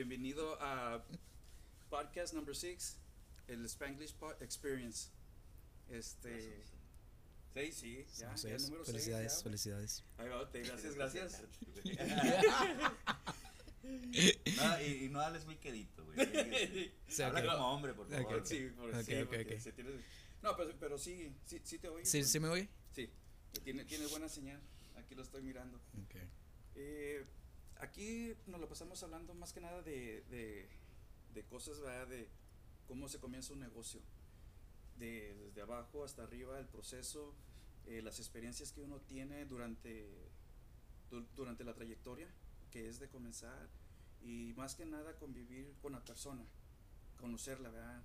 bienvenido 0.00 0.56
a 0.62 1.04
podcast 1.90 2.32
number 2.32 2.56
6, 2.56 2.96
el 3.48 3.66
Spanglish 3.66 4.14
Experience. 4.40 5.10
Este. 5.90 6.62
Sí, 7.52 7.72
sí, 7.72 8.06
ya, 8.16 8.34
ya 8.34 8.54
el 8.54 8.62
número 8.62 8.84
felicidades, 8.86 9.42
felicidades. 9.42 10.02
Ahí 10.16 10.28
va, 10.30 10.50
te- 10.50 10.62
gracias, 10.62 10.94
gracias. 10.94 11.42
No, 13.82 14.80
y, 14.86 15.04
y 15.04 15.08
no 15.10 15.20
hables 15.20 15.44
muy 15.44 15.56
quedito, 15.56 16.02
güey. 16.06 16.16
Sí, 17.08 17.22
Habla 17.22 17.44
como 17.44 17.74
hombre, 17.74 17.92
por 17.92 18.08
favor. 18.08 18.46
Sí, 18.46 18.70
por, 18.74 18.88
Ok, 18.94 19.02
sí, 19.04 19.14
ok, 19.20 19.28
porque 19.36 19.60
se 19.60 19.72
tiene- 19.72 19.90
No, 20.42 20.56
pero, 20.56 20.74
pero 20.80 20.96
sí, 20.96 21.30
sí, 21.44 21.60
sí 21.62 21.78
te 21.78 21.88
oigo. 21.90 22.06
¿Sí, 22.06 22.24
¿Sí 22.24 22.40
me 22.40 22.48
oye? 22.48 22.70
Sí, 22.94 23.10
tiene, 23.64 23.84
tiene 23.84 24.06
buena 24.06 24.30
señal. 24.30 24.62
Aquí 24.96 25.14
lo 25.14 25.22
estoy 25.22 25.42
mirando. 25.42 25.78
Eh, 26.74 27.26
aquí 27.80 28.34
nos 28.46 28.60
lo 28.60 28.68
pasamos 28.68 29.02
hablando 29.02 29.34
más 29.34 29.52
que 29.52 29.60
nada 29.60 29.82
de, 29.82 30.22
de, 30.30 30.68
de 31.34 31.42
cosas, 31.44 31.80
¿verdad? 31.80 32.06
De 32.08 32.28
cómo 32.86 33.08
se 33.08 33.18
comienza 33.18 33.52
un 33.52 33.60
negocio. 33.60 34.00
De, 34.98 35.34
desde 35.34 35.62
abajo 35.62 36.04
hasta 36.04 36.22
arriba, 36.24 36.58
el 36.58 36.66
proceso, 36.66 37.34
eh, 37.86 38.02
las 38.02 38.18
experiencias 38.18 38.72
que 38.72 38.82
uno 38.82 39.00
tiene 39.00 39.46
durante, 39.46 40.06
du- 41.10 41.26
durante 41.36 41.64
la 41.64 41.74
trayectoria, 41.74 42.28
que 42.70 42.86
es 42.88 42.98
de 43.00 43.08
comenzar, 43.08 43.68
y 44.22 44.52
más 44.56 44.74
que 44.74 44.84
nada 44.84 45.16
convivir 45.16 45.72
con 45.80 45.92
la 45.92 46.04
persona, 46.04 46.44
conocerla, 47.18 47.70
¿verdad? 47.70 48.02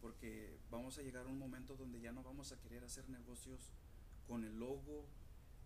Porque 0.00 0.56
vamos 0.70 0.98
a 0.98 1.02
llegar 1.02 1.26
a 1.26 1.28
un 1.28 1.38
momento 1.38 1.74
donde 1.76 2.00
ya 2.00 2.12
no 2.12 2.22
vamos 2.22 2.52
a 2.52 2.60
querer 2.60 2.84
hacer 2.84 3.08
negocios 3.08 3.72
con 4.28 4.44
el 4.44 4.56
logo 4.58 5.04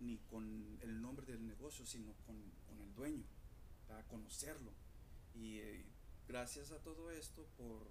ni 0.00 0.16
con 0.30 0.78
el 0.80 1.02
nombre 1.02 1.26
del 1.26 1.46
negocio, 1.46 1.84
sino 1.84 2.14
con, 2.26 2.36
con 2.66 2.80
el 2.80 2.94
dueño, 2.94 3.24
para 3.90 4.04
conocerlo. 4.04 4.72
Y 5.34 5.58
eh, 5.58 5.84
gracias 6.28 6.70
a 6.70 6.78
todo 6.78 7.10
esto 7.10 7.44
por, 7.56 7.86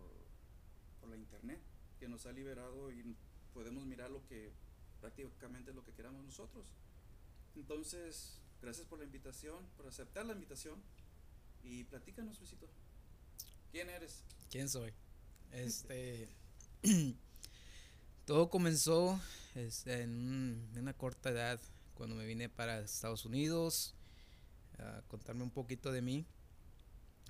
por 1.02 1.10
la 1.10 1.18
internet, 1.18 1.60
que 2.00 2.08
nos 2.08 2.26
ha 2.26 2.32
liberado 2.32 2.90
y 2.92 3.16
podemos 3.54 3.86
mirar 3.86 4.10
lo 4.10 4.26
que 4.26 4.54
prácticamente 5.02 5.74
lo 5.74 5.84
que 5.84 5.94
queramos 5.94 6.24
nosotros. 6.24 6.66
Entonces, 7.56 8.40
gracias 8.62 8.88
por 8.88 9.00
la 9.00 9.06
invitación, 9.06 9.66
por 9.76 9.88
aceptar 9.88 10.26
la 10.26 10.34
invitación 10.34 10.82
y 11.64 11.84
platícanos, 11.84 12.40
Luisito. 12.40 12.70
¿Quién 13.72 13.90
eres? 13.90 14.24
¿Quién 14.50 14.70
soy? 14.70 14.94
Este. 15.52 16.30
todo 18.26 18.50
comenzó 18.50 19.20
este, 19.56 20.04
en 20.04 20.70
una 20.78 20.94
corta 20.94 21.30
edad, 21.32 21.60
cuando 21.96 22.16
me 22.16 22.26
vine 22.26 22.48
para 22.48 22.80
Estados 22.80 23.26
Unidos. 23.26 23.96
Contarme 25.08 25.44
un 25.44 25.52
poquito 25.52 25.92
de 25.92 26.02
mí. 26.02 26.26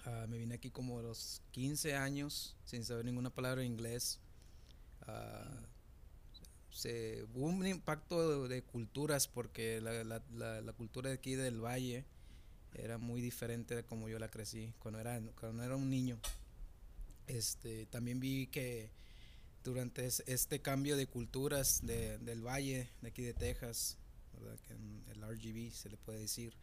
Ah, 0.05 0.25
me 0.29 0.37
vine 0.37 0.55
aquí 0.55 0.69
como 0.69 0.99
a 0.99 1.01
los 1.03 1.41
15 1.51 1.95
años, 1.95 2.55
sin 2.65 2.85
saber 2.85 3.05
ninguna 3.05 3.29
palabra 3.29 3.61
de 3.61 3.67
inglés. 3.67 4.19
Se, 6.71 7.23
hubo 7.33 7.45
un 7.47 7.65
impacto 7.65 8.47
de, 8.47 8.61
culturas, 8.61 9.27
porque 9.27 9.81
la, 9.81 10.03
la- 10.03 10.61
la- 10.61 10.73
cultura 10.73 11.09
de 11.09 11.15
aquí 11.15 11.35
del 11.35 11.59
valle 11.63 12.05
era 12.73 12.97
muy 12.97 13.21
diferente 13.21 13.75
de 13.75 13.83
como 13.83 14.07
yo 14.07 14.19
la 14.19 14.29
crecí 14.29 14.73
cuando 14.79 14.99
era, 14.99 15.19
cuando 15.39 15.63
era 15.63 15.75
un 15.75 15.89
niño. 15.89 16.19
Este, 17.27 17.85
también 17.87 18.19
vi 18.19 18.47
que 18.47 18.91
durante 19.63 20.05
es- 20.05 20.23
este 20.27 20.61
cambio 20.61 20.95
de 20.95 21.07
culturas 21.07 21.81
de- 21.85 22.17
del 22.19 22.45
valle, 22.45 22.89
de 23.01 23.07
aquí 23.09 23.23
de 23.23 23.33
Texas, 23.33 23.97
el 25.11 25.23
RGB 25.23 25.71
se 25.73 25.89
le 25.89 25.97
puede 25.97 26.19
decir, 26.19 26.53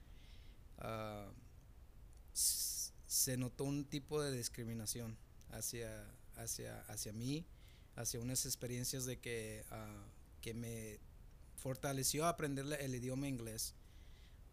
s- 2.33 2.93
se 3.07 3.37
notó 3.37 3.65
un 3.65 3.85
tipo 3.85 4.21
de 4.23 4.37
discriminación 4.37 5.17
hacia, 5.51 6.05
hacia, 6.37 6.81
hacia 6.83 7.13
mí, 7.13 7.47
hacia 7.95 8.21
unas 8.21 8.45
experiencias 8.47 9.07
de 9.07 9.19
que, 9.19 9.65
ah, 9.71 10.07
que 10.41 10.55
me 10.55 11.01
fortaleció 11.57 12.27
aprender 12.27 12.67
el 12.81 12.95
idioma 12.95 13.27
inglés. 13.29 13.75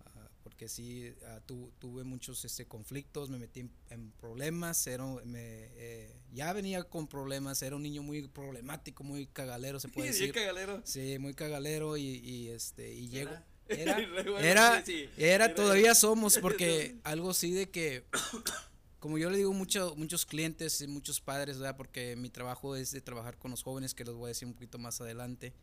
Ah, 0.05 0.29
porque 0.43 0.69
sí 0.69 1.13
tu- 1.45 1.71
tuve 1.79 2.03
muchos 2.03 2.45
este, 2.45 2.65
conflictos, 2.67 3.29
me 3.29 3.37
metí 3.37 3.61
en, 3.61 3.71
en 3.89 4.11
problemas, 4.11 4.85
era, 4.87 5.05
me, 5.25 5.39
eh, 5.75 6.15
ya 6.31 6.53
venía 6.53 6.83
con 6.83 7.07
problemas, 7.07 7.61
era 7.63 7.75
un 7.75 7.83
niño 7.83 8.01
muy 8.03 8.27
problemático, 8.27 9.03
muy 9.03 9.27
cagalero 9.27 9.79
se 9.79 9.89
puede 9.89 10.07
decir. 10.27 10.33
cagalero. 10.33 10.81
Sí, 10.85 11.17
muy 11.19 11.33
cagalero 11.33 11.97
y, 11.97 12.03
y, 12.03 12.49
este 12.49 12.93
y 12.93 13.09
llego 13.09 13.31
¿Era? 13.67 13.97
era 14.41 14.83
era, 15.17 15.55
todavía 15.55 15.95
somos 15.95 16.37
porque 16.39 16.97
algo 17.03 17.29
así 17.31 17.51
de 17.51 17.69
que 17.69 18.05
como 18.99 19.17
yo 19.17 19.29
le 19.29 19.37
digo 19.37 19.53
mucho, 19.53 19.95
muchos 19.97 20.25
clientes 20.25 20.79
y 20.81 20.87
muchos 20.87 21.19
padres, 21.19 21.57
¿verdad? 21.59 21.75
Porque 21.75 22.15
mi 22.15 22.29
trabajo 22.29 22.75
es 22.75 22.91
de 22.91 23.01
trabajar 23.01 23.37
con 23.37 23.51
los 23.51 23.63
jóvenes, 23.63 23.93
que 23.93 24.05
los 24.05 24.15
voy 24.15 24.25
a 24.25 24.27
decir 24.29 24.47
un 24.47 24.53
poquito 24.53 24.77
más 24.77 25.01
adelante. 25.01 25.53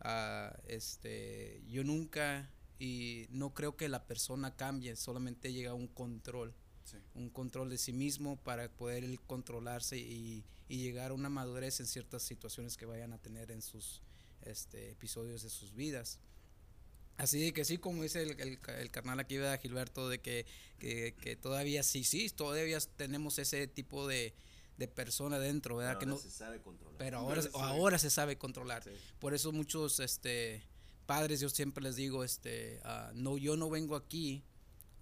ah, 0.00 0.56
este, 0.66 1.62
yo 1.68 1.84
nunca 1.84 2.50
y 2.78 3.26
no 3.30 3.52
creo 3.52 3.76
que 3.76 3.88
la 3.88 4.06
persona 4.06 4.54
cambie, 4.56 4.94
solamente 4.96 5.52
llega 5.52 5.72
a 5.72 5.74
un 5.74 5.88
control, 5.88 6.54
Sí. 6.84 6.96
un 7.14 7.28
control 7.28 7.68
de 7.68 7.76
sí 7.76 7.92
mismo 7.92 8.36
para 8.42 8.70
poder 8.70 9.04
controlarse 9.26 9.98
y, 9.98 10.42
y 10.70 10.78
llegar 10.78 11.10
a 11.10 11.14
una 11.14 11.28
madurez 11.28 11.80
en 11.80 11.86
ciertas 11.86 12.22
situaciones 12.22 12.78
que 12.78 12.86
vayan 12.86 13.12
a 13.12 13.18
tener 13.18 13.50
en 13.50 13.60
sus 13.60 14.00
este, 14.40 14.92
episodios 14.92 15.42
de 15.42 15.50
sus 15.50 15.74
vidas. 15.74 16.18
Así 17.18 17.40
de 17.40 17.52
que 17.52 17.64
sí, 17.64 17.76
como 17.78 18.02
dice 18.02 18.22
el, 18.22 18.40
el, 18.40 18.58
ca- 18.60 18.80
el 18.80 18.90
carnal 18.90 19.20
aquí, 19.20 19.36
¿verdad, 19.36 19.60
Gilberto? 19.60 20.08
De 20.08 20.20
que, 20.20 20.46
que, 20.78 21.14
que 21.20 21.36
todavía 21.36 21.82
sí, 21.82 22.04
sí, 22.04 22.30
todavía 22.30 22.78
tenemos 22.96 23.38
ese 23.38 23.66
tipo 23.66 24.06
de, 24.06 24.34
de 24.76 24.88
persona 24.88 25.38
dentro, 25.38 25.76
¿verdad? 25.76 25.98
Pero 25.98 25.98
que 25.98 26.06
ahora 26.12 26.22
no, 26.24 26.30
se 26.30 26.36
sabe 26.36 26.60
controlar. 26.62 26.96
pero 26.98 27.18
ahora, 27.20 27.42
Sí. 27.42 27.48
ahora 27.54 27.98
se 27.98 28.10
sabe 28.10 28.38
controlar. 28.38 28.84
Sí. 28.84 28.90
Por 29.18 29.34
eso 29.34 29.50
muchos 29.52 29.98
este, 30.00 30.62
padres, 31.06 31.40
yo 31.40 31.48
siempre 31.50 31.82
les 31.82 31.96
digo, 31.96 32.22
este, 32.24 32.80
ah, 32.84 33.10
no, 33.14 33.36
yo 33.36 33.56
no 33.56 33.68
vengo 33.68 33.96
aquí 33.96 34.44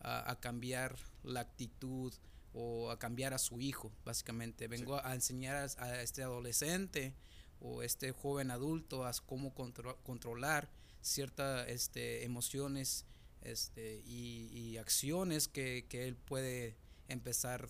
a, 0.01 0.31
a 0.31 0.41
cambiar 0.41 0.97
la 1.23 1.41
actitud 1.41 2.15
o 2.55 2.91
a 2.91 2.99
cambiar 2.99 3.35
a 3.35 3.39
su 3.39 3.61
hijo, 3.61 3.93
básicamente. 4.07 4.69
Vengo 4.69 4.97
a 5.05 5.13
enseñar 5.15 5.57
a, 5.57 5.85
a 5.85 6.01
este 6.01 6.23
adolescente 6.23 7.15
o 7.61 7.83
este 7.83 8.13
joven 8.13 8.51
adulto 8.51 9.05
a 9.05 9.13
cómo 9.27 9.55
contro- 9.55 9.99
controlar 10.03 10.71
ciertas 11.07 11.69
este, 11.69 12.25
emociones 12.25 13.05
este, 13.43 14.03
y, 14.05 14.49
y 14.53 14.77
acciones 14.77 15.49
que, 15.49 15.87
que 15.89 16.09
él 16.09 16.17
puede 16.17 16.77
empezar 17.09 17.69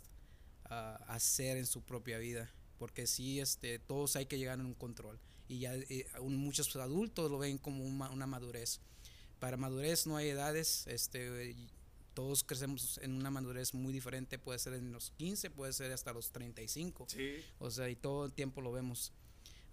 a 0.64 0.94
hacer 1.08 1.56
en 1.56 1.66
su 1.66 1.82
propia 1.82 2.18
vida. 2.18 2.50
Porque 2.78 3.06
sí, 3.06 3.40
este, 3.40 3.78
todos 3.78 4.16
hay 4.16 4.26
que 4.26 4.38
llegar 4.38 4.58
a 4.60 4.62
un 4.62 4.74
control. 4.74 5.18
Y 5.48 5.60
ya 5.60 5.74
eh, 5.74 6.06
aún 6.14 6.36
muchos 6.36 6.74
adultos 6.76 7.30
lo 7.30 7.38
ven 7.38 7.58
como 7.58 7.84
una, 7.84 8.10
una 8.10 8.26
madurez. 8.26 8.80
Para 9.38 9.56
madurez 9.56 10.06
no 10.06 10.16
hay 10.16 10.30
edades. 10.30 10.86
Este, 10.86 11.54
todos 12.14 12.42
crecemos 12.44 12.98
en 13.02 13.12
una 13.12 13.30
madurez 13.30 13.74
muy 13.74 13.92
diferente. 13.92 14.38
Puede 14.38 14.58
ser 14.58 14.74
en 14.74 14.92
los 14.92 15.10
15, 15.12 15.50
puede 15.50 15.72
ser 15.72 15.92
hasta 15.92 16.12
los 16.12 16.32
35. 16.32 17.06
Sí. 17.08 17.36
O 17.58 17.70
sea, 17.70 17.88
y 17.88 17.96
todo 17.96 18.26
el 18.26 18.32
tiempo 18.32 18.60
lo 18.60 18.72
vemos. 18.72 19.12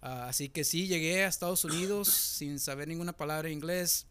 Ah, 0.06 0.28
así 0.28 0.50
que 0.50 0.64
sí, 0.64 0.86
llegué 0.86 1.24
a 1.24 1.28
Estados 1.28 1.64
Unidos 1.64 2.08
sin 2.08 2.58
saber 2.58 2.88
ninguna 2.88 3.14
palabra 3.14 3.48
de 3.48 3.54
inglés. 3.54 4.06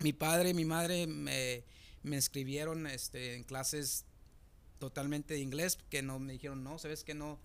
Mi 0.00 0.12
padre 0.12 0.50
y 0.50 0.54
mi 0.54 0.64
madre 0.64 1.06
me, 1.06 1.62
me 2.02 2.16
inscribieron 2.16 2.88
este, 2.88 3.36
en 3.36 3.44
clases 3.44 4.04
totalmente 4.80 5.34
de 5.34 5.40
inglés, 5.40 5.78
que 5.90 6.02
no 6.02 6.18
me 6.18 6.32
dijeron, 6.32 6.64
no, 6.64 6.80
sabes 6.80 7.04
que 7.04 7.14
no. 7.14 7.38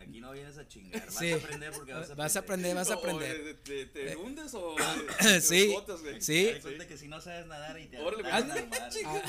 Aquí 0.00 0.20
no 0.20 0.32
vienes 0.32 0.56
a 0.58 0.66
chingar. 0.66 1.04
Vas 1.06 1.18
Sí. 1.18 1.30
a 1.32 1.36
aprender 1.36 1.72
porque 1.72 1.92
vas 1.92 2.00
a 2.00 2.12
aprender. 2.12 2.16
Vas 2.16 2.36
a 2.36 2.38
aprender, 2.40 2.74
vas 2.74 2.90
a 2.90 2.94
O, 2.94 2.98
aprender. 2.98 3.44
¿Te, 3.62 3.84
te, 3.84 3.86
te 3.86 4.12
Eh, 4.12 4.16
hundes 4.16 4.54
o 4.54 4.74
sí, 5.42 5.68
o 5.68 5.72
botas, 5.72 6.00
güey? 6.00 6.20
sí. 6.20 6.50
Te 6.54 6.60
cuenta 6.60 6.88
que 6.88 6.96
si 6.96 7.06
no 7.06 7.20
sabes 7.20 7.46
nadar 7.46 7.78
y 7.78 7.86
te 7.86 7.98
Órale, 7.98 8.28
a 8.30 8.40
nadar, 8.40 8.68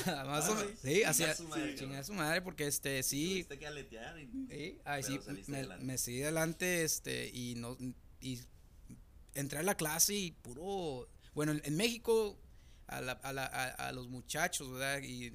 Ah, 0.06 0.24
más 0.26 0.48
o 0.48 0.52
Ah, 0.52 0.54
menos, 0.56 0.72
sí. 0.80 0.94
sí, 0.94 1.02
así, 1.04 1.18
Chingar 1.22 1.36
su 1.36 1.48
madre, 1.48 1.62
chingar 1.74 1.88
cabrón. 1.88 2.04
su 2.04 2.12
madre, 2.14 2.42
porque 2.42 2.66
este, 2.66 3.02
sí, 3.02 3.28
Tuviste 3.30 3.58
que 3.58 3.66
aletear 3.66 4.18
y- 4.18 4.30
Sí, 4.50 4.78
ay, 4.84 5.02
sí, 5.02 5.20
me, 5.48 5.66
me 5.78 5.98
seguí 5.98 6.22
adelante, 6.22 6.84
este, 6.84 7.28
y 7.32 7.54
no, 7.56 7.76
y 8.20 8.40
entré 9.34 9.58
a 9.58 9.62
la 9.62 9.76
clase 9.76 10.14
y 10.14 10.30
puro, 10.32 11.08
bueno, 11.34 11.52
en, 11.52 11.60
en 11.64 11.76
México 11.76 12.38
a, 12.86 13.00
la- 13.00 13.12
a, 13.12 13.32
la- 13.32 13.46
a- 13.46 13.88
a 13.88 13.92
los 13.92 14.08
muchachos, 14.08 14.70
¿verdad? 14.72 15.02
Y 15.02 15.32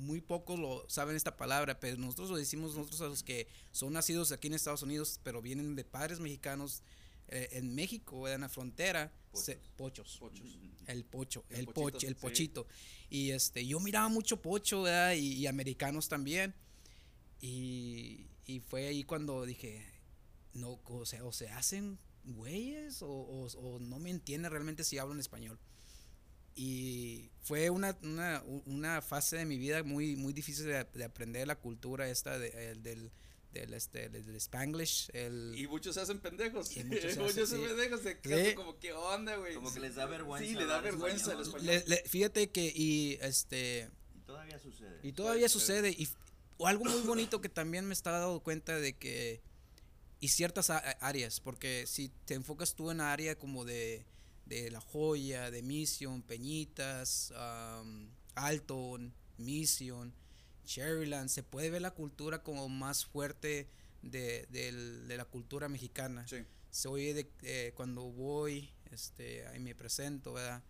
muy 0.00 0.20
pocos 0.20 0.58
lo 0.58 0.84
saben 0.88 1.14
esta 1.16 1.36
palabra, 1.36 1.78
pero 1.80 1.96
nosotros 1.96 2.30
lo 2.30 2.36
decimos 2.36 2.74
nosotros 2.74 3.00
a 3.02 3.06
los 3.06 3.22
que 3.22 3.46
son 3.72 3.92
nacidos 3.92 4.32
aquí 4.32 4.48
en 4.48 4.54
Estados 4.54 4.82
Unidos, 4.82 5.20
pero 5.22 5.40
vienen 5.42 5.76
de 5.76 5.84
padres 5.84 6.20
mexicanos 6.20 6.82
eh, 7.28 7.48
en 7.52 7.74
México, 7.74 8.26
en 8.28 8.40
la 8.40 8.48
frontera, 8.48 9.12
se- 9.34 9.60
pochos. 9.76 10.16
Pochos. 10.18 10.46
El 10.86 11.04
pocho, 11.04 11.44
El 11.50 11.60
el, 11.60 11.64
pochito, 11.66 11.80
pocho, 11.92 12.06
el 12.08 12.14
sí. 12.14 12.20
pochito. 12.20 12.66
Y 13.08 13.30
este, 13.30 13.64
yo 13.66 13.78
miraba 13.78 14.08
mucho 14.08 14.42
pocho, 14.42 14.82
¿verdad? 14.82 15.12
Y, 15.14 15.34
y 15.34 15.46
americanos 15.46 16.08
también. 16.08 16.54
Y, 17.40 18.26
y 18.46 18.60
fue 18.60 18.86
ahí 18.88 19.04
cuando 19.04 19.44
dije, 19.46 19.84
no, 20.54 20.80
o 20.84 21.06
sea, 21.06 21.24
o 21.24 21.32
se 21.32 21.48
hacen 21.48 21.98
güeyes 22.24 23.02
o, 23.02 23.08
o- 23.08 23.46
o 23.58 23.78
no 23.78 23.98
me 23.98 24.10
entiende 24.10 24.48
realmente 24.48 24.84
si 24.84 24.98
hablan 24.98 25.20
español. 25.20 25.58
Y 26.64 27.30
fue 27.40 27.70
una, 27.70 27.96
una, 28.02 28.42
una 28.66 29.00
fase 29.00 29.36
de 29.38 29.46
mi 29.46 29.56
vida 29.56 29.82
muy, 29.82 30.14
muy 30.16 30.32
difícil 30.34 30.66
de, 30.66 30.84
de 30.84 31.04
aprender 31.04 31.46
la 31.46 31.56
cultura 31.56 32.06
esta 32.10 32.38
de- 32.38 32.70
el 32.72 32.82
del, 32.82 33.10
del, 33.54 33.72
este, 33.72 34.10
del 34.10 34.34
Spanglish. 34.36 35.08
El, 35.14 35.54
Y 35.56 35.66
muchos 35.66 35.94
se 35.94 36.02
hacen 36.02 36.20
pendejos. 36.20 36.76
Y 36.76 36.84
muchos 36.84 37.14
se 37.14 37.22
hacen 37.42 37.46
sí. 37.60 37.66
pendejos. 37.66 38.00
Sí. 38.02 38.10
quedan 38.22 38.54
como, 38.56 38.78
¿qué 38.78 38.92
onda, 38.92 39.36
güey? 39.36 39.54
Como 39.54 39.72
que 39.72 39.80
les 39.80 39.94
da 39.94 40.04
vergüenza 40.04 40.46
Sí, 40.46 40.54
le 40.54 40.66
da 40.66 40.80
vergüenza 40.82 41.32
el 41.32 41.40
español. 41.40 41.66
le- 41.66 41.84
le- 41.86 42.02
fíjate 42.06 42.50
que 42.50 42.70
y 42.76 43.16
este 43.22 43.88
Y 44.14 44.20
todavía 44.26 44.58
sucede. 44.58 45.00
y 45.02 45.12
todavía 45.12 45.48
Sí. 45.48 45.52
sucede 45.54 45.90
y 45.90 46.08
o 46.58 46.66
algo 46.66 46.84
muy 46.84 47.00
bonito 47.00 47.40
que 47.40 47.48
también 47.48 47.86
me 47.86 47.94
estaba 47.94 48.18
dando 48.18 48.38
cuenta 48.40 48.78
de 48.78 48.92
que 48.98 49.40
y 50.20 50.28
ciertas 50.28 50.68
áreas 50.68 51.40
porque 51.40 51.86
si 51.86 52.10
te 52.26 52.34
enfocas 52.34 52.74
tú 52.74 52.90
en 52.90 53.00
área 53.00 53.34
como 53.38 53.64
de 53.64 54.04
de 54.50 54.70
La 54.70 54.80
Joya, 54.80 55.50
de 55.50 55.62
Mission, 55.62 56.20
Peñitas, 56.22 57.32
um, 57.80 58.08
Alton, 58.34 59.14
Mission, 59.38 60.12
Cherryland, 60.66 61.28
se 61.30 61.42
puede 61.42 61.70
ver 61.70 61.80
la 61.82 61.92
cultura 61.92 62.42
como 62.42 62.68
más 62.68 63.06
fuerte 63.06 63.68
de, 64.02 64.46
del- 64.50 65.08
de 65.08 65.16
la 65.16 65.24
cultura 65.24 65.68
mexicana 65.68 66.26
Sí. 66.28 66.38
se 66.70 66.88
oye 66.88 67.14
de 67.14 67.30
eh, 67.42 67.72
cuando 67.74 68.02
voy, 68.10 68.70
este, 68.90 69.46
ahí 69.48 69.60
me 69.60 69.74
presento, 69.74 70.32
¿verdad? 70.34 70.62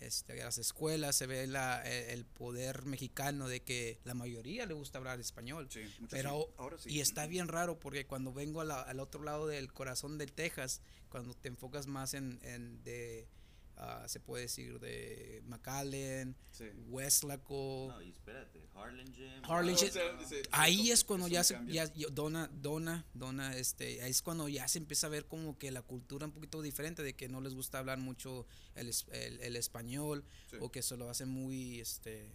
Este, 0.00 0.40
a 0.40 0.46
las 0.46 0.56
escuelas 0.58 1.14
se 1.14 1.26
ve 1.26 1.46
la, 1.46 1.82
e- 1.84 2.12
el, 2.14 2.24
poder 2.24 2.86
mexicano 2.86 3.48
de 3.48 3.60
que 3.60 3.98
la 4.04 4.14
mayoría 4.14 4.64
le 4.64 4.72
gusta 4.74 4.96
hablar 4.98 5.20
español. 5.20 5.68
Sí, 5.70 5.82
Pero, 6.08 6.46
sí. 6.48 6.54
Ahora 6.56 6.78
sí. 6.78 6.90
y 6.90 7.00
está 7.00 7.26
bien 7.26 7.48
raro 7.48 7.78
porque 7.78 8.06
cuando 8.06 8.32
vengo 8.32 8.62
a 8.62 8.64
la- 8.64 8.80
al 8.80 8.98
otro 8.98 9.22
lado 9.22 9.46
del 9.46 9.72
corazón 9.72 10.16
de 10.16 10.26
Texas, 10.26 10.80
cuando 11.10 11.34
te 11.34 11.48
enfocas 11.48 11.86
más 11.86 12.14
en, 12.14 12.40
en 12.42 12.82
de, 12.82 13.28
ah, 13.76 14.04
se 14.08 14.20
puede 14.20 14.42
decir, 14.44 14.78
de 14.80 15.42
McAllen, 15.46 16.36
Sí. 16.50 16.64
Westlaco, 16.88 17.88
No, 17.90 18.02
y 18.02 18.10
espérate, 18.10 18.68
Harlingen. 18.74 19.42
Harlingen- 19.44 19.88
O 19.88 19.92
sea, 19.92 20.28
sí, 20.28 20.36
Ahí 20.52 20.76
sí, 20.82 20.90
es 20.92 21.04
cuando 21.04 21.26
un 21.26 21.32
ya 21.32 21.42
se, 21.44 21.58
ya, 21.68 21.86
dona, 22.12 22.48
dona, 22.52 23.06
dona, 23.14 23.56
este, 23.56 24.02
ahí 24.02 24.10
es 24.10 24.20
cuando 24.22 24.48
ya 24.48 24.68
se 24.68 24.78
empieza 24.78 25.06
a 25.06 25.10
ver 25.10 25.26
como 25.26 25.56
que 25.58 25.70
la 25.70 25.82
cultura 25.82 26.26
un 26.26 26.32
poquito 26.32 26.60
diferente, 26.62 27.02
de 27.02 27.14
que 27.14 27.28
no 27.28 27.40
les 27.40 27.54
gusta 27.54 27.78
hablar 27.78 27.98
mucho 27.98 28.46
el, 28.74 28.88
es- 28.88 29.06
el, 29.12 29.40
el 29.40 29.56
español, 29.56 30.24
Sí. 30.50 30.56
o 30.60 30.70
que 30.70 30.82
se 30.82 30.96
lo 30.96 31.08
hace 31.08 31.24
muy, 31.24 31.80
este, 31.80 32.30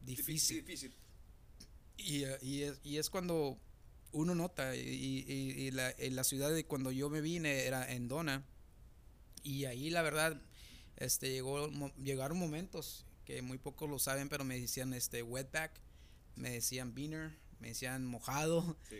difícil. 0.00 0.64
Difícil. 0.64 0.94
Y, 1.96 2.24
eh, 2.24 2.38
y, 2.42 2.62
es, 2.62 2.80
y 2.84 2.96
es 2.98 3.10
cuando 3.10 3.58
uno 4.12 4.34
nota, 4.34 4.74
y, 4.76 4.80
y- 4.80 5.32
y 5.66 5.70
la, 5.72 5.90
en 5.98 6.16
la 6.16 6.24
ciudad 6.24 6.50
de 6.50 6.64
cuando 6.64 6.90
yo 6.92 7.10
me 7.10 7.20
vine 7.20 7.66
era 7.66 7.92
en 7.92 8.08
Dona, 8.08 8.44
y 9.42 9.66
ahí 9.66 9.90
la 9.90 10.02
verdad, 10.02 10.40
este, 10.98 11.30
llegó, 11.30 11.68
mo- 11.70 11.92
llegaron 11.96 12.38
momentos 12.38 13.04
que 13.24 13.40
muy 13.42 13.58
pocos 13.58 13.88
lo 13.90 13.98
saben, 13.98 14.28
pero 14.28 14.44
me 14.44 14.58
decían, 14.60 14.92
este, 14.94 15.22
wetback, 15.22 15.72
me 16.36 16.50
decían 16.50 16.94
beaner, 16.94 17.36
me 17.60 17.68
decían 17.68 18.06
mojado, 18.06 18.76
Sí, 18.88 18.96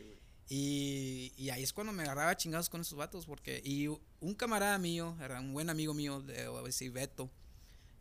y, 0.50 1.32
y 1.36 1.50
ahí 1.50 1.62
es 1.62 1.72
cuando 1.74 1.92
me 1.92 2.02
agarraba 2.04 2.36
chingados 2.36 2.68
con 2.70 2.80
esos 2.80 2.96
vatos, 2.98 3.26
porque, 3.26 3.60
y 3.64 3.86
un 3.88 4.34
camarada 4.34 4.78
mío, 4.78 5.16
era 5.22 5.40
un 5.40 5.52
buen 5.52 5.68
amigo 5.70 5.92
mío, 5.94 6.20
de, 6.22 6.42
a 6.46 6.62
decir 6.62 6.90
Beto, 6.90 7.30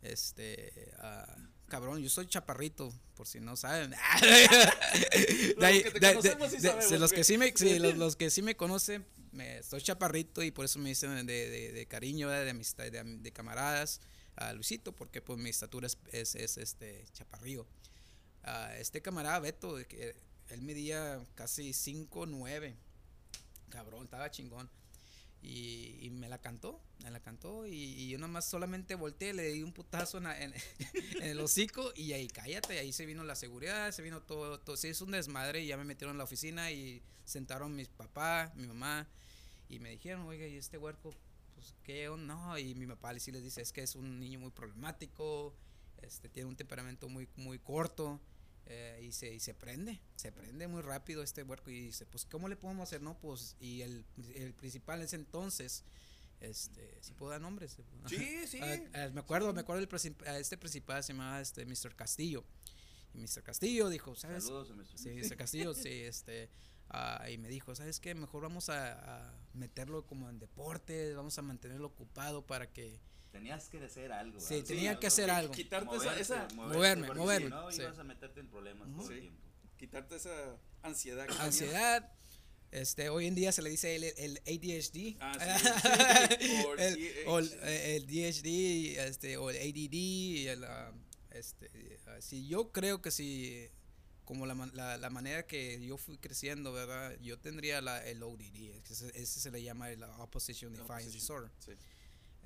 este, 0.02 0.92
ah, 0.98 1.36
cabrón, 1.68 2.00
yo 2.02 2.08
soy 2.08 2.26
chaparrito, 2.26 2.92
por 3.14 3.26
si 3.26 3.40
no 3.40 3.56
saben. 3.56 3.90
De 5.58 5.66
ahí- 5.66 5.82
de- 5.82 5.90
de- 5.90 6.00
de- 6.00 6.60
sabemos, 6.60 7.00
los 7.00 7.12
que 7.12 7.24
sí 7.24 7.36
me, 7.38 7.52
sí, 7.54 7.78
los, 7.78 7.96
los 7.98 8.16
que 8.16 8.30
sí 8.30 8.42
me 8.42 8.56
conocen, 8.56 9.04
me, 9.32 9.62
soy 9.62 9.80
chaparrito 9.82 10.42
y 10.42 10.50
por 10.50 10.64
eso 10.64 10.78
me 10.78 10.90
dicen 10.90 11.26
de, 11.26 11.72
de, 11.72 11.86
cariño, 11.86 12.28
de 12.28 12.50
amistad, 12.50 12.90
de, 12.90 12.98
am- 12.98 13.22
de 13.22 13.32
camaradas, 13.32 14.00
a 14.36 14.52
Luisito, 14.52 14.92
porque 14.94 15.20
pues 15.20 15.38
mi 15.38 15.50
estatura 15.50 15.86
es, 15.86 15.98
es, 16.12 16.34
es, 16.36 16.56
este 16.58 17.04
chaparrillo. 17.12 17.66
Ah, 18.44 18.74
este 18.78 19.02
camarada 19.02 19.40
Beto, 19.40 19.76
que 19.88 20.14
él 20.48 20.62
medía 20.62 21.20
casi 21.34 21.72
5'9". 21.72 22.74
Cabrón, 23.68 24.04
estaba 24.04 24.30
chingón. 24.30 24.70
Y, 25.40 25.98
y 26.00 26.10
me 26.10 26.28
la 26.28 26.38
cantó, 26.38 26.80
me 27.04 27.10
la 27.12 27.20
cantó 27.20 27.64
y, 27.66 27.72
y 27.74 28.08
yo 28.08 28.18
nomás 28.18 28.44
solamente 28.44 28.96
volteé, 28.96 29.32
le 29.32 29.44
di 29.52 29.62
un 29.62 29.72
putazo 29.72 30.18
en, 30.18 30.24
la- 30.24 30.40
en- 30.42 30.52
el 31.22 31.38
hocico 31.40 31.92
y 31.94 32.12
ahí 32.12 32.26
cállate, 32.26 32.78
ahí 32.78 32.92
se 32.92 33.06
vino 33.06 33.22
la 33.22 33.36
seguridad, 33.36 33.92
se 33.92 34.02
vino 34.02 34.20
todo, 34.20 34.58
todo, 34.58 34.76
se 34.76 34.88
hizo 34.88 35.04
un 35.04 35.12
desmadre 35.12 35.62
y 35.62 35.68
ya 35.68 35.76
me 35.76 35.84
metieron 35.84 36.14
en 36.14 36.18
la 36.18 36.24
oficina 36.24 36.72
y 36.72 37.02
sentaron 37.24 37.76
mis 37.76 37.88
papá, 37.88 38.52
mi 38.56 38.66
mamá 38.66 39.08
y 39.68 39.78
me 39.78 39.90
dijeron, 39.90 40.22
oiga, 40.22 40.46
¿y 40.46 40.56
este 40.56 40.76
huerco? 40.76 41.14
Pues, 41.54 41.74
¿qué? 41.84 42.08
onda? 42.08 42.58
Y 42.58 42.74
mi 42.74 42.86
papá 42.86 43.16
sí 43.20 43.30
les 43.30 43.44
dice, 43.44 43.62
es 43.62 43.70
que 43.72 43.82
es 43.82 43.94
un 43.94 44.18
niño 44.18 44.40
muy 44.40 44.50
problemático, 44.50 45.54
este, 46.02 46.28
tiene 46.28 46.48
un 46.48 46.56
temperamento 46.56 47.08
muy, 47.08 47.28
muy 47.36 47.58
corto. 47.60 48.20
Eh, 48.70 49.00
y, 49.02 49.12
se, 49.12 49.32
y 49.32 49.40
se 49.40 49.54
prende, 49.54 49.98
se 50.16 50.30
prende 50.30 50.68
muy 50.68 50.82
rápido 50.82 51.22
este 51.22 51.42
huerco 51.42 51.70
y 51.70 51.86
dice, 51.86 52.04
pues 52.04 52.26
¿cómo 52.26 52.48
le 52.48 52.56
podemos 52.56 52.82
hacer? 52.82 53.00
No, 53.00 53.18
pues, 53.18 53.56
y 53.60 53.80
el, 53.80 54.04
el 54.34 54.52
principal 54.52 54.98
en 54.98 55.06
ese 55.06 55.16
entonces, 55.16 55.84
este, 56.40 56.98
si 57.00 57.14
puedo 57.14 57.32
dar 57.32 57.40
nombres. 57.40 57.78
Sí, 58.06 58.46
sí. 58.46 58.60
Ah, 58.62 58.76
ah, 58.92 59.08
me 59.14 59.20
acuerdo, 59.20 59.54
me 59.54 59.62
acuerdo 59.62 59.82
el 59.82 60.18
ah, 60.26 60.38
este 60.38 60.58
principal 60.58 61.02
se 61.02 61.14
llamaba 61.14 61.40
este 61.40 61.64
Mr. 61.64 61.96
Castillo. 61.96 62.44
Y 63.14 63.20
Mr. 63.20 63.42
Castillo 63.42 63.88
dijo, 63.88 64.14
¿sabes? 64.14 64.44
Saludos 64.44 64.70
a 64.70 64.74
Mr. 64.74 64.98
Sí, 64.98 65.14
Mr. 65.14 65.36
Castillo, 65.36 65.72
sí, 65.74 66.02
este, 66.02 66.50
ah, 66.90 67.26
y 67.30 67.38
me 67.38 67.48
dijo, 67.48 67.74
¿sabes 67.74 68.00
qué? 68.00 68.14
Mejor 68.14 68.42
vamos 68.42 68.68
a, 68.68 69.28
a 69.30 69.34
meterlo 69.54 70.04
como 70.04 70.28
en 70.28 70.38
deporte, 70.38 71.14
vamos 71.14 71.38
a 71.38 71.42
mantenerlo 71.42 71.86
ocupado 71.86 72.46
para 72.46 72.70
que 72.70 73.00
Tenías 73.32 73.68
que 73.68 73.78
hacer 73.84 74.10
algo. 74.12 74.40
Sí, 74.40 74.62
tenía 74.62 74.98
que 74.98 75.06
hacer 75.06 75.30
algo. 75.30 75.52
Quitarte 75.52 75.94
esa, 75.96 76.04
Moverte, 76.04 76.22
esa, 76.22 76.48
Moverme, 76.54 77.06
porque 77.06 77.20
moverme, 77.20 77.46
Si 77.48 77.50
no, 77.50 77.70
sí. 77.72 77.82
ibas 77.82 77.98
a 77.98 78.04
meterte 78.04 78.40
en 78.40 78.48
problemas 78.48 78.88
todo 78.96 79.06
Sí. 79.08 79.14
el 79.14 79.20
tiempo. 79.20 79.40
quitarte 79.76 80.16
esa 80.16 80.56
ansiedad. 80.82 81.22
que 81.24 81.28
tenías. 81.28 81.44
ansiedad. 81.46 82.12
Este, 82.70 83.08
hoy 83.08 83.26
en 83.26 83.34
día 83.34 83.50
se 83.52 83.62
le 83.62 83.70
dice 83.70 83.96
el, 83.96 84.04
el 84.04 84.38
ADHD. 84.46 85.16
Ah, 85.20 86.36
sí, 86.38 86.38
sí. 86.46 86.52
El 86.78 86.80
el, 86.80 87.28
o 87.28 87.38
el, 87.38 87.52
eh, 87.62 87.96
el 87.96 88.06
DHD, 88.06 88.98
este, 89.08 89.36
o 89.38 89.48
el 89.50 89.56
ADD, 89.56 89.94
y 89.94 90.46
el, 90.48 90.64
ah, 90.64 90.92
este, 91.30 91.98
ah, 92.08 92.16
sí, 92.20 92.46
yo 92.46 92.70
creo 92.72 93.00
que 93.00 93.10
si, 93.10 93.68
como 94.24 94.44
la, 94.44 94.54
la, 94.74 94.98
la 94.98 95.10
manera 95.10 95.46
que 95.46 95.80
yo 95.86 95.96
fui 95.96 96.18
creciendo, 96.18 96.72
¿verdad? 96.74 97.16
Yo 97.22 97.38
tendría 97.38 97.80
la, 97.80 98.04
el 98.06 98.22
ODD, 98.22 98.74
ese, 98.90 99.08
ese 99.14 99.40
se 99.40 99.50
le 99.50 99.62
llama 99.62 99.90
el 99.90 100.02
Opposition 100.02 100.74
Defiance 100.74 101.10
Disorder, 101.10 101.50
sí. 101.60 101.72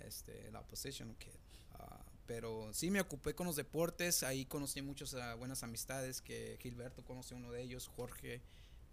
Este, 0.06 0.48
el 0.48 0.56
Opposition 0.56 1.14
Kid. 1.16 1.30
Ah, 1.72 2.04
pero 2.26 2.72
sí 2.72 2.90
me 2.90 3.00
ocupé 3.00 3.34
con 3.34 3.46
los 3.46 3.56
deportes, 3.56 4.22
ahí 4.22 4.46
conocí 4.46 4.80
muchas 4.82 5.14
ah, 5.14 5.34
buenas 5.34 5.62
amistades, 5.62 6.20
que 6.20 6.56
Gilberto 6.60 7.04
conoció 7.04 7.36
uno 7.36 7.50
de 7.50 7.62
ellos, 7.62 7.88
Jorge 7.88 8.40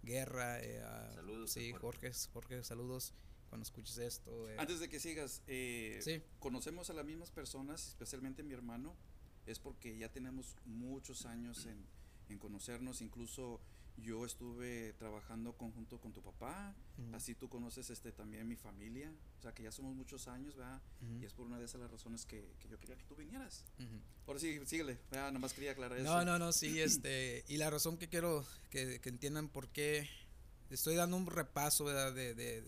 Guerra, 0.02 0.60
eh, 0.62 0.82
ah, 0.84 1.10
Saludos, 1.14 1.50
sí, 1.52 1.70
Jorge. 1.72 2.10
Jorge, 2.10 2.12
Jorge, 2.32 2.64
saludos 2.64 3.12
cuando 3.48 3.64
escuches 3.64 3.98
esto. 3.98 4.48
eh, 4.48 4.56
Antes 4.58 4.80
de 4.80 4.88
que 4.88 4.98
sigas, 5.00 5.42
eh, 5.46 5.98
Sí. 6.02 6.22
conocemos 6.38 6.88
a 6.90 6.92
las 6.94 7.04
mismas 7.04 7.30
personas, 7.30 7.88
especialmente 7.88 8.42
mi 8.42 8.54
hermano, 8.54 8.96
es 9.46 9.58
porque 9.58 9.96
ya 9.98 10.10
tenemos 10.12 10.56
muchos 10.64 11.26
años 11.26 11.66
en, 11.66 11.84
en 12.28 12.38
conocernos, 12.38 13.00
incluso 13.00 13.60
yo 13.96 14.24
estuve 14.24 14.92
trabajando 14.94 15.56
conjunto 15.56 16.00
con 16.00 16.12
tu 16.12 16.22
papá, 16.22 16.74
así 17.12 17.34
tú 17.34 17.48
conoces 17.48 17.90
este 17.90 18.12
también 18.12 18.48
mi 18.48 18.56
familia, 18.56 19.12
o 19.38 19.42
sea 19.42 19.52
que 19.52 19.62
ya 19.62 19.72
somos 19.72 19.94
muchos 19.94 20.26
años, 20.28 20.56
¿verdad? 20.56 20.80
Y 21.20 21.24
es 21.24 21.32
por 21.34 21.46
una 21.46 21.58
de 21.58 21.64
esas 21.66 21.80
las 21.80 21.90
razones 21.90 22.24
que, 22.24 22.54
que 22.60 22.68
yo 22.68 22.78
quería 22.78 22.96
que 22.96 23.04
tú 23.04 23.14
vinieras. 23.16 23.64
Ujú. 23.78 24.00
Ahora 24.26 24.40
sí, 24.40 24.58
síguele, 24.66 24.98
¿verdad? 25.10 25.32
Nomás 25.32 25.52
quería 25.52 25.72
aclarar 25.72 25.98
eso. 25.98 26.08
No, 26.08 26.24
no, 26.24 26.38
no, 26.38 26.52
sí, 26.52 26.80
este, 26.80 27.44
y 27.48 27.56
la 27.58 27.68
razón 27.70 27.98
que 27.98 28.08
quiero 28.08 28.44
que, 28.70 29.00
que 29.00 29.08
entiendan 29.10 29.48
por 29.48 29.68
qué 29.70 30.08
estoy 30.70 30.94
dando 30.94 31.16
un 31.16 31.26
repaso 31.26 31.84
¿verdad? 31.84 32.14
de, 32.14 32.34
de, 32.34 32.62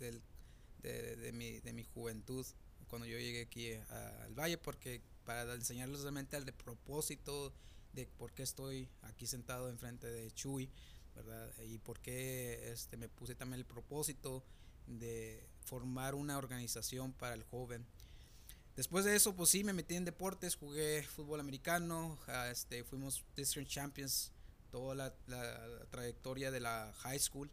de, 0.83 1.17
de 1.17 1.33
mi, 1.33 1.61
de 1.61 1.73
mi 1.73 1.85
juventud 1.85 2.45
cuando 2.89 3.07
yo 3.07 3.17
llegué 3.19 3.43
aquí 3.43 3.73
a- 3.73 4.25
al 4.25 4.35
valle, 4.35 4.59
porque 4.59 5.01
para 5.25 5.55
enseñarles 5.55 6.01
realmente 6.03 6.37
el 6.37 6.45
de 6.45 6.53
propósito 6.53 7.55
de 7.95 8.07
por 8.07 8.33
qué 8.33 8.43
estoy 8.43 8.89
aquí 9.03 9.27
sentado 9.27 9.69
enfrente 9.71 10.07
de 10.09 10.31
Chuy, 10.33 10.71
¿verdad? 11.15 11.51
Y 11.67 11.79
por 11.79 12.01
qué 12.01 12.71
este, 12.73 12.97
me 12.97 13.09
puse 13.09 13.35
también 13.35 13.61
el 13.61 13.67
propósito 13.67 14.43
de 14.87 15.47
formar 15.65 16.15
una 16.15 16.39
organización 16.39 17.13
para 17.13 17.35
el 17.35 17.43
joven. 17.45 17.87
Después 18.77 19.05
de 19.05 19.15
eso, 19.15 19.35
pues 19.37 19.51
sí, 19.51 19.65
me 19.65 19.73
metí 19.75 19.95
en 19.97 20.05
deportes, 20.05 20.57
jugué 20.57 21.03
fútbol 21.03 21.41
americano, 21.41 22.19
este, 22.51 22.85
fuimos 22.85 23.23
district 23.37 23.69
champions 23.71 24.33
toda 24.71 24.95
la, 24.95 25.15
la- 25.27 25.69
la 25.69 25.85
trayectoria 25.91 26.51
de 26.51 26.61
la 26.61 26.91
high 27.01 27.19
school. 27.19 27.51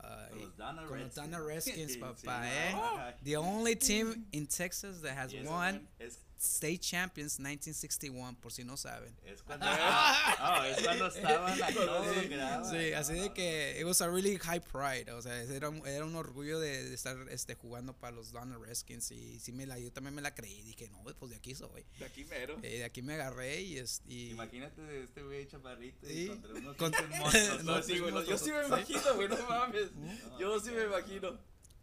ah, 0.00 0.26
Con 0.30 0.40
los 0.40 1.14
con 1.14 1.30
los 1.30 1.46
Redskins. 1.46 1.96
Papá, 2.00 2.16
sí, 2.42 2.48
¿eh? 2.48 2.72
Ajá. 2.74 3.16
The 3.22 3.36
only 3.36 3.76
team 3.76 4.26
in 4.32 4.46
Texas 4.48 5.00
that 5.02 5.16
has 5.16 5.32
won 5.44 5.88
Es 6.00 6.18
State 6.40 6.78
Champions 6.78 7.40
1961, 7.40 8.38
por 8.40 8.52
si 8.52 8.62
no 8.62 8.76
saben. 8.76 9.12
Es 9.24 9.42
cuando, 9.42 9.66
oh, 9.66 10.64
es 10.64 10.82
cuando 10.84 11.08
estaban 11.08 11.60
a 11.62 11.72
todo 11.72 12.70
Sí, 12.70 12.92
así 12.92 13.14
de 13.14 13.32
que 13.32 13.76
it 13.80 13.84
was 13.84 14.00
a 14.00 14.08
really 14.08 14.38
high 14.38 14.60
pride, 14.60 15.10
o 15.12 15.20
sea, 15.20 15.42
era, 15.42 15.68
un- 15.68 15.84
era 15.86 16.04
un 16.04 16.14
orgullo 16.14 16.60
de, 16.60 16.84
de 16.84 16.94
estar 16.94 17.16
este, 17.30 17.54
jugando 17.54 17.92
para 17.92 18.14
los 18.14 18.30
Donner 18.30 18.58
Redskins 18.60 19.10
y 19.10 19.40
sí 19.40 19.50
me 19.52 19.66
la, 19.66 19.78
yo 19.80 19.90
también 19.92 20.14
me 20.14 20.22
la 20.22 20.32
creí, 20.34 20.62
dije, 20.62 20.88
no, 20.90 21.02
pues 21.18 21.30
de 21.30 21.36
aquí 21.36 21.54
soy. 21.56 21.84
De 21.98 22.04
aquí 22.04 22.24
mero. 22.24 22.56
Eh, 22.62 22.78
de 22.78 22.84
aquí 22.84 23.02
me 23.02 23.14
agarré 23.14 23.60
y, 23.62 23.78
es- 23.78 24.02
y 24.06 24.30
Imagínate 24.30 25.02
este 25.02 25.22
güey 25.24 25.46
chaparrito 25.48 26.06
Sí. 26.06 26.22
y 26.24 26.28
contra 26.28 26.52
unos 26.54 26.76
Con- 26.76 26.92
monstruos. 27.18 27.64
No, 27.64 27.76
No, 27.78 27.82
sí, 27.82 27.98
güey, 27.98 28.12
no, 28.14 28.22
yo 28.22 28.38
sí 28.38 28.52
me 28.52 28.64
imagino, 28.64 29.14
güey, 29.16 29.28
no 29.28 29.36
mames. 29.48 29.92
No, 29.92 30.38
Yo 30.38 30.60
sí 30.60 30.70
me 30.70 30.84
imagino. 30.84 31.36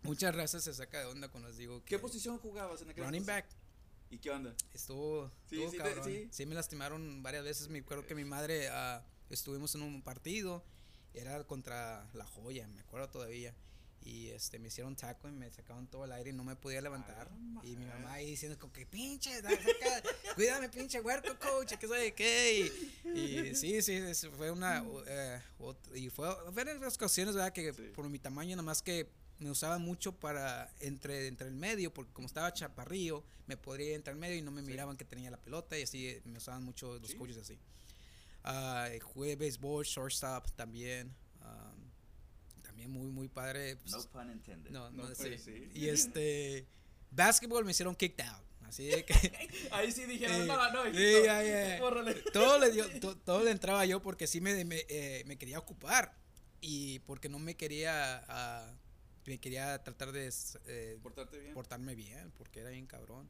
muchas 0.03 0.33
veces 0.35 0.63
se 0.63 0.73
saca 0.73 0.99
de 0.99 1.05
onda 1.07 1.27
cuando 1.27 1.49
les 1.49 1.57
digo 1.57 1.79
que 1.79 1.85
¿Qué 1.95 1.99
posición 1.99 2.37
jugabas 2.37 2.81
en 2.81 2.89
aquel 2.91 3.03
running 3.03 3.25
back 3.25 3.45
¿Y 4.15 4.19
qué 4.19 4.31
onda? 4.31 4.55
estuvo, 4.73 5.29
Sí, 5.49 5.55
estuvo 5.63 5.71
sí 5.71 5.77
te- 5.77 5.83
cabrón. 5.83 6.05
sí. 6.05 6.27
sí. 6.31 6.45
me 6.45 6.55
lastimaron 6.55 7.21
varias 7.21 7.43
veces, 7.43 7.67
me 7.69 7.79
acuerdo 7.79 8.05
que 8.05 8.15
mi 8.15 8.23
madre 8.25 8.69
ah, 8.69 9.03
estuvimos 9.29 9.75
en 9.75 9.81
un 9.81 10.01
partido, 10.01 10.63
era 11.13 11.43
contra 11.45 12.09
La 12.13 12.25
Joya, 12.25 12.67
me 12.67 12.81
acuerdo 12.81 13.09
todavía. 13.09 13.53
Y 14.01 14.27
este 14.29 14.59
me 14.59 14.67
hicieron 14.67 14.95
taco 14.95 15.27
y 15.27 15.31
me 15.31 15.49
sacaron 15.51 15.87
todo 15.87 16.05
el 16.05 16.11
aire 16.11 16.29
y 16.29 16.33
no 16.33 16.43
me 16.43 16.55
podía 16.55 16.79
levantar. 16.79 17.27
Ah, 17.31 17.61
y 17.63 17.75
mi 17.75 17.85
mamá 17.85 18.13
ahí 18.13 18.27
diciendo 18.29 18.55
como 18.59 18.71
que 18.71 18.85
pinche, 18.85 19.41
da- 19.41 19.49
saca, 19.49 20.03
cuídame 20.35 20.69
pinche 20.69 21.01
huerco 21.01 21.35
coach, 21.39 21.73
que 21.73 21.87
sabe 21.87 22.13
qué. 22.13 22.71
Y, 23.03 23.09
y 23.49 23.55
sí, 23.55 23.81
sí, 23.81 23.99
fue 24.37 24.51
una 24.51 24.85
eh, 25.07 25.41
ot- 25.57 25.95
y 25.97 26.09
fue 26.11 26.27
varias 26.53 26.95
ocasiones, 26.95 27.33
¿verdad? 27.33 27.51
Que 27.51 27.73
por 27.73 28.07
mi 28.07 28.19
tamaño 28.19 28.51
nada 28.51 28.61
más 28.61 28.83
que 28.83 29.09
me 29.39 29.49
usaban 29.51 29.81
mucho 29.81 30.13
para 30.13 30.71
entre, 30.79 31.27
entre 31.27 31.47
el 31.47 31.55
medio, 31.55 31.93
porque 31.93 32.11
como 32.13 32.27
estaba 32.27 32.53
chaparrillo, 32.53 33.23
me 33.47 33.57
podría 33.57 33.89
ir 33.89 33.93
entre 33.95 34.13
el 34.13 34.19
medio 34.19 34.37
y 34.37 34.41
no 34.41 34.51
me 34.51 34.61
Sí. 34.61 34.67
miraban 34.67 34.95
que 34.97 35.05
tenía 35.05 35.29
la 35.31 35.37
pelota 35.37 35.77
y 35.77 35.83
así 35.83 36.07
eh, 36.07 36.21
me 36.25 36.37
usaban 36.37 36.63
mucho 36.63 36.97
los 36.99 37.11
Sí. 37.11 37.17
coaches 37.17 37.37
así. 37.37 37.59
Ah, 38.43 38.89
jugué 39.01 39.35
béisbol, 39.35 39.83
shortstop 39.85 40.49
también. 40.51 41.13
ah, 41.41 41.73
también 42.61 42.89
muy, 42.91 43.07
muy 43.11 43.27
padre. 43.27 43.75
pues, 43.77 43.91
No 43.93 44.01
pun 44.09 44.31
intended. 44.31 44.71
no, 44.71 44.89
no, 44.91 45.03
No, 45.09 45.15
sí. 45.15 45.23
pues, 45.27 45.43
sí. 45.43 45.69
Y 45.73 45.89
este, 45.89 46.65
basketball 47.11 47.63
me 47.65 47.71
hicieron 47.71 47.95
kicked 47.95 48.19
out. 48.25 48.43
Así 48.63 48.85
de 48.87 49.05
que 49.05 49.13
Ahí 49.71 49.91
sí 49.91 50.05
dijeron, 50.05 50.41
Sí. 50.41 50.47
no, 50.47 50.71
no, 50.71 50.83
Sí, 50.85 50.89
hijito, 50.99 51.25
ya, 51.25 51.43
ya. 51.43 51.79
bórrale. 51.79 52.15
todo 52.33 52.57
le 52.59 52.71
dio, 52.71 52.85
to- 52.99 53.15
todo 53.17 53.43
le 53.43 53.51
entraba 53.51 53.85
yo 53.85 54.01
porque 54.01 54.25
sí 54.27 54.41
me, 54.41 54.65
me, 54.65 54.85
eh, 54.89 55.23
me 55.27 55.37
quería 55.37 55.59
ocupar 55.59 56.17
y 56.61 56.97
porque 56.99 57.29
no 57.29 57.37
me 57.37 57.55
quería, 57.55 58.23
ah, 58.27 58.73
quería 59.39 59.83
tratar 59.83 60.11
de 60.11 60.31
eh, 60.65 60.99
bien. 61.31 61.53
portarme 61.53 61.95
bien, 61.95 62.31
porque 62.37 62.61
era 62.61 62.69
bien 62.69 62.85
cabrón. 62.85 63.29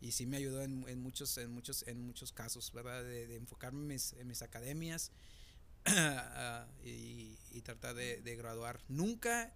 Y 0.00 0.12
sí 0.12 0.26
me 0.26 0.38
ayudó 0.38 0.62
en, 0.62 0.88
en 0.88 1.00
muchos, 1.00 1.36
en 1.38 1.50
muchos, 1.50 1.86
en 1.86 2.00
muchos 2.06 2.32
casos, 2.32 2.72
¿verdad? 2.72 3.04
De, 3.04 3.26
de 3.26 3.36
enfocarme 3.36 3.80
en 3.80 3.86
mis, 3.86 4.12
en 4.14 4.26
mis 4.26 4.42
academias 4.42 5.12
ah, 5.86 6.66
y, 6.84 7.38
y 7.50 7.60
tratar 7.62 7.94
de, 7.94 8.20
de 8.22 8.36
graduar. 8.36 8.80
Nunca 8.88 9.54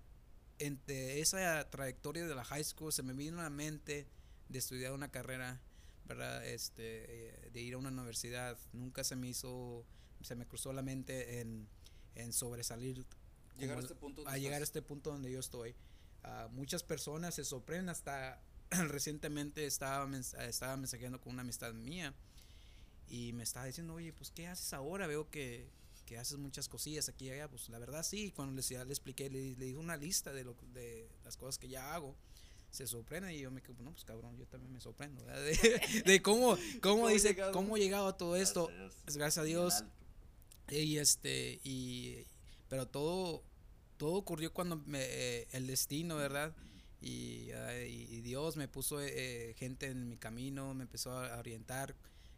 entre 0.59 1.21
esa 1.21 1.69
trayectoria 1.71 2.27
de 2.27 2.35
la 2.35 2.45
high 2.45 2.65
school 2.65 2.93
se 2.93 3.03
me 3.03 3.13
vino 3.13 3.41
a 3.41 3.45
la 3.45 3.51
mente 3.51 4.07
de 4.49 4.59
estudiar 4.59 4.93
una 4.93 5.11
carrera, 5.11 5.61
¿verdad? 6.07 6.47
Este, 6.47 7.29
eh, 7.29 7.51
de 7.53 7.61
ir 7.61 7.75
a 7.75 7.79
una 7.79 7.89
universidad. 7.89 8.59
Nunca 8.73 9.03
se 9.03 9.17
me 9.17 9.29
hizo, 9.29 9.85
se 10.23 10.37
me 10.37 10.47
cruzó 10.47 10.73
la 10.73 10.83
mente 10.83 11.41
en, 11.41 11.69
en 12.15 12.33
sobresalir. 12.33 13.05
Llegar 13.59 13.79
a 13.79 13.81
este 13.81 13.95
punto. 13.95 14.23
donde 14.23 14.37
a 14.37 14.39
llegar 14.39 14.61
a 14.61 14.65
este 14.65 14.83
punto 14.83 15.11
donde 15.11 15.31
yo 15.31 15.41
estoy. 15.41 15.75
Ah, 16.23 16.49
muchas 16.53 16.83
personas 16.83 17.35
se 17.35 17.45
sorprenden 17.45 17.89
hasta 17.91 18.41
recientemente 18.71 19.67
estaba, 19.67 20.07
mens- 20.07 20.39
estaba 20.43 20.77
mensajeando 20.77 21.21
con 21.21 21.33
una 21.35 21.43
amistad 21.43 21.73
mía 21.75 22.15
y 23.09 23.33
me 23.35 23.43
estaba 23.43 23.67
diciendo, 23.67 23.95
oye, 23.95 24.13
pues 24.13 24.31
¿qué 24.31 24.47
haces 24.49 24.73
ahora? 24.73 25.07
Veo 25.07 25.29
que, 25.31 25.69
que 26.07 26.17
haces 26.19 26.39
muchas 26.39 26.69
cosillas 26.69 27.09
aquí 27.09 27.27
y 27.27 27.31
allá. 27.31 27.49
Pues 27.49 27.69
la 27.69 27.79
verdad 27.79 28.03
sí, 28.03 28.33
cuando 28.35 28.55
les, 28.55 28.69
ya 28.69 28.85
le 28.85 28.91
expliqué, 28.93 29.29
le, 29.31 29.55
le 29.57 29.67
di 29.67 29.75
una 29.75 29.97
lista 29.97 30.33
de, 30.33 30.45
lo, 30.45 30.57
de 30.73 31.09
las 31.25 31.37
cosas 31.37 31.59
que 31.59 31.69
ya 31.69 31.95
hago. 31.95 32.17
Se 32.71 32.89
sorprende 32.89 33.33
y 33.33 33.39
yo 33.41 33.53
me 33.53 33.63
quedo, 33.63 33.77
no, 33.85 33.93
pues 33.93 34.05
cabrón, 34.05 34.37
yo 34.37 34.47
también 34.47 34.73
me 34.73 34.81
sorprendo, 34.81 35.25
¿verdad? 35.25 35.43
De, 35.45 36.03
de 36.05 36.23
cómo, 36.23 36.57
cómo 36.57 36.81
¿Cómo 36.81 37.09
dice, 37.09 37.29
llegado? 37.29 37.53
cómo 37.53 37.77
he 37.77 37.81
llegado 37.81 38.09
a 38.09 38.17
todo 38.17 38.35
esto. 38.35 38.67
Gracias, 38.67 39.17
Gracias 39.17 39.39
a 39.39 39.45
Dios. 39.45 39.85
Y 40.71 40.97
este, 40.97 41.61
y, 41.63 42.27
pero 42.69 42.87
todo, 42.87 43.43
todo 43.97 44.15
ocurrió 44.15 44.53
cuando 44.53 44.77
me, 44.77 45.01
eh, 45.03 45.49
el 45.53 45.67
destino, 45.67 46.17
¿verdad? 46.17 46.55
Y, 47.01 47.51
y- 47.89 48.21
Dios 48.23 48.57
me 48.57 48.69
puso 48.69 49.01
eh, 49.03 49.55
gente 49.59 49.87
en 49.89 50.09
mi 50.09 50.17
camino, 50.17 50.75
me 50.75 50.85
empezó 50.85 51.13
a 51.19 51.39
orientar 51.39 51.95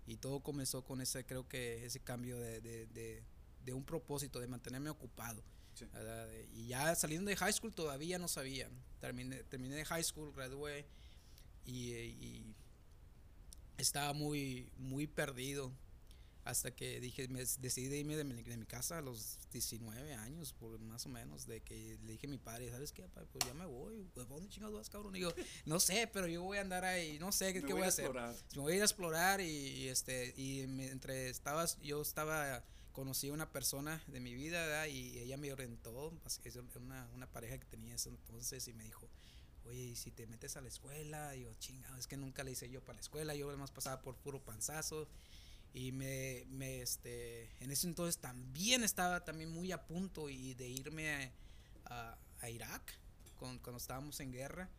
y 0.06 0.16
todo 0.16 0.40
comenzó 0.40 0.82
con 0.84 1.00
ese, 1.00 1.24
creo 1.24 1.48
que 1.48 1.84
ese 1.84 2.00
cambio 2.00 2.38
de, 2.40 2.60
de, 2.60 2.86
de, 2.88 3.22
de 3.64 3.72
un 3.74 3.84
propósito, 3.84 4.40
de 4.40 4.48
mantenerme 4.48 4.90
ocupado. 4.90 5.42
Y 6.54 6.68
ya 6.68 6.94
saliendo 6.94 7.28
de 7.28 7.36
high 7.36 7.52
school 7.52 7.72
todavía 7.74 8.18
no 8.18 8.28
sabía. 8.28 8.68
Terminé, 9.00 9.42
terminé 9.44 9.74
de 9.76 9.84
high 9.84 10.02
school, 10.04 10.32
gradué 10.34 10.86
y, 11.66 11.92
eh, 11.92 12.06
y 12.06 12.54
estaba 13.78 14.12
muy, 14.12 14.70
muy 14.78 15.06
perdido 15.06 15.72
hasta 16.46 16.70
que 16.74 17.00
dije, 17.00 17.26
me 17.28 17.40
decidí 17.44 17.88
de 17.88 17.98
irme 17.98 18.16
de 18.16 18.24
mi, 18.24 18.40
de 18.42 18.56
mi 18.56 18.66
casa 18.66 18.98
a 18.98 19.00
los 19.02 19.38
19 19.52 20.14
años, 20.14 20.52
por 20.52 20.78
más 20.78 21.04
o 21.04 21.08
menos, 21.08 21.46
de 21.46 21.60
que 21.60 21.98
le 22.04 22.12
dije 22.12 22.26
a 22.28 22.30
mi 22.30 22.38
padre, 22.38 22.70
¿sabes 22.70 22.92
qué? 22.92 23.02
papá? 23.02 23.26
Pues 23.32 23.44
ya 23.44 23.52
me 23.52 23.66
voy, 23.66 24.08
¿a 24.16 24.20
dónde 24.24 24.48
chingados 24.48 24.74
vas, 24.76 24.88
cabrón? 24.88 25.16
Y 25.16 25.20
yo, 25.20 25.34
no 25.64 25.80
sé, 25.80 26.08
pero 26.12 26.28
yo 26.28 26.42
voy 26.42 26.58
a 26.58 26.60
andar 26.60 26.84
ahí, 26.84 27.18
no 27.18 27.32
sé 27.32 27.52
qué, 27.52 27.60
Me 27.62 27.66
qué 27.66 27.72
voy, 27.72 27.82
a 27.82 27.88
hacer. 27.88 28.04
explorar. 28.06 28.36
Me 28.54 28.62
voy 28.62 28.72
a 28.72 28.76
ir 28.76 28.82
a 28.82 28.84
explorar 28.84 29.40
y, 29.40 29.44
y, 29.46 29.88
este, 29.88 30.32
y 30.36 30.66
me- 30.68 30.86
entre 30.88 31.28
estabas, 31.30 31.78
yo 31.82 32.00
estaba, 32.00 32.64
conocí 32.92 33.28
a 33.28 33.32
una 33.32 33.50
persona 33.50 34.00
de 34.06 34.20
mi 34.20 34.32
vida, 34.34 34.62
¿verdad? 34.64 34.86
Y 34.86 35.18
ella 35.18 35.36
me 35.36 35.52
orientó, 35.52 36.12
una, 36.76 37.08
una 37.12 37.26
pareja 37.32 37.58
que 37.58 37.66
tenía 37.66 37.96
ese 37.96 38.08
entonces 38.10 38.68
y 38.68 38.72
me 38.72 38.84
dijo, 38.84 39.10
oye, 39.64 39.80
¿y 39.82 39.96
si 39.96 40.12
te 40.12 40.28
metes 40.28 40.56
a 40.56 40.60
la 40.60 40.68
escuela? 40.68 41.34
Y 41.34 41.42
yo, 41.42 41.52
chingado, 41.54 41.96
es 41.98 42.06
que 42.06 42.16
nunca 42.16 42.44
le 42.44 42.52
hice 42.52 42.70
yo 42.70 42.80
para 42.82 42.94
la 42.94 43.00
escuela, 43.02 43.34
yo 43.34 43.48
además 43.48 43.72
pasaba 43.72 44.00
por 44.00 44.14
puro 44.16 44.40
panzazo. 44.40 45.08
Y 45.76 45.92
me, 45.92 46.46
me, 46.48 46.80
este, 46.80 47.50
en 47.62 47.70
ese 47.70 47.86
entonces 47.86 48.16
también 48.18 48.82
estaba 48.82 49.22
también 49.26 49.50
muy 49.50 49.72
a 49.72 49.86
punto 49.86 50.30
y 50.30 50.54
de 50.54 50.66
irme 50.66 51.10
a, 51.10 51.32
a- 51.84 52.18
a 52.40 52.48
Irak 52.48 52.94
con, 53.38 53.58
cuando 53.58 53.76
estábamos 53.76 54.18
en 54.20 54.32
guerra. 54.32 54.70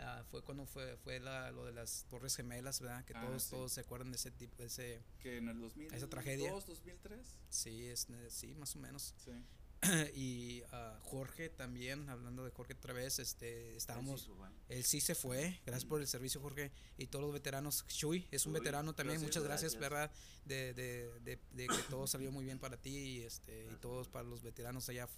Ah, 0.00 0.24
fue 0.28 0.42
cuando 0.42 0.66
fue, 0.66 0.96
fue 0.96 1.20
la, 1.20 1.52
lo 1.52 1.66
de 1.66 1.72
las 1.72 2.04
Torres 2.10 2.34
Gemelas, 2.34 2.80
¿verdad? 2.80 3.04
Que 3.04 3.12
Ah, 3.14 3.24
todos, 3.24 3.44
sí. 3.44 3.50
todos 3.50 3.72
se 3.72 3.82
acuerdan 3.82 4.10
de 4.10 4.16
ese 4.16 4.32
tipo, 4.32 4.56
de 4.60 4.66
ese, 4.66 5.00
Que 5.22 5.36
en 5.36 5.48
el 5.50 5.60
2002, 5.60 5.96
Esa 5.96 6.08
tragedia. 6.08 6.50
2003. 6.50 7.20
sí, 7.48 7.86
es, 7.86 8.08
eh, 8.10 8.28
sí, 8.30 8.52
más 8.56 8.74
o 8.74 8.80
menos. 8.80 9.14
Sí. 9.24 9.30
y 10.14 10.62
ah, 10.72 10.98
Jorge 11.04 11.48
también, 11.48 12.08
hablando 12.10 12.44
de 12.44 12.50
Jorge 12.50 12.74
otra 12.74 12.92
vez, 12.92 13.18
este, 13.18 13.76
estábamos, 13.76 14.22
Sí, 14.22 14.30
él 14.68 14.84
sí 14.84 15.00
se 15.00 15.14
fue, 15.14 15.60
gracias 15.64 15.86
por 15.88 16.00
el 16.00 16.06
servicio 16.06 16.40
Jorge 16.40 16.70
y 16.98 17.06
todos 17.06 17.24
los 17.24 17.32
veteranos. 17.32 17.86
Chuy 17.88 18.28
es 18.30 18.44
un 18.44 18.52
Chuy, 18.52 18.60
veterano 18.60 18.94
también, 18.94 19.20
gracias, 19.20 19.28
muchas 19.28 19.44
gracias, 19.44 19.74
gracias. 19.74 19.90
¿verdad? 19.90 20.10
De, 20.44 20.74
de, 20.74 21.20
de, 21.20 21.38
de 21.52 21.66
que 21.66 21.82
todo 21.88 22.06
salió 22.08 22.30
muy 22.30 22.44
bien 22.44 22.58
para 22.58 22.76
ti 22.76 22.96
y, 22.96 23.22
este, 23.22 23.68
y 23.72 23.76
todos 23.76 24.08
para 24.08 24.28
los 24.28 24.42
veteranos 24.42 24.88
allá, 24.90 25.08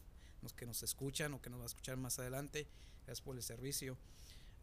los 0.43 0.53
que 0.53 0.65
nos 0.65 0.83
escuchan 0.83 1.35
o 1.35 1.43
que 1.43 1.51
nos 1.51 1.59
va 1.59 1.65
a 1.65 1.67
escuchar 1.67 1.97
más 1.97 2.19
adelante, 2.19 2.69
gracias 3.05 3.21
por 3.21 3.37
el 3.37 3.43
servicio. 3.43 3.99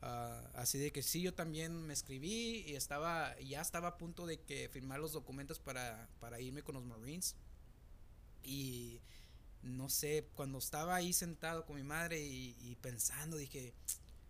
Ah, 0.02 0.50
así 0.56 0.78
de 0.78 0.92
que 0.92 1.04
sí, 1.04 1.22
yo 1.22 1.34
también 1.34 1.86
me 1.86 1.94
escribí 1.94 2.64
y 2.66 2.76
estaba, 2.76 3.38
ya 3.42 3.60
estaba 3.62 3.90
a 3.90 3.98
punto 3.98 4.26
de 4.26 4.40
que 4.40 4.70
firmar 4.70 5.00
los 5.00 5.12
documentos 5.12 5.60
para, 5.60 6.08
para 6.22 6.40
irme 6.40 6.64
con 6.64 6.76
los 6.76 6.86
Marines. 6.86 7.36
Y 8.42 9.02
no 9.64 9.90
sé, 9.90 10.28
cuando 10.36 10.58
estaba 10.60 10.96
ahí 10.96 11.14
sentado 11.14 11.66
con 11.66 11.76
mi 11.76 11.84
madre 11.84 12.22
y, 12.22 12.56
y 12.62 12.76
pensando, 12.78 13.38
dije, 13.38 13.74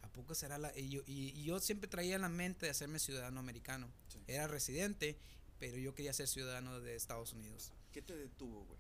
¿a 0.02 0.10
poco 0.12 0.34
será 0.36 0.58
la...? 0.58 0.78
Y 0.78 0.90
yo, 0.90 1.02
y- 1.06 1.30
y 1.40 1.44
yo 1.44 1.60
siempre 1.60 1.88
traía 1.88 2.16
en 2.16 2.22
la 2.22 2.30
mente 2.30 2.66
de 2.66 2.72
hacerme 2.72 3.00
ciudadano 3.00 3.40
americano. 3.40 3.92
Sí. 4.08 4.20
Era 4.28 4.48
residente, 4.48 5.18
pero 5.60 5.78
yo 5.78 5.94
quería 5.94 6.14
ser 6.14 6.28
ciudadano 6.28 6.80
de 6.80 6.96
Estados 6.96 7.34
Unidos. 7.34 7.72
¿Qué 7.92 8.02
te 8.02 8.16
detuvo, 8.16 8.66
güey? 8.66 8.80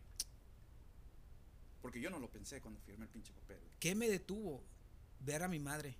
Porque 1.81 2.01
yo 2.01 2.09
no 2.09 2.19
lo 2.19 2.29
pensé 2.29 2.61
cuando 2.61 2.79
firmé 2.81 3.05
el 3.05 3.11
pinche 3.11 3.31
papel. 3.33 3.57
güey. 3.59 3.71
¿Qué 3.79 3.95
me 3.95 4.09
detuvo? 4.09 4.63
Ver 5.21 5.43
a 5.43 5.47
mi 5.47 5.59
madre. 5.59 5.97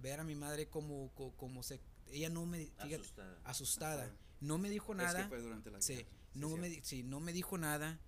Ver 0.00 0.20
a 0.20 0.24
mi 0.24 0.34
madre 0.34 0.68
como, 0.68 1.10
co- 1.14 1.32
como, 1.36 1.62
se... 1.62 1.80
Ella 2.08 2.28
no 2.28 2.44
me... 2.44 2.66
Fíjate, 2.66 2.96
Asustada. 2.96 3.40
asustada. 3.44 4.10
No 4.40 4.58
me 4.58 4.68
dijo 4.70 4.92
Es 4.92 4.98
nada. 4.98 5.22
que 5.22 5.28
fue 5.28 5.40
durante 5.40 5.70
la 5.70 5.80
Sí, 5.80 5.94
guerra. 5.94 6.08
no 6.34 6.48
sí, 6.50 6.56
me, 6.56 6.84
sí, 6.84 7.02
no 7.02 7.20
me 7.20 7.32
dijo 7.32 7.56
nada. 7.58 7.98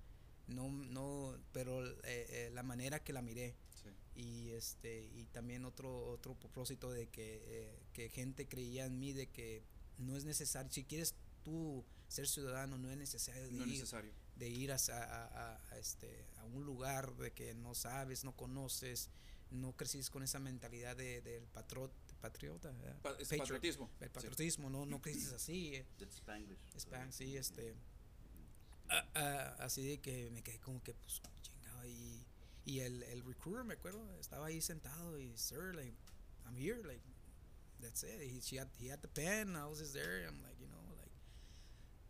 No, 0.48 0.68
no, 0.70 1.36
pero 1.52 1.84
eh, 1.86 1.96
eh, 2.04 2.50
la 2.52 2.62
manera 2.62 3.02
que 3.02 3.12
la 3.12 3.22
miré. 3.22 3.54
Sí. 3.82 3.88
y 4.20 4.50
este 4.50 5.06
y 5.14 5.24
también 5.32 5.64
otro 5.64 6.06
otro 6.10 6.34
propósito 6.34 6.90
de 6.90 7.08
que, 7.08 7.42
eh, 7.46 7.78
que 7.92 8.08
gente 8.10 8.46
creía 8.46 8.84
en 8.84 8.98
mí 8.98 9.12
de 9.12 9.26
que 9.28 9.64
no 9.98 10.16
es 10.16 10.24
necesario 10.24 10.70
si 10.70 10.84
quieres 10.84 11.14
tú 11.42 11.82
ser 12.08 12.28
ciudadano 12.28 12.76
no 12.78 12.90
es 12.90 12.96
necesario 12.98 13.42
de 13.42 13.50
No 13.52 13.62
ir, 13.64 13.68
necesario. 13.72 14.12
de 14.36 14.48
ir 14.50 14.70
a, 14.70 14.76
a- 14.76 15.54
a- 15.54 15.60
a 15.70 15.78
este 15.78 16.26
a 16.36 16.44
un 16.44 16.64
lugar 16.64 17.16
de 17.16 17.32
que 17.32 17.54
no 17.54 17.74
sabes 17.74 18.22
no 18.22 18.36
conoces 18.36 19.08
no 19.50 19.74
creciste 19.76 20.12
con 20.12 20.22
esa 20.22 20.38
mentalidad 20.38 20.94
de, 20.96 21.20
del 21.22 21.44
patrón 21.48 21.90
patriota. 22.20 22.70
¿verdad? 22.70 23.00
Pa- 23.02 23.10
es 23.18 23.28
Patriot. 23.28 23.40
patriotismo. 23.40 23.90
El 24.00 24.08
Sí. 24.08 24.12
patriotismo, 24.14 24.70
no, 24.70 24.86
no 24.86 25.00
crees 25.02 25.32
así. 25.32 25.74
eh. 25.74 25.86
That's 25.98 26.16
Spanglish. 26.18 26.58
Span, 26.78 27.12
sí, 27.12 27.36
este. 27.36 27.74
Ah, 28.90 29.04
ah, 29.14 29.56
así 29.60 29.86
de 29.86 30.00
que 30.00 30.30
me 30.30 30.42
quedé 30.42 30.58
como 30.60 30.82
que, 30.82 30.94
pues, 30.94 31.20
chingado. 31.42 31.86
Y, 31.86 32.26
y 32.64 32.80
el, 32.80 33.02
el 33.04 33.22
recruiter, 33.24 33.64
me 33.64 33.74
acuerdo, 33.74 34.00
estaba 34.18 34.46
ahí 34.46 34.60
sentado 34.60 35.18
y, 35.18 35.36
sir, 35.36 35.74
like, 35.74 35.96
I'm 36.44 36.56
here, 36.56 36.82
like, 36.84 37.02
that's 37.80 38.02
it. 38.02 38.20
He, 38.20 38.40
she 38.40 38.56
had, 38.56 38.68
he 38.78 38.88
had 38.88 39.00
the 39.02 39.08
pen, 39.08 39.56
I 39.56 39.66
was 39.66 39.78
just 39.78 39.94
there. 39.94 40.26
I'm 40.26 40.42
like, 40.42 40.58
you 40.60 40.68
know, 40.68 40.96
like, 40.98 41.12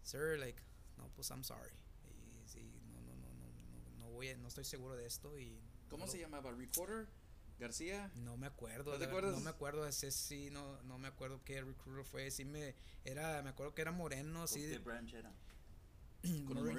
sir, 0.03 0.37
like, 0.39 0.61
no, 0.99 1.05
pues, 1.15 1.31
I'm 1.31 1.43
sorry. 1.45 1.73
Y, 2.05 2.47
sí, 2.47 2.81
no, 2.93 3.01
no, 3.01 3.15
no, 3.15 3.29
no, 3.35 3.99
no, 3.99 4.05
no 4.07 4.11
voy 4.13 4.29
a, 4.31 4.37
no 4.37 4.49
estoy 4.49 4.65
seguro 4.65 4.97
de 4.97 5.07
esto 5.07 5.39
y. 5.39 5.61
¿Cómo 5.89 6.07
no 6.07 6.11
se 6.11 6.19
llamaba? 6.19 6.51
¿Recorder? 6.53 7.07
¿García? 7.63 8.11
No 8.17 8.37
me 8.37 8.49
acuerdo, 8.49 8.93
¿No 8.93 8.99
te 8.99 9.05
acuerdas? 9.05 9.35
no 9.35 9.41
me 9.41 9.51
acuerdo 9.51 9.87
ese 9.87 10.11
sí, 10.11 10.51
no, 10.51 10.83
no 10.83 10.99
me 10.99 11.07
acuerdo 11.07 11.41
qué 11.45 11.61
recruiter 11.61 12.05
fue, 12.05 12.31
sí 12.33 12.45
me, 12.45 12.75
era, 13.05 13.41
me 13.43 13.51
acuerdo 13.51 13.73
que 13.73 13.83
era 13.83 13.93
moreno, 13.93 14.41
¿Por 14.41 14.49
sí, 14.49 14.63
qué 14.69 14.79
branch 14.79 15.15
era? 15.15 15.33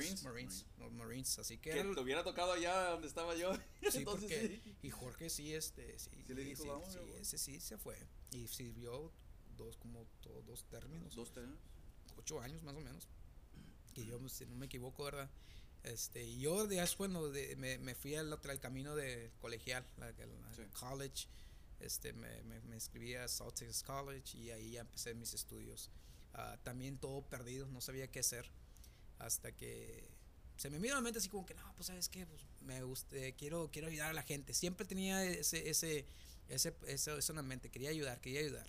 ¿Con 0.04 0.12
los 0.12 0.24
Marines, 0.24 0.24
Marines? 0.24 0.66
Marines, 0.66 0.66
los 0.80 0.92
Marines, 0.94 1.40
así 1.40 1.58
que 1.58 1.72
Que 1.72 1.80
el- 1.82 1.96
te 1.96 2.02
hubiera 2.02 2.24
tocado 2.24 2.54
allá 2.54 2.90
donde 2.92 3.08
estaba 3.08 3.36
yo. 3.36 3.52
Sí, 3.92 3.98
Entonces, 4.00 4.06
porque 4.06 4.62
sí. 4.64 4.76
y 4.84 4.90
Jorge 4.92 5.30
sí 5.30 5.54
este 5.54 5.98
sí 6.00 6.10
Sí 6.28 6.34
le 6.34 6.44
dijo, 6.44 6.66
"Vamos, 6.66 6.92
sí, 6.92 7.00
mi 7.00 7.04
amor". 7.06 7.20
ese 7.22 7.38
sí 7.38 7.60
se 7.60 7.78
fue 7.78 7.98
y 8.32 8.48
sirvió 8.48 9.12
dos 9.58 9.78
como 9.78 10.08
dos 10.46 10.64
términos 10.70 11.14
Dos 11.16 11.32
temas. 11.34 11.58
ocho 12.18 12.40
años 12.42 12.64
más 12.64 12.76
o 12.76 12.80
menos 12.82 13.08
que 13.94 14.06
yo 14.06 14.18
si 14.30 14.46
no 14.48 14.56
me 14.56 14.66
equivoco 14.66 15.04
verdad 15.04 15.30
este 15.84 16.24
y 16.24 16.40
yo 16.40 16.68
ya 16.70 16.84
es 16.84 16.96
cuando 16.96 17.30
de- 17.30 17.56
me, 17.58 17.78
me 17.78 17.94
fui 17.94 18.16
al 18.16 18.32
otro 18.34 18.52
al 18.52 18.60
camino 18.60 18.96
de 18.96 19.32
colegial 19.42 19.86
la, 19.98 20.12
la- 20.12 20.54
Sí. 20.56 20.64
college 20.80 21.28
este 21.80 22.14
me, 22.14 22.42
me, 22.44 22.62
me 22.62 22.76
inscribí 22.76 23.14
a 23.16 23.28
South 23.28 23.54
Texas 23.56 23.84
College 23.84 24.38
y 24.38 24.50
ahí 24.52 24.72
ya 24.72 24.82
empecé 24.82 25.14
mis 25.14 25.34
estudios 25.34 25.90
Ah, 26.36 26.58
también 26.64 26.98
todo 26.98 27.22
perdido 27.22 27.68
no 27.68 27.80
sabía 27.80 28.10
qué 28.10 28.22
hacer 28.22 28.50
hasta 29.26 29.52
que 29.52 30.10
se 30.56 30.70
me 30.70 30.80
vino 30.80 30.94
a 30.94 30.98
la 30.98 31.02
mente 31.02 31.20
así 31.20 31.30
como 31.30 31.46
que 31.46 31.54
no 31.54 31.74
pues 31.76 31.88
sabes 31.88 32.10
qué 32.10 32.26
pues 32.26 32.42
me 32.62 32.84
gusta 32.84 33.16
quiero 33.38 33.70
quiero 33.72 33.88
ayudar 33.88 34.10
a 34.10 34.14
la 34.14 34.24
gente 34.24 34.54
siempre 34.54 34.86
tenía 34.86 35.24
ese 35.26 35.70
ese 35.70 36.06
ese 36.50 36.76
eso, 36.88 37.18
eso 37.18 37.32
en 37.32 37.38
la 37.38 37.44
mente 37.44 37.70
quería 37.70 37.90
ayudar 37.90 38.20
quería 38.22 38.42
ayudar. 38.42 38.68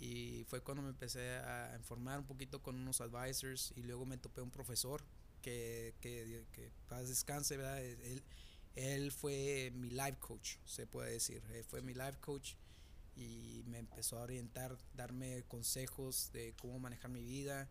Y 0.00 0.44
fue 0.44 0.60
cuando 0.60 0.82
me 0.82 0.90
empecé 0.90 1.38
a 1.38 1.74
informar 1.76 2.20
un 2.20 2.24
poquito 2.24 2.62
con 2.62 2.76
unos 2.76 3.00
advisors 3.00 3.72
y 3.74 3.82
luego 3.82 4.06
me 4.06 4.16
topé 4.16 4.40
un 4.40 4.50
profesor 4.50 5.02
que 5.42 5.94
que, 6.00 6.44
que 6.52 6.70
paz 6.88 7.08
descanse 7.08 7.56
verdad 7.56 7.84
él 7.84 8.22
él 8.76 9.10
fue 9.10 9.72
mi 9.74 9.90
life 9.90 10.18
coach 10.20 10.56
se 10.64 10.86
puede 10.86 11.12
decir. 11.12 11.42
Él 11.52 11.64
fue 11.64 11.82
mi 11.82 11.94
life 11.94 12.18
coach 12.20 12.54
y 13.16 13.64
me 13.66 13.78
empezó 13.78 14.18
a 14.18 14.22
orientar 14.22 14.78
darme 14.94 15.42
consejos 15.48 16.30
de 16.32 16.54
cómo 16.60 16.78
manejar 16.78 17.10
mi 17.10 17.24
vida 17.24 17.68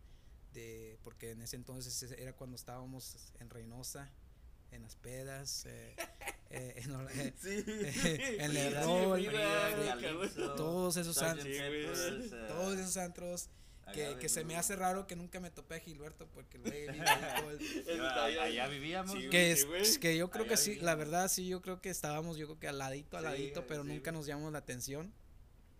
porque 1.04 1.30
en 1.32 1.42
ese 1.42 1.56
entonces 1.56 2.02
era 2.18 2.32
cuando 2.34 2.56
estábamos 2.56 3.32
en 3.40 3.50
Reynosa 3.50 4.10
en 4.70 4.82
las 4.82 4.96
pedas 4.96 5.64
eh, 5.66 5.94
eh, 6.50 6.74
en, 6.84 7.08
eh, 7.10 7.34
Sí. 7.40 7.64
en 8.38 8.56
el 8.56 8.72
Sí, 8.74 8.74
rol, 8.84 10.56
todos 10.56 10.96
esos 10.98 11.16
antros, 11.22 11.46
eh, 11.48 12.30
todos 12.48 12.78
esos 12.78 12.96
antros 12.98 13.48
que, 13.94 14.28
se 14.28 14.44
me 14.44 14.56
hace 14.56 14.76
raro 14.76 15.06
que 15.06 15.16
nunca 15.16 15.40
me 15.40 15.50
topé 15.50 15.76
a 15.76 15.80
Gilberto 15.80 16.26
porque 16.34 16.58
el 16.58 16.62
güey 16.64 16.88
Allá- 16.88 18.42
allá 18.42 18.66
vivíamos. 18.68 19.12
Sí, 19.18 19.30
que, 19.30 19.50
es, 19.52 19.98
que 19.98 20.14
yo 20.18 20.28
creo 20.30 20.44
Allá 20.44 20.50
que 20.50 20.56
sí, 20.58 20.76
la 20.76 20.94
verdad 20.94 21.28
sí, 21.28 21.46
yo 21.48 21.62
creo 21.62 21.80
que 21.80 21.88
estábamos, 21.88 22.36
yo 22.36 22.46
creo 22.46 22.58
que 22.58 22.68
al 22.68 22.76
ladito, 22.76 23.16
al 23.16 23.24
Sí, 23.24 23.30
ladito, 23.30 23.66
pero 23.66 23.82
sí, 23.84 23.88
nunca 23.88 24.10
güey. 24.10 24.18
nos 24.20 24.26
llamamos 24.26 24.52
la 24.52 24.58
atención. 24.58 25.10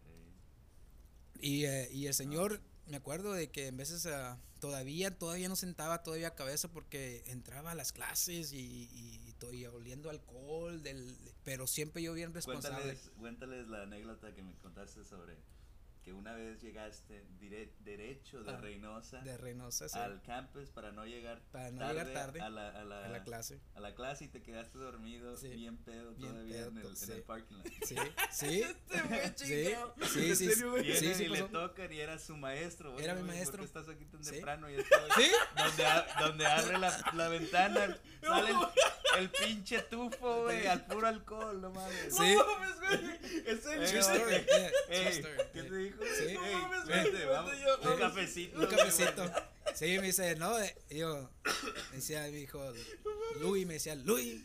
Sí. 0.07 1.41
Y, 1.41 1.65
eh, 1.67 1.89
y 1.93 2.07
el 2.07 2.15
señor, 2.15 2.63
me 2.89 2.97
acuerdo 2.97 3.33
de 3.33 3.51
que 3.51 3.67
en 3.69 3.77
veces 3.77 4.07
ah, 4.07 4.39
todavía, 4.61 5.17
todavía 5.17 5.49
no 5.49 5.57
sentaba 5.57 6.03
todavía 6.03 6.35
cabeza 6.35 6.69
porque 6.69 7.23
entraba 7.27 7.73
a 7.73 7.75
las 7.75 7.93
clases 7.93 8.53
y, 8.53 8.59
y, 8.59 8.89
y 9.27 9.35
y 9.53 9.67
oliendo 9.67 10.11
alcohol, 10.11 10.83
del, 10.83 11.17
pero 11.45 11.67
siempre 11.67 12.03
yo 12.03 12.13
bien 12.13 12.35
responsable. 12.35 12.77
Cuéntales, 12.77 13.11
cuéntales 13.19 13.69
la 13.69 13.83
anécdota 13.83 14.35
que 14.35 14.43
me 14.43 14.55
contaste 14.57 15.05
sobre 15.05 15.37
que 16.09 16.15
una 16.15 16.33
vez 16.33 16.59
llegaste 16.63 17.23
dire- 17.39 17.71
derecho 17.81 18.43
de 18.43 18.51
Ah, 18.53 18.57
Reynosa 18.57 19.19
De 19.19 19.37
Reynosa, 19.37 19.91
sí, 19.91 19.99
al 19.99 20.23
campus 20.23 20.71
para 20.71 20.91
no 20.91 21.05
llegar 21.05 21.43
Para 21.53 21.71
no 21.71 21.81
tarde, 21.81 21.93
llegar 22.05 22.13
tarde 22.15 22.41
a 22.41 22.49
la, 22.49 22.69
a 22.71 22.85
la, 22.85 23.05
a 23.05 23.09
la 23.09 23.23
clase. 23.25 23.61
a 23.75 23.81
la 23.81 23.95
clase 23.95 24.25
y 24.25 24.29
te 24.29 24.41
quedaste 24.43 24.79
dormido 24.79 25.37
Sí. 25.37 25.49
bien 25.49 25.77
pedo 25.77 26.15
Bien 26.15 26.31
todavía 26.31 26.65
en, 26.65 26.75
pedo, 26.77 26.89
el, 26.89 26.97
sí. 26.97 27.05
en 27.05 27.17
el 27.19 27.23
parking 27.25 27.57
lot. 27.57 27.67
Sí, 27.85 27.97
sí, 28.33 28.63
Este 28.89 29.37
sí, 29.37 29.47
sí, 29.47 30.63
¿En 30.63 30.85
sí, 30.85 30.97
sí, 30.97 31.15
sí 31.15 31.25
y 31.25 31.29
le 31.29 31.43
tocan 31.43 31.93
y 31.93 31.99
era 32.01 32.19
su 32.19 32.37
maestro. 32.39 32.99
Era 32.99 33.15
mi 33.15 33.23
maestro. 33.25 33.59
¿Por 33.59 33.61
qué 33.61 33.67
estás 33.67 33.89
aquí 33.95 34.07
tan 34.07 34.25
Sí. 34.25 34.31
temprano? 34.33 34.71
Y 34.71 34.75
güey, 34.77 34.87
¿Sí? 35.17 35.31
donde, 35.57 35.85
a- 35.87 36.07
donde 36.21 36.47
abre 36.47 36.79
la, 36.79 37.13
la 37.15 37.29
ventana, 37.29 37.99
sale 38.23 38.51
el, 38.51 39.21
el 39.21 39.31
pinche 39.31 39.83
tufo, 39.83 40.45
güey, 40.45 40.67
al 40.67 40.87
puro 40.87 41.07
alcohol, 41.07 41.61
no 41.61 41.71
mames. 41.71 42.15
Sí. 42.17 42.35
No 42.35 42.47
mames, 42.47 42.81
güey. 42.81 43.19
¿En 43.47 43.61
true 43.61 43.75
Ey, 44.89 45.09
story, 45.19 45.43
¿Qué 45.53 45.63
te 45.65 45.77
dijo? 45.77 45.98
Sí. 46.19 46.35
No 46.35 46.41
mames, 46.43 46.87
vente, 46.87 47.25
vamos, 47.27 47.53
yo, 47.61 47.91
un 47.93 47.99
cafecito. 47.99 48.59
Un 48.61 48.67
cafecito. 48.67 49.33
Sí, 49.75 49.85
me 49.99 50.07
dice, 50.07 50.35
no, 50.37 50.59
eh, 50.59 50.75
yo, 50.91 51.29
me 51.91 51.97
decía 51.97 52.27
mi 52.31 52.39
hijo, 52.41 52.73
Louis, 53.41 53.67
me 53.67 53.75
decía, 53.75 53.95
Louis, 53.95 54.43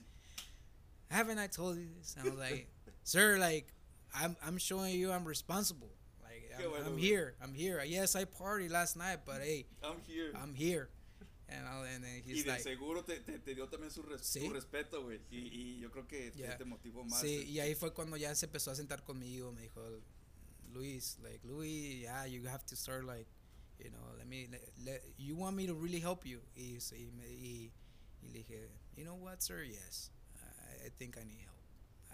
haven't 1.10 1.40
I 1.40 1.48
told 1.48 1.78
you 1.78 1.88
this? 2.00 2.16
And 2.18 2.28
I 2.28 2.30
was 2.30 2.40
like, 2.40 2.68
sir, 3.04 3.38
like, 3.38 3.68
I'm, 4.14 4.36
I'm 4.46 4.58
showing 4.58 4.96
you 5.00 5.12
I'm 5.12 5.26
responsible. 5.26 5.90
Like, 6.22 6.52
I'm, 6.58 6.70
bueno, 6.70 6.86
I'm 6.88 6.98
here, 6.98 7.36
I'm 7.42 7.54
here. 7.54 7.82
Yes, 7.84 8.16
I 8.16 8.26
partied 8.26 8.72
last 8.72 8.96
night, 8.98 9.20
but 9.26 9.42
hey, 9.42 9.66
I'm 9.84 10.02
here. 10.08 10.32
I'm 10.36 10.54
here. 10.54 10.90
And, 11.50 11.68
I, 11.68 11.88
and 11.94 12.04
then 12.04 12.22
y 12.26 12.32
he's 12.34 12.44
de 12.46 12.50
like, 12.52 12.62
seguro 12.64 13.02
te, 13.04 13.20
te, 13.20 13.38
te 13.38 13.54
dio 13.54 13.68
también 13.68 13.92
su, 13.92 14.02
res- 14.02 14.22
Sí. 14.26 14.42
su 14.48 14.52
respeto, 14.54 15.04
güey. 15.04 15.20
Y, 15.30 15.38
y 15.38 15.80
yo 15.80 15.90
creo 15.92 16.08
que 16.08 16.32
te- 16.32 16.40
Yeah. 16.40 16.58
te 16.58 16.66
motivó 16.66 17.04
más. 17.04 17.22
Sí, 17.22 17.36
eh. 17.36 17.44
y 17.44 17.60
ahí 17.60 17.76
fue 17.76 17.94
cuando 17.94 18.18
ya 18.18 18.34
se 18.34 18.46
empezó 18.48 18.72
a 18.72 18.76
sentar 18.76 19.04
conmigo, 19.04 19.52
me 19.52 19.62
dijo, 19.62 19.82
Luis, 20.74 21.18
like, 21.24 21.40
Luis, 21.44 22.04
yeah, 22.04 22.26
you 22.26 22.46
have 22.48 22.66
to 22.68 22.76
start, 22.76 23.06
like, 23.06 23.28
you 23.80 23.90
know, 23.90 24.16
let 24.18 24.28
me, 24.28 24.48
let, 24.52 24.62
let- 24.86 25.04
you 25.18 25.36
want 25.36 25.56
me 25.56 25.68
to 25.68 25.74
really 25.74 26.00
help 26.00 26.26
you. 26.26 26.40
Y, 26.56 26.78
me, 27.18 27.24
y, 27.28 27.72
y 28.24 28.30
dije, 28.34 28.70
you 28.96 29.04
know 29.04 29.16
what, 29.16 29.42
sir, 29.42 29.64
yes, 29.64 30.12
I, 30.36 30.88
I 30.88 30.90
think 30.98 31.18
I 31.18 31.24
need 31.24 31.42
help. 31.44 31.54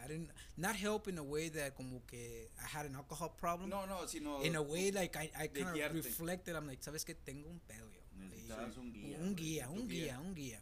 I 0.03 0.07
didn't, 0.07 0.29
not 0.57 0.75
help 0.75 1.07
in 1.07 1.17
a 1.17 1.23
way 1.23 1.49
that 1.49 1.75
como 1.75 2.01
que 2.07 2.47
I 2.63 2.67
had 2.67 2.85
an 2.85 2.95
alcohol 2.95 3.29
problem. 3.37 3.69
No, 3.69 3.85
no, 3.85 4.05
sino. 4.05 4.41
in 4.41 4.55
a 4.55 4.61
way 4.61 4.91
like 4.91 5.17
I, 5.17 5.29
I 5.37 5.47
kind 5.47 5.77
of 5.77 5.93
reflected, 5.93 6.55
I'm 6.55 6.67
like, 6.67 6.81
¿sabes 6.81 7.03
qué? 7.05 7.15
Tengo 7.25 7.49
un 7.49 7.59
pedo 7.67 7.85
yo. 7.91 7.99
Necesitabas 8.17 8.77
un 8.77 8.93
guía. 8.93 9.17
un 9.19 9.35
guía, 9.35 9.69
un 9.69 9.87
guía. 9.87 10.05
guía, 10.05 10.19
un 10.19 10.33
guía. 10.35 10.59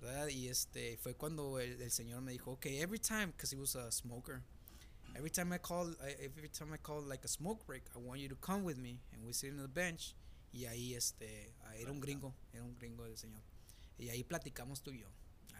¿Verdad? 0.00 0.28
Y 0.28 0.48
este 0.48 0.96
fue 0.98 1.14
cuando 1.14 1.58
el, 1.58 1.80
el 1.80 1.90
señor 1.90 2.20
me 2.20 2.32
dijo, 2.32 2.52
okay, 2.52 2.80
every 2.80 2.98
time, 3.00 3.28
because 3.28 3.50
he 3.52 3.58
was 3.58 3.74
a 3.74 3.90
smoker, 3.90 4.42
every 5.16 5.30
time 5.30 5.52
I 5.52 5.58
call, 5.58 5.88
I, 6.02 6.14
every 6.24 6.48
time 6.48 6.68
I 6.72 6.76
call 6.76 7.00
like 7.02 7.24
a 7.24 7.28
smoke 7.28 7.66
break, 7.66 7.82
I 7.94 7.98
want 7.98 8.20
you 8.20 8.28
to 8.28 8.36
come 8.36 8.64
with 8.64 8.78
me, 8.78 8.98
and 9.12 9.24
we 9.24 9.32
sit 9.32 9.50
on 9.50 9.62
the 9.62 9.68
bench. 9.68 10.14
Y 10.52 10.60
ahí 10.64 10.96
este, 10.96 11.52
era 11.78 11.90
un 11.90 12.00
gringo, 12.00 12.32
era 12.54 12.64
un 12.64 12.74
gringo 12.78 13.04
el 13.04 13.16
señor. 13.16 13.42
Y 13.98 14.06
ahí 14.06 14.24
platicamos 14.24 14.82
tú 14.82 14.90
y 14.92 15.00
yo. 15.00 15.08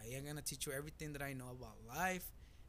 Ahí 0.00 0.16
I'm 0.16 0.24
gonna 0.24 0.40
teach 0.42 0.66
you 0.66 0.72
everything 0.72 1.12
that 1.12 1.22
I 1.22 1.34
know 1.34 1.50
about 1.50 1.76
life, 1.86 2.24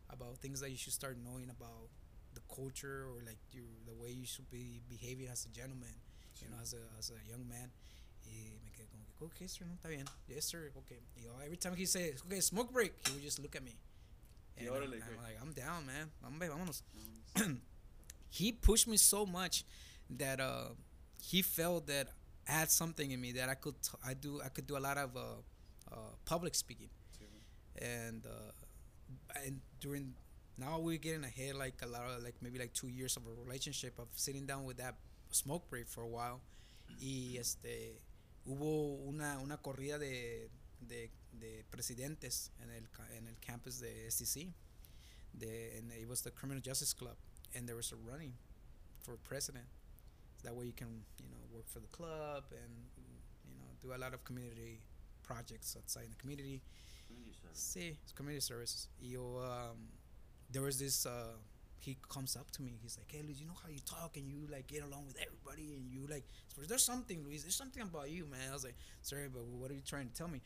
about 0.10 0.38
things 0.39 0.60
that 0.60 0.70
you 0.70 0.78
should 0.78 0.94
start 0.94 1.18
knowing 1.24 1.50
about 1.50 1.89
the 2.34 2.42
culture 2.54 3.06
or 3.08 3.24
like 3.26 3.39
you, 3.52 3.63
the 3.86 3.94
way 3.94 4.10
you 4.12 4.26
should 4.26 4.50
be 4.52 4.82
behaving 4.89 5.28
as 5.30 5.46
a 5.46 5.50
gentleman, 5.50 5.96
you 6.42 6.50
know, 6.50 6.58
as 6.62 6.74
a, 6.74 6.84
as 6.98 7.10
a 7.12 7.30
young 7.30 7.48
man. 7.48 7.72
Y 8.26 8.52
me 8.63 8.70
quedé 8.72 8.88
como 8.92 9.06
que, 9.18 9.26
okay, 9.28 9.48
sir, 9.48 9.65
no, 9.65 9.76
está 9.76 9.88
bien. 9.89 10.06
Yes, 10.28 10.46
sir, 10.46 10.72
okay. 10.78 11.00
Y 11.15 11.24
yo, 11.24 11.32
every 11.44 11.58
time 11.58 11.76
he 11.76 11.86
says, 11.86 12.22
okay, 12.28 12.42
smoke 12.42 12.72
break, 12.74 12.94
he 13.08 13.13
would 13.13 13.24
just 13.24 13.39
look 13.39 13.56
at 13.56 13.63
me. 13.63 13.76
And 14.60 14.67
I'm, 14.69 14.84
I'm 15.17 15.24
like, 15.24 15.38
I'm 15.41 15.52
down, 15.54 15.86
man. 15.86 16.12
Vámonos. 16.50 16.82
He 18.32 18.52
pushed 18.52 18.88
me 18.88 18.98
so 18.98 19.26
much 19.26 19.65
that 20.10 20.39
uh, 20.39 20.69
he 21.22 21.41
felt 21.41 21.88
that 21.88 22.08
I 22.48 22.52
had 22.52 22.72
something 22.72 23.10
in 23.12 23.19
me 23.19 23.32
that 23.34 23.50
I 23.50 23.56
could 23.56 23.82
t- 23.82 23.98
I 24.06 24.13
do 24.13 24.41
I 24.43 24.50
could 24.50 24.67
do 24.67 24.78
a 24.78 24.80
lot 24.80 24.98
of 24.98 25.15
uh, 25.15 25.22
uh, 25.91 25.95
public 26.26 26.56
speaking 26.56 26.89
and 27.82 28.26
uh, 28.26 28.52
and 29.45 29.62
during 29.80 30.13
now 30.58 30.80
we're 30.80 30.98
getting 30.98 31.24
ahead 31.24 31.56
like 31.56 31.76
a 31.84 31.88
lot 31.88 32.04
of 32.10 32.24
like 32.24 32.36
maybe 32.41 32.60
like 32.60 32.74
two 32.74 32.88
years 32.88 33.17
of 33.17 33.24
a 33.28 33.34
relationship 33.43 33.98
of 34.00 34.08
sitting 34.15 34.45
down 34.45 34.63
with 34.65 34.78
that 34.78 34.95
smoke 35.32 35.69
break 35.69 35.88
for 35.88 36.02
a 36.04 36.08
while 36.08 36.41
y 37.02 37.38
este 37.39 38.02
hubo 38.48 38.98
una 39.08 39.39
una 39.41 39.58
corrida 39.58 39.98
de 40.00 40.50
de, 40.82 41.10
de 41.39 41.63
presidentes 41.71 42.52
en 42.62 42.69
el 42.69 42.88
en 43.17 43.28
el 43.28 43.36
campus 43.39 43.80
de 43.80 44.10
STC 44.10 44.54
de 45.34 45.78
and 45.78 45.91
it 45.91 46.08
was 46.08 46.21
the 46.21 46.32
criminal 46.32 46.62
justice 46.62 46.93
club 46.93 47.17
and 47.56 47.67
there 47.67 47.75
was 47.75 47.91
a 47.91 47.95
running 48.12 48.34
for 49.02 49.17
president 49.17 49.65
So 50.38 50.47
that 50.47 50.56
way 50.56 50.65
you 50.65 50.73
can 50.73 51.04
you 51.21 51.30
know 51.30 51.41
work 51.54 51.67
for 51.67 51.80
the 51.80 51.88
club 51.88 52.43
and 52.52 52.73
you 53.47 53.56
know 53.58 53.67
do 53.82 53.93
a 53.93 53.99
lot 53.99 54.13
of 54.13 54.23
community 54.23 54.82
projects 55.23 55.75
outside 55.78 56.06
in 56.06 56.12
the 56.12 56.17
community 56.17 56.62
Community 57.08 57.34
service. 57.41 57.60
Sí, 57.60 57.97
it's 58.04 58.12
community 58.13 58.41
services. 58.41 58.88
Y 59.02 59.10
yo, 59.13 59.39
um, 59.39 59.78
there 60.52 60.62
was 60.62 60.78
this 60.78 61.06
uh, 61.06 61.34
he 61.80 61.97
comes 62.08 62.36
up 62.36 62.52
to 62.52 62.62
me. 62.62 62.78
He's 62.82 62.97
like, 62.97 63.12
"Hey, 63.12 63.23
Luis, 63.23 63.39
you 63.39 63.47
know 63.47 63.58
how 63.63 63.69
you 63.69 63.80
talk 63.80 64.15
and 64.17 64.28
you 64.28 64.47
like 64.52 64.67
get 64.67 64.84
along 64.84 65.06
with 65.08 65.17
everybody 65.19 65.73
and 65.75 65.89
you 65.91 66.06
like, 66.08 66.25
there's 66.67 66.84
something, 66.84 67.23
Luis. 67.25 67.41
There's 67.41 67.56
something 67.56 67.82
about 67.82 68.10
you, 68.12 68.25
man." 68.28 68.41
I 68.49 68.54
was 68.54 68.63
like, 68.63 68.75
"Sorry, 69.02 69.28
but 69.28 69.43
what 69.45 69.71
are 69.71 69.73
you 69.73 69.82
trying 69.82 70.08
to 70.10 70.13
tell 70.13 70.28
me? 70.28 70.41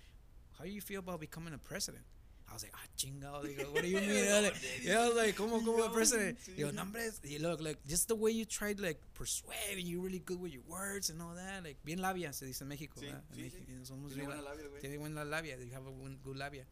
How 0.57 0.65
do 0.65 0.69
you 0.69 0.81
feel 0.81 0.99
about 0.99 1.19
becoming 1.19 1.53
a 1.53 1.57
president?" 1.57 2.03
I 2.49 2.53
was 2.53 2.61
like, 2.63 2.73
ah, 2.75 2.85
chingado. 2.95 3.43
Digo, 3.45 3.73
what 3.73 3.81
do 3.81 3.87
you 3.87 3.97
mean? 4.01 4.27
I 4.27 4.41
was 4.41 4.43
like, 4.43 4.55
yeah, 4.83 4.99
I 4.99 5.07
was 5.07 5.15
like, 5.15 5.35
¿cómo, 5.35 5.63
cómo, 5.63 5.91
president? 5.91 6.37
Yo, 6.55 6.69
no, 6.69 6.81
hombre, 6.81 7.09
y 7.23 7.37
look, 7.39 7.59
like, 7.61 7.77
just 7.87 8.07
the 8.09 8.15
way 8.15 8.29
you 8.29 8.45
tried, 8.45 8.79
like, 8.79 8.99
persuade, 9.15 9.77
and 9.77 9.87
you're 9.87 10.01
really 10.01 10.19
good 10.19 10.39
with 10.39 10.53
your 10.53 10.61
words 10.69 11.09
and 11.09 11.19
all 11.19 11.33
that. 11.33 11.63
Like, 11.63 11.77
bien 11.83 11.99
labia, 11.99 12.31
se 12.31 12.45
dice 12.45 12.61
en 12.61 12.67
México, 12.69 12.99
Sí, 12.99 13.05
¿verdad? 13.07 13.23
En 13.31 13.37
sí, 13.37 13.41
México, 13.41 13.85
somos 13.85 14.13
Tiene 14.13 14.27
buena 14.27 14.43
labia, 14.43 14.67
güey. 14.67 14.81
tiene 14.81 14.97
buena 14.99 15.25
labia, 15.25 15.57
you 15.57 15.73
have 15.73 15.87
a 15.87 15.91
good 16.23 16.37
labia. 16.37 16.67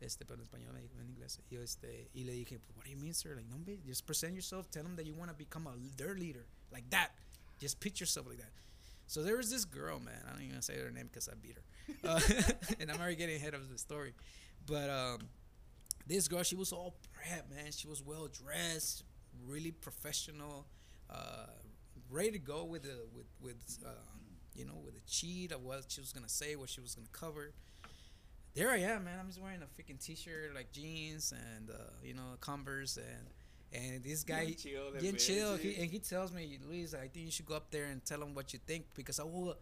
Este, 0.00 0.24
pero 0.24 0.40
en 0.40 0.46
español, 0.48 0.74
en 0.76 1.08
inglés. 1.08 1.38
Y, 1.50 1.54
yo, 1.54 1.62
este, 1.62 2.10
y 2.14 2.24
le 2.24 2.32
dije, 2.32 2.58
what 2.74 2.84
do 2.84 2.90
you 2.90 2.96
mean, 2.96 3.14
sir? 3.14 3.36
Like, 3.36 3.46
no, 3.48 3.54
hombre, 3.54 3.78
just 3.86 4.04
present 4.04 4.34
yourself, 4.34 4.68
tell 4.72 4.82
them 4.82 4.96
that 4.96 5.06
you 5.06 5.14
want 5.14 5.30
to 5.30 5.36
become 5.36 5.68
a, 5.68 5.74
their 5.96 6.16
leader. 6.16 6.46
Like 6.72 6.90
that. 6.90 7.10
Just 7.60 7.78
pitch 7.78 8.00
yourself 8.00 8.26
like 8.26 8.38
that. 8.38 8.50
So 9.06 9.22
there 9.22 9.36
was 9.36 9.50
this 9.50 9.64
girl, 9.64 10.00
man. 10.00 10.20
I 10.26 10.32
don't 10.32 10.42
even 10.42 10.62
say 10.62 10.80
her 10.80 10.90
name 10.90 11.06
because 11.06 11.28
I 11.28 11.34
beat 11.40 11.54
her. 11.54 11.62
Uh, 12.04 12.20
and 12.80 12.90
I'm 12.90 12.98
already 12.98 13.14
getting 13.14 13.36
ahead 13.36 13.54
of 13.54 13.70
the 13.70 13.78
story. 13.78 14.12
But 14.66 14.90
um, 14.90 15.18
this 16.06 16.26
girl, 16.26 16.42
she 16.42 16.56
was 16.56 16.72
all 16.72 16.96
prep, 17.12 17.48
man. 17.48 17.70
She 17.70 17.86
was 17.86 18.02
well 18.02 18.28
dressed, 18.28 19.04
really 19.46 19.70
professional, 19.70 20.66
uh, 21.08 21.46
ready 22.10 22.32
to 22.32 22.38
go 22.38 22.64
with 22.64 22.82
the 22.82 23.06
with 23.14 23.26
with 23.40 23.78
uh, 23.86 23.90
you 24.54 24.64
know 24.64 24.80
with 24.84 24.96
a 24.96 25.00
cheat 25.08 25.52
of 25.52 25.62
what 25.62 25.84
she 25.88 26.00
was 26.00 26.12
gonna 26.12 26.28
say, 26.28 26.56
what 26.56 26.68
she 26.70 26.80
was 26.80 26.94
gonna 26.94 27.06
cover. 27.12 27.52
There 28.54 28.70
I 28.70 28.78
am, 28.78 29.04
man. 29.04 29.18
I'm 29.18 29.28
just 29.28 29.40
wearing 29.40 29.60
a 29.62 29.66
freaking 29.66 30.04
t-shirt, 30.04 30.54
like 30.54 30.72
jeans, 30.72 31.32
and 31.32 31.70
uh, 31.70 31.74
you 32.02 32.14
know 32.14 32.36
Converse, 32.40 32.98
and 32.98 33.28
and 33.72 34.04
this 34.04 34.24
guy, 34.24 34.44
getting 35.00 35.16
chill, 35.16 35.56
chill. 35.56 35.56
He, 35.56 35.76
and 35.80 35.90
he 35.90 35.98
tells 35.98 36.32
me, 36.32 36.58
Luis, 36.68 36.94
I 36.94 37.08
think 37.08 37.24
you 37.26 37.30
should 37.30 37.46
go 37.46 37.54
up 37.54 37.70
there 37.70 37.86
and 37.86 38.04
tell 38.04 38.22
him 38.22 38.34
what 38.34 38.52
you 38.52 38.58
think 38.66 38.84
because 38.94 39.18
I 39.18 39.24
will, 39.24 39.56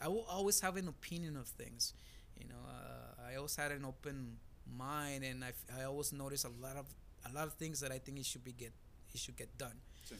I 0.00 0.08
will 0.08 0.26
always 0.28 0.60
have 0.60 0.76
an 0.76 0.88
opinion 0.88 1.36
of 1.36 1.48
things. 1.48 1.94
You 2.38 2.48
know, 2.48 2.60
uh, 2.68 3.30
I 3.30 3.36
always 3.36 3.56
had 3.56 3.72
an 3.72 3.84
open 3.84 4.36
mind, 4.66 5.24
and 5.24 5.42
I, 5.44 5.52
I 5.80 5.84
always 5.84 6.12
notice 6.12 6.44
a 6.44 6.50
lot 6.60 6.76
of 6.76 6.86
a 7.24 7.32
lot 7.34 7.46
of 7.46 7.54
things 7.54 7.80
that 7.80 7.90
I 7.90 7.98
think 7.98 8.18
it 8.18 8.26
should 8.26 8.44
be 8.44 8.52
get 8.52 8.72
it 9.14 9.20
should 9.20 9.36
get 9.36 9.56
done. 9.58 9.80
Sí. 10.04 10.16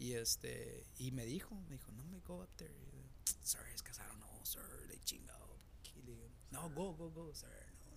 Y 0.00 0.14
este 0.14 0.84
y 0.98 1.10
me 1.12 1.24
dijo, 1.26 1.54
me 1.68 1.76
dijo, 1.76 1.92
no 1.96 2.04
me 2.10 2.20
go 2.26 2.40
up 2.40 2.48
there. 2.56 2.70
Sir, 3.42 3.58
it's 3.72 3.82
because 3.82 3.98
I 3.98 4.08
don't 4.08 4.20
know, 4.20 4.40
sir. 4.42 4.60
They 4.88 4.98
chingado. 5.04 5.58
Y 5.94 6.02
le 6.06 6.12
digo, 6.12 6.28
No, 6.52 6.68
go, 6.74 6.92
go, 6.92 7.08
go, 7.08 7.30
sir. 7.32 7.46
No. 7.84 7.96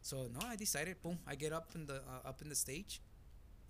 So 0.00 0.28
no, 0.32 0.40
I 0.46 0.56
decided. 0.56 1.00
Boom, 1.02 1.18
I 1.26 1.34
get 1.34 1.52
up 1.52 1.70
in 1.74 1.86
the 1.86 1.96
uh, 1.96 2.28
up 2.28 2.42
in 2.42 2.48
the 2.48 2.54
stage. 2.54 3.00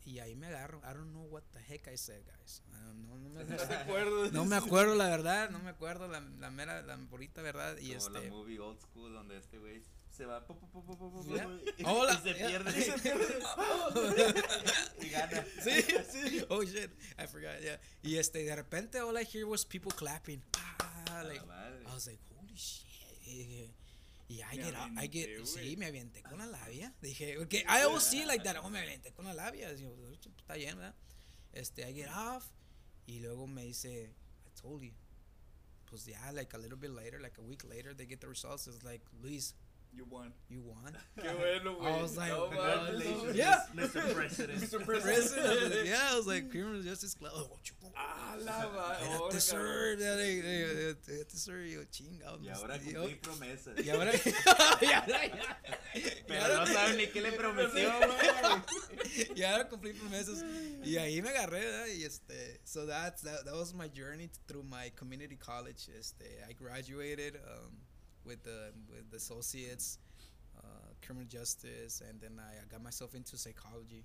Y 0.08 0.20
ahí 0.20 0.34
me 0.34 0.46
agarro. 0.46 0.80
I 0.84 0.94
don't 0.94 1.10
know 1.12 1.26
what 1.30 1.42
the 1.52 1.60
heck 1.60 1.86
I 1.86 1.96
said, 1.98 2.22
guys. 2.24 2.62
Know, 2.70 2.94
no, 3.18 3.28
me, 3.28 3.44
¿No 3.44 3.56
te 3.56 3.74
acuerdas? 3.74 4.32
no 4.32 4.46
me 4.46 4.56
acuerdo 4.56 4.94
la 4.94 5.06
verdad, 5.08 5.50
no 5.50 5.58
me 5.58 5.68
acuerdo 5.68 6.08
la, 6.08 6.20
la 6.20 6.50
mera, 6.50 6.80
la 6.80 6.96
purita 6.96 7.42
verdad. 7.42 7.76
Y 7.78 7.92
Como 7.94 8.08
la 8.10 8.18
este. 8.20 8.30
movie 8.30 8.58
Old 8.58 8.80
School 8.80 9.12
donde 9.12 9.36
este 9.36 9.58
güey 9.58 9.82
se 10.10 10.24
va 10.24 10.46
pu, 10.46 10.58
pu, 10.58 10.70
pu, 10.70 10.82
pu, 10.82 10.96
pu, 10.96 11.24
Yeah. 11.34 11.46
y, 11.76 11.84
Oh, 11.84 12.06
la- 12.06 12.14
y 12.18 12.22
se 12.22 12.32
yeah. 12.34 12.48
pierde. 12.48 12.78
Y 12.78 12.82
se 12.82 12.96
y 15.06 15.10
gana. 15.10 15.44
Sí, 15.62 15.82
sí. 16.10 16.42
Oh 16.48 16.62
shit, 16.64 16.90
I 17.18 17.26
forgot. 17.26 17.60
Yeah. 17.60 17.78
Y 18.02 18.16
este, 18.16 18.44
de 18.44 18.56
repente, 18.56 19.00
all 19.00 19.18
I 19.20 19.24
hear 19.24 19.44
was 19.44 19.66
people 19.66 19.92
clapping. 19.92 20.42
Ah, 20.56 21.04
la 21.06 21.22
like. 21.24 21.42
I 21.86 21.92
was 21.94 22.06
like, 22.06 22.20
holy 22.34 22.56
shit. 22.56 23.74
Y 24.28 24.42
I 24.42 24.56
Me 24.58 24.62
get 24.64 24.74
up, 24.74 24.90
I 24.98 25.08
get, 25.08 25.28
aventé, 25.30 25.46
sí, 25.46 25.76
me 25.78 25.86
avienté 25.86 26.22
con 26.22 26.38
la 26.38 26.46
labia. 26.58 26.92
Dije, 27.00 27.38
okay, 27.38 27.64
I 27.66 27.82
always 27.84 28.02
see 28.02 28.26
like 28.26 28.44
that, 28.44 28.56
oh, 28.62 28.68
me 28.68 28.78
aventé 28.78 29.12
con 29.14 29.24
la 29.24 29.32
labia. 29.32 29.68
"Oye, 29.70 30.18
está 30.36 30.54
bien, 30.54 30.76
¿verdad? 30.76 30.94
Este, 31.52 31.82
I 31.88 31.94
get 31.94 32.10
off. 32.10 32.44
Y 33.06 33.20
luego 33.20 33.46
me 33.46 33.64
dice, 33.64 34.12
I 34.46 34.50
told 34.60 34.82
you. 34.82 34.92
Pues 35.86 36.04
ya, 36.04 36.30
like 36.32 36.52
a 36.54 36.58
little 36.58 36.76
bit 36.76 36.90
later, 36.90 37.18
like 37.18 37.38
a 37.38 37.42
week 37.42 37.64
later, 37.64 37.94
they 37.94 38.04
get 38.06 38.20
the 38.20 38.28
results. 38.28 38.66
It's 38.66 38.82
like, 38.84 39.02
Luis, 39.22 39.54
You 39.92 40.04
won. 40.08 40.32
you 40.48 40.62
won. 40.62 40.96
Qué 41.20 41.28
bueno, 41.36 41.76
güey. 41.80 41.86
I 41.98 42.02
was 42.02 42.16
like, 42.16 42.30
no, 42.30 42.46
Congratulations, 42.48 43.36
Yeah. 43.36 43.58
Mr. 43.74 44.14
President. 44.14 44.60
Mr. 44.60 44.84
President. 44.84 45.86
yeah, 45.86 46.10
I 46.12 46.16
was 46.16 46.26
like, 46.26 46.50
criminal 46.50 46.82
justice 46.82 47.14
club. 47.14 47.32
Oh, 47.34 47.56
chico. 47.64 47.90
Ah, 47.96 48.36
la 48.44 48.66
va- 48.68 48.96
Espérate, 49.00 49.16
ahora, 49.18 49.40
sir. 49.40 49.56
cabrón. 49.56 49.98
Ya, 49.98 50.16
de- 50.16 50.42
de- 50.42 50.74
de- 50.74 50.90
Espérate, 50.92 51.36
sir. 51.36 51.64
Yo, 51.66 51.84
chingado. 51.90 52.38
Y 52.40 52.48
ahora 52.48 52.76
yo- 52.76 53.00
cumplí 53.02 53.14
promesas. 53.16 53.84
Y 53.84 53.90
ahora. 53.90 54.12
y 54.80 54.86
ahora. 54.92 55.58
Pero 56.28 56.56
no 56.58 56.66
saben 56.66 56.96
ni 56.96 57.06
qué 57.08 57.20
le 57.20 57.32
prometió, 57.32 57.90
güey. 57.98 59.28
y 59.34 59.42
ahora 59.42 59.68
cumplí 59.68 59.92
promesas. 59.94 60.44
Y 60.84 60.96
ahí 60.96 61.20
me 61.22 61.30
agarré, 61.30 61.60
¿verdad? 61.60 61.86
Y 61.88 62.04
este. 62.04 62.60
So 62.64 62.86
that's, 62.86 63.22
that, 63.22 63.44
that 63.46 63.54
was 63.54 63.74
my 63.74 63.88
journey 63.88 64.30
through 64.46 64.62
my 64.64 64.90
community 64.90 65.36
college. 65.36 65.88
Este, 65.98 66.24
I 66.48 66.52
graduated 66.52 67.36
um, 67.36 67.80
with, 68.28 68.44
the, 68.44 68.70
with 68.88 69.10
the 69.10 69.16
associates, 69.16 69.98
uh, 70.58 70.92
criminal 71.04 71.26
justice, 71.26 72.02
and 72.06 72.20
then 72.20 72.38
I, 72.38 72.62
I 72.62 72.64
got 72.70 72.82
myself 72.82 73.14
into 73.14 73.36
psychology. 73.36 74.04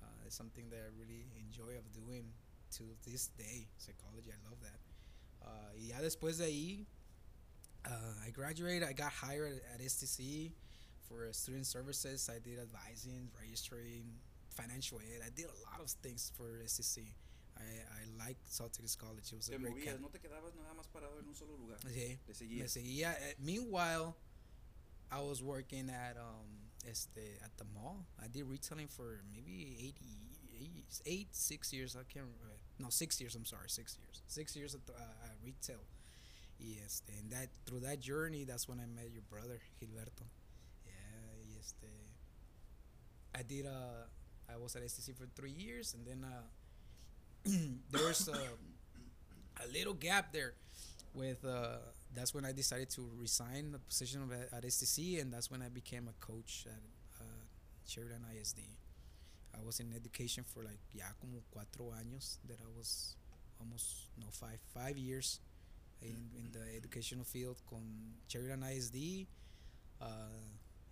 Uh, 0.00 0.26
it's 0.26 0.36
something 0.36 0.68
that 0.70 0.78
I 0.78 0.90
really 1.00 1.24
enjoy 1.40 1.76
of 1.76 1.90
doing 1.92 2.24
to 2.76 2.84
this 3.06 3.28
day. 3.28 3.66
Psychology, 3.78 4.30
I 4.30 4.48
love 4.48 4.60
that. 4.60 4.78
Uh, 5.42 6.02
después 6.02 6.38
de 6.38 6.44
ahí, 6.44 6.86
uh, 7.86 8.26
I 8.26 8.30
graduated. 8.30 8.86
I 8.86 8.92
got 8.92 9.12
hired 9.12 9.60
at 9.74 9.80
STC 9.80 10.52
for 11.08 11.32
student 11.32 11.66
services. 11.66 12.28
I 12.28 12.38
did 12.38 12.58
advising, 12.58 13.30
registering, 13.40 14.04
financial 14.50 15.00
aid. 15.00 15.22
I 15.24 15.30
did 15.34 15.46
a 15.46 15.70
lot 15.70 15.80
of 15.80 15.90
things 16.02 16.30
for 16.36 16.60
STC. 16.64 17.14
I, 17.58 18.02
I 18.02 18.26
like 18.26 18.36
Salt 18.46 18.72
Texas 18.72 18.96
College. 18.96 19.32
It 19.32 19.36
was 19.36 19.48
a 19.48 19.52
Te 19.52 19.58
great 19.58 19.74
movías, 19.74 19.84
camp. 19.84 20.00
no 20.00 20.08
te 20.08 20.18
quedabas 20.18 20.54
nada 20.54 20.74
más 20.76 20.86
parado 20.92 21.18
en 21.20 21.26
un 21.28 21.34
solo 21.34 21.52
lugar. 21.60 21.78
Sí. 21.82 22.18
Te 22.26 22.44
Me 22.56 22.64
seguía. 22.68 23.10
Eh, 23.20 23.34
Meanwhile, 23.42 24.14
I 25.10 25.20
was 25.20 25.42
working 25.42 25.90
at 25.90 26.16
um 26.16 26.46
este 26.88 27.40
at 27.42 27.50
the 27.56 27.64
mall. 27.74 28.06
I 28.22 28.28
did 28.28 28.44
retailing 28.48 28.88
for 28.88 29.20
maybe 29.32 29.76
80, 29.78 29.94
eight, 30.60 30.84
eight 31.06 31.28
six 31.34 31.72
years. 31.72 31.96
I 31.96 32.04
can't 32.12 32.26
remember. 32.26 32.56
No, 32.78 32.88
six 32.90 33.20
years. 33.20 33.34
I'm 33.34 33.44
sorry, 33.44 33.68
six 33.68 33.96
years. 33.98 34.22
Six 34.28 34.54
years 34.56 34.74
at, 34.74 34.86
the, 34.86 34.92
uh, 34.92 35.24
at 35.24 35.32
retail. 35.44 35.82
Yes, 36.60 37.02
and 37.18 37.30
that 37.30 37.48
through 37.66 37.80
that 37.80 38.00
journey, 38.00 38.44
that's 38.44 38.68
when 38.68 38.80
I 38.80 38.86
met 38.86 39.10
your 39.12 39.22
brother 39.30 39.58
Gilberto. 39.80 40.26
Yeah, 40.86 41.58
este. 41.58 41.86
I 43.34 43.42
did 43.42 43.66
uh, 43.66 44.06
I 44.52 44.56
was 44.56 44.74
at 44.76 44.82
STC 44.82 45.14
for 45.16 45.26
three 45.36 45.52
years, 45.52 45.94
and 45.94 46.04
then 46.06 46.24
uh, 46.24 46.42
there 47.90 48.06
was 48.06 48.28
a, 48.28 49.64
a 49.64 49.66
little 49.72 49.94
gap 49.94 50.32
there 50.32 50.54
with 51.14 51.44
uh, 51.44 51.76
that's 52.14 52.34
when 52.34 52.44
I 52.44 52.52
decided 52.52 52.90
to 52.90 53.08
resign 53.16 53.72
the 53.72 53.78
position 53.78 54.22
of 54.22 54.32
at, 54.32 54.64
STC, 54.64 55.20
and 55.20 55.32
that's 55.32 55.50
when 55.50 55.62
I 55.62 55.68
became 55.68 56.08
a 56.08 56.24
coach 56.24 56.66
at 56.66 56.80
uh, 57.20 57.24
Sheridan 57.86 58.24
ISD. 58.38 58.60
I 59.54 59.64
was 59.64 59.80
in 59.80 59.92
education 59.94 60.44
for 60.44 60.62
like 60.62 60.80
ya 60.92 61.04
como 61.20 61.42
cuatro 61.54 61.92
años. 61.92 62.38
That 62.46 62.58
I 62.60 62.70
was 62.76 63.16
almost 63.60 64.10
no 64.18 64.26
five 64.30 64.58
five 64.74 64.96
years 64.96 65.40
in, 66.02 66.16
in 66.36 66.50
the 66.52 66.76
educational 66.76 67.24
field 67.24 67.56
con 67.68 67.82
Sheridan 68.28 68.62
ISD. 68.62 69.26
Uh, 70.00 70.06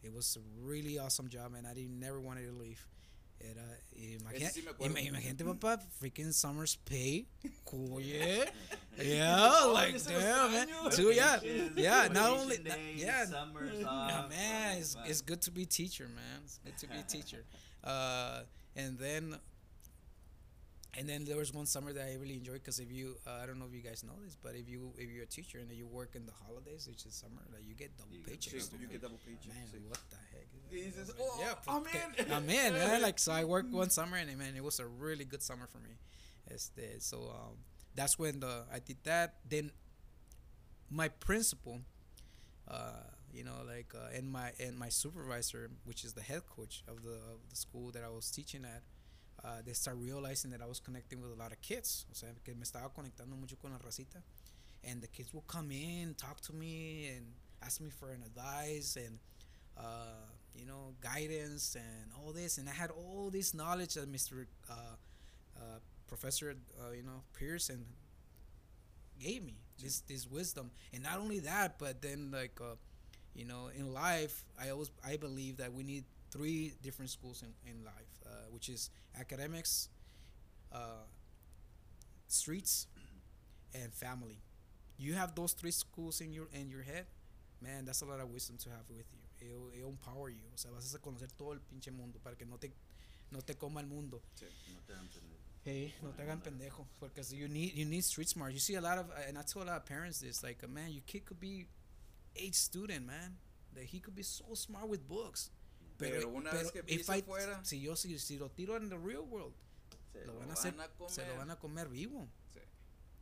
it 0.02 0.12
was 0.12 0.36
a 0.36 0.66
really 0.66 0.98
awesome 0.98 1.28
job, 1.28 1.52
and 1.56 1.66
I 1.66 1.74
didn't 1.74 1.98
never 1.98 2.20
wanted 2.20 2.46
to 2.46 2.52
leave. 2.52 2.84
Era, 3.40 3.62
imagina- 3.92 4.50
sí 4.50 4.62
me 4.64 4.72
ima- 4.88 5.00
imagínate, 5.00 5.44
papá, 5.44 5.78
freaking 6.00 6.32
summer's 6.32 6.76
pay. 6.76 7.26
Cool, 7.64 8.00
yeah. 8.02 8.44
Yeah, 8.98 9.64
like, 9.72 10.02
damn, 10.04 10.52
man. 10.52 10.68
años. 10.68 10.92
So, 10.94 11.10
yeah, 11.10 11.36
Vacations, 11.38 11.78
yeah, 11.78 12.08
not 12.08 12.30
only, 12.30 12.56
days, 12.58 13.02
yeah, 13.02 13.26
summers 13.26 13.78
yeah, 13.78 14.26
man, 14.28 14.78
it's, 14.78 14.96
it's 15.06 15.20
good 15.20 15.42
to 15.42 15.50
be 15.50 15.66
teacher, 15.66 16.08
man. 16.08 16.40
It's 16.44 16.58
good 16.64 16.78
to 16.78 16.86
be 16.88 17.02
teacher. 17.08 17.44
Uh, 17.84 18.42
and 18.74 18.98
then, 18.98 19.36
and 20.98 21.08
then 21.08 21.24
there 21.24 21.36
was 21.36 21.52
one 21.52 21.66
summer 21.66 21.92
that 21.92 22.02
I 22.08 22.14
really 22.20 22.34
enjoyed 22.36 22.60
because 22.64 22.78
if 22.80 22.90
you, 22.90 23.16
uh, 23.26 23.40
I 23.42 23.46
don't 23.46 23.58
know 23.58 23.66
if 23.66 23.74
you 23.74 23.82
guys 23.82 24.02
know 24.04 24.14
this, 24.24 24.36
but 24.42 24.54
if 24.54 24.68
you 24.68 24.92
if 24.98 25.10
you're 25.10 25.24
a 25.24 25.26
teacher 25.26 25.58
and 25.58 25.70
you 25.72 25.86
work 25.86 26.14
in 26.14 26.24
the 26.26 26.32
holidays, 26.46 26.86
which 26.88 27.04
is 27.06 27.14
summer, 27.14 27.42
like 27.52 27.62
you 27.66 27.74
get 27.74 27.96
double 27.96 28.14
You 28.14 28.20
paychecks. 28.22 28.70
double 28.70 28.82
you 28.82 28.88
get 28.88 29.02
double 29.02 29.18
paycheck. 29.24 29.54
Man, 29.54 29.66
sí. 29.72 29.80
what 29.88 30.00
the 30.10 30.16
heck? 30.32 30.46
is 30.52 30.62
Y 30.72 30.78
that? 30.90 31.06
dices, 31.06 31.08
Like, 31.08 31.18
"Oh, 31.20 31.54
pues, 31.64 31.76
I'm 31.76 31.84
que- 31.84 32.24
in." 32.26 32.32
I'm 32.36 32.48
in, 32.50 32.72
man. 32.74 33.02
Like, 33.08 33.18
so 33.18 33.32
I 33.32 33.44
worked 33.44 33.72
one 33.72 33.90
summer, 33.90 34.16
and 34.16 34.36
man, 34.38 34.54
it 34.56 34.64
was 34.64 34.80
a 34.80 34.86
really 34.86 35.24
good 35.24 35.42
summer 35.42 35.66
for 35.66 35.78
me. 35.78 35.90
Este, 36.50 37.00
so 37.00 37.30
um, 37.34 37.56
that's 37.94 38.18
when 38.18 38.40
the 38.40 38.64
I 38.72 38.78
did 38.78 38.98
that. 39.04 39.34
Then 39.48 39.70
my 40.90 41.08
principal, 41.08 41.80
uh, 42.68 43.02
you 43.32 43.44
know, 43.44 43.58
like, 43.66 43.92
uh, 43.94 44.16
and 44.16 44.30
my 44.30 44.52
and 44.60 44.78
my 44.78 44.88
supervisor, 44.88 45.70
which 45.84 46.04
is 46.04 46.14
the 46.14 46.22
head 46.22 46.42
coach 46.48 46.82
of 46.88 47.02
the 47.02 47.14
of 47.32 47.38
the 47.50 47.56
school 47.56 47.90
that 47.92 48.02
I 48.04 48.08
was 48.08 48.30
teaching 48.30 48.64
at. 48.64 48.82
Uh, 49.44 49.62
they 49.64 49.72
start 49.72 49.96
realizing 50.00 50.50
that 50.50 50.60
I 50.62 50.66
was 50.66 50.80
connecting 50.80 51.20
with 51.20 51.30
a 51.32 51.34
lot 51.36 51.52
of 51.52 51.60
kids. 51.60 52.06
O 52.10 52.14
sea, 52.14 52.28
que 52.44 52.54
me 52.54 52.64
estaba 52.64 52.90
conectando 52.92 53.38
mucho 53.38 53.56
con 53.60 53.72
la 53.72 53.78
racita. 53.84 54.22
And 54.84 55.02
the 55.02 55.08
kids 55.08 55.34
will 55.34 55.44
come 55.46 55.70
in, 55.72 56.14
talk 56.14 56.40
to 56.42 56.52
me, 56.54 57.08
and 57.16 57.26
ask 57.62 57.80
me 57.80 57.90
for 57.90 58.10
an 58.10 58.22
advice. 58.24 58.96
And, 58.96 59.18
uh, 59.78 60.26
you 60.54 60.66
know 60.66 60.94
guidance 61.02 61.76
and 61.76 62.10
all 62.18 62.32
this, 62.32 62.58
and 62.58 62.68
I 62.68 62.72
had 62.72 62.90
all 62.90 63.30
this 63.30 63.54
knowledge 63.54 63.94
that 63.94 64.10
Mr. 64.10 64.46
Uh, 64.70 64.74
uh, 65.56 65.78
Professor 66.08 66.54
uh, 66.80 66.92
you 66.92 67.02
know 67.02 67.22
Pearson 67.34 67.84
gave 69.18 69.42
me 69.44 69.54
this 69.82 70.00
this 70.00 70.26
wisdom, 70.26 70.70
and 70.92 71.02
not 71.02 71.18
only 71.18 71.40
that, 71.40 71.78
but 71.78 72.02
then 72.02 72.30
like 72.32 72.58
uh, 72.60 72.76
you 73.34 73.44
know 73.44 73.70
in 73.76 73.92
life, 73.92 74.44
I 74.60 74.70
always 74.70 74.90
I 75.04 75.16
believe 75.16 75.58
that 75.58 75.72
we 75.72 75.82
need 75.82 76.04
three 76.30 76.74
different 76.82 77.10
schools 77.10 77.42
in 77.42 77.52
in 77.70 77.84
life, 77.84 78.15
uh, 78.36 78.50
which 78.50 78.68
is 78.68 78.90
academics, 79.18 79.88
uh, 80.72 81.06
streets, 82.28 82.86
and 83.74 83.92
family. 83.92 84.38
You 84.98 85.14
have 85.14 85.34
those 85.34 85.52
three 85.52 85.70
schools 85.70 86.20
in 86.20 86.32
your 86.32 86.48
in 86.52 86.70
your 86.70 86.82
head, 86.82 87.06
man. 87.60 87.84
That's 87.84 88.02
a 88.02 88.06
lot 88.06 88.20
of 88.20 88.30
wisdom 88.30 88.56
to 88.58 88.70
have 88.70 88.88
with 88.88 89.06
you. 89.12 89.48
It'll, 89.48 89.70
it'll 89.76 89.90
empower 89.90 90.30
you. 90.30 90.44
O 90.54 90.56
sea, 90.56 90.70
vas 90.72 90.94
a 90.94 90.98
conocer 90.98 91.28
todo 91.36 91.52
el 91.52 91.60
pinche 91.60 91.90
mundo 91.90 92.18
para 92.22 92.36
que 92.36 92.46
no 92.46 92.56
te 92.56 92.72
no 93.30 93.40
te 93.40 93.54
coma 93.54 93.80
el 93.80 93.86
mundo. 93.86 94.22
No 94.40 94.80
te 94.86 94.94
pendejo. 94.94 95.36
Hey, 95.64 95.94
no 96.02 96.10
te 96.10 96.22
hagan 96.22 96.40
pendejo. 96.40 96.86
Because 97.00 97.32
you 97.34 97.48
need 97.48 97.74
you 97.74 97.84
need 97.84 98.04
street 98.04 98.28
smart. 98.28 98.52
You 98.52 98.60
see 98.60 98.76
a 98.76 98.80
lot 98.80 98.98
of 98.98 99.10
and 99.28 99.36
I 99.36 99.42
tell 99.42 99.62
a 99.62 99.64
lot 99.64 99.76
of 99.76 99.86
parents 99.86 100.20
this 100.20 100.42
like, 100.42 100.64
uh, 100.64 100.68
man, 100.68 100.92
your 100.92 101.02
kid 101.06 101.26
could 101.26 101.40
be 101.40 101.66
age 102.34 102.54
student, 102.54 103.06
man. 103.06 103.36
That 103.74 103.84
he 103.84 104.00
could 104.00 104.14
be 104.14 104.22
so 104.22 104.54
smart 104.54 104.88
with 104.88 105.06
books. 105.06 105.50
Pero 105.98 106.28
una 106.28 106.52
vez 106.52 106.70
que 106.72 106.82
pise 106.84 107.18
I- 107.18 107.22
fuera- 107.22 107.64
si 107.64 107.80
yo 107.80 107.96
si, 107.96 108.18
si 108.18 108.36
lo 108.36 108.50
tiro 108.50 108.76
en 108.76 108.88
the 108.88 108.96
real 108.98 109.20
world, 109.22 109.54
Se 110.12 110.24
lo 110.24 110.34
van 110.34 110.42
a 110.44 110.46
van 110.46 110.50
hacer, 110.52 110.74
a 110.80 110.84
se 111.08 111.22
lo 111.22 111.26
comer. 111.28 111.38
van 111.38 111.50
a 111.50 111.58
comer 111.58 111.88
vivo. 111.88 112.28
Sí. 112.52 112.60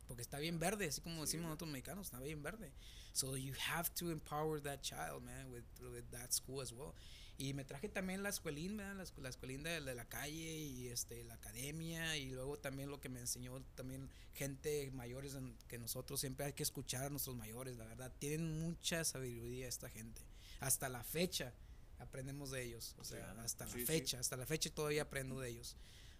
Porque 0.07 0.21
está 0.21 0.39
bien 0.39 0.59
verde, 0.59 0.87
así 0.87 1.01
como 1.01 1.15
Sí, 1.15 1.21
decimos 1.21 1.45
nosotros 1.47 1.69
mexicanos, 1.71 2.07
está 2.07 2.19
bien 2.19 2.41
verde. 2.43 2.71
So 3.13 3.37
you 3.37 3.53
have 3.71 3.89
to 3.95 4.11
empower 4.11 4.61
that 4.61 4.81
child, 4.81 5.21
man, 5.23 5.49
with, 5.51 5.63
with 5.81 6.03
that 6.11 6.31
school 6.31 6.61
as 6.61 6.71
well. 6.71 6.93
Y 7.37 7.53
me 7.53 7.65
traje 7.65 7.89
también 7.89 8.23
la 8.23 8.29
escuelín, 8.29 8.77
¿verdad? 8.77 8.95
La, 8.95 9.21
la 9.23 9.29
escuelín 9.29 9.61
de, 9.63 9.81
de 9.81 9.93
la 9.95 10.05
calle 10.07 10.55
y 10.57 10.87
este, 10.87 11.21
la 11.25 11.33
academia 11.33 12.15
y 12.15 12.29
luego 12.31 12.57
también 12.59 12.89
lo 12.89 13.01
que 13.01 13.09
me 13.09 13.19
enseñó 13.19 13.61
también 13.75 14.09
gente 14.33 14.89
mayores 14.91 15.35
en- 15.35 15.57
que 15.67 15.77
nosotros 15.77 16.21
siempre 16.21 16.45
hay 16.45 16.53
que 16.53 16.63
escuchar 16.63 17.03
a 17.03 17.09
nuestros 17.09 17.35
mayores, 17.35 17.75
la 17.77 17.85
verdad. 17.87 18.13
Tienen 18.19 18.61
mucha 18.61 19.03
sabiduría 19.03 19.67
esta 19.67 19.89
gente. 19.89 20.21
Hasta 20.61 20.87
la 20.87 21.03
fecha 21.03 21.53
aprendemos 21.99 22.51
de 22.51 22.63
ellos, 22.63 22.95
o 22.97 23.03
sea, 23.03 23.19
Claro. 23.23 23.41
hasta 23.41 23.65
Sí, 23.67 23.73
la 23.73 23.79
sí. 23.79 23.85
fecha, 23.85 24.19
hasta 24.19 24.37
la 24.37 24.45
fecha 24.45 24.69
todavía 24.69 25.03
aprendo 25.03 25.39
de 25.39 25.49
ellos 25.49 25.75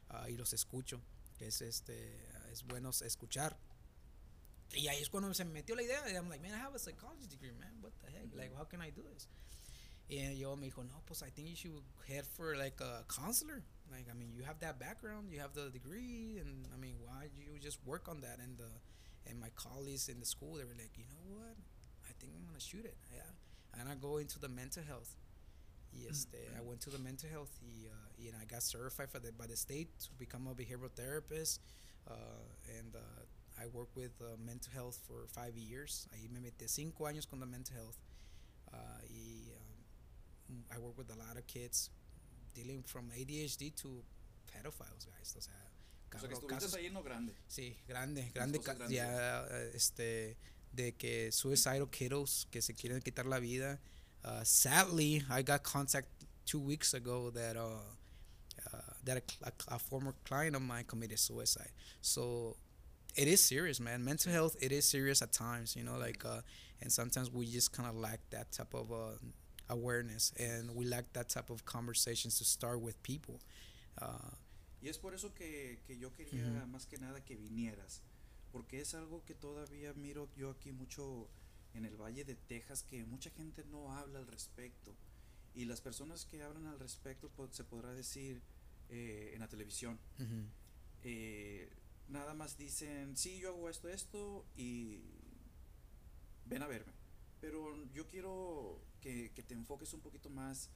ah, 0.09 0.29
y 0.29 0.37
los 0.37 0.53
escucho, 0.53 1.01
que 1.37 1.47
es 1.47 1.61
este, 1.61 2.27
es 2.51 2.63
bueno 2.63 2.89
escuchar. 2.89 3.57
Y 4.73 4.87
ahí 4.87 5.01
es 5.01 5.09
cuando 5.09 5.33
se 5.33 5.45
me 5.45 5.51
metió 5.51 5.75
la 5.75 5.83
idea. 5.83 6.01
I'm 6.09 6.27
like, 6.29 6.41
man, 6.41 6.51
I 6.53 6.57
have 6.61 6.75
a 6.75 6.79
psychology 6.79 7.27
degree, 7.27 7.51
man. 7.53 7.77
What 7.81 7.91
the 8.01 8.09
heck? 8.11 8.33
Like, 8.35 8.53
how 8.55 8.65
can 8.65 8.81
I 8.81 8.91
do 8.91 9.03
this? 9.03 9.27
Y 10.07 10.17
yo 10.37 10.55
me 10.55 10.67
dijo, 10.69 10.83
no, 10.83 11.01
pues 11.05 11.21
I 11.23 11.31
think 11.31 11.47
you 11.49 11.55
should 11.55 11.83
head 12.07 12.25
for 12.27 12.55
like 12.55 12.79
a 12.81 13.03
counselor. 13.07 13.63
Like, 13.91 14.09
I 14.09 14.13
mean, 14.13 14.33
you 14.33 14.43
have 14.43 14.59
that 14.59 14.77
background, 14.79 15.31
you 15.31 15.39
have 15.39 15.53
the 15.53 15.69
degree, 15.71 16.37
and 16.39 16.67
I 16.73 16.77
mean, 16.77 16.95
why 17.03 17.27
do 17.33 17.41
you 17.41 17.57
just 17.59 17.79
work 17.85 18.07
on 18.07 18.21
that? 18.21 18.39
And 18.39 18.57
the 18.57 18.69
and 19.27 19.39
my 19.39 19.49
colleagues 19.55 20.07
in 20.09 20.19
the 20.19 20.25
school, 20.25 20.55
they 20.57 20.63
were 20.65 20.75
like, 20.77 20.95
you 20.97 21.05
know 21.09 21.25
what? 21.37 21.55
I 22.07 22.13
think 22.19 22.33
I'm 22.35 22.45
gonna 22.45 22.59
shoot 22.59 22.85
it. 22.85 22.97
Yeah, 23.11 23.79
and 23.79 23.89
I 23.89 23.95
go 23.95 24.17
into 24.17 24.37
the 24.39 24.49
mental 24.49 24.83
health. 24.83 25.15
Y 25.95 26.07
este, 26.09 26.37
I 26.57 26.61
went 26.61 26.81
to 26.81 26.89
the 26.89 26.97
mental 26.99 27.29
health 27.29 27.51
y, 27.61 27.87
uh, 27.87 28.27
and 28.27 28.35
I 28.41 28.45
got 28.45 28.61
certified 28.63 29.09
for 29.09 29.19
the, 29.19 29.31
by 29.31 29.47
the 29.47 29.55
state 29.55 29.87
to 29.99 30.09
become 30.19 30.47
a 30.47 30.53
behavioral 30.53 30.91
therapist. 30.91 31.61
Uh, 32.07 32.13
and 32.77 32.95
uh, 32.95 32.99
I 33.61 33.67
worked 33.67 33.95
with 33.95 34.11
uh, 34.21 34.35
mental 34.37 34.71
health 34.73 34.99
for 35.07 35.25
five 35.27 35.55
years. 35.57 36.07
Ahí 36.13 36.29
me 36.29 36.39
metí 36.41 36.67
cinco 36.67 37.05
años 37.05 37.25
con 37.27 37.39
the 37.39 37.45
mental 37.45 37.75
health. 37.75 37.97
Uh, 38.73 38.77
y 39.09 39.51
um, 40.49 40.63
I 40.69 40.77
work 40.79 40.97
with 40.97 41.09
a 41.11 41.15
lot 41.15 41.37
of 41.37 41.47
kids 41.47 41.89
dealing 42.53 42.83
from 42.83 43.09
ADHD 43.17 43.73
to 43.81 44.03
pedophiles, 44.51 45.05
guys. 45.07 45.33
O 45.37 45.41
sea, 45.41 45.53
O 46.13 46.19
sea 46.19 46.27
que 46.29 46.35
estuviste 46.35 46.65
casos- 46.65 46.75
ahí 46.75 46.85
en 46.87 46.93
lo 46.93 47.03
grande. 47.03 47.33
Sí, 47.47 47.75
grande, 47.87 48.29
grande, 48.33 48.59
ya, 48.89 49.45
este, 49.73 50.37
de 50.73 50.93
que 50.93 51.31
suicidal 51.31 51.89
kiddos 51.89 52.47
que 52.51 52.61
se 52.61 52.73
quieren 52.73 53.01
quitar 53.01 53.25
la 53.25 53.39
vida. 53.39 53.79
Uh, 54.25 54.43
sadly, 54.43 55.23
I 55.29 55.43
got 55.43 55.61
contact 55.63 56.07
two 56.45 56.59
weeks 56.59 56.93
ago 56.95 57.29
that 57.31 57.55
uh, 57.55 57.77
uh, 58.73 58.77
that 59.03 59.17
a, 59.17 59.47
a, 59.49 59.75
a 59.75 59.79
former 59.79 60.13
client 60.23 60.55
of 60.55 60.63
mine 60.63 60.85
committed 60.87 61.19
suicide. 61.19 61.69
So 62.01 62.57
it 63.15 63.27
is 63.27 63.39
serious, 63.41 63.79
man. 63.79 64.03
Mental 64.03 64.31
health, 64.31 64.55
it 64.61 64.71
is 64.71 64.85
serious 64.85 65.21
at 65.21 65.31
times, 65.31 65.75
you 65.75 65.83
know, 65.83 65.97
like, 65.97 66.25
uh, 66.25 66.41
and 66.81 66.91
sometimes 66.91 67.31
we 67.31 67.45
just 67.45 67.71
kind 67.71 67.87
of 67.87 67.95
lack 67.95 68.19
that 68.31 68.51
type 68.51 68.73
of 68.73 68.91
uh, 68.91 69.17
awareness, 69.69 70.33
and 70.39 70.75
we 70.75 70.85
lack 70.85 71.13
that 71.13 71.29
type 71.29 71.49
of 71.51 71.63
conversations 71.65 72.37
to 72.39 72.43
start 72.45 72.81
with 72.81 73.01
people. 73.03 73.39
Uh, 74.01 74.33
Y 74.81 74.89
es 74.89 74.97
por 74.97 75.13
eso 75.13 75.29
que, 75.33 75.79
que 75.87 75.97
yo 75.97 76.09
quería 76.11 76.43
Ujú. 76.45 76.71
más 76.71 76.85
que 76.87 76.97
nada 76.99 77.19
que 77.21 77.35
vinieras. 77.35 78.01
Porque 78.51 78.81
es 78.81 78.93
algo 78.93 79.23
que 79.25 79.33
todavía 79.33 79.93
miro 79.95 80.29
yo 80.37 80.51
aquí 80.51 80.71
mucho 80.71 81.27
en 81.75 81.85
el 81.85 81.95
Valle 81.97 82.23
de 82.23 82.35
Texas, 82.35 82.83
que 82.83 83.03
mucha 83.05 83.29
gente 83.31 83.63
no 83.65 83.93
habla 83.93 84.19
al 84.19 84.27
respecto. 84.27 84.95
Y 85.53 85.65
las 85.65 85.81
personas 85.81 86.25
que 86.25 86.41
hablan 86.43 86.65
al 86.67 86.79
respecto, 86.79 87.29
se 87.51 87.63
podrá 87.63 87.93
decir 87.93 88.41
eh, 88.89 89.31
en 89.33 89.39
la 89.39 89.47
televisión. 89.47 89.99
mhm, 90.17 90.49
eh, 91.03 91.69
nada 92.07 92.33
más 92.33 92.57
dicen, 92.57 93.15
sí, 93.17 93.39
yo 93.39 93.49
hago 93.49 93.69
esto, 93.69 93.89
esto 93.89 94.45
y 94.57 95.01
ven 96.45 96.61
a 96.63 96.67
verme. 96.67 96.93
Pero 97.41 97.75
yo 97.93 98.07
quiero 98.07 98.81
que, 99.01 99.31
que 99.35 99.43
te 99.43 99.53
enfoques 99.53 99.93
un 99.93 100.01
poquito 100.01 100.29
más 100.29 100.69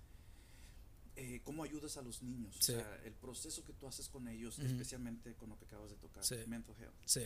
eh, 1.15 1.41
cómo 1.43 1.63
ayudas 1.63 1.97
a 1.97 2.01
los 2.01 2.21
niños, 2.23 2.55
Sí. 2.59 2.73
o 2.73 2.75
sea, 2.77 2.95
el 3.03 3.13
proceso 3.13 3.63
que 3.65 3.73
tú 3.73 3.87
haces 3.87 4.07
con 4.07 4.27
ellos, 4.27 4.57
Ujú. 4.59 4.67
especialmente 4.67 5.35
con 5.35 5.49
lo 5.49 5.57
que 5.57 5.65
acabas 5.65 5.89
de 5.89 5.97
tocar, 5.97 6.23
Sí. 6.23 6.35
mental 6.47 6.75
health. 6.79 6.95
Sí. 7.05 7.21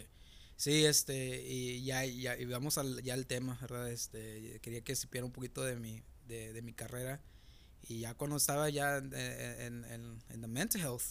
Sí, 0.55 0.85
este, 0.85 1.41
y 1.45 1.83
ya, 1.83 2.05
ya 2.05 2.37
y 2.37 2.45
vamos 2.45 2.77
al, 2.77 3.01
ya 3.03 3.13
al 3.15 3.25
tema, 3.27 3.57
¿verdad? 3.61 3.91
Este, 3.91 4.59
quería 4.61 4.81
que 4.81 4.95
supiera 4.95 5.25
un 5.25 5.31
poquito 5.31 5.63
de 5.63 5.75
mi, 5.75 6.01
de, 6.27 6.53
de 6.53 6.61
mi 6.61 6.73
carrera. 6.73 7.21
Y 7.83 8.01
ya 8.01 8.13
cuando 8.15 8.37
estaba 8.37 8.69
ya 8.69 8.97
en, 8.97 9.13
en, 9.13 9.85
en, 9.85 10.23
en 10.29 10.41
the 10.41 10.47
mental 10.47 10.81
health, 10.81 11.03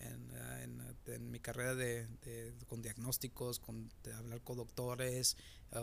en, 0.00 0.30
ah, 0.36 1.18
mi 1.20 1.40
carrera 1.40 1.74
de, 1.74 2.06
de- 2.24 2.54
con 2.66 2.82
diagnósticos, 2.82 3.58
con 3.60 3.90
de 4.02 4.12
hablar 4.14 4.42
con 4.42 4.56
doctores, 4.56 5.36
uh, 5.72 5.78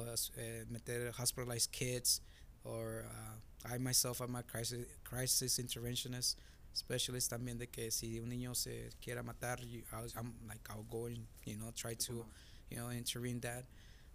meter 0.70 1.12
hospitalized 1.18 1.72
kids, 1.72 2.22
or 2.64 3.06
uh, 3.08 3.74
I 3.76 3.78
myself 3.80 4.22
am 4.22 4.36
a 4.36 4.44
crisis, 4.44 4.86
crisis 5.04 5.60
interventionist 5.60 6.38
specialist 6.74 7.30
también 7.30 7.58
de 7.58 7.68
que 7.68 7.92
si 7.92 8.20
un 8.20 8.30
niño 8.30 8.56
se 8.56 8.90
quiera 9.02 9.24
matar, 9.24 9.60
you, 9.66 9.84
I'm 10.16 10.34
like 10.48 10.62
I'll 10.70 10.86
go 10.90 11.08
and 11.08 11.28
you 11.46 11.58
know 11.58 11.72
try 11.76 11.96
to 11.96 12.26
you 12.72 12.78
know, 12.78 12.92
intervene 12.92 13.40
that. 13.42 13.66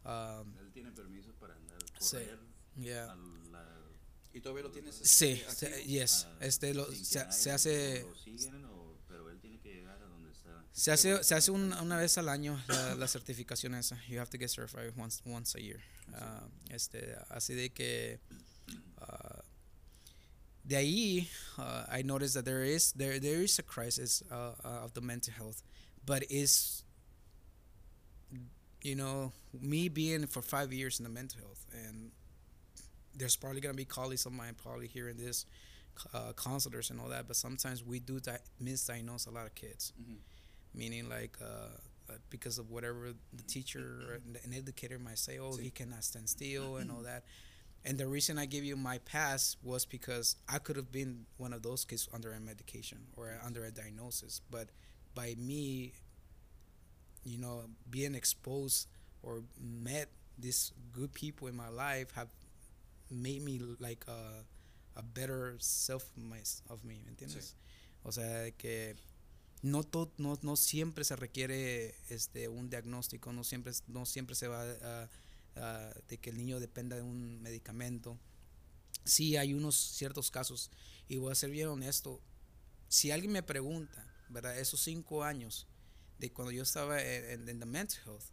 Um, 0.04 0.54
Él 0.58 0.72
tiene 0.72 0.90
permiso 0.92 1.32
para 1.38 1.54
andar 1.54 1.78
Sí. 2.00 2.16
correr 2.16 2.38
yeah. 2.76 3.10
a 3.12 3.16
la 3.52 3.64
¿Y 4.32 4.40
todavía 4.40 4.64
lo 4.64 4.70
tienes? 4.70 4.94
Sí, 4.96 5.32
este, 5.46 5.54
se- 5.54 5.66
activo? 5.66 5.86
yes. 5.88 6.24
a- 6.24 6.44
Este 6.44 6.74
lo, 6.74 6.84
sin 6.86 6.98
que 6.98 7.04
se, 7.04 7.18
nadie 7.18 7.32
se 7.32 7.50
hace 7.52 8.00
Lo 8.02 8.14
siguen, 8.16 8.64
o- 8.66 8.98
pero 9.08 9.30
él 9.30 9.40
tiene 9.40 9.58
que 9.60 9.72
llegar 9.74 9.96
a 10.02 10.06
donde 10.06 10.30
está. 10.30 10.62
se 10.72 10.92
hace 10.92 11.24
se 11.24 11.34
hace 11.34 11.50
un- 11.50 11.72
una 11.72 11.96
vez 11.96 12.18
al 12.18 12.28
año 12.28 12.62
la, 12.68 12.94
la 12.96 13.08
certificación 13.08 13.74
esa. 13.74 13.96
You 14.08 14.18
have 14.20 14.30
to 14.30 14.38
get 14.38 14.48
certified 14.50 14.92
once 14.96 15.22
once 15.24 15.56
a 15.58 15.60
year. 15.60 15.80
Uh, 16.08 16.48
este 16.70 17.16
así 17.30 17.54
de 17.54 17.70
que 17.72 18.20
uh, 19.00 19.40
de 20.64 20.76
ahí 20.76 21.28
uh, 21.58 21.84
I 21.90 22.02
noticed 22.02 22.34
that 22.34 22.44
there 22.44 22.64
is 22.64 22.92
there 22.92 23.18
there 23.20 23.42
is 23.42 23.58
a 23.58 23.62
crisis 23.62 24.22
uh, 24.30 24.54
uh, 24.64 24.84
of 24.84 24.92
the 24.92 25.00
mental 25.00 25.32
health, 25.34 25.62
but 26.04 26.22
is 26.30 26.84
you 28.86 28.94
know 28.94 29.32
me 29.60 29.88
being 29.88 30.26
for 30.34 30.42
five 30.54 30.70
years 30.72 30.94
in 31.00 31.04
the 31.04 31.10
mental 31.20 31.40
health 31.44 31.62
and 31.84 31.96
there's 33.18 33.36
probably 33.36 33.60
gonna 33.60 33.74
be 33.74 33.84
colleagues 34.00 34.26
of 34.26 34.32
mine 34.32 34.54
probably 34.62 34.86
hearing 34.86 35.16
this 35.16 35.46
uh, 36.14 36.32
counselors 36.36 36.90
and 36.90 37.00
all 37.00 37.08
that 37.08 37.26
but 37.26 37.36
sometimes 37.36 37.78
we 37.84 37.98
do 37.98 38.20
di- 38.20 38.44
misdiagnose 38.62 39.26
a 39.26 39.30
lot 39.30 39.46
of 39.46 39.54
kids 39.54 39.92
Ujú. 40.00 40.16
meaning 40.74 41.08
like 41.08 41.34
uh, 41.42 41.46
uh, 42.10 42.12
because 42.30 42.58
of 42.62 42.70
whatever 42.70 43.12
the 43.38 43.42
teacher 43.54 43.84
or 44.08 44.14
an 44.46 44.52
educator 44.54 44.98
might 44.98 45.18
say 45.18 45.38
oh 45.38 45.52
Sí. 45.56 45.62
he 45.66 45.70
cannot 45.70 46.04
stand 46.04 46.28
still 46.28 46.76
and 46.76 46.90
all 46.92 47.02
that 47.02 47.22
and 47.84 47.98
the 47.98 48.06
reason 48.06 48.38
i 48.38 48.46
give 48.46 48.64
you 48.70 48.76
my 48.76 48.98
pass 48.98 49.56
was 49.62 49.84
because 49.96 50.36
i 50.48 50.58
could 50.58 50.76
have 50.76 50.92
been 50.92 51.12
one 51.38 51.52
of 51.56 51.62
those 51.62 51.84
kids 51.84 52.08
under 52.12 52.30
a 52.32 52.40
medication 52.40 52.98
or 53.16 53.26
under 53.44 53.64
a 53.64 53.70
diagnosis 53.72 54.40
but 54.50 54.68
by 55.14 55.34
me 55.38 55.92
you 57.26 57.38
know 57.38 57.68
being 57.90 58.14
exposed 58.14 58.88
or 59.22 59.42
met 59.58 60.08
these 60.38 60.72
good 60.92 61.10
people 61.12 61.48
in 61.48 61.56
my 61.56 61.68
life 61.68 62.12
have 62.14 62.28
made 63.10 63.42
me 63.42 63.58
like 63.80 64.04
a, 64.08 64.44
a 64.96 65.02
better 65.02 65.56
self 65.58 66.04
of 66.70 66.84
me 66.84 67.02
¿me 67.04 67.10
entiendes? 67.10 67.54
o 68.04 68.12
sea 68.12 68.50
que 68.56 68.96
no, 69.62 69.82
to- 69.82 70.12
no 70.18 70.38
no 70.42 70.56
siempre 70.56 71.04
se 71.04 71.16
requiere 71.16 71.94
este 72.10 72.48
un 72.48 72.68
diagnóstico 72.70 73.32
no 73.32 73.42
siempre 73.44 73.72
no 73.88 74.06
siempre 74.06 74.34
se 74.36 74.48
va 74.48 74.62
a, 74.62 75.08
a- 75.56 75.94
de 76.08 76.18
que 76.18 76.30
el 76.30 76.36
niño 76.36 76.60
dependa 76.60 76.96
de 76.96 77.02
un 77.02 77.42
medicamento 77.42 78.18
sí 79.04 79.36
hay 79.36 79.54
unos 79.54 79.76
ciertos 79.76 80.30
casos. 80.30 80.70
Y 81.08 81.16
voy 81.18 81.30
a 81.30 81.34
ser 81.36 81.50
bien 81.50 81.68
honesto. 81.68 82.20
Si 82.88 83.12
alguien 83.12 83.32
me 83.32 83.42
pregunta, 83.42 84.04
¿verdad? 84.28 84.58
Esos 84.58 84.80
cinco 84.80 85.22
años 85.22 85.66
de 86.18 86.32
cuando 86.32 86.52
yo 86.52 86.62
estaba 86.62 87.02
en, 87.02 87.48
en, 87.48 87.58
the 87.58 87.66
mental 87.66 87.98
health, 88.06 88.24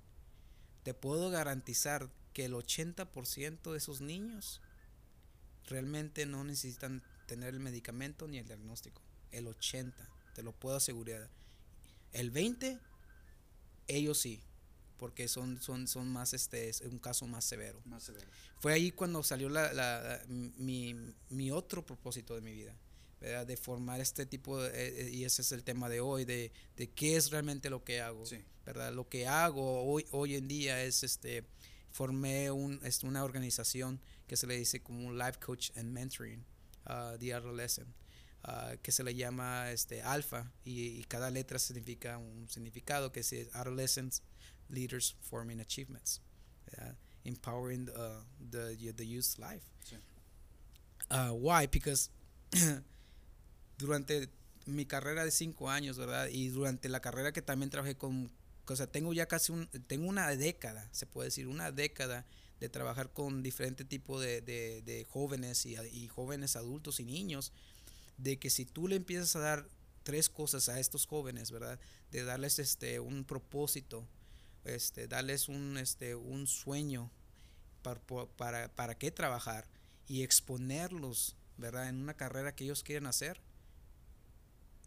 te 0.83 0.93
puedo 0.93 1.29
garantizar 1.29 2.09
que 2.33 2.45
el 2.45 2.53
80% 2.53 3.71
de 3.71 3.77
esos 3.77 4.01
niños 4.01 4.61
realmente 5.65 6.25
no 6.25 6.43
necesitan 6.43 7.03
tener 7.27 7.53
el 7.53 7.59
medicamento 7.59 8.27
ni 8.27 8.37
el 8.37 8.47
diagnóstico. 8.47 9.01
El 9.31 9.47
80, 9.47 10.07
te 10.35 10.43
lo 10.43 10.51
puedo 10.51 10.75
asegurar. 10.75 11.29
El 12.11 12.31
20, 12.31 12.79
ellos 13.87 14.19
sí, 14.19 14.41
porque 14.97 15.27
son, 15.27 15.59
son, 15.61 15.87
son 15.87 16.07
más, 16.07 16.33
este, 16.33 16.69
es 16.69 16.81
un 16.81 16.99
caso 16.99 17.27
más 17.27 17.43
severo. 17.43 17.81
Más 17.85 18.03
severo. 18.03 18.27
Fue 18.59 18.73
ahí 18.73 18.91
cuando 18.91 19.23
salió 19.23 19.49
la, 19.49 19.73
la, 19.73 20.21
mi, 20.27 20.95
mi, 21.29 21.51
otro 21.51 21.85
propósito 21.85 22.35
de 22.35 22.41
mi 22.41 22.53
vida, 22.53 22.73
¿verdad? 23.23 23.47
de 23.47 23.55
formar 23.55 24.01
este 24.01 24.25
tipo, 24.25 24.61
de, 24.61 24.71
eh, 24.73 25.09
y 25.09 25.23
ese 25.23 25.41
es 25.41 25.51
el 25.53 25.63
tema 25.63 25.87
de 25.87 26.01
hoy, 26.01 26.25
de, 26.25 26.51
de 26.75 26.89
qué 26.89 27.15
es 27.15 27.31
realmente 27.31 27.69
lo 27.69 27.83
que 27.83 28.01
hago. 28.01 28.25
Sí. 28.25 28.43
¿verdad? 28.65 28.93
Lo 28.93 29.07
que 29.07 29.27
hago 29.27 29.83
hoy, 29.83 30.05
hoy 30.11 30.35
en 30.35 30.47
día 30.47 30.83
es, 30.83 31.03
este, 31.03 31.45
formé 31.89 32.51
un, 32.51 32.79
es 32.83 33.03
una 33.03 33.23
organización 33.23 34.01
que 34.27 34.35
se 34.35 34.45
le 34.45 34.57
dice 34.57 34.81
como 34.81 35.07
un 35.07 35.17
life 35.17 35.39
coach 35.39 35.71
and 35.77 35.91
mentoring 35.91 36.43
uh, 36.87 37.17
the 37.17 37.33
adolescent. 37.33 37.87
Uh, 38.45 38.75
que 38.81 38.91
se 38.91 39.05
le 39.05 39.15
llama 39.15 39.71
este 39.71 40.01
alfa 40.01 40.51
y, 40.65 40.99
y, 40.99 41.05
cada 41.05 41.31
letra 41.31 41.57
significa 41.57 42.17
un 42.17 42.49
significado 42.49 43.09
que 43.09 43.21
es 43.21 43.33
adolescents 43.53 44.21
leaders 44.67 45.15
forming 45.21 45.61
achievements 45.61 46.19
uh, 46.77 46.91
empowering 47.23 47.85
the, 48.51 48.75
the 48.97 49.07
youth 49.07 49.37
life 49.37 49.63
sí. 49.85 49.95
Uh, 51.09 51.31
why 51.31 51.67
because 51.67 52.09
durante 53.83 54.29
mi 54.65 54.85
carrera 54.85 55.25
de 55.25 55.31
cinco 55.31 55.69
años 55.69 55.97
verdad 55.97 56.27
y 56.31 56.47
durante 56.47 56.89
la 56.89 57.01
carrera 57.01 57.33
que 57.33 57.41
también 57.41 57.69
trabajé 57.69 57.95
con 57.95 58.31
o 58.65 58.75
sea 58.75 58.87
tengo 58.87 59.13
ya 59.13 59.27
casi 59.27 59.51
un 59.51 59.67
tengo 59.87 60.07
una 60.07 60.27
década 60.35 60.87
se 60.91 61.05
puede 61.05 61.27
decir 61.27 61.47
una 61.47 61.71
década 61.71 62.25
de 62.63 62.69
trabajar 62.69 63.11
con 63.11 63.43
diferentes 63.43 63.85
tipos 63.85 64.21
de, 64.21 64.39
de, 64.39 64.81
de, 64.83 65.03
jóvenes 65.03 65.65
y, 65.65 65.75
y, 65.75 66.07
jóvenes 66.07 66.55
adultos 66.55 67.01
y 67.01 67.03
niños, 67.03 67.51
de 68.17 68.39
que 68.39 68.49
si 68.49 68.65
tú 68.65 68.87
le 68.87 68.95
empiezas 68.95 69.35
a 69.35 69.39
dar 69.39 69.67
tres 70.03 70.29
cosas 70.29 70.69
a 70.69 70.79
estos 70.79 71.05
jóvenes, 71.05 71.51
¿verdad? 71.51 71.77
De 72.11 72.23
darles 72.23 72.59
este 72.59 73.01
un 73.01 73.25
propósito, 73.25 74.07
este, 74.63 75.09
darles 75.09 75.49
un, 75.49 75.77
este, 75.77 76.15
un 76.15 76.47
sueño 76.47 77.11
para, 77.81 77.99
para, 78.37 78.73
para 78.73 78.97
qué 78.97 79.11
trabajar 79.11 79.67
y 80.07 80.23
exponerlos, 80.23 81.35
¿verdad? 81.57 81.89
En 81.89 82.01
una 82.01 82.13
carrera 82.13 82.55
que 82.55 82.63
ellos 82.63 82.81
quieren 82.81 83.07
hacer. 83.07 83.41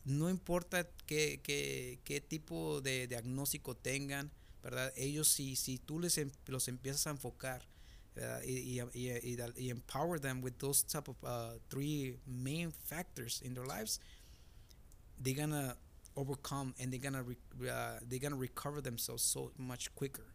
No 0.07 0.31
importa 0.31 0.87
qué, 1.07 1.41
qué, 1.43 1.99
qué 2.05 2.21
tipo 2.21 2.81
de 2.81 3.09
diagnóstico 3.09 3.75
tengan, 3.75 4.31
¿verdad? 4.63 4.93
Ellos 4.97 5.27
si, 5.27 5.57
si 5.57 5.79
tú 5.79 5.99
les 5.99 6.21
los 6.47 6.69
empiezas 6.69 7.09
a 7.09 7.11
enfocar 7.11 7.63
uh, 8.17 8.41
y, 8.45 8.81
y, 8.81 8.83
y, 8.95 9.37
y, 9.57 9.71
empower 9.71 10.21
them 10.21 10.43
with 10.43 10.59
those 10.59 10.85
type 10.85 11.09
of 11.09 11.17
uh, 11.25 11.59
three 11.69 12.17
main 12.25 12.71
factors 12.71 13.43
in 13.45 13.53
their 13.53 13.67
lives, 13.67 13.99
they're 15.21 15.35
gonna 15.35 15.75
overcome 16.17 16.73
and 16.79 16.93
they're 16.93 17.01
gonna 17.01 17.25
uh, 17.69 17.99
they're 18.09 18.21
gonna 18.21 18.37
recover 18.37 18.81
themselves 18.81 19.25
so 19.25 19.51
much 19.59 19.93
quicker. 19.97 20.27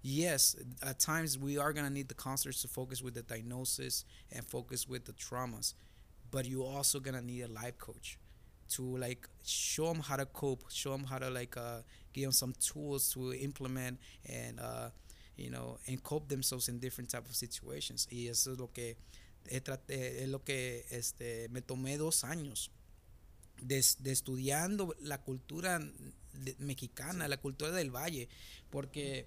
Yes, 0.00 0.56
at 0.82 0.98
times 0.98 1.36
we 1.36 1.58
are 1.58 1.74
gonna 1.74 1.90
need 1.90 2.08
the 2.08 2.14
counselors 2.14 2.62
to 2.62 2.68
focus 2.68 3.02
with 3.02 3.12
the 3.12 3.22
diagnosis 3.22 4.06
and 4.32 4.46
focus 4.46 4.88
with 4.88 5.04
the 5.04 5.12
traumas, 5.12 5.74
but 6.30 6.46
you're 6.46 6.64
also 6.64 7.00
gonna 7.00 7.20
need 7.20 7.42
a 7.42 7.48
life 7.48 7.76
coach 7.76 8.16
to 8.70 8.96
like 8.96 9.28
show 9.42 9.92
them 9.92 10.00
how 10.00 10.16
to 10.16 10.26
cope, 10.26 10.64
show 10.70 10.92
them 10.92 11.04
how 11.04 11.18
to 11.18 11.30
like 11.30 11.56
uh, 11.56 11.82
give 12.12 12.24
them 12.24 12.32
some 12.32 12.54
tools 12.60 13.10
to 13.12 13.32
implement 13.34 13.98
and 14.26 14.60
uh, 14.60 14.88
you 15.36 15.50
know 15.50 15.78
and 15.86 16.02
cope 16.02 16.28
themselves 16.28 16.68
in 16.68 16.78
different 16.78 17.10
type 17.10 17.26
of 17.28 17.34
situations. 17.34 18.06
Y 18.10 18.28
eso 18.28 18.52
es 18.52 18.58
lo 18.58 18.68
que 18.72 18.96
he 19.46 19.60
traté, 19.60 20.22
es 20.22 20.28
lo 20.28 20.42
que 20.44 20.84
este 20.90 21.48
me 21.50 21.62
tomé 21.62 21.96
dos 21.96 22.24
años 22.24 22.70
de, 23.60 23.84
de 23.98 24.12
estudiando 24.12 24.94
la 25.00 25.18
cultura 25.22 25.80
mexicana, 26.58 27.28
la 27.28 27.38
cultura 27.38 27.72
del 27.72 27.90
valle, 27.90 28.28
porque 28.70 29.26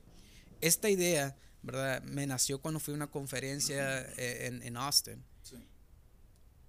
esta 0.61 0.89
idea, 0.89 1.35
verdad, 1.61 2.01
me 2.03 2.25
nació 2.25 2.59
cuando 2.59 2.79
fui 2.79 2.93
a 2.93 2.95
una 2.95 3.11
conferencia 3.11 4.01
en, 4.17 4.63
en 4.63 4.77
Austin 4.77 5.23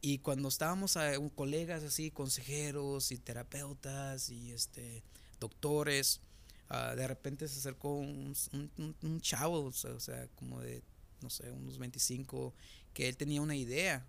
y 0.05 0.19
cuando 0.19 0.49
estábamos 0.49 0.99
a, 0.99 1.19
un, 1.19 1.31
colegas 1.31 1.83
así, 1.83 2.11
consejeros 2.11 3.11
y 3.11 3.17
terapeutas 3.17 4.29
y 4.29 4.53
este 4.53 5.03
doctores, 5.41 6.21
uh, 6.69 6.95
de 6.95 7.09
repente 7.09 7.49
se 7.49 7.59
acercó 7.59 7.95
un, 7.95 8.37
un, 8.53 8.97
un 9.01 9.21
chavo, 9.23 9.61
o 9.65 9.73
sea, 9.73 10.29
como 10.35 10.61
de, 10.61 10.83
no 11.23 11.31
sé, 11.31 11.51
unos 11.51 11.79
25, 11.79 12.53
que 12.93 13.09
él 13.09 13.17
tenía 13.17 13.41
una 13.41 13.57
idea 13.57 14.07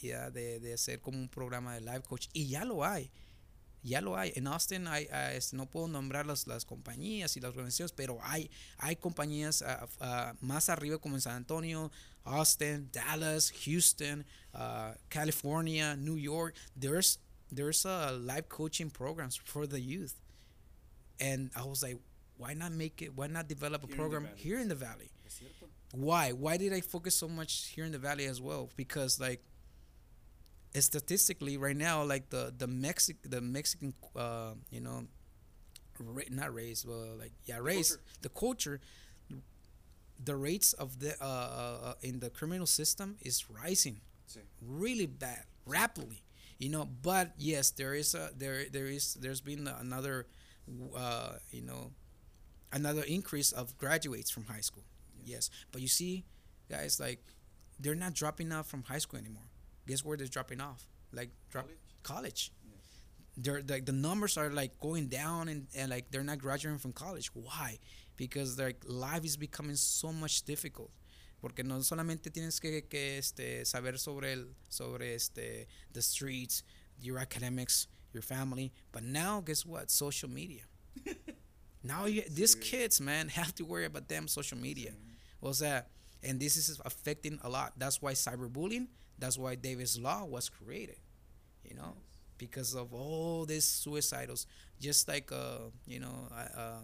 ya 0.00 0.30
de, 0.30 0.60
de 0.60 0.72
hacer 0.72 1.02
como 1.02 1.18
un 1.18 1.28
programa 1.28 1.74
de 1.74 1.82
life 1.82 2.04
coach 2.08 2.28
y 2.32 2.46
ya 2.46 2.64
lo 2.64 2.82
hay. 2.82 3.10
Ya 3.82 4.00
lo 4.00 4.16
hay. 4.16 4.32
En 4.36 4.46
Austin 4.46 4.86
hay, 4.86 5.08
este, 5.34 5.58
no 5.58 5.66
puedo 5.66 5.88
nombrar 5.88 6.24
las, 6.24 6.46
las, 6.46 6.64
compañías 6.64 7.36
y 7.36 7.40
las 7.40 7.50
organizaciones, 7.50 7.92
pero 7.92 8.18
hay, 8.22 8.50
hay 8.78 8.96
compañías 8.96 9.60
uh, 9.62 9.84
uh, 10.02 10.34
más 10.40 10.70
arriba 10.70 10.96
como 10.96 11.16
en 11.16 11.20
San 11.20 11.34
Antonio, 11.34 11.92
Austin, 12.26 12.88
Dallas, 12.92 13.50
Houston, 13.50 14.24
California, 15.10 15.96
New 15.98 16.16
York. 16.16 16.54
There's 16.76 17.18
there's 17.52 17.84
a 17.84 18.12
life 18.12 18.48
coaching 18.48 18.90
programs 18.90 19.36
for 19.36 19.66
the 19.66 19.80
youth, 19.80 20.14
and 21.20 21.50
I 21.56 21.64
was 21.64 21.82
like, 21.82 21.98
why 22.36 22.54
not 22.54 22.72
make 22.72 23.02
it? 23.02 23.14
Why 23.14 23.26
not 23.26 23.48
develop 23.48 23.84
a 23.84 23.86
Here 23.86 23.96
program 23.96 24.26
in 24.26 24.36
here 24.36 24.58
in 24.58 24.68
the 24.68 24.74
valley? 24.74 25.10
Why? 25.92 26.32
Why 26.32 26.56
did 26.56 26.72
I 26.72 26.80
focus 26.80 27.14
so 27.14 27.28
much 27.28 27.68
here 27.74 27.84
in 27.84 27.92
the 27.92 27.98
valley 27.98 28.26
as 28.26 28.40
well? 28.40 28.70
Because 28.76 29.20
like 29.20 29.42
statistically 30.78 31.56
right 31.56 31.76
now 31.76 32.02
like 32.02 32.30
the 32.30 32.52
the 32.56 32.66
Mexic 32.66 33.16
the 33.22 33.40
Mexican 33.40 33.94
uh, 34.16 34.52
you 34.70 34.80
know 34.80 35.06
ra- 36.00 36.30
not 36.30 36.52
race 36.54 36.82
but 36.84 37.16
like 37.18 37.32
yeah 37.44 37.58
race 37.58 37.90
culture. 37.96 38.02
the 38.22 38.28
culture 38.28 38.80
the 40.22 40.36
rates 40.36 40.72
of 40.74 41.00
the 41.00 41.14
uh, 41.20 41.24
uh, 41.24 41.94
in 42.02 42.20
the 42.20 42.30
criminal 42.30 42.66
system 42.66 43.16
is 43.22 43.48
rising 43.50 44.00
Sí. 44.26 44.40
really 44.62 45.06
bad 45.06 45.44
rapidly 45.66 46.22
you 46.58 46.68
know 46.70 46.88
but 47.02 47.32
yes 47.36 47.70
there 47.70 47.94
is 47.94 48.14
a 48.14 48.30
there 48.36 48.64
there 48.72 48.86
is 48.86 49.14
there's 49.20 49.40
been 49.42 49.68
another 49.68 50.26
uh, 50.96 51.34
you 51.50 51.60
know 51.60 51.90
another 52.72 53.02
increase 53.02 53.52
of 53.52 53.76
graduates 53.78 54.30
from 54.30 54.44
high 54.46 54.60
school. 54.62 54.84
Yes 55.24 55.50
but 55.72 55.80
you 55.82 55.88
see 55.88 56.24
guys 56.70 56.98
like 57.00 57.20
they're 57.80 57.94
not 57.94 58.14
dropping 58.14 58.52
out 58.52 58.66
from 58.66 58.82
high 58.84 58.98
school 58.98 59.18
anymore. 59.20 59.48
Guess 59.86 60.04
where 60.04 60.16
they're 60.16 60.26
dropping 60.26 60.60
off? 60.60 60.86
Like 61.12 61.30
drop 61.50 61.66
College? 62.02 62.50
college. 62.50 62.52
They're 63.36 63.62
like 63.68 63.84
the 63.84 63.92
numbers 63.92 64.36
are 64.38 64.50
like 64.50 64.78
going 64.80 65.08
down 65.08 65.48
and, 65.48 65.66
and 65.76 65.90
like 65.90 66.10
they're 66.10 66.22
not 66.24 66.38
graduating 66.38 66.78
from 66.78 66.92
college. 66.92 67.30
Why 67.34 67.78
because 68.16 68.58
like 68.58 68.82
life 68.86 69.24
is 69.24 69.36
becoming 69.36 69.76
so 69.76 70.12
much 70.12 70.42
difficult. 70.42 70.90
Porque 71.40 71.62
no 71.62 71.78
solamente 71.80 72.30
tienes 72.30 72.60
que, 72.60 72.82
que 72.88 73.18
este 73.18 73.64
saber 73.66 73.98
sobre 73.98 74.32
el 74.32 74.46
sobre 74.68 75.14
este 75.14 75.66
the 75.92 76.00
streets 76.00 76.62
your 76.98 77.18
academics 77.18 77.86
your 78.12 78.22
family 78.22 78.72
but 78.92 79.02
now 79.02 79.40
guess 79.40 79.66
what? 79.66 79.90
Social 79.90 80.28
media. 80.30 80.62
Now 81.86 82.06
you, 82.06 82.22
these 82.30 82.54
kids 82.54 82.98
man 82.98 83.28
have 83.40 83.54
to 83.56 83.64
worry 83.64 83.84
about 83.84 84.08
them 84.08 84.26
social 84.26 84.56
media. 84.56 84.92
O 85.42 85.52
sea 85.52 85.82
and 86.22 86.40
this 86.40 86.56
is 86.56 86.80
affecting 86.84 87.38
a 87.42 87.48
lot. 87.50 87.74
That's 87.76 88.00
why 88.00 88.12
cyberbullying 88.12 88.88
that's 89.18 89.38
why 89.38 89.54
davis 89.54 89.98
law 89.98 90.24
was 90.24 90.48
created 90.48 90.96
you 91.64 91.74
know? 91.74 91.94
Because 92.38 92.74
of 92.74 92.92
all 92.92 93.44
these 93.46 93.64
suicidals, 93.64 94.46
just 94.80 95.08
like 95.08 95.30
uh 95.32 95.70
you 95.86 96.00
know 96.00 96.28
uh, 96.32 96.58
uh 96.58 96.80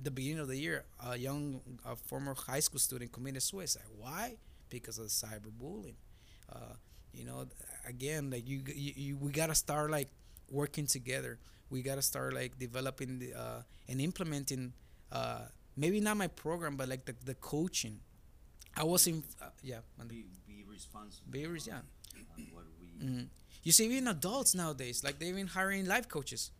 the 0.00 0.10
beginning 0.10 0.38
of 0.40 0.48
the 0.48 0.56
year 0.58 0.84
a 1.06 1.16
young 1.16 1.60
a 1.84 1.96
former 1.96 2.34
high 2.34 2.60
school 2.60 2.78
student 2.78 3.12
committed 3.12 3.42
suicide 3.42 3.82
why 3.98 4.36
because 4.68 4.98
of 4.98 5.06
cyberbullying 5.06 5.94
uh 6.52 6.74
you 7.12 7.24
know 7.24 7.46
again 7.88 8.30
like 8.30 8.46
you, 8.48 8.60
you, 8.74 8.92
you 8.96 9.16
we 9.16 9.30
gotta 9.30 9.54
start 9.54 9.90
like 9.90 10.08
working 10.50 10.86
together 10.86 11.38
we 11.70 11.82
gotta 11.82 12.02
start 12.02 12.34
like 12.34 12.58
developing 12.58 13.18
the, 13.18 13.32
uh 13.34 13.62
and 13.88 14.00
implementing 14.00 14.72
uh 15.12 15.40
maybe 15.76 16.00
not 16.00 16.16
my 16.16 16.26
program 16.28 16.76
but 16.76 16.88
like 16.88 17.04
the, 17.06 17.14
the 17.24 17.34
coaching 17.34 17.98
i 18.76 18.82
was 18.84 19.06
in 19.06 19.22
uh, 19.42 19.46
yeah 19.62 19.78
Be, 20.08 20.26
be 20.46 20.64
responsible. 20.68 21.30
Be 21.30 21.46
res- 21.46 21.66
yeah. 21.66 21.76
on- 21.76 22.26
on 22.36 22.46
what 22.52 22.64
we 22.80 23.06
Mhm. 23.06 23.26
You 23.62 23.72
see, 23.72 23.84
even 23.86 24.06
adults 24.08 24.54
nowadays, 24.54 25.02
like 25.02 25.18
they've 25.18 25.34
been 25.34 25.48
hiring 25.48 25.86
life 25.86 26.08
coaches. 26.08 26.50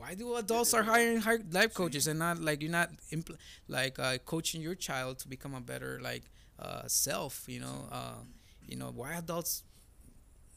Why 0.00 0.14
do 0.14 0.34
adults 0.36 0.72
are 0.72 0.82
hiring 0.82 1.20
hi- 1.20 1.44
life 1.52 1.74
coaches 1.74 2.06
and 2.06 2.18
not 2.18 2.40
like 2.40 2.62
you're 2.62 2.70
not 2.70 2.88
impl- 3.12 3.36
like 3.68 3.98
uh, 3.98 4.16
coaching 4.24 4.62
your 4.62 4.74
child 4.74 5.18
to 5.18 5.28
become 5.28 5.54
a 5.54 5.60
better 5.60 6.00
like 6.02 6.24
uh, 6.58 6.84
self? 6.86 7.44
You 7.46 7.60
know, 7.60 7.86
uh, 7.92 8.20
you 8.66 8.76
know, 8.76 8.90
why 8.94 9.12
adults 9.12 9.62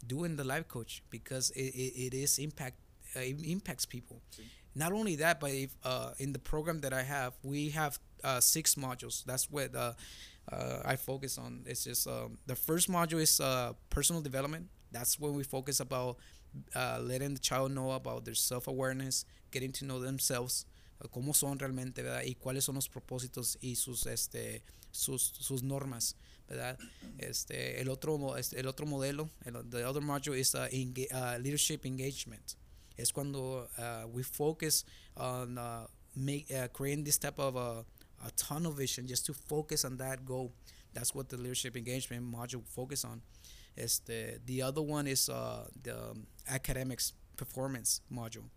doing 0.07 0.37
the 0.37 0.45
life 0.45 0.69
coach 0.69 1.03
because 1.09 1.49
it, 1.51 1.75
it, 1.75 1.93
it 2.07 2.13
is 2.13 2.39
impact 2.39 2.77
uh, 3.17 3.19
it 3.19 3.45
impacts 3.45 3.85
people. 3.85 4.21
Not 4.75 4.93
only 4.93 5.17
that, 5.17 5.41
but 5.41 5.51
if 5.51 5.75
uh, 5.83 6.11
in 6.19 6.31
the 6.31 6.39
program 6.39 6.79
that 6.79 6.93
I 6.93 7.03
have, 7.03 7.33
we 7.43 7.71
have 7.71 7.99
uh, 8.23 8.39
six 8.39 8.75
modules. 8.75 9.25
That's 9.25 9.51
what 9.51 9.75
I 10.87 10.95
focus 10.95 11.37
on. 11.37 11.63
It's 11.65 11.83
just 11.83 12.07
um, 12.07 12.37
the 12.47 12.55
first 12.55 12.89
module 12.89 13.19
is 13.19 13.41
personal 13.89 14.21
development. 14.21 14.69
That's 14.91 15.19
when 15.19 15.33
we 15.33 15.43
focus 15.43 15.81
about 15.81 16.17
uh, 16.75 16.99
letting 17.01 17.33
the 17.33 17.39
child 17.39 17.71
know 17.71 17.91
about 17.91 18.25
their 18.25 18.35
self 18.35 18.67
awareness, 18.67 19.25
getting 19.51 19.71
to 19.73 19.85
know 19.85 19.99
themselves, 19.99 20.65
uh, 21.03 21.07
cómo 21.07 21.35
son 21.35 21.57
realmente, 21.57 22.03
¿verdad? 22.03 22.23
Y 22.23 22.35
cuáles 22.35 22.63
son 22.63 22.75
los 22.75 22.87
propósitos 22.87 23.57
y 23.61 23.75
sus 23.75 24.05
este 24.05 24.61
sus, 24.91 25.33
sus 25.39 25.63
normas, 25.63 26.15
¿verdad? 26.47 26.77
Este 27.17 27.79
el 27.81 27.89
otro 27.89 28.35
este, 28.37 28.59
el 28.59 28.67
otro 28.67 28.85
modelo, 28.85 29.29
el, 29.45 29.53
the 29.69 29.83
other 29.87 30.01
module 30.01 30.37
is 30.37 30.53
uh, 30.55 30.67
enga- 30.71 31.11
uh, 31.11 31.37
leadership 31.39 31.85
engagement. 31.85 32.55
Es 32.95 33.11
cuando 33.11 33.67
uh, 33.77 34.07
we 34.07 34.21
focus 34.21 34.85
on 35.17 35.57
make 36.15 36.45
creating 36.73 37.03
this 37.03 37.17
type 37.17 37.39
of 37.39 37.55
a 37.55 38.31
tunnel 38.37 38.71
vision 38.71 39.07
just 39.07 39.25
to 39.25 39.33
focus 39.33 39.83
on 39.83 39.97
that 39.97 40.25
goal. 40.25 40.53
That's 40.93 41.15
what 41.15 41.29
the 41.29 41.37
leadership 41.37 41.75
engagement 41.75 42.23
module 42.23 42.63
focus 42.67 43.03
on. 43.03 43.21
Este, 43.77 44.39
the 44.45 44.61
other 44.61 44.81
one 44.81 45.07
is 45.07 45.29
uh, 45.29 45.67
the 45.81 45.95
um, 45.95 46.27
academics 46.47 47.13
performance 47.35 48.01
module. 48.11 48.49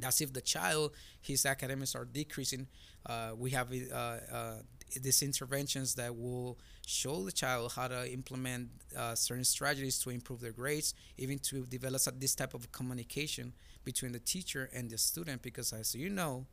That's 0.00 0.20
if 0.20 0.32
the 0.32 0.40
child 0.40 0.92
his 1.20 1.46
academics 1.46 1.94
are 1.94 2.04
decreasing. 2.04 2.66
Uh, 3.06 3.32
we 3.36 3.50
have 3.50 3.68
uh, 3.72 3.94
uh, 3.94 4.54
these 5.00 5.22
interventions 5.22 5.94
that 5.94 6.16
will 6.16 6.58
show 6.86 7.24
the 7.24 7.32
child 7.32 7.72
how 7.76 7.88
to 7.88 8.10
implement 8.12 8.70
uh, 8.96 9.14
certain 9.14 9.44
strategies 9.44 9.98
to 10.00 10.10
improve 10.10 10.40
their 10.40 10.52
grades, 10.52 10.94
even 11.18 11.38
to 11.38 11.64
develop 11.66 12.02
this 12.18 12.34
type 12.34 12.54
of 12.54 12.70
communication 12.72 13.52
between 13.84 14.12
the 14.12 14.18
teacher 14.18 14.70
and 14.74 14.90
the 14.90 14.98
student. 14.98 15.42
Because 15.42 15.72
as 15.72 15.94
you 15.94 16.08
know, 16.08 16.46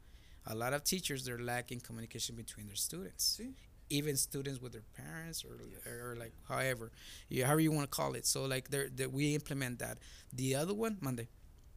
a 0.45 0.55
lot 0.55 0.73
of 0.73 0.83
teachers 0.83 1.25
they're 1.25 1.39
lacking 1.39 1.79
communication 1.79 2.35
between 2.35 2.67
their 2.67 2.75
students 2.75 3.37
Sí. 3.39 3.53
Even 3.89 4.15
students 4.17 4.61
with 4.61 4.71
their 4.71 4.83
parents 4.95 5.43
or, 5.43 5.57
Yes. 5.69 5.85
or, 5.87 6.15
like 6.15 6.33
however 6.47 6.91
yeah, 7.29 7.45
however 7.45 7.61
you 7.61 7.71
want 7.71 7.89
to 7.89 7.95
call 7.95 8.13
it 8.15 8.25
so 8.25 8.45
like 8.45 8.69
there 8.69 8.89
that 8.95 9.11
we 9.11 9.33
implement 9.35 9.79
that 9.79 9.97
the 10.33 10.55
other 10.55 10.73
one 10.73 10.97
monday 11.01 11.27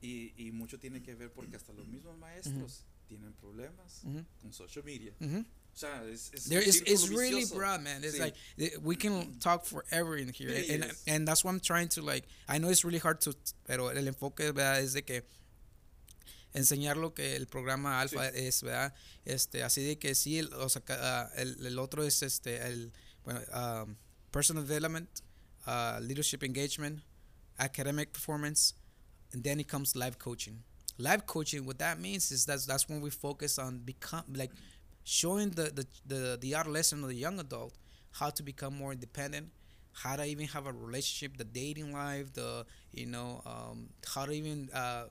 Y, 0.02 0.32
y 0.36 0.50
mucho 0.52 0.76
tiene 0.78 1.00
que 1.00 1.14
ver 1.14 1.28
porque 1.30 1.54
hasta 1.54 1.72
los 1.72 1.86
mismos 1.86 2.18
maestros 2.18 2.84
tienen 3.08 3.32
problemas 3.40 4.02
Mhm. 4.04 4.24
con 4.40 4.52
social 4.52 4.82
media. 4.84 5.12
mm-hmm. 5.20 5.40
O 5.74 5.74
sea, 5.74 6.02
es, 6.12 6.30
es 6.34 6.44
there 6.50 6.60
it's 6.60 7.08
really 7.08 7.44
broad 7.46 7.80
man 7.82 8.02
it's 8.04 8.16
Sí. 8.16 8.20
like 8.20 8.34
we 8.82 8.94
can 8.96 9.38
talk 9.38 9.64
forever 9.64 10.16
in 10.18 10.28
here 10.28 10.50
Sí, 10.50 10.74
and, 10.74 10.84
yes. 10.84 11.02
and 11.06 11.26
that's 11.26 11.44
what 11.44 11.50
i'm 11.52 11.60
trying 11.60 11.88
to 11.88 12.02
like 12.02 12.26
i 12.48 12.58
know 12.58 12.68
it's 12.68 12.84
really 12.84 12.98
hard 12.98 13.20
to 13.22 13.32
pero 13.66 13.88
el 13.88 14.06
enfoque 14.06 14.52
¿verdad? 14.52 14.80
es 14.82 14.92
de 14.92 15.02
que 15.02 15.22
enseñar 16.54 16.96
lo 16.96 17.14
que 17.14 17.36
el 17.36 17.46
programa 17.46 18.00
alfa 18.00 18.28
es 18.28 18.62
verdad? 18.62 18.94
Este 19.24 19.62
así 19.62 19.82
de 19.82 19.98
que 19.98 20.14
sí 20.14 20.38
el, 20.38 20.52
o 20.54 20.68
sea, 20.68 20.82
ah, 20.88 21.30
el, 21.36 21.64
el 21.66 21.78
otro 21.78 22.04
es 22.04 22.22
este 22.22 22.66
el 22.66 22.92
bueno 23.24 23.40
um, 23.54 23.96
personal 24.30 24.66
development 24.66 25.08
uh, 25.66 25.98
leadership 26.00 26.42
engagement 26.42 27.02
academic 27.58 28.12
performance 28.12 28.74
and 29.32 29.42
then 29.44 29.60
it 29.60 29.68
comes 29.68 29.96
live 29.96 30.18
coaching. 30.18 30.62
Live 30.98 31.26
coaching 31.26 31.64
what 31.64 31.78
that 31.78 31.98
means 31.98 32.30
is 32.30 32.44
that's 32.44 32.66
that's 32.66 32.88
when 32.88 33.00
we 33.00 33.10
focus 33.10 33.58
on 33.58 33.78
become 33.78 34.24
like 34.34 34.50
showing 35.04 35.50
the 35.50 35.64
the 35.64 35.86
the, 36.06 36.38
the 36.40 36.54
adolescent 36.54 37.02
or 37.02 37.08
the 37.08 37.14
young 37.14 37.40
adult 37.40 37.74
how 38.12 38.30
to 38.30 38.42
become 38.42 38.76
more 38.76 38.92
independent 38.92 39.48
how 39.94 40.16
to 40.16 40.24
even 40.24 40.46
have 40.46 40.66
a 40.66 40.72
relationship 40.72 41.36
the 41.36 41.44
dating 41.44 41.92
life 41.92 42.32
the 42.34 42.64
you 42.92 43.06
know 43.06 43.42
um, 43.46 43.88
how 44.14 44.24
to 44.24 44.32
even 44.32 44.68
uh, 44.74 45.04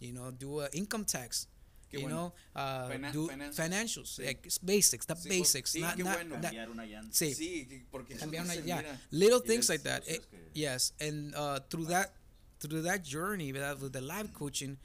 you 0.00 0.12
know 0.12 0.30
do 0.30 0.60
a 0.60 0.68
income 0.72 1.04
tax 1.04 1.46
Qué 1.90 1.98
you 2.00 2.08
bueno. 2.08 2.16
know 2.16 2.34
uh, 2.60 2.88
Finan- 2.88 3.12
do 3.12 3.28
financials. 3.28 3.56
financials 3.56 4.08
Sí. 4.18 4.26
like 4.26 4.46
it's 4.46 4.58
basics 4.58 5.06
the 5.06 5.14
Sí, 5.14 5.28
basics 5.28 5.72
sí, 5.74 5.80
not, 5.80 5.98
not 5.98 6.14
bueno. 6.16 6.36
that- 6.40 6.52
Cambiar 6.52 6.70
una 6.70 6.84
llanta. 6.86 7.12
sí 7.12 7.34
Sí, 7.34 7.82
porque 7.90 8.14
Cambiar 8.16 8.44
una- 8.44 8.54
se 8.54 8.62
yeah, 8.62 8.82
little 9.10 9.40
things 9.40 9.68
like 9.68 9.82
that. 9.84 10.02
It- 10.08 10.28
que- 10.30 10.38
yes, 10.54 10.92
and 11.00 11.34
uh, 11.34 11.60
through 11.70 11.86
that 11.86 12.12
through 12.60 12.82
that 12.82 13.02
journey 13.04 13.52
that 13.52 13.78
with 13.80 13.92
the 13.92 14.00
live 14.00 14.32
coaching, 14.32 14.78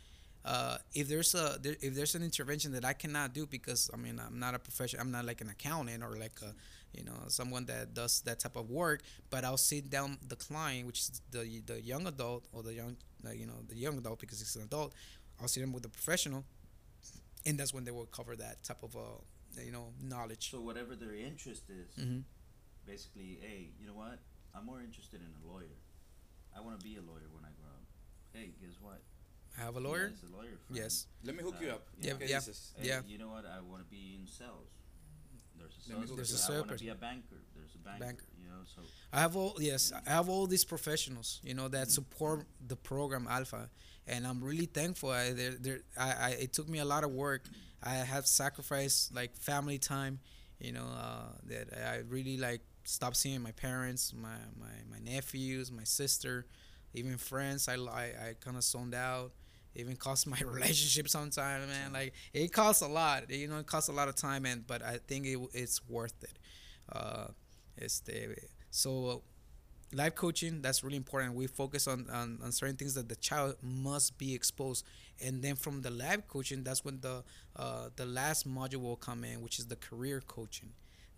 uh, 0.45 0.77
if 0.93 1.07
there's 1.07 1.33
a 1.33 1.57
there, 1.61 1.77
if 1.81 1.95
there's 1.95 2.13
an 2.15 2.23
intervention 2.23 2.73
that 2.73 2.83
I 2.85 2.93
cannot 2.93 3.33
do 3.33 3.45
because 3.47 3.89
I 3.93 3.97
mean 3.97 4.19
I'm 4.19 4.37
not 4.39 4.53
a 4.53 4.59
professional, 4.59 5.01
I'm 5.01 5.11
not 5.11 5.25
like 5.25 5.41
an 5.41 5.49
accountant 5.49 6.03
or 6.03 6.15
like 6.17 6.39
a 6.41 6.53
you 6.93 7.03
know 7.03 7.13
someone 7.27 7.65
that 7.65 7.93
does 7.93 8.21
that 8.21 8.39
type 8.39 8.55
of 8.55 8.69
work, 8.69 9.01
but 9.29 9.43
I'll 9.43 9.57
sit 9.57 9.89
down 9.89 10.17
the 10.27 10.35
client, 10.35 10.87
which 10.87 10.99
is 10.99 11.21
the 11.31 11.61
the 11.65 11.81
young 11.81 12.07
adult 12.07 12.45
or 12.53 12.63
the 12.63 12.73
young 12.73 12.97
uh, 13.25 13.31
you 13.31 13.45
know 13.45 13.59
the 13.67 13.75
young 13.75 13.97
adult 13.97 14.19
because 14.19 14.41
it's 14.41 14.55
an 14.55 14.63
adult. 14.63 14.93
I'll 15.39 15.47
sit 15.47 15.61
them 15.61 15.71
with 15.73 15.85
a 15.85 15.89
professional, 15.89 16.43
and 17.45 17.57
that's 17.57 17.73
when 17.73 17.83
they 17.85 17.91
will 17.91 18.05
cover 18.07 18.35
that 18.35 18.63
type 18.63 18.83
of 18.83 18.95
uh 18.95 19.21
you 19.63 19.71
know 19.71 19.93
knowledge. 20.01 20.51
So 20.51 20.59
whatever 20.61 20.95
their 20.95 21.15
interest 21.15 21.63
is, 21.69 21.93
hmm 21.95 22.19
basically, 22.85 23.37
hey, 23.41 23.69
you 23.79 23.85
know 23.87 23.93
what? 23.93 24.17
I'm 24.55 24.65
more 24.65 24.81
interested 24.81 25.21
in 25.21 25.27
a 25.43 25.53
lawyer. 25.53 25.77
I 26.57 26.61
want 26.61 26.79
to 26.79 26.83
be 26.83 26.95
a 26.95 27.01
lawyer 27.01 27.29
when 27.31 27.45
I 27.45 27.53
grow 27.61 27.69
up. 27.69 27.85
Hey, 28.33 28.49
guess 28.59 28.77
what? 28.81 28.99
I 29.59 29.61
have 29.65 29.75
a 29.75 29.79
lawyer. 29.79 30.09
He's 30.09 30.23
a 30.23 30.35
lawyer. 30.35 30.57
friend. 30.65 30.81
Yes. 30.81 31.05
Let 31.23 31.35
me 31.35 31.43
hook 31.43 31.55
you 31.61 31.69
Uh, 31.69 31.75
up. 31.75 31.87
yeah, 32.01 32.13
¿Qué 32.13 32.27
yeah. 32.29 32.37
dices? 32.39 32.71
Hey, 32.77 32.87
Yeah. 32.87 33.01
you 33.05 33.19
know 33.19 33.29
what? 33.29 33.45
I 33.45 33.61
want 33.61 33.83
to 33.83 33.89
be 33.89 34.15
in 34.19 34.25
sales. 34.25 34.69
There's 35.59 35.75
a 35.87 35.89
Let 35.89 35.99
me 35.99 36.07
sales. 36.07 36.09
hook 36.09 36.17
There's 36.17 36.31
a 36.31 36.33
person. 36.35 36.53
I 36.55 36.57
want 36.59 36.77
to 36.77 36.83
be 36.85 36.89
a 36.89 36.95
banker. 36.95 37.35
There's 37.55 37.75
a 37.75 37.77
banker. 37.79 38.05
Banker. 38.05 38.25
You 38.41 38.49
know, 38.49 38.61
so 38.75 38.81
I 39.13 39.19
have 39.19 39.35
all 39.35 39.55
yes, 39.59 39.91
I 40.07 40.09
have 40.09 40.29
all 40.29 40.47
these 40.47 40.65
professionals, 40.65 41.39
you 41.43 41.53
know, 41.53 41.67
that 41.69 41.91
support 41.91 42.45
the 42.67 42.75
program 42.75 43.27
Alpha, 43.29 43.69
and 44.07 44.25
I'm 44.25 44.43
really 44.43 44.65
thankful. 44.65 45.09
I, 45.11 45.33
they're, 45.33 45.57
they're, 45.59 45.79
I, 45.97 46.13
I 46.21 46.29
it 46.45 46.53
took 46.53 46.67
me 46.69 46.79
a 46.79 46.85
lot 46.85 47.03
of 47.03 47.11
work. 47.11 47.43
I 47.83 47.95
have 47.95 48.27
sacrificed 48.27 49.13
like 49.15 49.35
family 49.37 49.77
time, 49.77 50.19
you 50.59 50.71
know, 50.71 50.85
uh, 50.97 51.31
that 51.45 51.67
I 51.93 51.97
really 52.07 52.37
like 52.37 52.61
stopped 52.83 53.17
seeing 53.17 53.41
my 53.41 53.51
parents, 53.51 54.13
my 54.15 54.37
my, 54.59 54.75
my 54.91 54.99
nephews, 54.99 55.71
my 55.71 55.83
sister, 55.83 56.45
even 56.93 57.17
friends. 57.17 57.67
I 57.67 57.75
I, 57.75 58.03
I 58.29 58.33
kind 58.39 58.57
of 58.57 58.63
zoned 58.63 58.95
out. 58.95 59.31
Even 59.75 59.95
cost 59.95 60.27
my 60.27 60.39
relationship 60.45 61.09
sometimes, 61.09 61.67
man. 61.67 61.93
Like 61.93 62.13
it 62.33 62.51
costs 62.51 62.81
a 62.81 62.87
lot, 62.87 63.29
you 63.29 63.47
know. 63.47 63.59
It 63.59 63.67
costs 63.67 63.89
a 63.89 63.93
lot 63.93 64.07
of 64.07 64.15
time, 64.15 64.45
and 64.45 64.65
but 64.65 64.81
I 64.81 64.99
think 65.07 65.25
it, 65.25 65.39
it's 65.53 65.81
worth 65.87 66.23
it. 66.23 66.37
Uh, 66.91 67.27
este, 67.79 68.39
so 68.71 69.21
life 69.93 70.13
coaching 70.15 70.61
that's 70.61 70.83
really 70.83 70.97
important 70.97 71.33
we 71.33 71.47
focus 71.47 71.87
on, 71.87 72.07
on 72.11 72.39
on 72.43 72.51
certain 72.51 72.75
things 72.75 72.93
that 72.93 73.09
the 73.09 73.15
child 73.15 73.55
must 73.63 74.17
be 74.19 74.35
exposed 74.35 74.85
and 75.23 75.41
then 75.41 75.55
from 75.55 75.81
the 75.81 75.89
life 75.89 76.27
coaching 76.27 76.63
that's 76.63 76.85
when 76.85 76.99
the 77.01 77.23
uh, 77.55 77.89
the 77.95 78.05
last 78.05 78.47
module 78.47 78.81
will 78.81 78.95
come 78.95 79.23
in 79.23 79.41
which 79.41 79.57
is 79.57 79.65
the 79.65 79.75
career 79.75 80.21
coaching 80.27 80.69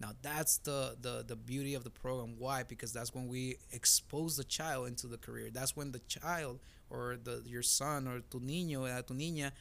now 0.01 0.11
that's 0.21 0.57
the, 0.57 0.95
the 1.01 1.23
the 1.27 1.35
beauty 1.35 1.75
of 1.75 1.83
the 1.83 1.89
program. 1.91 2.35
Why 2.39 2.63
because 2.63 2.91
that's 2.91 3.13
when 3.13 3.27
we 3.27 3.57
expose 3.71 4.35
the 4.35 4.43
child 4.43 4.87
into 4.87 5.07
the 5.07 5.17
career. 5.17 5.49
That's 5.51 5.75
when 5.77 5.91
the 5.91 6.01
child 6.07 6.59
or 6.89 7.17
the 7.23 7.35
your 7.45 7.63
son 7.63 8.07
or 8.07 8.21
tu 8.31 8.39
niño 8.39 8.79
uh, 8.85 9.01
tu 9.03 9.13
niña 9.13 9.51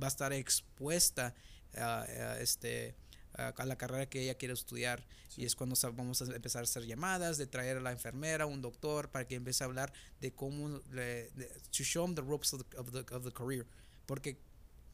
va 0.00 0.06
a 0.06 0.10
estar 0.10 0.32
expuesta 0.32 1.32
uh, 1.76 1.80
uh, 1.80 2.36
este 2.40 2.94
uh, 3.38 3.52
a 3.56 3.64
la 3.66 3.76
carrera 3.76 4.06
que 4.06 4.22
ella 4.22 4.34
quiere 4.34 4.54
estudiar. 4.54 5.04
Y 5.36 5.44
es 5.44 5.54
cuando 5.54 5.76
vamos 5.92 6.22
a 6.22 6.24
empezar 6.34 6.62
a 6.62 6.64
hacer 6.64 6.84
llamadas 6.86 7.38
de 7.38 7.46
traer 7.46 7.76
a 7.76 7.80
la 7.80 7.92
enfermera 7.92 8.46
un 8.46 8.60
doctor 8.60 9.08
para 9.10 9.26
que 9.26 9.36
empiece 9.36 9.62
a 9.62 9.66
hablar 9.66 9.92
de 10.20 10.32
cómo 10.32 10.80
le, 10.90 11.30
de- 11.36 11.50
to 11.70 11.84
show 11.84 12.04
them 12.04 12.14
the 12.14 12.22
ropes 12.22 12.52
of 12.52 12.64
the, 12.64 12.76
of 12.76 12.90
the, 12.90 13.14
of 13.14 13.22
the 13.24 13.32
career. 13.32 13.66
Porque 14.06 14.38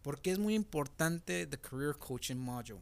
porque 0.02 0.30
es 0.30 0.38
muy 0.38 0.54
importante 0.54 1.46
the 1.46 1.58
career 1.58 1.94
coaching 1.94 2.36
module 2.36 2.80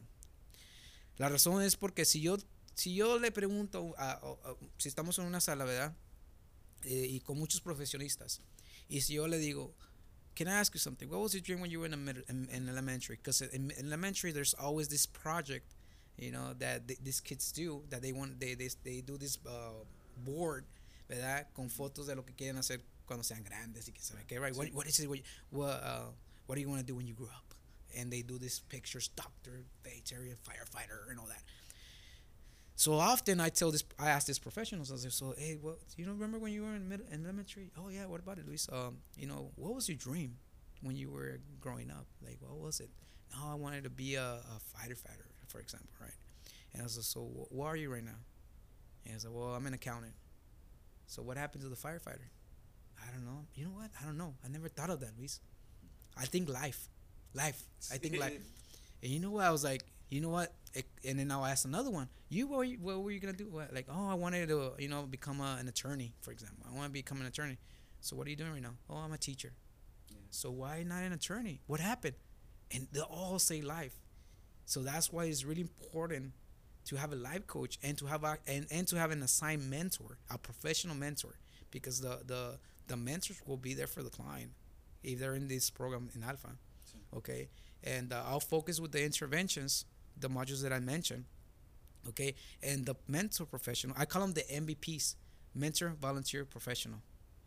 la 1.17 1.29
razón 1.29 1.61
es 1.61 1.75
porque 1.75 2.05
si 2.05 2.21
yo 2.21 2.37
si 2.75 2.93
yo 2.95 3.17
le 3.19 3.31
pregunto 3.31 3.93
a, 3.97 4.11
a- 4.11 4.15
a- 4.49 4.55
si 4.77 4.89
estamos 4.89 5.17
en 5.19 5.25
una 5.25 5.39
sala 5.41 5.65
verdad 5.65 5.95
Eh, 6.83 7.07
y 7.09 7.19
con 7.21 7.39
muchos 7.39 7.61
profesionistas 7.61 8.41
y 8.87 9.01
si 9.01 9.13
yo 9.15 9.27
le 9.27 9.39
digo 9.39 9.73
can 10.35 10.47
I 10.47 10.51
ask 10.59 10.73
you 10.75 10.79
something? 10.79 11.07
What 11.09 11.21
was 11.21 11.33
your 11.33 11.41
dream 11.41 11.61
when 11.61 11.71
you 11.71 11.79
were 11.79 11.87
in, 11.87 11.93
in, 12.29 12.49
in 12.51 12.67
elementary? 12.69 13.15
Because 13.15 13.41
in, 13.41 13.71
in 13.71 13.87
elementary, 13.87 14.33
there's 14.33 14.53
always 14.53 14.89
this 14.89 15.07
project, 15.07 15.73
you 16.17 16.29
know, 16.29 16.53
that 16.59 16.85
th- 16.89 16.99
these 17.01 17.21
kids 17.21 17.53
do 17.53 17.83
that 17.89 18.01
they 18.01 18.11
want. 18.11 18.37
They 18.41 18.53
they, 18.53 18.67
they 18.83 18.99
do 19.01 19.17
this 19.17 19.39
uh, 19.47 19.85
board, 20.25 20.65
¿verdad? 21.09 21.47
Con 21.55 21.69
fotos 21.69 22.07
de 22.07 22.15
lo 22.15 22.23
que 22.23 22.35
quieren 22.35 22.57
hacer 22.57 22.81
cuando 23.07 23.23
sean 23.23 23.43
grandes 23.43 23.87
y 23.87 23.93
que 23.93 24.01
sabe 24.03 24.25
qué, 24.27 24.37
right? 24.41 24.53
What, 24.53 24.73
what 24.73 24.85
is 24.87 24.99
it? 24.99 25.07
What 25.09 25.19
what, 25.51 25.81
uh, 25.81 26.11
what 26.47 26.55
do 26.55 26.61
you 26.61 26.67
want 26.69 26.81
to 26.81 26.85
do 26.85 26.95
when 26.97 27.07
you 27.07 27.15
grow 27.15 27.29
up? 27.29 27.54
And 27.95 28.11
they 28.11 28.21
do 28.21 28.37
these 28.37 28.59
pictures: 28.69 29.07
doctor, 29.09 29.63
vegetarian, 29.83 30.35
firefighter, 30.35 31.09
and 31.09 31.19
all 31.19 31.27
that. 31.27 31.43
So 32.75 32.93
often 32.95 33.39
I 33.39 33.49
tell 33.49 33.71
this, 33.71 33.83
I 33.97 34.09
ask 34.09 34.27
these 34.27 34.39
professionals, 34.39 34.91
I 34.91 34.97
say, 34.97 35.09
so, 35.09 35.33
hey, 35.37 35.57
what, 35.61 35.77
you 35.95 36.05
know, 36.05 36.11
remember 36.11 36.37
when 36.39 36.51
you 36.51 36.63
were 36.63 36.75
in, 36.75 36.89
mid, 36.89 37.01
in 37.09 37.23
elementary? 37.23 37.71
Oh 37.77 37.87
yeah, 37.89 38.05
what 38.05 38.19
about 38.19 38.37
it, 38.37 38.45
Luis? 38.47 38.67
Um, 38.71 38.97
you 39.17 39.27
know, 39.27 39.51
what 39.55 39.73
was 39.73 39.87
your 39.87 39.97
dream 39.97 40.35
when 40.81 40.95
you 40.97 41.09
were 41.09 41.39
growing 41.61 41.89
up? 41.89 42.05
Like, 42.21 42.37
what 42.41 42.59
was 42.59 42.81
it? 42.81 42.89
Oh, 43.37 43.49
I 43.51 43.55
wanted 43.55 43.85
to 43.85 43.89
be 43.89 44.15
a, 44.15 44.23
a 44.23 44.59
fighter 44.59 44.95
fighter, 44.95 45.25
for 45.47 45.59
example, 45.61 45.89
right? 46.01 46.11
And 46.73 46.81
I 46.81 46.85
like, 46.85 46.91
so 46.91 47.21
wh- 47.21 47.51
what 47.53 47.67
are 47.67 47.77
you 47.77 47.91
right 47.91 48.03
now? 48.03 48.19
And 49.05 49.15
I 49.15 49.17
said, 49.19 49.31
well, 49.33 49.53
I'm 49.53 49.65
an 49.67 49.73
accountant. 49.73 50.13
So 51.07 51.21
what 51.23 51.37
happened 51.37 51.63
to 51.63 51.69
the 51.69 51.75
firefighter? 51.75 52.27
I 53.01 53.11
don't 53.13 53.25
know. 53.25 53.45
You 53.55 53.65
know 53.65 53.71
what? 53.71 53.91
I 54.01 54.05
don't 54.05 54.17
know. 54.17 54.33
I 54.43 54.49
never 54.49 54.67
thought 54.67 54.89
of 54.89 54.99
that, 54.99 55.11
Luis. 55.17 55.39
I 56.17 56.25
think 56.25 56.49
life, 56.49 56.89
life. 57.35 57.61
I 57.91 57.97
think 57.97 58.19
like, 58.19 58.41
And 59.05 59.13
you 59.13 59.19
know 59.19 59.29
what? 59.29 59.45
I 59.45 59.51
was 59.51 59.63
like, 59.63 59.83
you 60.09 60.19
know 60.19 60.29
what? 60.29 60.51
It, 60.73 60.85
and 61.07 61.19
then 61.19 61.31
I'll 61.31 61.45
ask 61.45 61.63
another 61.65 61.91
one. 61.91 62.09
You 62.27 62.47
what, 62.47 62.57
were 62.57 62.63
you, 62.63 62.77
what 62.81 63.03
were 63.03 63.11
you 63.11 63.19
gonna 63.19 63.33
do? 63.33 63.47
What, 63.47 63.71
like, 63.71 63.85
oh, 63.87 64.09
I 64.09 64.15
wanted 64.15 64.49
to, 64.49 64.71
you 64.79 64.87
know, 64.87 65.03
become 65.03 65.39
a, 65.39 65.57
an 65.59 65.67
attorney, 65.67 66.13
for 66.21 66.31
example. 66.31 66.65
I 66.67 66.75
want 66.75 66.87
to 66.87 66.91
become 66.91 67.21
an 67.21 67.27
attorney. 67.27 67.57
So 68.01 68.15
what 68.15 68.25
are 68.25 68.31
you 68.31 68.35
doing 68.35 68.51
right 68.51 68.61
now? 68.63 68.73
Oh, 68.89 68.95
I'm 68.95 69.13
a 69.13 69.17
teacher. 69.17 69.53
Yeah. 70.09 70.17
So 70.31 70.49
why 70.49 70.83
not 70.83 71.03
an 71.03 71.13
attorney? 71.13 71.61
What 71.67 71.79
happened? 71.79 72.15
And 72.71 72.87
they 72.91 73.01
all 73.01 73.37
say 73.37 73.61
life. 73.61 73.95
So 74.65 74.81
that's 74.81 75.13
why 75.13 75.25
it's 75.25 75.45
really 75.45 75.61
important 75.61 76.33
to 76.85 76.95
have 76.95 77.13
a 77.13 77.15
life 77.15 77.45
coach 77.45 77.77
and 77.83 77.97
to 77.99 78.07
have 78.07 78.23
a 78.23 78.37
and, 78.47 78.65
and 78.71 78.87
to 78.87 78.97
have 78.97 79.11
an 79.11 79.21
assigned 79.21 79.69
mentor, 79.69 80.17
a 80.31 80.37
professional 80.39 80.95
mentor, 80.95 81.37
because 81.69 82.01
the 82.01 82.21
the 82.25 82.57
the 82.87 82.97
mentors 82.97 83.39
will 83.45 83.57
be 83.57 83.75
there 83.75 83.87
for 83.87 84.01
the 84.01 84.09
client 84.09 84.51
if 85.03 85.19
they're 85.19 85.35
in 85.35 85.47
this 85.47 85.69
program 85.69 86.09
in 86.15 86.23
Alpha. 86.23 86.57
Sí. 87.11 87.17
Okay, 87.17 87.49
and 87.83 88.11
uh, 88.13 88.23
I'll 88.25 88.39
focus 88.39 88.79
with 88.79 88.91
the 88.91 89.03
interventions, 89.03 89.85
the 90.19 90.29
modules 90.29 90.61
that 90.63 90.73
I 90.73 90.79
mentioned. 90.79 91.25
Okay, 92.09 92.35
and 92.61 92.85
the 92.85 92.95
mentor 93.07 93.45
professional, 93.45 93.95
I 93.97 94.05
call 94.05 94.21
them 94.21 94.33
the 94.33 94.43
MVPs, 94.43 95.15
mentor 95.55 95.93
volunteer 95.99 96.45
professional. 96.45 96.99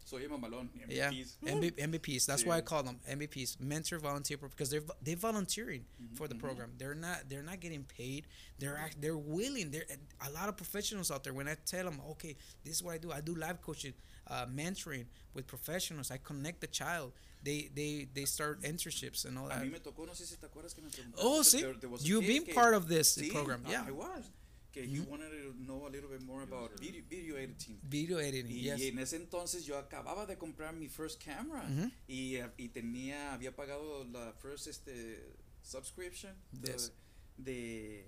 Soy 0.04 0.26
mamalón. 0.26 0.68
Yeah, 0.88 1.10
MVPs. 1.10 1.36
MV, 1.44 1.72
MVPs. 1.76 2.26
That's 2.26 2.44
why 2.46 2.56
I 2.56 2.60
call 2.62 2.82
them 2.82 2.98
MVPs, 3.08 3.60
mentor 3.60 3.98
volunteer, 3.98 4.38
pro- 4.38 4.48
because 4.48 4.70
they're 4.70 4.82
they're 5.02 5.16
volunteering 5.16 5.84
Mhm, 6.02 6.16
for 6.16 6.26
the 6.28 6.34
mhm. 6.34 6.40
program. 6.40 6.72
They're 6.78 6.94
not 6.94 7.28
they're 7.28 7.42
not 7.42 7.60
getting 7.60 7.84
paid. 7.84 8.26
They're 8.58 8.76
act, 8.78 9.00
they're 9.02 9.18
willing. 9.18 9.70
There 9.70 9.84
a 10.26 10.30
lot 10.30 10.48
of 10.48 10.56
professionals 10.56 11.10
out 11.10 11.22
there. 11.24 11.34
When 11.34 11.46
I 11.46 11.56
tell 11.66 11.84
them, 11.84 12.00
okay, 12.12 12.36
this 12.64 12.76
is 12.76 12.82
what 12.82 12.94
I 12.94 12.98
do. 12.98 13.12
I 13.12 13.20
do 13.20 13.34
life 13.34 13.60
coaching, 13.60 13.92
uh, 14.28 14.46
mentoring 14.46 15.06
with 15.34 15.46
professionals. 15.46 16.10
I 16.10 16.18
connect 16.18 16.60
the 16.60 16.66
child. 16.66 17.12
They 17.42 17.70
they 17.74 18.08
they 18.12 18.24
start 18.24 18.62
internships 18.62 19.24
and 19.24 19.38
all 19.38 19.46
A 19.46 19.50
that. 19.50 19.62
mí 19.64 19.70
me 19.72 19.78
tocó, 19.78 20.04
no 20.06 20.12
sé 20.12 20.26
si 20.26 20.36
te 20.36 20.46
acuerdas 20.46 20.74
que 20.74 20.82
me. 20.82 20.90
Oh, 21.16 21.38
that 21.42 21.46
sí. 21.46 21.60
there- 21.60 21.74
there 21.80 21.90
You've 22.02 22.26
been 22.26 22.44
part 22.54 22.74
of 22.74 22.88
this 22.88 23.16
Sí, 23.16 23.30
program. 23.30 23.62
Yeah, 23.66 23.84
I 23.86 23.92
was. 23.92 24.24
Que 24.72 24.82
he 24.84 24.98
Mhm. 24.98 25.06
wanted 25.08 25.30
to 25.30 25.54
know 25.64 25.86
a 25.86 25.88
little 25.90 26.10
bit 26.10 26.20
more 26.22 26.42
about 26.42 26.78
video, 26.78 27.02
video 27.08 27.36
editing. 27.36 27.78
video 27.82 28.18
editing. 28.18 28.50
Y 28.52 28.62
yes. 28.64 28.80
en 28.82 28.98
ese 28.98 29.16
entonces 29.16 29.64
yo 29.64 29.78
acababa 29.78 30.26
de 30.26 30.36
comprar 30.36 30.74
mi 30.74 30.88
first 30.88 31.18
camera 31.24 31.62
Mhm. 31.66 31.90
y, 32.06 32.34
eh, 32.36 32.50
y 32.58 32.68
tenía, 32.68 33.32
había 33.32 33.54
pagado 33.56 34.04
la 34.04 34.32
first 34.34 34.66
este, 34.66 35.24
subscription 35.62 36.34
de, 36.52 36.72
Yes. 36.72 36.92
de, 37.38 38.04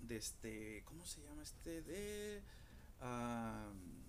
de 0.00 0.16
este, 0.16 0.82
¿cómo 0.84 1.04
se 1.04 1.20
llama 1.22 1.42
este? 1.42 1.82
De, 1.82 2.42
um, 3.00 4.01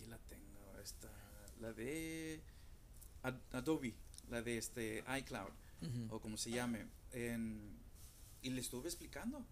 aquí 0.00 0.06
la 0.08 0.18
tengo, 0.18 0.78
esta, 0.82 1.08
la 1.60 1.72
de 1.72 2.40
Ad- 3.22 3.40
Adobe, 3.52 3.94
la 4.30 4.40
de 4.42 4.56
este 4.58 5.04
iCloud 5.18 5.50
Mhm, 5.82 6.08
o 6.10 6.20
como 6.20 6.36
se 6.36 6.50
llame. 6.50 6.86
En, 7.12 7.78
y 8.42 8.50
le 8.50 8.60
estuve 8.60 8.88
explicando. 8.88 9.44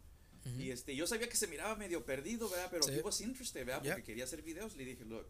mhm. 0.44 0.61
Y 0.61 0.70
este, 0.70 0.94
yo 0.94 1.07
sabía 1.07 1.28
que 1.28 1.36
se 1.36 1.46
miraba 1.46 1.74
medio 1.76 2.05
perdido, 2.05 2.49
¿verdad? 2.51 2.68
Pero 2.70 2.82
Sí. 2.84 2.92
he 2.92 3.01
was 3.03 3.20
interested, 3.20 3.64
¿verdad? 3.66 3.82
Yeah. 3.82 3.94
Porque 3.94 4.05
quería 4.07 4.24
hacer 4.24 4.42
videos. 4.42 4.76
Le 4.76 4.84
dije, 4.84 5.05
look, 5.07 5.26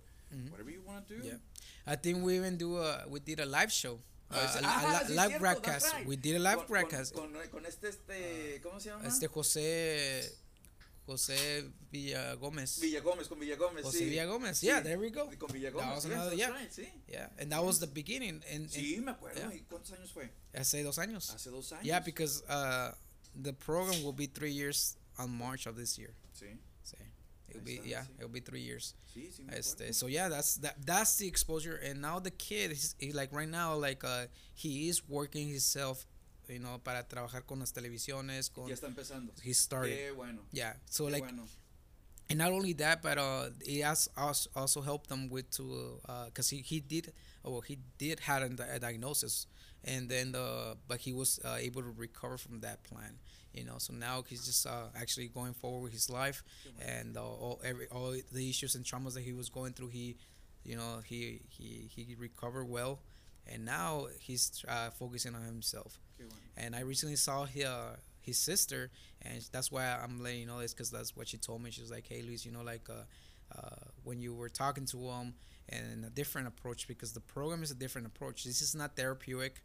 whatever 0.51 0.73
you 0.73 0.83
want 0.83 1.07
to 1.09 1.15
do. 1.15 1.23
Yeah. 1.23 1.41
I 1.87 1.97
think 1.97 2.25
we 2.25 2.35
even 2.37 2.59
do 2.59 2.83
a 2.83 3.07
we 3.07 3.21
did 3.21 3.39
a 3.41 3.47
live 3.47 3.71
show. 3.71 3.95
Uh, 4.31 4.35
Ah, 4.35 4.37
a, 4.37 4.45
a 4.45 4.51
sí, 4.53 4.59
li- 4.59 5.15
cierto, 5.15 5.23
live 5.29 5.39
broadcast. 5.39 5.87
right. 5.95 6.07
We 6.07 6.17
did 6.17 6.35
a 6.37 6.39
live 6.39 6.57
Con- 6.57 6.67
con- 6.67 6.69
broadcast. 6.69 7.15
Con, 7.15 7.33
con 7.51 7.65
este, 7.67 7.89
este, 7.89 8.61
¿cómo 8.63 8.79
se 8.81 8.91
llama? 8.91 9.07
Este 9.09 9.27
José 9.29 10.37
José 11.09 11.65
Villa 11.91 12.35
Gómez. 12.35 12.79
Villagómez, 12.81 13.29
con 13.29 13.41
Villagómez, 13.41 13.83
José 13.83 13.99
sí. 14.01 14.05
Villa 14.11 14.27
Gómez. 14.27 14.59
Sí, 14.59 14.67
Yeah, 14.67 14.83
there 14.83 14.99
we 14.99 15.09
go. 15.11 15.27
Con 15.39 15.49
Villagómez, 15.51 15.81
That 15.87 15.95
was 15.95 16.05
another- 16.05 16.37
yeah. 16.37 16.51
right, 16.51 16.71
sí. 16.71 16.87
Yeah, 17.09 17.31
and 17.39 17.51
that 17.51 17.65
was 17.65 17.81
the 17.81 17.87
beginning. 17.87 18.43
And, 18.53 18.69
Sí, 18.71 19.01
me 19.03 19.13
acuerdo. 19.13 19.37
yeah. 19.41 19.51
¿Y 19.53 19.65
cuántos 19.71 19.93
años 19.93 20.13
fue? 20.13 20.29
hace 20.55 20.83
dos 20.83 20.99
años. 20.99 21.31
Hace 21.35 21.51
dos 21.51 21.73
años. 21.73 21.85
Yeah, 21.85 22.01
because 22.01 22.43
uh, 22.49 22.93
the 23.35 23.55
program 23.55 24.03
will 24.03 24.13
be 24.13 24.27
three 24.27 24.53
years 24.53 24.97
on 25.19 25.31
March 25.31 25.67
of 25.67 25.77
this 25.77 25.97
year. 25.99 26.13
Sí, 26.39 26.59
So 26.85 26.97
it'll 27.49 27.63
be 27.63 27.81
yeah, 27.87 28.03
sí. 28.05 28.11
it'll 28.19 28.29
be 28.29 28.41
three 28.41 28.61
years. 28.61 28.95
sí, 29.15 29.31
sí 29.33 29.43
Este, 29.51 29.95
so 29.95 30.09
yeah, 30.09 30.29
that's 30.29 30.57
that. 30.59 30.77
That's 30.85 31.17
the 31.17 31.27
exposure, 31.27 31.77
and 31.77 32.03
now 32.03 32.19
the 32.21 32.31
kid, 32.31 32.71
he's, 32.73 32.95
he, 32.99 33.13
like 33.13 33.33
right 33.33 33.49
now, 33.49 33.75
like 33.75 34.05
uh, 34.05 34.27
he 34.55 34.89
is 34.91 35.03
working 35.09 35.49
himself, 35.49 36.05
you 36.49 36.59
know, 36.59 36.79
para 36.83 37.07
trabajar 37.07 37.45
con 37.47 37.61
las 37.61 37.73
televisiones. 37.73 38.51
Con 38.51 38.69
Ya 38.69 38.75
está 38.75 38.87
empezando. 38.87 39.33
he 39.43 39.53
started. 39.53 39.97
Qué 39.97 40.11
bueno. 40.15 40.41
Yeah. 40.53 40.75
So 40.91 41.07
qué 41.07 41.13
like, 41.13 41.25
bueno. 41.25 41.45
and 42.31 42.39
not 42.39 42.53
only 42.53 42.73
that, 42.75 43.03
but 43.03 43.19
uh, 43.19 43.51
he 43.65 43.81
has 43.81 44.09
also 44.17 44.51
also 44.55 44.81
helped 44.81 45.09
them 45.09 45.29
with 45.29 45.51
to 45.53 46.01
uh, 46.09 46.27
cause 46.35 46.51
he, 46.51 46.59
he 46.59 46.81
did 46.81 47.13
oh 47.45 47.61
he 47.61 47.79
did 47.99 48.21
had 48.21 48.43
a, 48.43 48.75
a 48.75 48.79
diagnosis, 48.79 49.47
and 49.85 50.09
then 50.09 50.33
the 50.33 50.77
but 50.87 51.01
he 51.01 51.13
was 51.13 51.41
uh, 51.45 51.57
able 51.59 51.83
to 51.83 51.93
recover 51.97 52.37
from 52.37 52.61
that 52.61 52.83
plan. 52.85 53.19
You 53.55 53.65
know, 53.65 53.79
so 53.79 53.95
now 53.95 54.23
he's 54.29 54.45
just 54.45 54.67
uh, 54.67 54.89
actually 54.95 55.29
going 55.29 55.55
forward 55.55 55.83
with 55.83 55.93
his 55.93 56.11
life, 56.11 56.45
and 56.81 57.17
uh, 57.17 57.23
all 57.23 57.61
every 57.65 57.89
all 57.89 58.15
the 58.33 58.51
issues 58.51 58.75
and 58.75 58.85
traumas 58.85 59.15
that 59.15 59.23
he 59.23 59.33
was 59.33 59.49
going 59.49 59.73
through, 59.73 59.89
he, 59.89 60.17
you 60.65 60.77
know, 60.77 61.01
he 61.05 61.41
he 61.49 61.89
he 61.89 62.15
recovered 62.19 62.69
well, 62.69 63.01
and 63.47 63.65
now 63.65 64.07
he's 64.21 64.65
uh, 64.69 64.91
focusing 64.91 65.35
on 65.35 65.43
himself. 65.43 65.99
And 66.57 66.75
I 66.75 66.81
recently 66.81 67.17
saw 67.17 67.45
his, 67.45 67.65
uh, 67.65 67.97
his 68.21 68.39
sister, 68.39 68.91
and 69.23 69.43
that's 69.53 69.71
why 69.71 69.85
I'm 69.87 70.23
letting 70.23 70.41
you 70.41 70.47
know 70.47 70.61
this 70.61 70.73
because 70.75 70.91
that's 70.91 71.17
what 71.17 71.29
she 71.29 71.39
told 71.39 71.63
me. 71.63 71.71
She 71.71 71.81
was 71.81 71.91
like, 71.91 72.07
"Hey, 72.07 72.23
Luis, 72.23 72.45
you 72.45 72.53
know, 72.53 72.63
like 72.63 72.89
uh, 72.91 73.05
uh, 73.57 73.77
when 74.05 74.21
you 74.21 74.35
were 74.35 74.49
talking 74.49 74.85
to 74.87 74.99
him, 74.99 75.35
and 75.69 76.05
a 76.05 76.11
different 76.11 76.49
approach 76.49 76.89
because 76.89 77.13
the 77.13 77.21
program 77.21 77.63
is 77.63 77.71
a 77.71 77.75
different 77.75 78.07
approach. 78.07 78.45
This 78.45 78.61
is 78.63 78.75
not 78.75 78.97
therapeutic. 78.97 79.63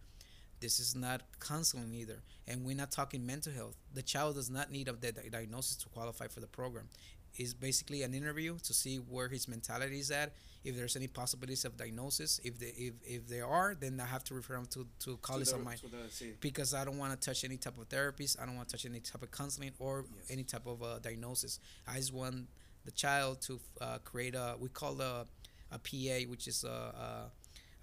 This 0.59 0.79
is 0.79 0.95
not 0.95 1.21
counseling 1.39 1.93
either, 1.93 2.21
and 2.47 2.63
we're 2.63 2.75
not 2.75 2.91
talking 2.91 3.25
mental 3.25 3.51
health. 3.51 3.75
The 3.93 4.01
child 4.01 4.35
does 4.35 4.49
not 4.49 4.71
need 4.71 4.87
a 4.87 4.93
di- 4.93 5.29
diagnosis 5.29 5.75
to 5.77 5.89
qualify 5.89 6.27
for 6.27 6.39
the 6.39 6.47
program. 6.47 6.87
It's 7.35 7.53
basically 7.53 8.03
an 8.03 8.13
interview 8.13 8.57
to 8.59 8.73
see 8.73 8.97
where 8.97 9.27
his 9.27 9.47
mentality 9.47 9.99
is 9.99 10.11
at. 10.11 10.33
If 10.63 10.75
there's 10.77 10.95
any 10.95 11.07
possibilities 11.07 11.65
of 11.65 11.75
diagnosis, 11.75 12.39
if 12.43 12.57
they, 12.59 12.67
if 12.77 12.93
if 13.03 13.27
there 13.27 13.45
are, 13.47 13.75
then 13.75 13.99
I 13.99 14.05
have 14.05 14.23
to 14.25 14.33
refer 14.35 14.55
him 14.55 14.65
to 14.67 14.87
to 14.99 15.17
colleagues 15.17 15.49
So 15.49 15.57
of 15.57 15.63
mine 15.63 15.77
the- 15.81 16.33
because 16.39 16.73
I 16.73 16.85
don't 16.85 16.97
want 16.97 17.19
to 17.19 17.25
touch 17.25 17.43
any 17.43 17.57
type 17.57 17.77
of 17.77 17.89
therapies. 17.89 18.39
I 18.39 18.45
don't 18.45 18.55
want 18.55 18.69
to 18.69 18.73
touch 18.77 18.85
any 18.85 18.99
type 18.99 19.23
of 19.23 19.31
counseling 19.31 19.71
or 19.79 20.05
Yes. 20.15 20.29
any 20.29 20.43
type 20.43 20.65
of 20.67 20.81
uh, 20.83 20.99
diagnosis. 20.99 21.59
I 21.87 21.97
just 21.97 22.13
want 22.13 22.47
the 22.85 22.91
child 22.91 23.41
to 23.41 23.59
uh, 23.81 23.97
create 24.03 24.35
a 24.35 24.55
we 24.59 24.69
call 24.69 25.01
a 25.01 25.25
a 25.71 25.79
PA, 25.79 26.29
which 26.29 26.47
is 26.47 26.63
a, 26.63 26.69
a 26.69 27.31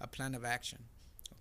a 0.05 0.07
plan 0.07 0.33
of 0.33 0.43
action. 0.45 0.79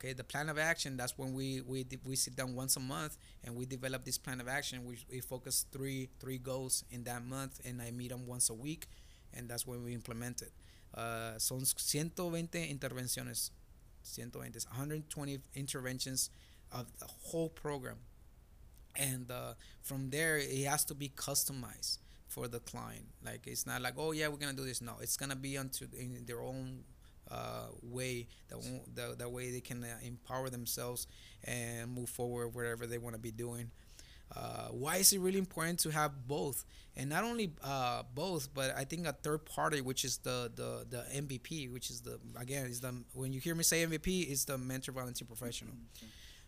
Okay, 0.01 0.15
the 0.15 0.25
plan 0.25 0.49
of 0.49 0.59
action. 0.59 0.97
That's 0.97 1.19
when 1.19 1.35
we 1.35 1.61
we 1.61 1.85
we 2.05 2.17
sit 2.17 2.35
down 2.35 2.55
once 2.55 2.77
a 2.77 2.81
month 2.81 3.19
and 3.45 3.55
we 3.55 3.67
develop 3.67 4.03
this 4.07 4.17
plan 4.17 4.41
of 4.41 4.49
action. 4.49 4.87
We 4.87 4.97
we 5.11 5.21
focus 5.21 5.67
three 5.71 6.09
three 6.19 6.39
goals 6.39 6.85
in 6.91 7.05
that 7.05 7.23
month, 7.23 7.61
and 7.67 7.83
I 7.83 7.91
meet 7.91 8.09
them 8.09 8.27
once 8.27 8.49
a 8.49 8.55
week, 8.55 8.87
and 9.35 9.47
that's 9.47 9.67
when 9.67 9.85
we 9.85 9.93
implement 9.93 10.41
it. 10.41 10.53
Uh, 10.95 11.39
son 11.39 11.59
120 11.59 12.75
intervenciones, 12.75 13.51
120, 14.17 14.59
120 14.71 15.39
interventions 15.55 16.31
of 16.73 16.87
the 16.99 17.07
whole 17.07 17.51
program, 17.51 17.99
and 18.97 19.31
uh, 19.31 19.53
from 19.83 20.09
there 20.09 20.39
it 20.39 20.65
has 20.65 20.83
to 20.87 20.95
be 20.95 21.11
customized 21.11 21.99
for 22.27 22.49
the 22.49 22.61
client. 22.61 23.05
Like 23.23 23.47
it's 23.47 23.67
not 23.67 23.83
like 23.83 23.95
oh 23.99 24.13
yeah 24.13 24.29
we're 24.29 24.39
gonna 24.39 24.55
do 24.55 24.65
this. 24.65 24.81
No, 24.81 24.95
it's 25.03 25.19
gonna 25.19 25.37
be 25.37 25.59
onto 25.59 25.85
in 25.93 26.25
their 26.25 26.41
own 26.41 26.85
uh, 27.31 27.67
way 27.83 28.27
that 28.49 28.59
won't- 28.59 28.95
the, 28.95 29.15
that 29.19 29.31
way 29.31 29.51
they 29.51 29.61
can 29.61 29.83
uh, 29.85 29.89
empower 30.03 30.51
themselves 30.51 31.07
and 31.45 31.91
move 31.93 32.09
forward 32.09 32.49
wherever 32.55 32.87
they 32.87 32.99
want 32.99 33.15
to 33.15 33.21
be 33.21 33.31
doing. 33.31 33.71
Uh, 34.35 34.69
why 34.69 34.97
is 34.99 35.13
it 35.13 35.19
really 35.19 35.39
important 35.39 35.77
to 35.81 35.91
have 35.91 36.13
both 36.29 36.65
and 36.97 37.11
not 37.11 37.25
only 37.25 37.51
uh, 37.65 38.05
both 38.15 38.49
but 38.55 38.73
i 38.77 38.85
think 38.85 39.05
a 39.05 39.13
third 39.13 39.45
party 39.45 39.81
which 39.81 40.05
is 40.05 40.19
the, 40.19 40.49
the 40.55 40.87
the 40.89 41.03
mvp 41.23 41.69
which 41.73 41.91
is 41.91 42.01
the 42.03 42.17
again 42.39 42.67
is 42.67 42.81
the 42.81 42.95
when 43.13 43.33
you 43.33 43.41
hear 43.41 43.57
me 43.57 43.65
say 43.65 43.85
mvp 43.85 44.31
it's 44.31 44.45
the 44.45 44.57
mentor 44.57 44.93
volunteer 44.93 45.27
professional 45.27 45.75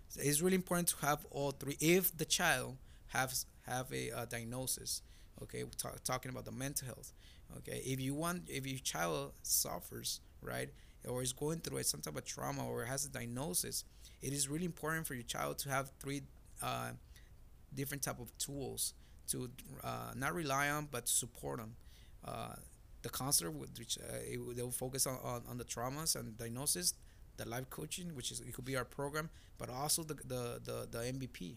Sí. 0.09 0.21
it's 0.29 0.41
really 0.41 0.55
important 0.55 0.87
to 0.91 0.97
have 1.05 1.27
all 1.33 1.51
three 1.51 1.77
if 1.81 2.17
the 2.17 2.25
child 2.25 2.77
has 3.09 3.47
have 3.67 3.93
a 3.93 4.13
uh, 4.13 4.27
diagnosis 4.27 5.03
okay 5.43 5.65
we're 5.65 5.71
ta- 5.77 5.99
talking 6.05 6.31
about 6.31 6.45
the 6.45 6.53
mental 6.53 6.87
health 6.87 7.13
okay 7.57 7.83
if 7.85 7.99
you 7.99 8.15
want 8.15 8.43
if 8.49 8.65
your 8.65 8.79
child 8.79 9.33
suffers 9.43 10.21
right 10.43 10.71
or 11.09 11.23
is 11.23 11.33
going 11.33 11.59
through 11.61 11.79
it, 11.79 11.87
some 11.87 12.01
type 12.01 12.17
of 12.17 12.25
trauma 12.25 12.67
or 12.67 12.85
has 12.85 13.05
a 13.05 13.09
diagnosis 13.09 13.85
it 14.21 14.33
is 14.33 14.49
really 14.49 14.65
important 14.65 15.07
for 15.07 15.15
your 15.15 15.23
child 15.23 15.59
to 15.59 15.69
have 15.69 15.91
three 15.99 16.23
uh, 16.63 16.91
different 17.75 18.03
type 18.03 18.21
of 18.21 18.37
tools 18.39 18.95
to 19.29 19.51
uh, 19.83 20.13
not 20.17 20.35
rely 20.35 20.69
on 20.69 20.89
but 20.91 21.07
to 21.07 21.13
support 21.13 21.59
them 21.59 21.75
uh, 22.25 22.55
the 23.03 23.09
counselor 23.09 23.51
which 23.51 23.99
uh, 23.99 24.17
it, 24.23 24.57
they'll 24.57 24.71
focus 24.71 25.07
on, 25.07 25.19
on, 25.25 25.43
on 25.49 25.59
the 25.59 25.65
traumas 25.65 26.17
and 26.17 26.37
diagnosis 26.39 26.95
the 27.37 27.49
life 27.49 27.69
coaching 27.71 28.15
which 28.15 28.31
is 28.31 28.41
it 28.41 28.53
could 28.53 28.65
be 28.65 28.77
our 28.77 28.85
program 28.85 29.31
but 29.59 29.71
also 29.71 30.03
the 30.03 30.15
the 30.15 30.61
the, 30.65 30.89
the 30.91 30.99
mvp 30.99 31.57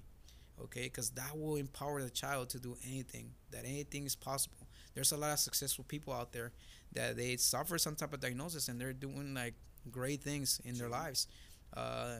okay? 0.63 0.83
Because 0.83 1.09
that 1.11 1.37
will 1.37 1.55
empower 1.55 2.01
the 2.01 2.09
child 2.09 2.49
to 2.49 2.59
do 2.59 2.77
anything 2.85 3.31
that 3.51 3.65
anything 3.65 4.05
is 4.05 4.15
possible. 4.15 4.67
There's 4.93 5.11
a 5.11 5.17
lot 5.17 5.33
of 5.33 5.39
successful 5.39 5.85
people 5.87 6.13
out 6.13 6.31
there 6.31 6.51
that 6.95 7.15
they 7.17 7.37
suffer 7.37 7.77
some 7.77 7.95
type 7.95 8.13
of 8.13 8.19
diagnosis 8.19 8.67
and 8.67 8.79
they're 8.79 8.93
doing 8.93 9.33
like 9.33 9.53
great 9.91 10.21
things 10.21 10.59
in 10.65 10.77
their 10.77 10.89
lives. 10.89 11.27
Uh, 11.75 12.17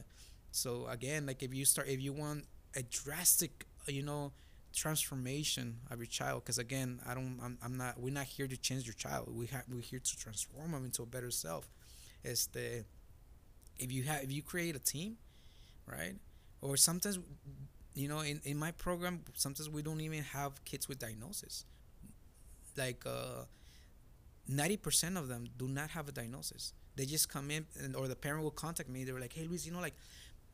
so 0.52 0.88
again, 0.88 1.26
like 1.26 1.44
if 1.44 1.54
you 1.54 1.66
start, 1.66 1.88
if 1.88 2.02
you 2.02 2.14
want 2.14 2.46
a 2.76 2.84
drastic, 2.84 3.66
uh, 3.88 3.92
you 3.92 4.04
know, 4.04 4.32
transformation 4.74 5.78
of 5.90 6.00
your 6.00 6.06
child, 6.06 6.44
because 6.44 6.58
again, 6.58 7.00
I 7.08 7.14
don't, 7.14 7.40
I'm, 7.44 7.58
I'm 7.64 7.78
not, 7.78 8.00
we're 8.00 8.14
not 8.14 8.26
here 8.26 8.48
to 8.48 8.58
change 8.58 8.86
your 8.86 8.94
child. 8.94 9.30
We 9.34 9.48
have, 9.48 9.64
we're 9.70 9.82
here 9.82 10.00
to 10.00 10.18
transform 10.18 10.72
them 10.72 10.86
into 10.86 11.04
a 11.04 11.06
better 11.06 11.32
self. 11.32 11.70
It's 12.24 12.48
the, 12.48 12.86
if 13.78 13.92
you 13.92 14.04
have, 14.04 14.24
if 14.24 14.32
you 14.32 14.42
create 14.42 14.76
a 14.76 14.80
team, 14.80 15.18
right, 15.88 16.16
or 16.62 16.78
sometimes, 16.78 17.20
you 17.94 18.08
know, 18.08 18.20
in 18.20 18.42
in 18.44 18.58
my 18.58 18.72
program, 18.72 19.22
sometimes 19.36 19.70
we 19.70 19.82
don't 19.82 20.02
even 20.02 20.24
have 20.24 20.64
kids 20.66 20.88
with 20.88 21.00
diagnosis. 21.00 21.66
Like, 22.78 23.04
uh, 23.06 23.46
ninety 24.48 24.78
percent 24.78 25.18
of 25.18 25.28
them 25.28 25.48
do 25.58 25.68
not 25.68 25.90
have 25.92 26.08
a 26.10 26.12
diagnosis. 26.12 26.74
They 26.96 27.06
just 27.06 27.28
come 27.30 27.52
in, 27.52 27.66
and, 27.84 27.96
or 27.96 28.08
the 28.08 28.16
parent 28.16 28.44
will 28.44 28.52
contact 28.54 28.90
me. 28.90 29.04
They 29.04 29.12
were 29.12 29.20
like, 29.22 29.34
"Hey, 29.34 29.46
Luis, 29.48 29.66
you 29.66 29.72
know, 29.72 29.82
like, 29.82 29.98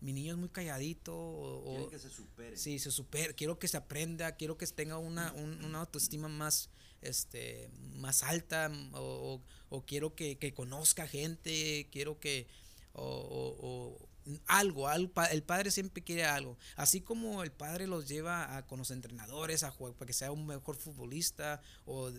mi 0.01 0.11
niño 0.13 0.31
es 0.33 0.37
muy 0.37 0.49
calladito, 0.49 1.13
o, 1.13 1.87
que 1.89 1.99
se 1.99 2.09
supere. 2.09 2.57
Sí, 2.57 2.79
se 2.79 2.89
supera. 2.89 3.33
Quiero 3.33 3.59
que 3.59 3.67
se 3.67 3.77
aprenda, 3.77 4.31
quiero 4.35 4.57
que 4.57 4.65
tenga 4.67 4.97
una, 4.97 5.31
un- 5.33 5.63
una 5.63 5.81
autoestima 5.81 6.27
más, 6.27 6.69
este, 7.01 7.69
más 7.97 8.23
alta, 8.23 8.71
o, 8.93 8.99
o- 8.99 9.43
o 9.77 9.85
quiero 9.85 10.15
que, 10.15 10.37
que 10.39 10.53
conozca 10.53 11.05
gente, 11.07 11.87
quiero 11.91 12.19
que, 12.19 12.47
o 12.93 14.09
algo, 14.47 14.89
el 14.91 15.43
padre 15.43 15.71
siempre 15.71 16.03
quiere 16.03 16.25
algo. 16.25 16.57
Así 16.75 17.01
como 17.01 17.43
el 17.43 17.51
padre 17.51 17.87
los 17.87 18.07
lleva 18.07 18.55
a, 18.55 18.65
con 18.65 18.79
los 18.79 18.91
entrenadores 18.91 19.63
a 19.63 19.71
jugar 19.71 19.93
para 19.93 20.07
que 20.07 20.13
sea 20.13 20.31
un 20.31 20.45
mejor 20.45 20.75
futbolista, 20.75 21.61
o 21.85 22.11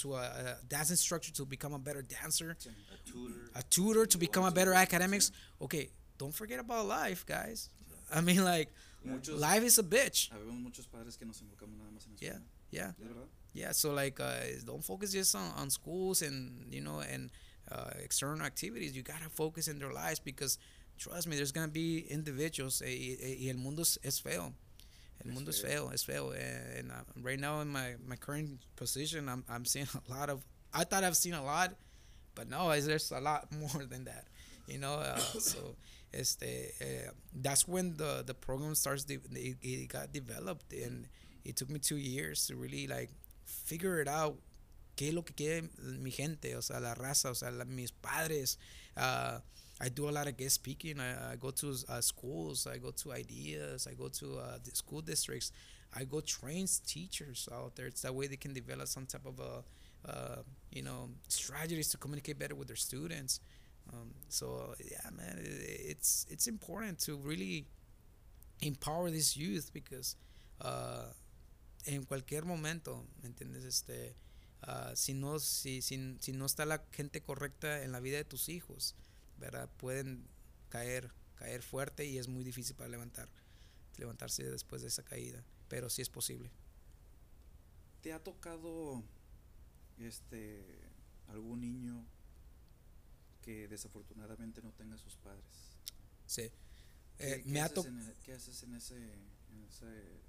to 0.00 0.16
a, 0.16 0.26
a 0.26 0.60
dance 0.68 0.92
instructor 0.92 1.32
to 1.32 1.44
become 1.46 1.74
a 1.74 1.78
better 1.78 2.02
dancer. 2.02 2.50
A 2.50 3.04
tutor. 3.04 3.50
a 3.54 3.62
tutor 3.62 4.06
to 4.06 4.18
become 4.18 4.46
a 4.46 4.50
better 4.50 4.74
academics. 4.74 5.32
Okay, 5.60 5.90
don't 6.16 6.34
forget 6.34 6.58
about 6.60 6.86
life, 6.86 7.24
guys. 7.26 7.70
I 8.14 8.20
mean, 8.20 8.44
like, 8.44 8.70
Muchos, 9.04 9.40
life 9.40 9.64
is 9.64 9.78
a 9.78 9.82
bitch. 9.82 10.30
habemos 10.30 10.60
muchos 10.60 10.86
padres 10.86 11.16
que 11.16 11.26
nos 11.26 11.40
enfocamos 11.40 11.76
nada 11.78 11.90
más 11.90 12.06
en 12.06 12.14
eso. 12.14 12.24
Yeah, 12.24 12.38
yeah. 12.70 12.92
Yeah, 13.54 13.72
so 13.72 13.92
like, 13.92 14.20
uh, 14.20 14.40
don't 14.64 14.84
focus 14.84 15.12
just 15.12 15.34
on, 15.34 15.50
on 15.56 15.70
schools 15.70 16.22
and 16.22 16.72
you 16.72 16.80
know 16.80 17.00
and 17.00 17.30
uh, 17.70 17.90
external 18.02 18.44
activities. 18.44 18.94
You 18.94 19.02
gotta 19.02 19.28
focus 19.30 19.68
in 19.68 19.78
their 19.78 19.92
lives 19.92 20.20
because 20.20 20.58
trust 20.98 21.26
me, 21.28 21.36
there's 21.36 21.52
gonna 21.52 21.68
be 21.68 22.00
individuals. 22.10 22.82
eh, 22.82 22.88
y, 22.88 23.16
y- 23.22 23.36
y 23.46 23.48
el 23.50 23.56
mundo 23.56 23.82
es, 23.82 23.98
es 24.02 24.18
feo. 24.20 24.52
El 25.24 25.32
mundo 25.32 25.50
es 25.50 25.60
feo. 25.60 25.90
es 25.90 26.04
feo. 26.04 26.30
eh, 26.32 26.78
And 26.78 26.90
uh, 26.92 27.02
right 27.22 27.38
now 27.40 27.60
in 27.60 27.68
my, 27.68 27.94
my 28.06 28.16
current 28.16 28.60
position, 28.76 29.28
I'm 29.28 29.44
I'm 29.48 29.64
seeing 29.64 29.88
a 29.94 30.10
lot 30.12 30.30
of. 30.30 30.44
I 30.72 30.84
thought 30.84 31.02
I've 31.04 31.16
seen 31.16 31.34
a 31.34 31.42
lot, 31.42 31.74
but 32.34 32.48
no, 32.48 32.68
there's 32.80 33.10
a 33.10 33.20
lot 33.20 33.50
more 33.58 33.84
than 33.84 34.04
that. 34.04 34.26
You 34.66 34.78
know, 34.78 34.94
uh, 34.94 35.16
so 35.40 35.74
este, 36.12 36.72
uh, 36.80 37.10
that's 37.34 37.66
when 37.66 37.96
the 37.96 38.22
the 38.26 38.34
program 38.34 38.74
starts. 38.74 39.04
De- 39.04 39.14
it, 39.32 39.56
it 39.62 39.88
got 39.88 40.12
developed, 40.12 40.72
and 40.72 41.08
it 41.44 41.56
took 41.56 41.70
me 41.70 41.78
two 41.80 41.96
years 41.96 42.46
to 42.46 42.56
really 42.56 42.86
like 42.86 43.10
figure 43.44 44.00
it 44.00 44.08
out. 44.08 44.36
¿Qué 44.96 45.08
es 45.08 45.14
lo 45.14 45.22
que 45.22 45.34
quiere 45.34 45.62
mi 46.00 46.10
gente? 46.10 46.54
O 46.56 46.60
sea, 46.60 46.80
la 46.80 46.94
raza, 46.94 47.30
o 47.30 47.34
sea, 47.34 47.50
la- 47.50 47.64
mis 47.64 47.90
padres. 47.92 48.56
Uh, 48.96 49.38
I 49.80 49.88
do 49.88 50.08
a 50.08 50.10
lot 50.10 50.26
of 50.26 50.36
guest 50.36 50.56
speaking. 50.56 50.98
I, 51.00 51.32
I 51.32 51.36
go 51.36 51.50
to 51.50 51.74
uh, 51.88 52.00
schools. 52.00 52.66
I 52.66 52.78
go 52.78 52.90
to 52.90 53.12
ideas. 53.12 53.86
I 53.86 53.94
go 53.94 54.08
to 54.08 54.38
uh, 54.38 54.58
school 54.72 55.00
districts. 55.00 55.52
I 55.94 56.04
go 56.04 56.20
train 56.20 56.66
teachers 56.86 57.48
out 57.52 57.76
there. 57.76 57.86
It's 57.86 58.02
that 58.02 58.14
way 58.14 58.26
they 58.26 58.36
can 58.36 58.52
develop 58.52 58.88
some 58.88 59.06
type 59.06 59.24
of 59.24 59.40
a, 59.40 60.10
uh, 60.10 60.42
you 60.70 60.82
know, 60.82 61.10
strategies 61.28 61.88
to 61.90 61.96
communicate 61.96 62.38
better 62.38 62.54
with 62.54 62.68
their 62.68 62.76
students. 62.76 63.40
Um, 63.92 64.10
so 64.28 64.74
yeah, 64.90 65.08
man, 65.16 65.38
it, 65.38 65.46
it's 65.90 66.26
it's 66.28 66.46
important 66.46 66.98
to 67.00 67.16
really 67.16 67.66
empower 68.60 69.10
this 69.10 69.36
youth 69.36 69.70
because 69.72 70.16
uh, 70.60 71.06
en 71.86 72.04
cualquier 72.04 72.44
momento, 72.44 73.06
¿me 73.22 73.28
entiendes? 73.28 73.64
Este, 73.64 74.14
ah, 74.62 74.92
si 74.94 75.14
no 75.14 75.38
si, 75.38 75.80
si, 75.80 76.16
si 76.20 76.32
no 76.32 76.44
está 76.46 76.66
la 76.66 76.82
gente 76.92 77.22
correcta 77.22 77.82
en 77.82 77.92
la 77.92 78.00
vida 78.00 78.18
de 78.18 78.24
tus 78.24 78.48
hijos, 78.48 78.94
¿verdad? 79.38 79.68
Pueden 79.78 80.26
caer 80.68 81.10
caer 81.36 81.62
fuerte 81.62 82.04
y 82.04 82.18
es 82.18 82.26
muy 82.26 82.42
difícil 82.42 82.74
para 82.74 82.88
levantar 82.90 83.28
levantarse 83.96 84.42
después 84.44 84.82
de 84.82 84.88
esa 84.88 85.02
caída, 85.04 85.42
pero 85.68 85.88
sí 85.90 86.02
es 86.02 86.08
posible. 86.08 86.50
¿Te 88.02 88.12
ha 88.12 88.22
tocado 88.22 89.02
este 89.98 90.80
algún 91.28 91.60
niño 91.60 92.04
que 93.42 93.68
desafortunadamente 93.68 94.62
no 94.62 94.72
tenga 94.72 94.96
sus 94.98 95.16
padres? 95.16 95.44
Sí. 96.26 96.50
¿Qué, 97.16 97.32
Eh, 97.32 97.42
qué 97.42 97.48
me 97.50 97.60
ha 97.60 97.64
haces 97.64 97.74
to- 97.74 97.88
en, 97.88 97.98
e- 98.00 98.14
qué 98.24 98.32
haces 98.34 98.62
en 98.62 98.74
ese, 98.74 98.96
en 98.96 99.64
ese 99.68 100.20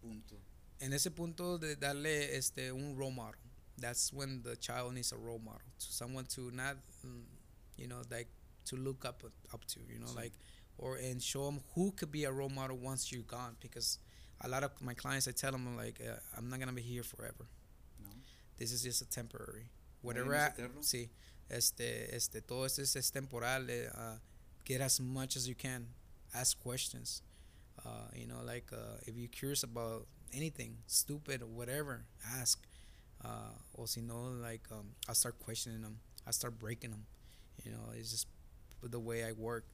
punto? 0.00 0.38
en 0.80 0.92
ese 0.92 1.10
punto 1.10 1.58
de 1.58 1.76
darle 1.76 2.36
este 2.36 2.70
un 2.72 2.96
role 2.98 3.14
model. 3.14 3.40
That's 3.80 4.12
when 4.12 4.42
the 4.42 4.56
child 4.56 4.92
needs 4.94 5.12
a 5.12 5.16
role 5.16 5.38
model, 5.40 5.60
to 5.78 5.84
someone 5.92 6.26
to 6.34 6.50
not, 6.50 6.76
mm, 7.02 7.24
you 7.78 7.86
know, 7.88 8.02
like 8.10 8.28
to 8.66 8.76
look 8.76 9.04
up 9.04 9.22
up 9.52 9.64
to, 9.66 9.80
you 9.88 9.98
know, 9.98 10.06
Sí. 10.06 10.16
like, 10.16 10.32
or 10.78 10.96
and 10.96 11.22
show 11.22 11.46
them 11.46 11.60
who 11.74 11.92
could 11.92 12.10
be 12.10 12.24
a 12.24 12.32
role 12.32 12.48
model 12.50 12.76
once 12.76 13.10
you're 13.12 13.22
gone. 13.22 13.56
Because 13.60 13.98
a 14.40 14.48
lot 14.48 14.62
of 14.64 14.70
my 14.80 14.94
clients, 14.94 15.26
I 15.28 15.32
tell 15.32 15.52
them 15.52 15.76
like, 15.76 16.00
uh, 16.00 16.16
I'm 16.36 16.48
not 16.48 16.58
gonna 16.60 16.72
be 16.72 16.82
here 16.82 17.02
forever. 17.02 17.46
¿no? 18.00 18.08
This 18.56 18.72
is 18.72 18.82
just 18.82 19.02
a 19.02 19.06
temporary. 19.06 19.70
Whatever. 20.02 20.34
I- 20.36 20.52
sí, 20.80 21.08
este, 21.50 22.14
este, 22.14 22.40
todo 22.46 22.64
esto 22.64 22.82
es, 22.82 22.94
es 22.96 23.10
temporal. 23.10 23.68
eh, 23.70 23.88
uh, 23.94 24.18
get 24.64 24.80
as 24.80 25.00
much 25.00 25.36
as 25.36 25.48
you 25.48 25.54
can. 25.54 25.88
Ask 26.34 26.58
questions. 26.60 27.22
Uh, 27.84 28.08
you 28.14 28.26
know, 28.26 28.42
like 28.44 28.72
uh, 28.72 28.98
if 29.06 29.16
you're 29.16 29.28
curious 29.28 29.62
about 29.62 30.06
anything, 30.32 30.76
stupid 30.86 31.42
or 31.42 31.46
whatever, 31.46 32.04
ask. 32.24 32.64
Uh, 33.24 33.50
or 33.74 33.88
si 33.88 34.00
no, 34.00 34.28
like 34.40 34.62
um, 34.70 34.94
I'll 35.08 35.14
start 35.14 35.38
questioning 35.40 35.82
them. 35.82 35.98
I 36.26 36.30
start 36.32 36.58
breaking 36.58 36.90
them. 36.90 37.06
You 37.68 37.74
know, 37.74 37.92
it's 37.94 38.10
just 38.10 38.26
the 38.82 38.98
way 38.98 39.24
I 39.24 39.32
work, 39.32 39.64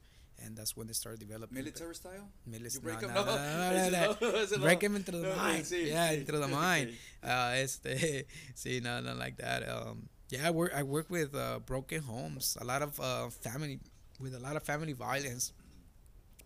and 0.43 0.57
that's 0.57 0.75
when 0.75 0.87
they 0.87 0.93
start 0.93 1.19
developing. 1.19 1.55
Military 1.57 1.95
style? 1.95 2.27
Milis- 2.49 2.75
You 2.75 2.81
break 2.81 3.01
no, 3.01 3.07
'em? 3.07 3.13
no, 3.15 3.23
No, 3.23 3.35
no, 3.35 3.89
no, 3.89 3.89
no, 3.89 4.17
no. 4.19 4.47
no. 4.57 4.57
Break 4.67 4.81
him 4.83 4.95
into 4.97 5.11
the 5.11 5.33
mind. 5.35 5.63
sí, 5.65 5.87
yeah, 5.87 6.11
sí. 6.11 6.19
into 6.19 6.33
the 6.39 6.47
mind. 6.47 6.91
Uh, 7.23 7.53
este, 7.55 8.25
sí, 8.55 8.83
no, 8.83 8.99
not 9.01 9.17
like 9.17 9.37
that. 9.37 9.63
Um, 9.67 10.09
yeah, 10.29 10.47
I 10.47 10.51
work. 10.51 10.71
I 10.75 10.83
work 10.83 11.09
with 11.09 11.33
uh, 11.33 11.59
broken 11.65 12.01
homes. 12.01 12.57
A 12.59 12.65
lot 12.65 12.81
of 12.81 12.99
uh, 12.99 13.29
family, 13.29 13.79
with 14.19 14.35
a 14.35 14.39
lot 14.39 14.55
of 14.57 14.63
family 14.63 14.93
violence. 14.93 15.53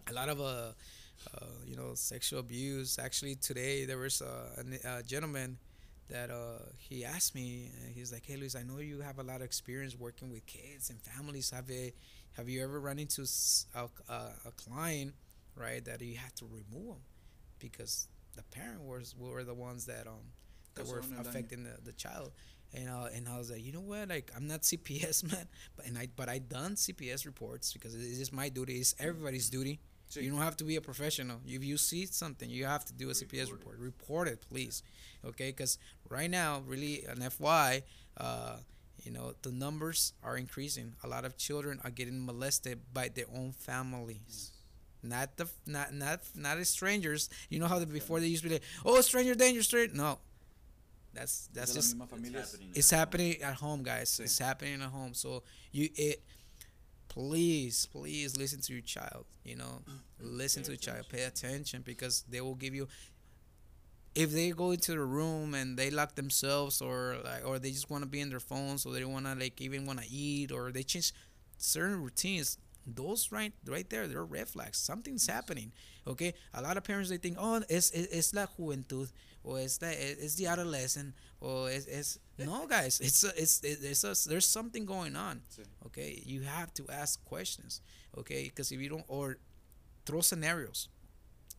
A 0.10 0.14
lot 0.14 0.30
of 0.30 0.40
uh, 0.40 0.72
uh, 1.34 1.46
you 1.66 1.76
know, 1.76 1.96
sexual 1.96 2.40
abuse. 2.40 2.98
Actually, 3.00 3.36
today 3.36 3.86
there 3.86 3.98
was 3.98 4.22
uh, 4.22 4.56
a, 4.58 4.60
n- 4.60 4.80
a 4.86 5.04
gentleman 5.04 5.58
that 6.10 6.30
uh, 6.32 6.60
he 6.78 7.06
asked 7.06 7.36
me. 7.36 7.72
Uh, 7.82 7.90
he's 7.94 8.12
like, 8.12 8.26
"Hey, 8.26 8.36
Luis, 8.38 8.56
I 8.56 8.64
know 8.64 8.80
you 8.80 9.02
have 9.02 9.20
a 9.20 9.24
lot 9.24 9.38
of 9.38 9.44
experience 9.44 9.98
working 9.98 10.30
with 10.32 10.46
kids 10.46 10.90
and 10.90 11.00
families. 11.02 11.52
Have 11.52 11.70
you, 11.70 11.92
have 12.34 12.50
you 12.50 12.64
ever 12.64 12.80
run 12.80 13.00
into 13.00 13.26
a 14.46 14.52
client, 14.56 15.14
right, 15.56 15.84
that 15.86 16.02
you 16.02 16.18
had 16.18 16.36
to 16.38 16.46
remove 16.46 16.88
them 16.88 17.04
because 17.60 18.08
the 18.36 18.44
parent 18.44 18.82
was 18.82 19.16
were 19.18 19.44
the 19.44 19.54
ones 19.54 19.86
that 19.86 20.08
um 20.08 20.34
that 20.76 20.86
were 20.86 21.02
Causaron 21.02 21.18
el 21.18 21.24
daño. 21.24 21.30
affecting 21.30 21.64
the, 21.64 21.78
the 21.84 21.94
child." 21.94 22.32
And 22.74 22.90
uh, 22.90 23.08
and 23.14 23.28
I 23.28 23.38
was 23.38 23.50
like, 23.52 23.64
you 23.64 23.72
know 23.72 23.82
what? 23.82 24.10
Like 24.10 24.32
I'm 24.36 24.48
not 24.48 24.62
CPS 24.70 25.24
man, 25.32 25.48
but 25.76 25.86
and 25.88 25.98
I 25.98 26.08
but 26.16 26.30
I 26.30 26.40
done 26.40 26.76
CPS 26.76 27.26
reports 27.26 27.74
because 27.74 27.96
it's 27.96 28.18
just 28.20 28.34
my 28.34 28.50
duty. 28.50 28.76
It's 28.80 28.96
everybody's 29.00 29.50
duty. 29.50 29.80
Sí. 30.10 30.24
You 30.24 30.32
don't 30.32 30.42
have 30.42 30.58
to 30.58 30.64
be 30.64 30.76
a 30.76 30.82
professional. 30.82 31.38
If 31.46 31.64
you 31.64 31.78
see 31.78 32.06
something, 32.08 32.50
you 32.50 32.66
have 32.66 32.84
to 32.86 32.94
do 32.94 33.10
a 33.10 33.14
CPS 33.14 33.52
report. 33.52 33.78
Report 33.78 34.28
it, 34.28 34.44
please. 34.50 34.82
Okay, 35.24 35.52
because 35.52 35.78
right 36.10 36.30
now, 36.30 36.64
really, 36.66 37.04
an 37.06 37.22
FY, 37.30 37.84
uh, 38.18 38.58
you 39.04 39.12
know, 39.12 39.34
the 39.44 39.52
numbers 39.52 40.14
are 40.24 40.38
increasing. 40.38 40.94
A 41.04 41.08
lot 41.08 41.26
of 41.26 41.38
children 41.38 41.80
are 41.84 41.92
getting 41.92 42.26
molested 42.26 42.80
by 42.94 43.10
their 43.10 43.26
own 43.36 43.52
families. 43.52 44.52
Not 45.02 45.38
the 45.38 45.48
not 45.66 45.94
not 45.94 46.20
not 46.36 46.58
as 46.58 46.70
strangers. 46.70 47.30
You 47.50 47.60
know 47.60 47.68
how 47.68 47.80
the, 47.80 47.86
before 47.86 48.20
they 48.20 48.28
used 48.28 48.44
to 48.44 48.50
be 48.50 48.56
like, 48.56 48.64
oh, 48.84 49.00
stranger 49.00 49.36
danger, 49.36 49.64
stranger. 49.64 49.96
No, 49.96 50.20
that's 51.14 51.48
that's 51.54 51.74
just 51.74 51.98
mismas 51.98 52.10
familias. 52.10 52.58
it's 52.76 52.92
happening 52.92 53.42
at 53.42 53.56
home, 53.56 53.84
guys. 53.84 54.10
Sí. 54.10 54.24
It's 54.24 54.40
happening 54.40 54.82
at 54.82 54.90
home. 54.90 55.14
So 55.14 55.44
you 55.72 55.90
it 55.96 56.22
please, 57.10 57.88
please 57.88 58.38
listen 58.38 58.62
to 58.62 58.74
your 58.74 58.82
child. 58.82 59.26
You 59.44 59.58
know, 59.58 59.82
mm. 59.90 60.00
listen 60.20 60.64
Pay 60.64 60.66
to 60.68 60.72
your 60.72 60.78
child. 60.78 61.10
Pay 61.10 61.24
attention 61.24 61.82
because 61.86 62.24
they 62.30 62.40
will 62.40 62.56
give 62.56 62.74
you. 62.74 62.88
If 64.16 64.32
they 64.32 64.50
go 64.52 64.72
into 64.72 64.94
the 64.94 65.02
room 65.02 65.54
and 65.54 65.78
they 65.78 65.92
lock 65.92 66.16
themselves, 66.16 66.82
or 66.82 67.18
like, 67.24 67.46
or 67.46 67.60
they 67.60 67.72
just 67.72 67.90
want 67.90 68.04
to 68.04 68.10
be 68.10 68.22
in 68.22 68.30
their 68.30 68.40
phones, 68.40 68.86
or 68.86 68.94
they 68.94 69.04
want 69.06 69.26
to 69.26 69.36
like 69.36 69.60
even 69.62 69.86
want 69.86 70.02
to 70.02 70.10
eat, 70.10 70.52
or 70.52 70.72
they 70.72 70.84
change 70.84 71.14
certain 71.58 72.02
routines. 72.02 72.58
Those 72.88 73.32
right, 73.32 73.54
right 73.68 73.88
there, 73.88 74.08
they're 74.08 74.26
red 74.26 74.48
flags. 74.48 74.78
Something's 74.80 75.28
happening. 75.28 75.72
Okay, 76.08 76.34
a 76.56 76.62
lot 76.62 76.78
of 76.78 76.84
parents 76.84 77.10
they 77.10 77.18
think, 77.18 77.38
oh, 77.40 77.62
it's 77.70 77.92
es, 77.94 78.08
es 78.12 78.34
la 78.34 78.48
juventud. 78.58 79.10
or 79.44 79.60
it's 79.60 79.78
that 79.78 79.96
it's 80.00 80.36
the 80.36 80.48
adolescent, 80.48 81.14
or 81.40 81.70
it's, 81.70 81.86
it's 81.86 82.20
no 82.46 82.68
guys. 82.68 83.00
It's 83.00 83.24
a, 83.24 83.30
it's 83.42 83.64
it- 83.64 83.80
it's 83.84 84.04
a, 84.04 84.14
there's 84.30 84.46
something 84.48 84.86
going 84.86 85.16
on. 85.16 85.42
Okay, 85.88 86.22
you 86.26 86.42
have 86.42 86.74
to 86.76 86.86
ask 86.90 87.24
questions. 87.26 87.82
Okay, 88.18 88.44
because 88.46 88.72
if 88.72 88.80
you 88.80 88.90
don't 88.90 89.06
or 89.08 89.38
throw 90.06 90.22
scenarios 90.22 90.90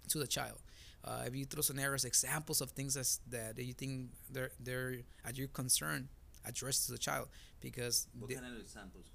to 0.09 0.19
the 0.19 0.27
child. 0.27 0.59
Uh, 1.05 1.23
if 1.27 1.35
you 1.35 1.47
throw 1.47 1.63
scenarios, 1.63 2.05
examples 2.05 2.61
of 2.61 2.73
things 2.73 2.93
that's, 2.95 3.21
that 3.31 3.57
you 3.59 3.73
think 3.73 4.11
they're 4.31 4.51
they're 4.61 4.97
at 5.25 5.39
your 5.39 5.49
concern, 5.49 6.09
address 6.45 6.85
to 6.87 6.93
the 6.93 6.99
child 6.99 7.29
because 7.61 8.07
What 8.19 8.29
the- 8.29 8.35
kind 8.35 8.53
of 8.55 8.61
examples 8.61 9.07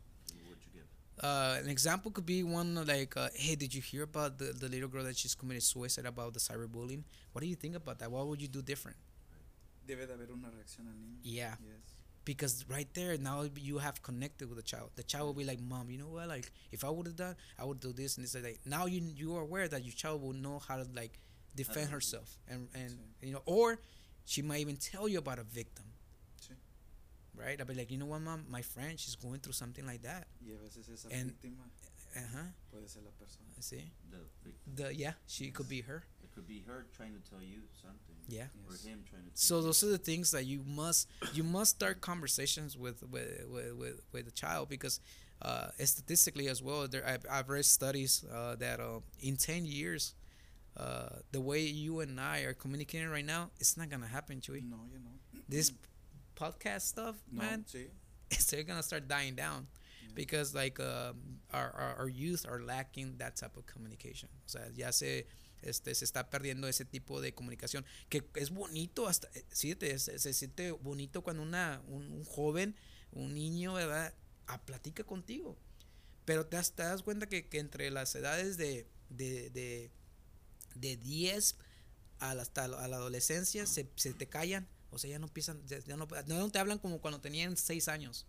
would 0.49 0.57
you 0.65 0.71
give? 0.73 0.87
uh, 1.23 1.57
an 1.61 1.69
example 1.69 2.09
could 2.11 2.25
be 2.25 2.41
one 2.43 2.73
like, 2.87 3.15
uh, 3.17 3.29
hey, 3.35 3.55
did 3.55 3.73
you 3.73 3.81
hear 3.81 4.03
about 4.03 4.37
the, 4.39 4.45
the 4.45 4.67
little 4.67 4.89
girl 4.89 5.03
that 5.03 5.15
she's 5.17 5.35
committed 5.35 5.61
suicide 5.63 6.05
about 6.07 6.33
the 6.33 6.39
cyberbullying? 6.39 7.03
What 7.33 7.41
do 7.41 7.47
you 7.47 7.55
think 7.55 7.75
about 7.75 7.99
that? 7.99 8.11
What 8.11 8.25
would 8.27 8.41
you 8.41 8.47
do 8.47 8.61
different? 8.63 8.97
Debe 9.87 10.07
de 10.07 10.13
haber 10.13 10.31
una 10.31 10.49
reacción 10.49 10.87
al 10.87 10.95
niño. 10.95 11.19
Yeah, 11.23 11.55
Yes. 11.63 11.95
because 12.25 12.65
right 12.67 12.91
there 12.93 13.17
now 13.17 13.43
you 13.55 13.77
have 13.79 14.01
connected 14.01 14.47
with 14.49 14.57
the 14.57 14.63
child. 14.63 14.91
The 14.95 15.03
child 15.03 15.27
will 15.27 15.33
be 15.33 15.43
like, 15.45 15.59
mom, 15.61 15.89
you 15.91 15.97
know 15.99 16.07
what? 16.09 16.27
Like, 16.27 16.51
if 16.71 16.83
I 16.83 16.89
would 16.89 17.05
have 17.07 17.15
done, 17.15 17.35
I 17.59 17.65
would 17.65 17.79
do 17.79 17.93
this 17.93 18.17
and 18.17 18.25
it's 18.25 18.35
like 18.35 18.59
now 18.65 18.85
you 18.87 19.01
you 19.15 19.35
are 19.35 19.41
aware 19.41 19.67
that 19.67 19.83
your 19.83 19.93
child 19.93 20.21
will 20.21 20.33
know 20.33 20.59
how 20.59 20.77
to 20.77 20.87
like 20.93 21.19
defend 21.55 21.89
herself 21.91 22.37
and 22.47 22.67
and 22.73 22.91
Sí. 22.91 23.27
you 23.27 23.33
know, 23.33 23.43
or 23.45 23.79
she 24.25 24.41
might 24.41 24.59
even 24.61 24.77
tell 24.77 25.07
you 25.07 25.19
about 25.19 25.37
a 25.39 25.43
victim. 25.43 25.85
Sí. 26.41 26.55
Right? 27.35 27.59
I'll 27.59 27.67
be 27.67 27.75
like, 27.75 27.91
you 27.91 27.97
know 27.97 28.07
what, 28.07 28.21
mom, 28.21 28.45
my 28.49 28.61
friend, 28.63 28.99
she's 28.99 29.15
going 29.15 29.39
through 29.39 29.53
something 29.53 29.85
like 29.85 30.01
that. 30.01 30.27
Y 30.41 30.51
a 30.53 30.57
veces 30.57 30.89
esa 30.89 31.09
And- 31.11 31.31
víctima 31.31 31.69
Uh 32.15 32.19
huh. 32.33 32.47
puede 32.71 32.87
ser 32.89 33.01
la 33.03 33.11
persona. 33.11 33.51
See, 33.59 33.91
The 34.09 34.17
victim. 34.43 34.75
the 34.75 34.95
yeah, 34.95 35.13
she 35.27 35.51
could 35.51 35.67
be 35.67 35.81
her. 35.81 36.03
It 36.35 36.39
could 36.39 36.47
be 36.47 36.63
her 36.67 36.85
trying 36.95 37.13
to 37.13 37.29
tell 37.29 37.41
you 37.41 37.61
something, 37.81 38.15
Yeah. 38.27 38.47
or 38.67 38.73
him 38.75 39.03
trying 39.09 39.23
to. 39.23 39.29
Tell 39.29 39.35
So 39.35 39.55
you. 39.57 39.63
those 39.63 39.83
are 39.83 39.87
the 39.87 39.97
things 39.97 40.31
that 40.31 40.43
you 40.45 40.63
must 40.67 41.07
you 41.33 41.43
must 41.43 41.71
start 41.75 42.01
conversations 42.01 42.77
with 42.77 43.03
with 43.09 43.45
with, 43.49 43.73
with, 43.73 44.01
with 44.11 44.25
the 44.25 44.31
child 44.31 44.67
because 44.67 44.99
uh, 45.41 45.67
statistically 45.85 46.47
as 46.49 46.61
well 46.61 46.87
there 46.89 47.05
I've, 47.07 47.25
I've 47.31 47.49
read 47.49 47.63
studies 47.65 48.25
uh, 48.33 48.55
that 48.57 48.79
uh, 48.81 48.99
in 49.21 49.37
10 49.37 49.65
years 49.65 50.13
uh, 50.77 51.19
the 51.31 51.39
way 51.39 51.61
you 51.61 52.01
and 52.01 52.19
I 52.19 52.41
are 52.41 52.53
communicating 52.53 53.07
right 53.09 53.25
now 53.25 53.51
it's 53.59 53.77
not 53.77 53.89
gonna 53.89 54.07
happen 54.07 54.41
Chewy. 54.41 54.61
No, 54.69 54.77
you 54.91 54.99
know. 54.99 55.15
this 55.47 55.71
podcast 56.35 56.81
stuff 56.81 57.15
No, 57.31 57.43
man 57.43 57.63
sí. 57.67 57.87
they're 58.51 58.63
gonna 58.63 58.83
start 58.83 59.07
dying 59.07 59.35
down 59.35 59.67
because 60.15 60.53
like 60.55 60.79
um, 60.79 61.15
our, 61.53 61.71
our, 61.71 61.95
our 61.99 62.09
youth 62.09 62.45
are 62.49 62.61
lacking 62.61 63.15
that 63.17 63.35
type 63.37 63.55
of 63.57 63.65
communication 63.65 64.27
o 64.33 64.47
sea 64.47 64.59
ya 64.75 64.89
se 64.91 65.25
este 65.69 65.93
se 65.95 66.05
está 66.05 66.29
perdiendo 66.29 66.67
ese 66.67 66.85
tipo 66.85 67.21
de 67.21 67.33
comunicación 67.33 67.85
que 68.09 68.23
es 68.35 68.49
bonito 68.51 69.07
hasta 69.07 69.27
eh, 69.33 69.45
fíjate, 69.49 69.97
se, 69.99 70.19
se 70.19 70.33
siente 70.33 70.71
bonito 70.71 71.21
cuando 71.23 71.43
una 71.43 71.81
un, 71.87 72.11
un 72.11 72.23
joven 72.25 72.75
un 73.11 73.33
niño 73.33 73.73
verdad 73.73 74.13
a, 74.47 74.61
platica 74.65 75.03
contigo 75.03 75.57
pero 76.25 76.45
te 76.45 76.57
das, 76.57 76.73
te 76.73 76.83
das 76.83 77.01
cuenta 77.03 77.27
que, 77.27 77.47
que 77.47 77.59
entre 77.59 77.89
las 77.91 78.13
edades 78.15 78.57
de 78.57 78.87
de, 79.09 79.49
de, 79.51 79.91
de 80.75 80.97
10 80.97 81.55
a 82.19 82.33
la, 82.33 82.41
hasta 82.41 82.67
la- 82.67 82.83
a 82.83 82.87
la 82.87 82.97
adolescencia 82.97 83.65
se, 83.65 83.89
se 83.95 84.13
te 84.13 84.27
callan 84.27 84.67
o 84.89 84.97
sea 84.97 85.09
ya 85.11 85.19
no 85.19 85.27
empiezan 85.27 85.65
ya, 85.67 85.79
ya 85.79 85.97
no, 85.97 86.07
no 86.27 86.51
te 86.51 86.59
hablan 86.59 86.79
como 86.79 86.99
cuando 87.01 87.19
tenían 87.21 87.57
6 87.57 87.87
años. 87.89 88.25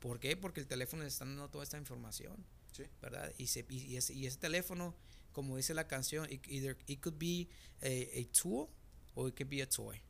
¿Por 0.00 0.18
qué? 0.20 0.36
Porque 0.36 0.60
el 0.60 0.66
teléfono 0.66 1.02
le 1.02 1.08
está 1.08 1.24
dando 1.26 1.50
toda 1.50 1.64
esta 1.64 1.76
información, 1.76 2.36
Sí. 2.72 2.84
¿verdad? 3.02 3.30
Y, 3.36 3.48
se, 3.48 3.66
y, 3.68 3.78
y 3.78 3.96
ese, 3.96 4.14
y 4.14 4.26
ese 4.26 4.38
teléfono, 4.38 4.94
como 5.38 5.54
dice 5.54 5.72
la 5.72 5.84
canción, 5.84 6.26
it, 6.28 6.40
either 6.48 6.76
it 6.88 7.00
could 7.00 7.16
be 7.16 7.48
a, 7.80 8.08
a 8.12 8.24
tool 8.32 8.68
or 9.14 9.28
it 9.28 9.36
could 9.36 9.48
be 9.48 9.60
a 9.60 9.66
toy. 9.66 10.00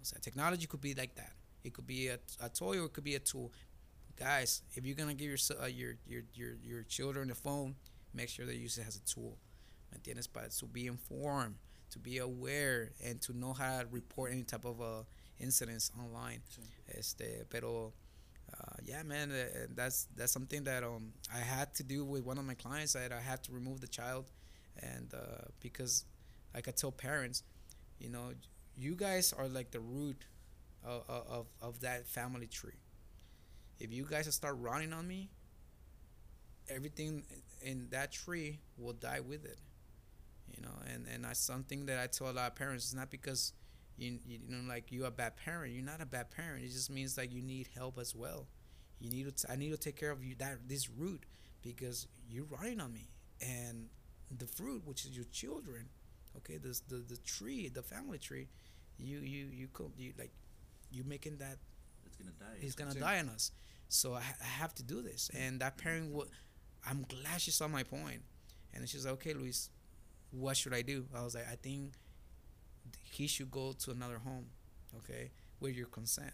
O 0.00 0.04
sea, 0.04 0.20
technology 0.20 0.68
could 0.68 0.80
be 0.80 0.94
like 0.94 1.12
that. 1.16 1.32
It 1.64 1.74
could 1.74 1.88
be 1.88 2.06
a, 2.06 2.20
a 2.40 2.48
toy 2.48 2.78
or 2.78 2.84
it 2.84 2.92
could 2.92 3.02
be 3.02 3.16
a 3.16 3.18
tool. 3.18 3.50
Guys, 4.16 4.62
if 4.74 4.86
you're 4.86 4.94
gonna 4.94 5.14
give 5.14 5.28
your 5.28 5.38
uh, 5.60 5.66
your, 5.66 5.94
your 6.06 6.22
your 6.34 6.54
your 6.62 6.82
children 6.84 7.32
a 7.32 7.34
phone, 7.34 7.74
make 8.14 8.28
sure 8.28 8.46
they 8.46 8.54
use 8.54 8.78
it 8.78 8.86
as 8.86 8.94
a 8.94 9.04
tool. 9.04 9.36
¿Me 9.90 9.98
entiendes? 9.98 10.32
Para 10.32 10.48
to 10.48 10.66
be 10.66 10.86
informed, 10.86 11.56
to 11.90 11.98
be 11.98 12.18
aware, 12.18 12.92
and 13.04 13.20
to 13.22 13.36
know 13.36 13.52
how 13.52 13.80
to 13.80 13.86
report 13.90 14.30
any 14.30 14.44
type 14.44 14.64
of 14.64 14.80
uh, 14.80 15.02
incidents 15.40 15.90
online. 15.98 16.42
Sí. 16.48 16.62
Este, 16.96 17.44
pero 17.50 17.92
uh, 18.54 18.76
yeah, 18.84 19.02
man, 19.02 19.32
uh, 19.32 19.66
that's 19.74 20.06
that's 20.14 20.30
something 20.30 20.62
that 20.62 20.84
um 20.84 21.12
I 21.34 21.38
had 21.38 21.74
to 21.74 21.82
do 21.82 22.04
with 22.04 22.24
one 22.24 22.38
of 22.38 22.44
my 22.44 22.54
clients. 22.54 22.92
That 22.92 23.10
I 23.12 23.20
had 23.20 23.42
to 23.44 23.52
remove 23.52 23.80
the 23.80 23.88
child, 23.88 24.26
and 24.78 25.12
uh, 25.14 25.44
because 25.60 26.04
like 26.54 26.68
I 26.68 26.72
tell 26.72 26.92
parents, 26.92 27.42
you 27.98 28.08
know, 28.10 28.32
you 28.76 28.94
guys 28.94 29.32
are 29.32 29.48
like 29.48 29.70
the 29.70 29.80
root 29.80 30.24
of 30.84 31.04
of, 31.08 31.46
of 31.62 31.80
that 31.80 32.06
family 32.06 32.46
tree. 32.46 32.80
If 33.80 33.92
you 33.92 34.04
guys 34.04 34.32
start 34.34 34.56
running 34.58 34.92
on 34.92 35.08
me, 35.08 35.30
everything 36.68 37.24
in 37.62 37.88
that 37.90 38.12
tree 38.12 38.60
will 38.78 38.92
die 38.92 39.20
with 39.20 39.44
it. 39.44 39.58
You 40.54 40.62
know, 40.62 40.74
and 40.92 41.06
and 41.12 41.24
that's 41.24 41.40
something 41.40 41.86
that 41.86 41.98
I 42.00 42.06
tell 42.08 42.30
a 42.30 42.32
lot 42.32 42.48
of 42.48 42.56
parents. 42.56 42.86
It's 42.86 42.94
not 42.94 43.10
because 43.10 43.52
you 43.98 44.18
you 44.26 44.40
know 44.48 44.68
like 44.68 44.92
you're 44.92 45.06
a 45.06 45.10
bad 45.10 45.36
parent. 45.36 45.74
You're 45.74 45.84
not 45.84 46.00
a 46.02 46.06
bad 46.06 46.30
parent. 46.30 46.64
It 46.64 46.68
just 46.70 46.90
means 46.90 47.16
like 47.18 47.32
you 47.32 47.42
need 47.42 47.68
help 47.76 47.98
as 47.98 48.14
well. 48.14 48.48
You 49.00 49.10
need 49.10 49.24
to. 49.26 49.32
T- 49.32 49.52
I 49.52 49.56
need 49.56 49.70
to 49.72 49.78
take 49.78 49.96
care 49.96 50.10
of 50.10 50.24
you 50.24 50.34
that 50.38 50.68
this 50.68 50.90
root 50.90 51.24
because 51.62 52.08
you're 52.28 52.46
running 52.46 52.80
on 52.80 52.92
me 52.92 53.08
and 53.40 53.88
the 54.36 54.46
fruit, 54.46 54.82
which 54.86 55.04
is 55.04 55.10
your 55.16 55.26
children. 55.32 55.88
Okay, 56.36 56.58
this 56.58 56.80
the 56.80 56.96
the 56.96 57.16
tree, 57.18 57.68
the 57.68 57.82
family 57.82 58.18
tree. 58.18 58.48
You 58.98 59.18
you 59.18 59.46
you 59.52 59.68
co- 59.72 59.92
you 59.96 60.12
like 60.18 60.32
you 60.90 61.04
making 61.04 61.38
that 61.38 61.58
it's 62.06 62.16
gonna 62.16 62.32
die. 62.38 62.56
he's 62.60 62.74
gonna 62.74 62.94
die 62.94 63.18
on 63.18 63.28
us. 63.28 63.52
So 63.88 64.14
I, 64.14 64.20
ha- 64.20 64.36
I 64.40 64.46
have 64.46 64.74
to 64.76 64.82
do 64.82 65.02
this. 65.02 65.30
And 65.34 65.60
that 65.60 65.76
parent, 65.76 66.12
wa- 66.12 66.26
I'm 66.88 67.04
glad 67.08 67.40
she 67.40 67.50
saw 67.50 67.66
my. 67.68 67.84
And 68.72 68.88
she's 68.88 69.04
like, 69.04 69.14
okay, 69.14 69.34
Luis, 69.34 69.70
what 70.30 70.56
should 70.56 70.74
I 70.74 70.82
do? 70.82 71.06
I 71.14 71.22
was 71.24 71.34
like, 71.34 71.46
I 71.50 71.56
think 71.56 71.92
he 73.02 73.26
should 73.26 73.50
go 73.50 73.72
to 73.72 73.90
another 73.90 74.18
home, 74.18 74.46
okay, 74.98 75.30
with 75.60 75.74
your 75.76 75.86
consent. 75.86 76.32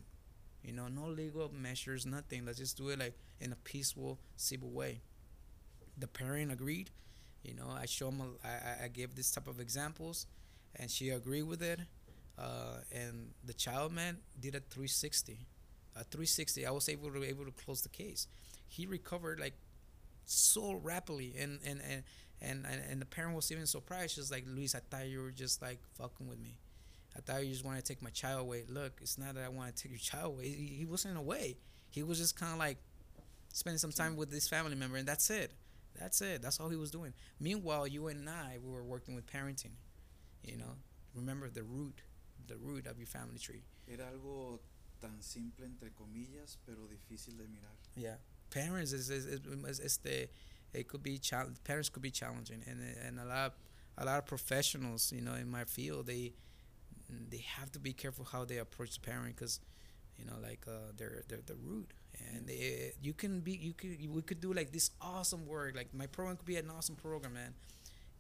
You 0.63 0.73
know, 0.73 0.89
no 0.89 1.07
legal 1.09 1.51
measures, 1.53 2.07
nothing. 2.07 2.45
Let's 2.45 2.59
just 2.59 2.77
do 2.77 2.89
it 2.89 2.99
like 2.99 3.15
in 3.41 3.53
a 3.53 3.57
peaceful, 3.57 4.19
civil 4.37 4.71
way. 4.71 5.01
The 5.99 6.07
parent 6.09 6.53
agreed. 6.53 6.91
You 7.47 7.55
know, 7.55 7.71
I 7.71 7.87
show 7.87 8.09
him, 8.09 8.21
a, 8.21 8.47
I, 8.47 8.85
I- 8.85 8.89
gave 8.89 9.15
this 9.15 9.31
type 9.31 9.47
of 9.47 9.61
examples, 9.61 10.27
and 10.75 10.91
she 10.91 11.11
agreed 11.11 11.45
with 11.45 11.63
it. 11.63 11.81
Uh, 12.39 12.81
and 12.93 13.31
the 13.45 13.55
child 13.55 13.93
man 13.93 14.19
did 14.39 14.55
a 14.55 14.61
360 14.61 15.47
a 15.99 16.05
360 16.05 16.67
i 16.67 16.71
was 16.71 16.87
able 16.91 17.11
to 17.11 17.25
able 17.25 17.47
to 17.47 17.51
close 17.53 17.81
the 17.81 17.89
case. 17.89 18.29
He 18.69 18.85
recovered 18.85 19.41
like 19.41 19.55
so 20.27 20.75
rapidly 20.75 21.35
and 21.39 21.61
and 21.65 21.81
and 21.81 22.03
and, 22.43 22.67
and, 22.67 23.01
the 23.01 23.07
parent 23.07 23.35
was 23.35 23.51
even 23.51 23.67
surprised. 23.67 24.17
She's 24.17 24.31
like 24.31 24.45
luis 24.47 24.75
i 24.75 24.81
thought 24.91 25.09
you 25.09 25.23
were 25.23 25.31
just 25.31 25.63
like 25.63 25.79
fucking 25.95 26.29
with 26.29 26.39
me. 26.39 26.59
I 27.17 27.21
thought 27.21 27.43
you 27.43 27.51
just 27.51 27.65
want 27.65 27.79
to 27.79 27.83
take 27.83 28.03
my 28.03 28.11
child 28.11 28.43
away. 28.43 28.65
Look 28.69 28.99
it's 29.01 29.17
not 29.17 29.35
that 29.37 29.45
i 29.45 29.49
want 29.49 29.75
to 29.75 29.83
take 29.83 29.93
your 29.93 29.99
child 29.99 30.35
away. 30.35 30.49
He, 30.49 30.67
he 30.81 30.85
wasn't 30.85 31.17
away 31.17 31.57
he 31.97 32.03
was 32.03 32.19
just 32.19 32.39
kind 32.39 32.53
of 32.53 32.59
like 32.59 32.77
spending 33.53 33.79
some 33.79 33.93
time 33.93 34.17
with 34.17 34.31
this 34.31 34.47
family 34.47 34.75
member 34.75 34.99
and 34.99 35.09
that's 35.09 35.31
it 35.31 35.51
that's 35.99 36.21
it. 36.21 36.43
That's 36.43 36.61
all 36.61 36.69
he 36.69 36.77
was 36.77 36.91
doing. 36.91 37.15
Meanwhile 37.41 37.87
you 37.89 38.09
and 38.09 38.29
i 38.29 38.59
we 38.63 38.73
were 38.73 38.85
working 38.85 39.15
with 39.15 39.27
parenting 39.27 39.77
you 40.47 40.57
know? 40.57 40.77
Remember 41.15 41.49
the 41.49 41.63
root 41.63 42.01
the 42.47 42.57
root 42.57 42.87
of 42.87 42.99
your 42.99 43.07
family 43.07 43.39
tree. 43.39 43.65
Era 43.89 44.05
algo 44.13 44.61
tan 45.01 45.21
simple 45.21 45.65
entre 45.65 45.91
comillas, 45.91 46.57
pero 46.65 46.87
difícil 46.87 47.37
de 47.37 47.45
mirar. 47.45 47.75
Yeah, 47.97 48.17
parents 48.51 48.93
is 48.93 49.11
is, 49.11 49.27
is, 49.27 49.99
the 49.99 50.29
it 50.73 50.89
could 50.89 51.03
be 51.03 51.19
chal- 51.19 51.51
parents 51.65 51.89
could 51.89 52.03
be 52.03 52.11
challenging, 52.11 52.63
and 52.67 52.81
and 53.05 53.19
a 53.19 53.25
lot 53.25 53.55
a 53.99 54.05
lot 54.05 54.19
of 54.19 54.27
professionals, 54.27 55.13
you 55.13 55.23
know, 55.23 55.35
in 55.35 55.51
my 55.51 55.65
field, 55.65 56.07
they 56.07 56.35
they 57.09 57.45
have 57.57 57.73
to 57.73 57.79
be 57.79 57.93
careful 57.93 58.25
how 58.25 58.45
they 58.45 58.59
approach 58.59 58.95
the 58.95 59.01
parent 59.01 59.35
because 59.37 59.61
you 60.19 60.25
know 60.25 60.35
like 60.43 60.61
uh 60.69 60.93
they're 60.97 61.23
they're 61.29 61.47
the 61.47 61.55
root 61.55 61.93
and 62.19 62.47
they, 62.47 62.93
you 63.03 63.13
can 63.13 63.41
be 63.41 63.53
you 63.53 63.73
could 63.73 63.97
we 64.15 64.23
could 64.23 64.41
do 64.41 64.53
like 64.53 64.73
this 64.73 64.91
awesome 65.01 65.47
work. 65.47 65.77
Like 65.77 65.93
my 65.95 66.07
program 66.07 66.37
could 66.37 66.47
be 66.47 66.57
an 66.57 66.71
awesome 66.71 66.97
program 66.97 67.35
man. 67.35 67.55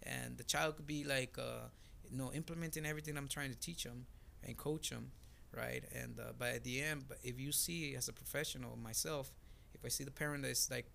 And 0.02 0.36
the 0.38 0.44
child 0.44 0.76
could 0.76 0.86
be 0.86 1.04
like 1.04 1.36
uh 1.38 1.68
you 2.10 2.16
know 2.18 2.32
implementing 2.32 2.86
everything 2.86 3.16
i'm 3.16 3.28
trying 3.28 3.50
to 3.50 3.58
teach 3.58 3.84
them 3.84 4.06
and 4.46 4.56
coach 4.56 4.90
them 4.90 5.10
right? 5.56 5.84
And 5.94 6.18
uh, 6.20 6.32
but 6.38 6.48
at 6.54 6.64
the 6.64 6.82
end 6.82 7.04
but 7.08 7.18
if 7.22 7.40
you 7.40 7.52
see 7.52 7.94
as 7.96 8.08
a 8.08 8.12
professional 8.12 8.76
myself 8.76 9.30
if 9.74 9.84
i 9.84 9.88
see 9.88 10.04
the 10.04 10.10
parent 10.10 10.42
that's 10.42 10.70
like 10.70 10.86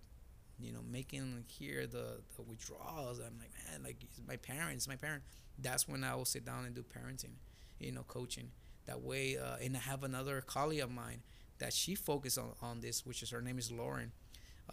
you 0.60 0.72
know 0.72 0.80
making 0.90 1.44
here 1.48 1.86
the, 1.86 2.20
the 2.36 2.42
withdrawals 2.42 3.18
i'm 3.18 3.38
like 3.38 3.50
man 3.70 3.82
like 3.82 3.96
my 4.28 4.36
parents 4.36 4.88
my 4.88 4.96
parent. 4.96 5.22
That's 5.58 5.88
when 5.88 6.04
i 6.04 6.14
will 6.14 6.24
sit 6.24 6.44
down 6.44 6.64
and 6.64 6.74
do 6.74 6.82
parenting 6.82 7.34
you 7.78 7.92
know 7.92 8.04
coaching. 8.06 8.50
That 8.86 9.00
way 9.02 9.36
uh, 9.36 9.56
and 9.62 9.76
i 9.76 9.80
have 9.80 10.02
another 10.04 10.40
colleague 10.40 10.80
of 10.80 10.90
mine 10.90 11.22
that 11.62 11.72
she 11.72 11.94
focused 11.94 12.38
on, 12.38 12.50
on 12.60 12.80
this 12.80 13.06
which 13.06 13.22
is 13.22 13.30
her 13.30 13.40
name 13.40 13.58
is 13.58 13.70
lauren 13.70 14.12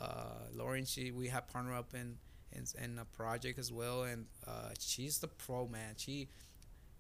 uh, 0.02 0.46
lauren 0.54 0.86
she 0.86 1.12
we 1.12 1.28
have 1.28 1.48
partnered 1.48 1.76
up 1.76 1.94
in, 1.94 2.18
in 2.52 2.64
in 2.84 3.00
a 3.00 3.06
project 3.06 3.58
as 3.60 3.72
well 3.72 4.04
and 4.04 4.26
uh, 4.48 4.70
she's 4.80 5.20
the 5.20 5.28
pro 5.28 5.68
man 5.68 5.94
she 5.98 6.28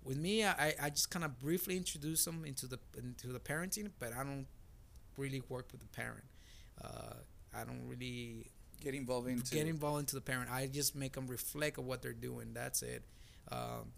with 0.03 0.17
me, 0.17 0.45
I, 0.45 0.73
I 0.81 0.89
just 0.89 1.11
kind 1.11 1.25
of 1.25 1.39
briefly 1.39 1.75
introduce 1.75 2.23
them 2.25 2.45
into 2.45 2.67
the 2.67 2.79
into 2.97 3.27
the 3.27 3.39
parenting, 3.39 3.89
but 3.99 4.13
I 4.13 4.23
don't 4.23 4.47
really 5.17 5.43
work 5.49 5.67
with 5.71 5.81
the 5.81 5.87
parent. 5.87 6.23
Uh, 6.81 7.15
I 7.53 7.63
don't 7.65 7.87
really 7.87 8.47
Get 8.81 8.95
involved 8.95 9.27
into 9.27 9.53
get 9.53 9.67
involved 9.67 9.99
into 9.99 10.15
the 10.15 10.21
parent. 10.21 10.49
I 10.49 10.67
just 10.67 10.95
make 10.95 11.13
them 11.13 11.27
reflect 11.27 11.77
on 11.77 11.85
what 11.85 12.01
they're 12.01 12.13
doing. 12.13 12.53
That's 12.53 12.81
it. 12.81 13.03
Um, 13.51 13.91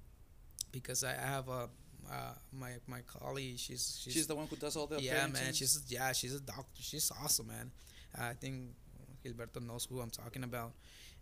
because 0.72 1.04
I 1.04 1.14
have 1.14 1.50
a 1.50 1.70
uh, 2.12 2.34
my 2.52 2.72
my 2.88 3.02
colleague. 3.08 3.58
She's 3.58 4.00
she's, 4.04 4.14
She's 4.14 4.28
the 4.28 4.36
one 4.36 4.48
who 4.48 4.56
does 4.58 4.76
all 4.76 4.88
the 4.88 5.02
yeah 5.02 5.26
parenting? 5.28 5.34
man. 5.34 5.54
She's 5.54 5.82
yeah 5.88 6.12
she's 6.14 6.36
a 6.36 6.42
doctor. 6.42 6.82
She's 6.82 7.12
awesome 7.24 7.48
man. 7.48 7.72
I 8.20 8.34
think 8.34 8.56
Gilberto 9.24 9.66
knows 9.66 9.86
who 9.90 10.02
I'm 10.02 10.10
talking 10.10 10.44
about. 10.44 10.74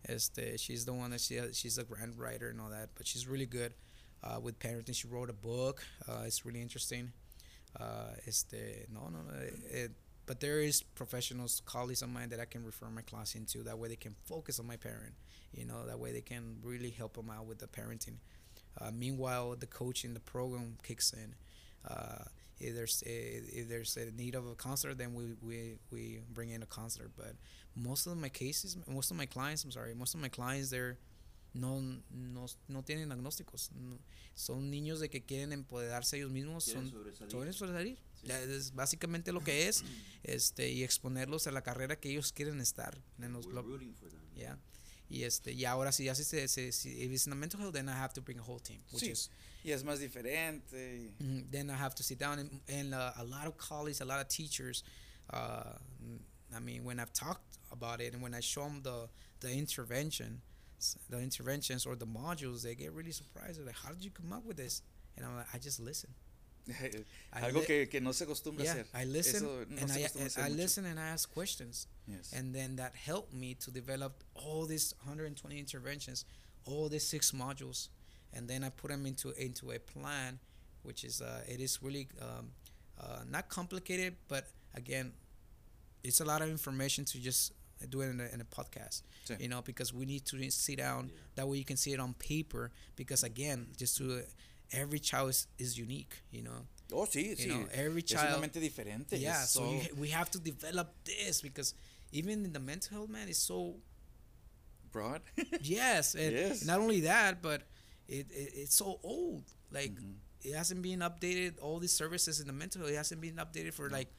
Este, 0.08 0.58
she's 0.58 0.86
the 0.86 0.94
one 0.94 1.12
that 1.12 1.22
she 1.22 1.40
she's 1.54 1.78
a 1.78 1.84
grant 1.84 2.16
writer 2.18 2.50
and 2.50 2.60
all 2.62 2.70
that, 2.70 2.90
but 2.96 3.06
she's 3.06 3.28
really 3.28 3.46
good 3.46 3.74
uh, 4.24 4.40
with 4.42 4.58
parenting. 4.60 4.96
She 4.96 5.08
wrote 5.08 5.30
a 5.30 5.34
book. 5.34 5.84
Uh, 6.08 6.24
it's 6.26 6.46
really 6.46 6.62
interesting. 6.62 7.12
Uh, 7.80 8.14
este, 8.26 8.88
no, 8.92 9.10
no, 9.10 9.20
no. 9.28 9.40
It, 9.72 9.92
but 10.26 10.40
there 10.40 10.60
is 10.62 10.84
professionals, 10.84 11.62
colleagues 11.66 12.02
of 12.02 12.10
mine 12.10 12.30
that 12.30 12.40
I 12.40 12.46
can 12.46 12.64
refer 12.64 12.86
my 12.88 13.02
class 13.02 13.36
into. 13.36 13.64
That 13.64 13.78
way 13.80 13.90
they 13.90 13.96
can 13.96 14.16
focus 14.26 14.60
on 14.60 14.68
my 14.68 14.78
parent. 14.78 15.14
You 15.54 15.66
know, 15.66 15.86
that 15.88 16.00
way 16.00 16.12
they 16.12 16.22
can 16.22 16.58
really 16.64 16.92
help 16.92 17.16
them 17.16 17.30
out 17.30 17.46
with 17.48 17.58
the 17.60 17.68
parenting. 17.68 18.18
Uh, 18.82 18.92
meanwhile, 18.92 19.56
the 19.60 19.68
coaching, 19.68 20.14
the 20.14 20.20
program 20.20 20.78
kicks 20.84 21.14
in. 21.14 21.36
Uh, 21.90 22.24
if 22.60 22.76
there's 22.76 23.04
a, 23.06 23.42
if 23.60 23.70
there's 23.70 23.96
a 23.98 24.12
need 24.12 24.36
of 24.36 24.46
a 24.48 24.56
counselor, 24.56 24.94
then 24.94 25.14
we, 25.14 25.36
we, 25.42 25.76
we 25.92 26.20
bring 26.34 26.50
in 26.50 26.62
a 26.62 26.66
counselor. 26.66 27.10
But 27.16 27.36
most 27.76 28.06
of 28.08 28.18
my 28.18 28.30
cases, 28.30 28.78
most 28.88 29.12
of 29.12 29.18
my 29.18 29.26
clients, 29.26 29.64
I'm 29.64 29.72
sorry, 29.72 29.94
most 29.96 30.14
of 30.14 30.22
my 30.22 30.30
clients, 30.30 30.70
they're 30.70 30.98
no, 31.54 31.82
no, 32.12 32.46
no 32.68 32.82
tienen 32.84 33.12
agnósticos. 33.12 33.72
No, 33.72 33.98
son 34.36 34.70
niños 34.70 35.00
de 35.00 35.10
que 35.10 35.22
quieren 35.22 35.52
empoderarse 35.52 36.18
ellos 36.18 36.32
mismos. 36.32 36.66
Quieren 36.66 36.90
Son, 36.90 36.92
sobresalir. 36.92 37.30
quieren 37.32 37.54
sobresalir. 37.54 37.98
Sí. 38.22 38.32
Es 38.32 38.74
básicamente 38.76 39.32
lo 39.32 39.42
que 39.42 39.68
es. 39.68 39.84
este 40.24 40.70
Y 40.70 40.84
exponerlos 40.84 41.48
a 41.48 41.52
la 41.52 41.62
carrera 41.62 41.96
que 42.00 42.10
ellos 42.12 42.32
quieren 42.34 42.60
estar. 42.62 43.02
En 43.20 43.34
los, 43.34 43.48
lo- 43.48 43.66
yeah. 44.36 44.58
Y 45.10 45.24
este 45.24 45.52
y 45.54 45.66
ahora 45.66 45.92
si 45.92 46.04
ya 46.06 46.14
si, 46.14 46.24
se, 46.24 46.48
se, 46.48 46.72
si 46.72 46.90
if 47.04 47.12
it's 47.12 47.26
in 47.26 47.34
a 47.34 47.36
mental 47.36 47.60
health, 47.60 47.74
then 47.74 47.90
I 47.90 47.94
have 47.94 48.14
to 48.14 48.22
bring 48.22 48.38
a 48.40 48.44
whole 48.44 48.60
team, 48.60 48.80
which 48.92 49.04
Sí. 49.04 49.12
is 49.12 49.30
Y 49.66 49.72
es 49.72 49.84
más 49.84 50.00
diferente. 50.00 51.12
Mhm. 51.20 51.52
Then 51.52 51.70
I 51.70 51.76
have 51.76 51.94
to 51.96 52.04
sit 52.04 52.18
down 52.20 52.40
and, 52.40 52.62
and 52.68 52.94
uh, 52.94 53.14
a 53.18 53.24
lot 53.24 53.48
of 53.48 53.58
colleagues, 53.58 54.02
a 54.02 54.06
lot 54.06 54.22
of 54.22 54.28
teachers. 54.30 54.84
Uh, 55.32 55.74
I 56.56 56.60
mean, 56.60 56.84
when 56.84 57.00
I've 57.00 57.12
talked 57.14 57.58
about 57.72 58.00
it 58.02 58.14
and 58.14 58.22
when 58.22 58.34
I 58.34 58.40
show 58.42 58.64
them 58.64 58.82
the 58.84 59.10
the 59.42 59.52
intervention, 59.52 60.42
the 61.10 61.20
interventions 61.20 61.86
or 61.86 61.96
the 61.96 62.06
modules, 62.08 62.62
they 62.64 62.76
get 62.76 62.92
really 62.94 63.12
surprised. 63.12 63.58
They're 63.60 63.66
like, 63.66 63.76
"How 63.84 63.90
did 63.92 64.04
you 64.04 64.12
come 64.12 64.32
up 64.34 64.46
with 64.46 64.58
this?" 64.58 64.82
And 65.18 65.26
I'm 65.26 65.36
like, 65.36 65.48
"I 65.54 65.58
just 65.60 65.80
listen. 65.80 66.14
I 67.34 67.42
Algo 67.42 67.66
que, 67.66 67.88
que 67.88 68.00
no 68.02 68.12
se 68.12 68.26
acostumbra 68.26 68.64
yeah, 68.64 68.72
a 68.72 68.76
hacer. 68.76 68.86
I 68.94 69.06
listen 69.06 69.36
Eso 69.44 69.66
no 69.70 69.78
and 69.82 69.90
se 69.90 70.02
I, 70.02 70.06
and 70.06 70.28
hacer 70.30 70.40
I 70.42 70.50
mucho. 70.50 70.56
listen 70.62 70.86
and 70.86 71.00
I 71.00 71.08
ask 71.10 71.32
questions, 71.34 71.88
Yes. 72.08 72.32
and 72.34 72.54
then 72.54 72.76
that 72.78 72.96
helped 72.96 73.34
me 73.34 73.56
to 73.56 73.72
develop 73.72 74.24
all 74.34 74.66
these 74.66 74.94
120 75.04 75.58
interventions, 75.60 76.26
all 76.66 76.90
these 76.90 77.06
six 77.06 77.32
modules, 77.32 77.90
and 78.34 78.48
then 78.48 78.64
I 78.64 78.70
put 78.70 78.90
them 78.92 79.06
into 79.06 79.32
into 79.42 79.72
a 79.72 79.80
plan, 79.80 80.40
which 80.84 81.04
is 81.04 81.22
uh, 81.22 81.42
it 81.48 81.60
is 81.60 81.80
really 81.82 82.08
um, 82.22 82.52
uh, 83.00 83.22
not 83.30 83.50
complicated, 83.50 84.16
but 84.28 84.48
again, 84.76 85.14
it's 86.04 86.22
a 86.22 86.26
lot 86.26 86.42
of 86.42 86.50
information 86.50 87.06
to 87.06 87.20
just 87.20 87.54
do 87.90 88.02
it 88.02 88.10
in 88.10 88.20
a, 88.20 88.26
in 88.34 88.42
a 88.42 88.46
podcast, 88.46 89.04
Sí. 89.26 89.40
you 89.40 89.48
know, 89.48 89.62
because 89.62 89.94
we 89.94 90.06
need 90.06 90.26
to 90.26 90.52
sit 90.52 90.78
down. 90.78 91.06
Yeah. 91.14 91.20
That 91.36 91.48
way 91.48 91.58
you 91.58 91.64
can 91.66 91.78
see 91.78 91.94
it 91.94 92.00
on 92.00 92.14
paper. 92.16 92.72
Because 92.98 93.24
again, 93.24 93.68
just 93.78 93.96
to 93.98 94.22
every 94.72 95.00
child 95.00 95.30
is, 95.30 95.48
is 95.58 95.78
unique, 95.78 96.14
you 96.32 96.42
know. 96.44 96.66
Oh, 96.92 97.06
sí, 97.06 97.30
You 97.30 97.36
sí. 97.36 97.48
know, 97.50 97.68
every 97.74 98.02
es 98.02 98.10
child. 98.10 98.42
mente 98.42 98.60
diferente. 98.60 99.20
Yeah, 99.20 99.44
es 99.44 99.52
so 99.52 99.64
you, 99.72 99.82
we 99.98 100.10
have 100.10 100.30
to 100.32 100.40
develop 100.40 100.94
this 101.06 101.42
because 101.42 101.74
even 102.12 102.44
in 102.46 102.54
the 102.54 102.60
mental 102.60 102.98
health, 102.98 103.10
man, 103.10 103.28
it's 103.30 103.38
so 103.40 103.76
broad. 104.92 105.22
yes, 105.62 106.16
and 106.16 106.32
Yes. 106.34 106.66
not 106.66 106.80
only 106.80 107.02
that, 107.02 107.42
but 107.42 107.62
it, 108.08 108.28
it 108.32 108.52
it's 108.56 108.76
so 108.76 109.00
old. 109.04 109.44
Like 109.72 109.92
Mhm. 109.96 110.16
it 110.44 110.56
hasn't 110.56 110.82
been 110.82 111.00
updated. 111.00 111.62
All 111.62 111.80
these 111.80 111.94
services 111.94 112.40
in 112.40 112.48
the 112.48 112.54
mental 112.54 112.82
health 112.82 112.92
it 112.94 112.98
hasn't 112.98 113.22
been 113.22 113.36
updated 113.36 113.74
for 113.74 113.90
like 113.90 114.10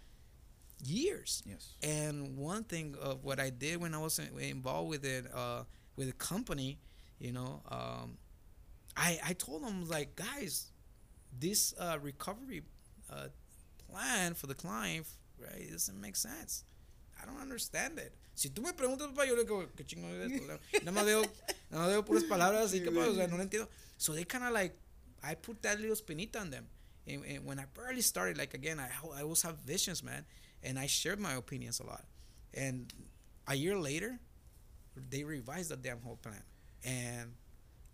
years. 0.84 1.42
Yes. 1.44 1.74
And 1.82 2.36
one 2.36 2.64
thing 2.64 2.94
of 3.00 3.24
what 3.24 3.40
I 3.40 3.50
did 3.50 3.80
when 3.80 3.94
I 3.94 3.98
was 3.98 4.18
in- 4.18 4.38
involved 4.38 4.88
with 4.90 5.04
it, 5.04 5.26
uh, 5.34 5.64
with 5.96 6.08
a 6.08 6.12
company, 6.12 6.78
you 7.18 7.32
know, 7.32 7.62
um, 7.68 8.16
I 8.96 9.18
I 9.24 9.32
told 9.34 9.62
them 9.64 9.88
like, 9.88 10.16
guys, 10.16 10.70
this 11.38 11.74
uh, 11.78 11.98
recovery 12.00 12.62
uh, 13.10 13.28
plan 13.88 14.34
for 14.34 14.46
the 14.46 14.54
client, 14.54 15.06
right, 15.38 15.60
it 15.60 15.72
doesn't 15.72 16.00
make 16.00 16.16
sense. 16.16 16.64
I 17.20 17.26
don't 17.26 17.40
understand 17.40 17.98
it. 17.98 18.14
Si 18.34 18.48
tú 18.48 18.62
me 18.62 18.72
preguntas, 18.72 19.08
papá, 19.08 19.26
yo 19.26 19.34
le 19.34 19.44
digo, 19.44 19.66
¿qué 19.76 19.84
chingo 19.84 20.08
es 20.08 20.32
esto? 20.32 20.58
Nada 20.84 20.92
más 20.92 21.04
veo, 21.04 21.22
nada 21.70 21.84
más 21.84 21.88
veo 21.88 22.02
puras 22.02 22.24
palabras 22.24 22.72
así, 22.72 22.82
que, 22.82 22.90
pasa, 22.90 23.10
o 23.10 23.14
sea, 23.14 23.26
no 23.26 23.36
lo 23.36 23.42
entiendo. 23.44 23.68
So 23.98 24.12
they 24.14 24.24
kind 24.24 24.44
of 24.44 24.52
like, 24.52 24.74
I 25.22 25.34
put 25.34 25.60
that 25.62 25.78
little 25.78 25.96
spinita 25.96 26.40
on 26.40 26.50
them. 26.50 26.66
And, 27.06 27.22
and 27.26 27.44
when 27.44 27.58
I 27.58 27.64
barely 27.74 28.00
started, 28.00 28.38
like 28.38 28.54
again, 28.54 28.80
I, 28.80 28.88
I 29.14 29.22
always 29.22 29.42
have 29.42 29.58
visions, 29.58 30.02
man. 30.02 30.24
And 30.62 30.78
I 30.78 30.86
shared 30.86 31.20
my 31.20 31.34
opinions 31.34 31.80
a 31.80 31.84
lot. 31.84 32.04
And 32.54 32.92
a 33.46 33.54
year 33.54 33.76
later, 33.76 34.18
they 34.96 35.24
revised 35.24 35.70
the 35.70 35.76
damn 35.76 36.00
whole 36.00 36.16
plan. 36.16 36.42
And 36.84 37.34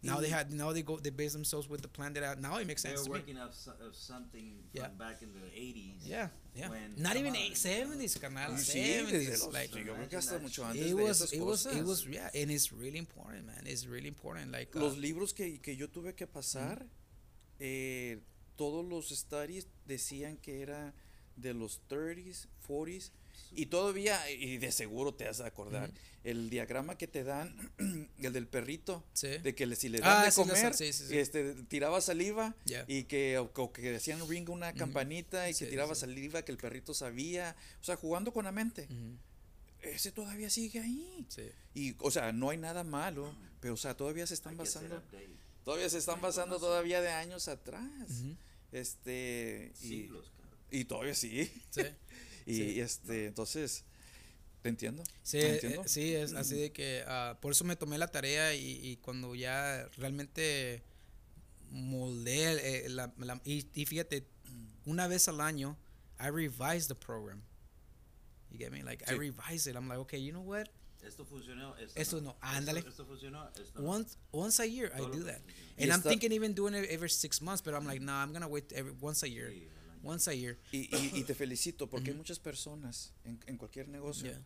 now 0.07 0.21
they 0.21 0.29
had 0.31 0.53
now 0.53 0.73
they 0.73 0.83
go 0.83 0.99
they 0.99 1.11
base 1.11 1.33
themselves 1.33 1.69
with 1.69 1.83
the 1.83 1.89
plan 1.89 2.13
that 2.15 2.25
I, 2.25 2.35
now 2.41 2.57
it 2.59 2.67
makes 2.67 2.83
They 2.83 2.91
sense 2.95 3.05
me. 3.07 3.11
working 3.13 3.39
off, 3.39 3.55
so- 3.55 3.73
of 3.81 3.95
something 3.95 4.63
from 4.73 4.81
Yeah. 4.81 4.89
back 4.89 5.21
in 5.23 5.33
the 5.33 5.47
80s. 5.55 6.07
Yeah, 6.07 6.29
yeah. 6.55 6.69
when- 6.71 6.95
Not 6.97 7.17
even 7.17 7.35
eight, 7.37 7.57
you 7.65 7.71
know. 7.71 7.95
70s, 7.95 8.19
carnal. 8.21 8.53
Sí, 8.57 8.81
desde 8.81 9.07
70s. 9.07 9.45
los, 9.45 9.53
Like, 9.53 9.77
it 9.77 10.95
was, 10.95 11.33
it 11.33 11.41
was, 11.43 11.67
it 11.67 11.85
was, 11.85 12.07
yeah, 12.07 12.31
and 12.35 12.51
it's 12.51 12.73
really 12.73 12.99
important, 12.99 13.47
man. 13.47 13.65
It's 13.67 13.87
really 13.87 14.09
important. 14.09 14.53
Like, 14.53 14.75
uh, 14.77 14.81
Los 14.81 14.97
libros 14.97 15.33
que, 15.35 15.59
que 15.61 15.77
yo 15.77 15.89
tuve 15.89 16.15
que 16.15 16.27
pasar, 16.27 16.87
eh, 17.59 18.19
todos 18.57 18.85
los 18.87 19.09
studies 19.11 19.67
decían 19.87 20.37
que 20.39 20.63
era 20.63 20.95
de 21.37 21.53
los 21.55 21.81
30s, 21.89 22.49
40s, 22.67 23.11
y 23.57 23.67
todavía, 23.67 24.31
y 24.31 24.59
de 24.59 24.71
seguro 24.73 25.15
te 25.15 25.27
has 25.27 25.39
de 25.39 25.47
acordar, 25.47 25.91
el 26.25 26.51
diagrama 26.51 26.99
que 26.99 27.07
te 27.07 27.25
dan, 27.25 27.73
el 28.19 28.33
del 28.33 28.47
perrito, 28.47 29.05
sí. 29.13 29.29
de 29.39 29.55
que 29.55 29.67
le- 29.67 29.77
si 29.77 29.89
le 29.89 29.99
Ah, 30.03 30.15
dan 30.17 30.25
de 30.27 30.31
sí, 30.33 30.41
comer, 30.41 30.75
sí, 30.75 30.93
sí, 30.93 31.07
sí. 31.09 31.19
este 31.19 31.55
tiraba 31.65 32.01
saliva 32.01 32.55
Yeah. 32.65 32.85
y 32.89 33.05
que 33.05 33.39
o, 33.39 33.51
o 33.55 33.73
que 33.73 33.83
decían 33.93 34.21
ring 34.29 34.49
una 34.51 34.73
campanita 34.75 35.49
y 35.49 35.55
Sí, 35.55 35.65
que 35.65 35.71
tiraba 35.71 35.95
sí. 35.95 36.03
saliva 36.03 36.43
que 36.43 36.53
el 36.53 36.59
perrito 36.59 36.95
sabía, 36.95 37.57
o 37.81 37.85
sea, 37.85 37.97
jugando 37.97 38.33
con 38.33 38.45
la 38.45 38.53
mente. 38.53 38.89
Ese 39.83 40.11
todavía 40.11 40.51
sigue 40.51 40.81
ahí. 40.81 41.27
sí. 41.29 41.49
Y 41.75 41.95
o 42.01 42.11
sea, 42.11 42.33
no 42.33 42.51
hay 42.51 42.59
nada 42.59 42.83
malo, 42.85 43.33
pero 43.61 43.75
o 43.75 43.77
sea, 43.77 43.97
todavía 43.97 44.27
se 44.27 44.35
están 44.35 44.53
Hay 44.53 44.59
basando 44.59 45.03
todavía 45.65 45.89
se 45.91 45.99
están 45.99 46.21
basando 46.21 46.59
todavía 46.59 47.01
de 47.01 47.11
años 47.11 47.47
atrás. 47.49 47.85
Este 48.73 49.73
y, 49.81 49.87
Siglos, 49.87 50.33
y 50.71 50.85
todavía 50.85 51.15
sí. 51.15 51.51
sí. 51.71 51.83
Y 52.47 52.55
Sí. 52.55 52.81
este, 52.81 53.27
entonces 53.27 53.85
te 54.63 54.69
entiendo. 54.69 55.03
Sí, 55.23 55.41
¿te 55.41 55.67
eh, 55.67 55.81
sí, 55.87 56.15
es 56.15 56.33
así 56.33 56.57
de 56.57 56.73
que 56.73 57.03
ah, 57.07 57.37
por 57.41 57.53
eso 57.53 57.65
me 57.65 57.77
tomé 57.77 57.99
la 57.99 58.09
tarea 58.09 58.55
y, 58.55 58.81
y 58.87 58.97
cuando 58.99 59.35
ya 59.35 59.89
realmente 59.97 60.83
moldé 61.71 62.85
eh, 62.87 62.89
la, 62.89 63.13
la- 63.19 63.41
y, 63.45 63.67
y 63.75 63.87
fíjate, 63.87 64.27
una 64.85 65.09
vez 65.09 65.29
al 65.29 65.41
año, 65.41 65.77
I 66.21 66.29
revise 66.31 66.87
the 66.89 66.95
program. 66.95 67.43
You 68.51 68.59
get 68.59 68.71
me? 68.73 68.83
Like 68.83 69.05
I 69.11 69.15
revise 69.17 69.67
it. 69.69 69.77
I'm 69.77 69.89
like, 69.89 69.99
okay, 70.01 70.19
you 70.19 70.33
know 70.33 70.43
what? 70.43 70.69
Esto 71.05 71.25
funcionó, 71.25 71.77
esto, 71.79 72.01
Esto 72.01 72.21
no, 72.21 72.37
ándale. 72.41 72.79
Esto, 72.81 72.91
esto 72.91 73.05
funcionó, 73.07 73.49
esto 73.61 73.81
no. 73.81 73.87
Once 73.89 74.17
once 74.33 74.59
a 74.61 74.67
year 74.67 74.91
I 74.95 75.01
do 75.01 75.25
that. 75.25 75.41
And 75.79 75.93
I'm 75.93 76.01
thinking 76.01 76.33
even 76.33 76.55
doing 76.55 76.75
it 76.75 76.89
every 76.91 77.11
six 77.11 77.41
months, 77.41 77.61
but 77.63 77.75
I'm 77.75 77.85
like, 77.87 78.01
nah, 78.01 78.23
I'm 78.23 78.33
gonna 78.33 78.49
wait 78.49 78.73
every 78.73 78.93
once 79.01 79.23
a 79.23 79.29
year. 79.29 79.51
Sí. 79.51 79.69
Once 80.07 80.31
a 80.31 80.35
year. 80.35 80.57
Y, 80.73 80.95
y- 80.97 81.11
y 81.21 81.25
te 81.25 81.35
felicito 81.43 81.89
porque 81.89 82.07
hay 82.11 82.13
Ujú. 82.13 82.19
muchas 82.19 82.39
personas 82.39 83.13
en, 83.25 83.39
en 83.47 83.57
cualquier 83.57 83.89
negocio 83.89 84.29
Yeah. 84.31 84.43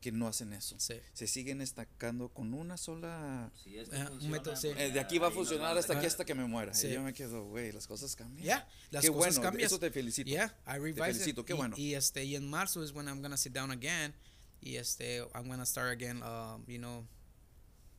que 0.00 0.12
no 0.12 0.26
hacen 0.28 0.52
eso. 0.52 0.76
Sí. 0.78 0.94
Se 1.14 1.26
siguen 1.26 1.60
estancando 1.62 2.28
con 2.28 2.52
una 2.52 2.76
sola 2.76 3.50
esto 3.64 3.94
Ajá, 3.96 4.02
un 4.04 4.08
funciona, 4.10 4.36
método, 4.36 4.56
sí. 4.56 4.68
Eh, 4.76 4.90
de 4.90 5.00
aquí 5.00 5.18
va 5.18 5.28
a 5.28 5.30
funcionar 5.30 5.78
hasta 5.78 5.96
aquí 5.96 6.04
hasta 6.06 6.24
que 6.26 6.34
me 6.34 6.44
muera. 6.46 6.74
Sí. 6.74 6.88
Y 6.88 6.92
yo 6.92 7.02
me 7.02 7.14
quedo, 7.14 7.44
güey, 7.46 7.72
las 7.72 7.86
cosas 7.86 8.14
cambian. 8.14 8.44
Yeah, 8.44 8.68
las 8.90 9.02
qué 9.02 9.08
cosas 9.08 9.36
bueno, 9.36 9.42
cambian. 9.42 9.66
eso 9.66 9.78
te 9.78 9.90
felicito. 9.90 10.28
Yeah, 10.28 10.54
I 10.66 10.78
revise 10.78 11.02
felicito, 11.04 11.40
it. 11.40 11.46
qué 11.46 11.54
y, 11.54 11.56
bueno. 11.56 11.74
y 11.78 11.94
este 11.94 12.22
y 12.24 12.36
en 12.36 12.48
marzo 12.50 12.82
is 12.84 12.92
when 12.92 13.06
I'm 13.08 13.22
gonna 13.22 13.36
sit 13.38 13.52
down 13.54 13.70
again. 13.70 14.12
Y 14.60 14.76
este 14.76 15.20
I'm 15.34 15.48
gonna 15.48 15.64
start 15.66 15.90
again. 15.92 16.22
Um, 16.22 16.64
you 16.68 16.78
know, 16.78 17.06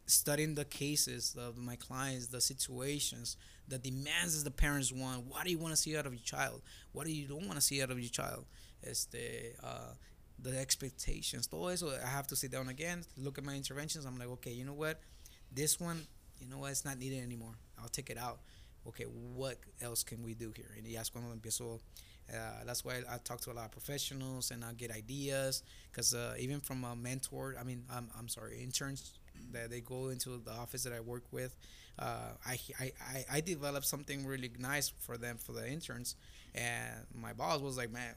studying 0.07 0.53
the 0.55 0.65
cases 0.65 1.35
of 1.35 1.57
my 1.57 1.75
clients, 1.75 2.27
the 2.29 2.39
situations, 2.41 3.37
the 3.67 3.77
demands 3.77 4.37
that 4.37 4.49
the 4.49 4.55
parents 4.55 4.91
want. 4.91 5.25
What 5.25 5.43
do 5.45 5.51
you 5.51 5.57
want 5.57 5.73
to 5.73 5.77
see 5.77 5.97
out 5.97 6.05
of 6.05 6.13
your 6.13 6.23
child? 6.23 6.61
What 6.91 7.05
do 7.05 7.11
you 7.11 7.27
don't 7.27 7.45
want 7.45 7.55
to 7.55 7.61
see 7.61 7.81
out 7.81 7.91
of 7.91 7.99
your 7.99 8.09
child? 8.09 8.45
Este, 8.83 9.55
uh, 9.63 9.93
the 10.39 10.57
expectations. 10.57 11.47
Todo 11.47 11.67
eso. 11.67 11.91
I 12.03 12.07
have 12.07 12.27
to 12.27 12.35
sit 12.35 12.51
down 12.51 12.69
again, 12.69 13.03
look 13.17 13.37
at 13.37 13.43
my 13.43 13.55
interventions. 13.55 14.05
I'm 14.05 14.17
like, 14.17 14.29
okay, 14.29 14.51
you 14.51 14.65
know 14.65 14.73
what? 14.73 14.99
This 15.51 15.79
one, 15.79 16.05
you 16.39 16.47
know 16.47 16.59
what? 16.59 16.71
It's 16.71 16.85
not 16.85 16.99
needed 16.99 17.23
anymore. 17.23 17.55
I'll 17.81 17.89
take 17.89 18.09
it 18.09 18.17
out. 18.17 18.39
okay, 18.87 19.05
what 19.05 19.57
else 19.81 20.03
can 20.03 20.23
we 20.23 20.33
do 20.33 20.51
here? 20.55 20.71
Ya 20.83 21.01
es 21.01 21.09
cuando 21.09 21.33
empiezo. 21.33 21.79
Uh, 22.27 22.63
that's 22.65 22.83
why 22.83 22.95
I 23.07 23.17
talk 23.23 23.39
to 23.41 23.51
a 23.51 23.53
lot 23.53 23.65
of 23.65 23.71
professionals 23.71 24.49
and 24.49 24.65
I 24.65 24.73
get 24.73 24.89
ideas 24.89 25.61
because 25.91 26.15
uh, 26.15 26.33
even 26.39 26.59
from 26.59 26.83
a 26.83 26.95
mentor, 26.95 27.55
I 27.59 27.63
mean, 27.63 27.83
I'm, 27.91 28.09
I'm 28.17 28.27
sorry, 28.27 28.63
interns 28.63 29.13
that 29.51 29.69
they 29.69 29.81
go 29.81 30.09
into 30.09 30.41
the 30.43 30.51
office 30.51 30.83
that 30.83 30.93
I 30.93 31.01
work 31.01 31.23
with, 31.31 31.55
uh, 31.99 32.33
I, 32.45 32.59
I, 32.79 32.91
I, 33.01 33.25
I 33.33 33.41
developed 33.41 33.85
something 33.85 34.25
really 34.25 34.51
nice 34.59 34.89
for 34.89 35.17
them 35.17 35.37
for 35.37 35.53
the 35.53 35.67
interns, 35.67 36.15
and 36.53 37.05
my 37.13 37.33
boss 37.33 37.61
was 37.61 37.77
like, 37.77 37.91
man, 37.91 38.13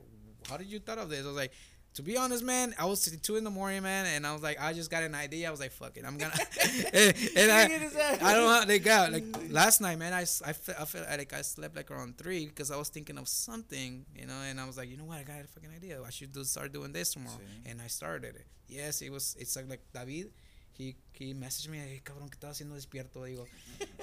how 0.48 0.56
did 0.56 0.66
you 0.68 0.78
thought 0.80 0.98
of 0.98 1.10
this? 1.10 1.24
I 1.24 1.28
was 1.28 1.36
like, 1.36 1.52
to 1.94 2.02
be 2.02 2.16
honest, 2.16 2.44
man, 2.44 2.74
I 2.78 2.84
was 2.84 3.04
two 3.22 3.36
in 3.36 3.42
the 3.44 3.50
morning, 3.50 3.82
man, 3.82 4.06
and 4.06 4.24
I 4.26 4.32
was 4.32 4.42
like, 4.42 4.60
I 4.60 4.72
just 4.72 4.88
got 4.90 5.02
an 5.02 5.14
idea. 5.16 5.48
I 5.48 5.50
was 5.50 5.58
like, 5.58 5.72
fuck 5.72 5.96
it, 5.96 6.04
I'm 6.06 6.16
gonna. 6.16 6.32
and, 6.92 7.14
and 7.36 7.50
I, 7.50 7.64
I 7.64 8.34
don't 8.34 8.44
know 8.44 8.52
how 8.60 8.64
they 8.64 8.78
got 8.78 9.10
like 9.12 9.24
last 9.50 9.80
night, 9.80 9.98
man. 9.98 10.12
I 10.12 10.24
fe- 10.24 10.74
I 10.78 10.84
felt 10.84 11.08
like 11.08 11.32
I 11.32 11.42
slept 11.42 11.74
like 11.74 11.90
around 11.90 12.16
three 12.18 12.46
because 12.46 12.70
I 12.70 12.76
was 12.76 12.88
thinking 12.88 13.18
of 13.18 13.26
something, 13.26 14.04
you 14.14 14.26
know, 14.26 14.40
and 14.48 14.60
I 14.60 14.66
was 14.66 14.76
like, 14.76 14.88
you 14.90 14.96
know 14.96 15.04
what, 15.06 15.18
I 15.18 15.22
got 15.24 15.40
a 15.40 15.48
fucking 15.48 15.70
idea. 15.74 16.00
I 16.06 16.10
should 16.10 16.32
do 16.32 16.44
start 16.44 16.72
doing 16.72 16.92
this 16.92 17.12
tomorrow, 17.14 17.38
Sí. 17.38 17.70
and 17.70 17.80
I 17.80 17.88
started 17.88 18.36
it. 18.36 18.46
Yes, 18.68 19.00
it 19.02 19.10
was. 19.10 19.34
It's 19.40 19.56
like, 19.56 19.68
like 19.68 19.80
David. 19.92 20.30
He 20.78 20.96
he 21.18 21.34
messaged 21.34 21.68
me, 21.70 21.82
hey, 21.82 22.00
cabrón, 22.02 22.28
¿qué 22.30 22.34
estás 22.34 22.52
haciendo 22.52 22.74
despierto? 22.76 23.24
Digo, 23.24 23.46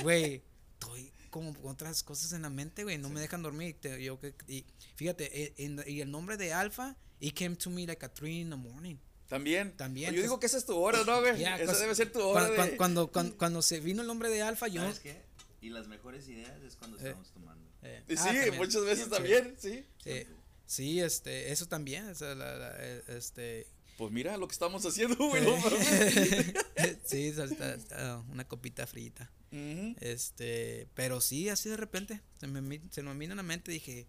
güey, 0.04 0.42
estoy 0.74 1.12
como 1.30 1.54
con 1.54 1.72
otras 1.72 2.04
cosas 2.04 2.34
en 2.34 2.42
la 2.42 2.50
mente, 2.50 2.84
güey, 2.84 2.98
no 2.98 3.10
me 3.10 3.20
dejan 3.22 3.42
dormir. 3.42 3.76
Te- 3.80 4.04
yo 4.04 4.20
que 4.20 4.34
y 4.48 4.66
fíjate, 4.96 5.44
eh, 5.44 5.54
en- 5.58 5.84
y 5.88 6.02
el 6.02 6.12
nombre 6.12 6.36
de 6.38 6.52
Alpha, 6.54 6.96
it 7.20 7.34
came 7.38 7.56
to 7.56 7.70
me 7.70 7.86
like 7.88 8.06
at 8.06 8.12
3 8.14 8.42
in 8.42 8.50
the 8.50 8.56
morning. 8.58 8.98
También. 9.30 9.76
También, 9.76 10.14
Yo 10.14 10.22
digo 10.22 10.40
que 10.40 10.46
esa 10.46 10.58
es 10.58 10.66
tu 10.66 10.76
hora, 10.78 11.04
¿no, 11.06 11.20
güey? 11.22 11.40
Ya, 11.40 11.58
esa 11.58 11.78
debe 11.80 11.96
ser 11.96 12.12
tu 12.12 12.20
hora. 12.22 12.46
Cuando, 12.48 12.64
de- 12.72 12.78
cuando, 12.78 13.12
cuando, 13.12 13.38
cuando 13.38 13.62
se 13.62 13.80
vino 13.80 14.02
el 14.02 14.08
nombre 14.08 14.30
de 14.30 14.42
Alpha, 14.44 14.68
yo... 14.68 14.82
¿Sabes 14.82 15.00
qué? 15.00 15.22
Y 15.62 15.70
las 15.70 15.88
mejores 15.88 16.28
ideas 16.28 16.62
es 16.62 16.76
cuando 16.76 16.98
Eh. 16.98 17.08
estamos 17.08 17.32
tomando. 17.32 17.66
eh, 17.82 18.04
Y 18.08 18.14
ah, 18.14 18.18
sí, 18.18 18.24
también. 18.26 18.56
muchas 18.58 18.84
veces 18.84 19.06
Sí. 19.06 19.10
también, 19.10 19.56
sí. 19.58 19.86
Sí, 20.04 20.28
sí, 20.68 21.00
este, 21.02 21.52
eso 21.52 21.66
también, 21.68 22.14
la- 22.20 22.36
la- 22.36 22.76
eh, 22.80 23.04
este, 23.08 23.66
Pues 23.98 24.12
mira 24.12 24.36
lo 24.38 24.48
que 24.48 24.54
estamos 24.54 24.86
haciendo, 24.86 25.16
güey. 25.16 25.44
sí, 27.06 27.28
está- 27.28 27.46
está- 27.46 27.74
está 27.76 28.18
una 28.30 28.46
copita 28.48 28.86
frita, 28.88 29.32
este, 30.02 30.88
pero 30.94 31.22
sí, 31.22 31.50
así 31.50 31.70
de 31.70 31.78
repente, 31.78 32.22
se 32.40 32.48
me, 32.48 32.82
se 32.92 33.02
me 33.04 33.14
vino 33.16 33.34
a 33.34 33.36
la 33.38 33.44
mente, 33.44 33.72
dije, 33.72 34.08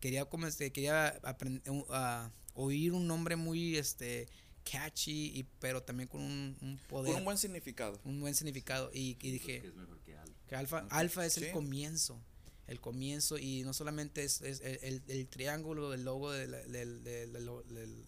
quería 0.00 0.24
como, 0.24 0.46
este, 0.46 0.72
quería 0.72 1.08
aprender, 1.22 1.62
a 1.90 2.32
oír 2.54 2.92
un 2.92 3.06
nombre 3.06 3.36
muy, 3.36 3.76
este, 3.76 4.28
catchy, 4.70 5.32
y, 5.38 5.44
pero 5.60 5.82
también 5.82 6.08
con 6.08 6.20
un, 6.22 6.56
un 6.60 6.78
poder, 6.88 7.12
Con 7.12 7.20
un 7.20 7.24
buen 7.24 7.38
significado. 7.38 8.00
un 8.04 8.20
buen 8.20 8.34
significado, 8.34 8.90
y, 8.92 9.16
y 9.20 9.30
dije, 9.32 9.60
Que 9.62 9.68
es 9.68 9.74
mejor 9.74 10.00
que 10.00 10.16
algo. 10.16 10.34
que 10.48 10.56
alfa, 10.56 10.86
alfa 10.90 11.24
es 11.26 11.34
sí. 11.34 11.44
el 11.44 11.52
comienzo. 11.52 12.20
El 12.66 12.80
comienzo 12.80 13.36
y 13.36 13.62
no 13.64 13.72
solamente 13.74 14.22
es, 14.22 14.42
es 14.42 14.60
el, 14.60 14.78
el- 14.82 15.02
el 15.08 15.26
triángulo 15.28 15.90
del 15.90 16.04
logo 16.04 16.30
de 16.30 16.46
la, 16.46 16.58
del- 16.58 17.02
del- 17.02 17.32
del- 17.32 17.44
del- 17.74 18.06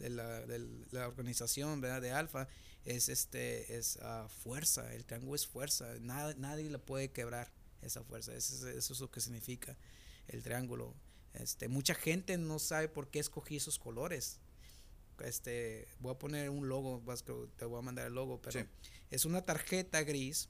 de 0.00 0.10
la, 0.10 0.44
del- 0.46 0.86
la 0.90 1.06
organización 1.06 1.80
¿verdad? 1.80 2.02
de 2.02 2.10
alfa 2.10 2.48
es 2.84 3.08
este 3.08 3.76
es 3.78 3.98
ah, 4.02 4.26
fuerza 4.42 4.92
el 4.94 5.04
triángulo 5.04 5.34
es 5.36 5.46
fuerza 5.46 5.94
nada, 6.00 6.34
nadie 6.38 6.68
le 6.70 6.78
puede 6.78 7.10
quebrar 7.12 7.52
esa 7.82 8.02
fuerza 8.02 8.34
eso 8.34 8.54
es, 8.68 8.76
eso 8.76 8.92
es 8.94 9.00
lo 9.00 9.10
que 9.10 9.20
significa 9.20 9.76
el 10.28 10.42
triángulo 10.42 10.94
este 11.34 11.68
mucha 11.68 11.94
gente 11.94 12.36
no 12.38 12.58
sabe 12.58 12.88
por 12.88 13.08
qué 13.10 13.18
escogí 13.20 13.56
esos 13.56 13.78
colores 13.78 14.40
este 15.24 15.86
voy 16.00 16.12
a 16.14 16.18
poner 16.18 16.48
un 16.50 16.68
logo 16.68 17.00
vas 17.02 17.22
que 17.22 17.32
te 17.56 17.64
voy 17.66 17.78
a 17.78 17.82
mandar 17.82 18.06
el 18.06 18.14
logo 18.14 18.40
pero 18.40 18.58
Sí. 18.60 18.66
es 19.10 19.24
una 19.26 19.42
tarjeta 19.42 20.02
gris 20.02 20.48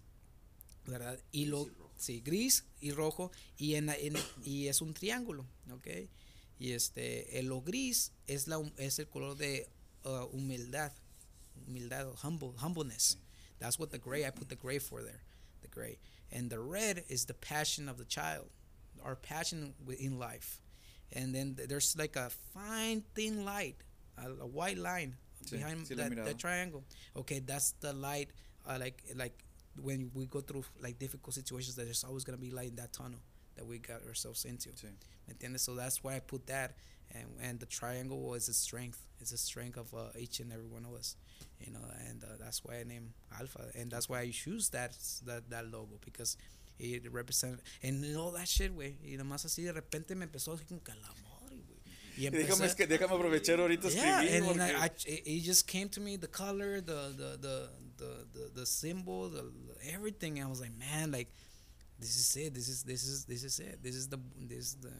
verdad 0.87 1.19
y 1.33 1.47
lo 1.47 1.63
y 1.67 1.73
sí 1.97 2.21
gris 2.21 2.65
y 2.81 2.93
rojo 2.93 3.31
y 3.59 3.75
en, 3.75 3.87
la- 3.87 3.97
en- 3.97 4.17
y 4.45 4.69
es 4.69 4.81
un 4.81 4.95
triángulo 4.95 5.45
¿ok? 5.73 5.87
Y 6.61 6.73
este 6.73 7.39
el 7.39 7.47
lo 7.47 7.61
gris 7.63 8.11
es 8.29 8.47
la 8.47 8.63
es 8.77 8.99
el 8.99 9.07
color 9.07 9.35
de 9.37 9.67
uh, 10.05 10.27
humildad 10.33 10.93
humildad 11.67 12.07
humble 12.23 12.53
humbleness. 12.59 13.17
That's 13.59 13.79
what 13.79 13.91
the 13.91 13.99
gray 13.99 14.27
I 14.27 14.31
put 14.31 14.49
the 14.49 14.57
gray 14.57 14.79
for 14.79 15.03
there 15.03 15.23
the 15.63 15.69
gray. 15.69 15.99
And 16.33 16.49
the 16.51 16.61
red 16.61 17.05
is 17.09 17.25
the 17.25 17.35
passion 17.35 17.89
of 17.89 17.97
the 17.97 18.05
child 18.05 18.47
our 19.03 19.17
passion 19.17 19.75
in 19.99 20.19
life. 20.19 20.61
And 21.13 21.35
then 21.35 21.57
there's 21.69 21.97
like 21.99 22.17
a 22.17 22.31
fine 22.55 23.03
thin 23.15 23.45
light 23.45 23.77
a, 24.19 24.29
a 24.43 24.47
white 24.47 24.79
line 24.79 25.17
Sí, 25.45 25.53
behind 25.53 25.87
sí 25.87 25.97
that, 25.97 26.15
that 26.17 26.39
triangle. 26.39 26.85
Okay 27.17 27.39
that's 27.41 27.73
the 27.81 27.93
light 27.95 28.29
uh, 28.69 28.77
like 28.79 29.03
like 29.17 29.33
when 29.81 30.11
we 30.15 30.27
go 30.27 30.41
through 30.43 30.65
like 30.83 30.99
difficult 30.99 31.35
situations 31.35 31.75
there's 31.77 32.05
always 32.05 32.25
going 32.25 32.37
to 32.37 32.41
be 32.41 32.51
light 32.51 32.69
in 32.69 32.77
that 32.77 32.93
tunnel 32.93 33.21
that 33.61 33.67
we 33.67 33.79
got 33.79 34.01
ourselves 34.09 34.45
into 34.45 34.71
Sí. 34.71 34.89
¿Me 35.29 35.35
entiendes? 35.35 35.61
So 35.61 35.75
that's 35.75 36.03
why 36.03 36.17
I 36.17 36.21
put 36.21 36.47
that, 36.47 36.73
and 37.15 37.27
and 37.41 37.61
the 37.61 37.67
triangle 37.67 38.35
is 38.35 38.49
a 38.49 38.55
strength. 38.55 38.99
It's 39.21 39.33
a 39.33 39.39
strength 39.39 39.77
of 39.77 39.93
uh, 39.93 40.19
each 40.19 40.41
and 40.41 40.51
every 40.51 40.67
one 40.67 40.85
of 40.87 40.95
us, 40.99 41.17
you 41.61 41.73
know. 41.73 41.85
And 42.09 42.25
uh, 42.25 42.39
that's 42.41 42.65
why 42.65 42.81
I 42.81 42.85
name 42.85 43.13
Alpha, 43.39 43.67
and 43.79 43.91
that's 43.91 44.09
why 44.09 44.21
I 44.21 44.31
choose 44.31 44.71
that 44.71 44.97
that 45.27 45.51
that 45.51 45.71
logo 45.71 45.99
because 46.05 46.37
it 46.79 47.13
represents 47.13 47.63
and 47.83 48.17
all 48.17 48.31
that 48.33 48.49
shit, 48.49 48.75
güey. 48.75 48.95
Y 49.05 49.17
nomás 49.17 49.45
así 49.45 49.63
de 49.63 49.73
repente 49.73 50.17
me 50.17 50.27
empezó 50.27 50.55
así 50.55 50.67
como 50.67 50.81
que 50.83 50.93
a 50.93 50.97
la 50.97 51.09
madre, 51.09 51.61
güey. 51.69 51.81
Y 52.17 52.29
déjame, 52.31 52.65
es 52.65 52.75
que, 52.75 52.87
déjame 52.87 53.15
aprovechar 53.15 53.61
ahorita 53.61 53.89
yeah, 53.91 54.23
escribir. 54.23 54.51
and, 54.51 54.61
and 54.61 54.63
I, 54.63 54.87
I, 54.87 54.91
it 55.07 55.43
just 55.43 55.67
came 55.67 55.89
to 55.91 56.01
me 56.01 56.17
the 56.17 56.29
color, 56.29 56.81
the 56.81 57.13
the 57.17 57.39
the 57.41 57.69
the 57.99 58.27
the, 58.33 58.51
the 58.55 58.67
symbol, 58.67 59.29
the 59.29 59.45
everything. 59.93 60.43
I 60.43 60.47
was 60.47 60.61
like, 60.61 60.77
man, 60.79 61.13
like 61.13 61.29
this 62.01 62.17
is 62.17 62.37
it. 62.37 62.55
This 62.55 62.69
is 62.69 62.83
this 62.83 63.05
is 63.05 63.25
this 63.25 63.45
is 63.45 63.59
it. 63.61 63.83
This 63.83 63.95
is 63.95 64.09
the 64.09 64.19
this 64.49 64.59
is 64.59 64.75
the 64.81 64.93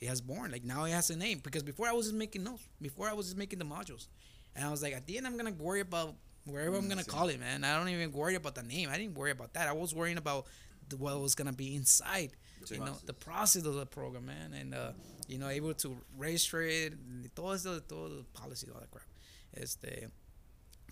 it 0.00 0.08
has 0.08 0.20
born. 0.20 0.50
Like 0.50 0.64
now 0.64 0.84
it 0.84 0.90
has 0.92 1.10
a 1.10 1.16
name 1.16 1.40
because 1.42 1.62
before 1.62 1.86
I 1.88 1.92
was 1.92 2.06
just 2.06 2.16
making 2.16 2.42
notes. 2.44 2.66
Before 2.80 3.08
I 3.08 3.12
was 3.12 3.26
just 3.26 3.36
making 3.38 3.58
the 3.58 3.64
modules, 3.64 4.08
and 4.54 4.64
I 4.64 4.70
was 4.70 4.82
like, 4.82 4.94
at 4.94 5.06
the 5.06 5.16
end 5.16 5.26
I'm 5.26 5.36
gonna 5.36 5.52
worry 5.52 5.80
about 5.80 6.14
wherever 6.44 6.76
I'm 6.76 6.84
Mm, 6.84 6.88
gonna 6.90 7.02
sí. 7.02 7.08
call 7.08 7.28
it, 7.28 7.38
man. 7.40 7.64
I 7.64 7.76
don't 7.78 7.88
even 7.88 8.12
worry 8.12 8.34
about 8.34 8.54
the 8.54 8.62
name. 8.62 8.88
I 8.90 8.96
didn't 8.98 9.14
worry 9.16 9.30
about 9.32 9.52
that. 9.54 9.68
I 9.68 9.72
was 9.72 9.94
worrying 9.94 10.18
about 10.18 10.46
the, 10.88 10.96
what 10.96 11.18
was 11.20 11.34
gonna 11.34 11.52
be 11.52 11.74
inside. 11.74 12.30
The 12.66 12.74
you 12.74 12.80
know, 12.80 12.96
the 13.04 13.12
process 13.14 13.64
of 13.64 13.74
the 13.74 13.86
program, 13.86 14.26
man, 14.26 14.52
and 14.54 14.74
uh, 14.74 14.92
you 15.28 15.38
know, 15.38 15.48
able 15.48 15.74
to 15.74 15.96
register 16.16 16.62
it, 16.62 16.94
todo 17.34 17.52
eso, 17.52 17.80
todo 17.80 18.08
the 18.08 18.24
policy, 18.32 18.68
all 18.72 18.80
that 18.80 18.90
crap. 18.90 19.06
Este, 19.54 20.08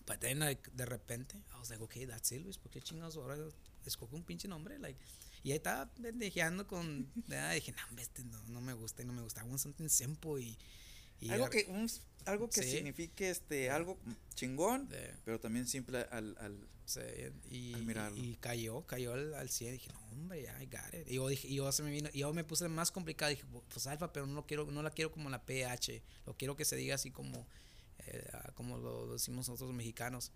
but 0.06 0.20
then 0.20 0.40
like 0.40 0.68
de 0.76 0.84
repente, 0.86 1.34
I 1.54 1.58
was 1.60 1.70
like, 1.70 1.80
okay, 1.82 2.04
that's 2.04 2.30
it, 2.32 2.42
Luis. 2.44 2.56
¿Por 2.56 2.70
qué 2.70 2.82
chingados 2.82 3.16
ahora 3.16 3.36
escoge 3.88 4.14
un 4.16 4.24
pinche 4.24 4.48
nombre? 4.48 4.78
Like, 4.78 4.98
y 5.42 5.50
ahí 5.50 5.56
estaba 5.56 5.90
pendejeando 5.94 6.66
con, 6.66 7.10
¿verdad? 7.28 7.54
dije, 7.54 7.74
este 7.98 8.24
no, 8.24 8.42
no 8.48 8.60
me 8.60 8.72
gusta, 8.72 9.02
y 9.02 9.06
no 9.06 9.12
me 9.12 9.22
gusta. 9.22 9.44
Want 9.44 9.58
something 9.60 9.88
simple 9.88 10.40
y, 10.42 10.56
y 11.20 11.30
algo 11.30 11.48
que, 11.50 11.66
un- 11.68 11.90
algo 12.26 12.48
que 12.48 12.62
Sí. 12.62 12.70
signifique 12.72 13.28
este, 13.30 13.70
algo 13.70 13.98
chingón, 14.34 14.88
de- 14.88 15.14
pero 15.24 15.38
también 15.40 15.66
simple 15.66 16.06
al, 16.10 16.36
al 16.40 16.68
Sí, 16.86 17.00
y, 17.50 17.72
Al 17.72 17.82
mirarlo. 17.86 18.22
y 18.22 18.36
cayó, 18.36 18.86
cayó 18.86 19.14
al, 19.14 19.32
al 19.32 19.48
100. 19.48 19.72
Dije, 19.72 19.88
no, 19.90 19.98
hombre, 20.12 20.42
ya, 20.42 20.62
I 20.62 20.66
got 20.66 20.92
it. 20.92 21.08
Y 21.10 21.14
yo, 21.14 21.26
dije, 21.28 21.48
y 21.48 21.54
yo 21.54 21.72
se 21.72 21.82
me 21.82 21.90
vino, 21.90 22.10
y 22.12 22.18
yo 22.18 22.34
me 22.34 22.44
puse 22.44 22.68
más 22.68 22.90
complicado. 22.90 23.30
Dije, 23.30 23.44
pues 23.70 23.86
alfa, 23.86 24.12
pero 24.12 24.26
no 24.26 24.34
lo 24.34 24.44
quiero, 24.46 24.66
no 24.70 24.82
la 24.82 24.90
quiero 24.90 25.10
como 25.10 25.30
la 25.30 25.46
PH. 25.46 26.02
Lo 26.26 26.36
quiero 26.36 26.56
que 26.56 26.66
se 26.66 26.76
diga 26.76 26.96
así 26.96 27.10
como, 27.10 27.46
eh, 28.00 28.28
ah, 28.34 28.52
como 28.54 28.76
lo, 28.76 29.06
lo 29.06 29.12
decimos 29.14 29.48
nosotros 29.48 29.68
los 29.68 29.76
mexicanos. 29.78 30.30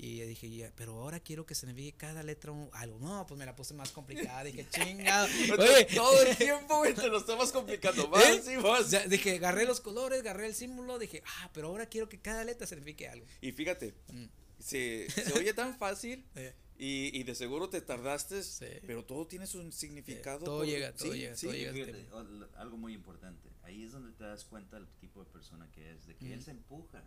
Y 0.00 0.20
dije, 0.20 0.48
ya, 0.48 0.72
pero 0.76 0.92
ahora 0.92 1.18
quiero 1.18 1.44
que 1.44 1.56
se 1.56 1.66
me 1.66 1.74
diga 1.74 1.96
cada 1.98 2.22
letra 2.22 2.52
un- 2.52 2.70
algo. 2.72 3.00
No, 3.00 3.26
pues 3.26 3.36
me 3.36 3.44
la 3.44 3.56
puse 3.56 3.74
más 3.74 3.90
complicada. 3.90 4.44
Dije, 4.44 4.64
chingado. 4.70 5.26
Oye, 5.58 5.84
todo 5.92 6.22
el 6.22 6.36
tiempo, 6.36 6.76
güey, 6.78 6.94
te 6.94 7.08
lo 7.08 7.18
estamos 7.18 7.50
complicando 7.50 8.06
más 8.08 8.24
¿Eh? 8.46 8.54
y 8.54 8.56
más. 8.58 8.80
o 8.80 8.88
sea, 8.88 9.06
dije, 9.08 9.34
agarré 9.36 9.64
los 9.66 9.80
colores, 9.80 10.20
agarré 10.20 10.46
el 10.46 10.54
símbolo. 10.54 11.00
Dije, 11.00 11.22
ah, 11.26 11.50
pero 11.52 11.66
ahora 11.66 11.86
quiero 11.86 12.08
que 12.08 12.20
cada 12.20 12.44
letra 12.44 12.64
signifique 12.66 13.08
algo. 13.08 13.26
Y 13.40 13.50
fíjate, 13.50 13.92
Mm. 14.12 14.26
se, 14.60 15.08
se 15.10 15.32
oye 15.34 15.52
tan 15.52 15.76
fácil 15.78 16.24
Eh, 16.36 16.54
y, 16.78 17.18
y 17.18 17.24
de 17.24 17.34
seguro 17.34 17.68
te 17.68 17.80
tardaste, 17.80 18.44
Sí. 18.44 18.66
pero 18.86 19.04
todo 19.04 19.26
tiene 19.26 19.48
su 19.48 19.72
significado. 19.72 20.44
todo 20.44 20.58
por- 20.58 20.66
llega, 20.66 20.92
todo 20.94 21.12
sí, 21.12 21.18
llega, 21.18 21.36
sí. 21.36 21.46
todo 21.46 21.56
llega. 21.56 21.72
fíjate, 21.72 22.00
este- 22.02 22.12
o- 22.12 22.48
algo 22.58 22.76
muy 22.76 22.92
importante. 22.94 23.48
Ahí 23.64 23.82
es 23.82 23.90
donde 23.90 24.12
te 24.12 24.22
das 24.22 24.44
cuenta 24.44 24.76
del 24.76 24.86
tipo 25.00 25.24
de 25.24 25.28
persona 25.28 25.68
que 25.72 25.90
es, 25.90 26.06
de 26.06 26.14
que 26.14 26.26
él 26.26 26.34
Ujú. 26.38 26.44
se 26.44 26.50
empuja 26.52 27.02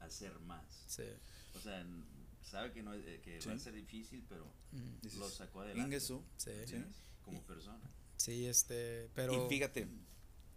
a 0.00 0.04
hacer 0.04 0.38
más. 0.40 0.84
Sí. 0.86 1.04
O 1.54 1.60
sea, 1.60 1.86
sabe 2.54 2.72
que, 2.72 2.82
no 2.82 2.94
es- 2.94 3.04
eh, 3.06 3.20
que 3.22 3.40
Sí. 3.40 3.48
va 3.48 3.54
a 3.54 3.58
ser 3.58 3.74
difícil, 3.74 4.24
pero 4.28 4.46
Mm, 4.72 5.18
lo 5.18 5.28
sacó 5.28 5.60
adelante. 5.60 5.96
"Ingesu". 5.96 6.22
sí. 6.36 6.50
¿entiendes? 6.50 6.96
Como 7.22 7.42
persona. 7.42 7.80
Sí, 8.16 8.46
este, 8.46 9.08
pero... 9.14 9.46
Y 9.46 9.48
fíjate, 9.48 9.88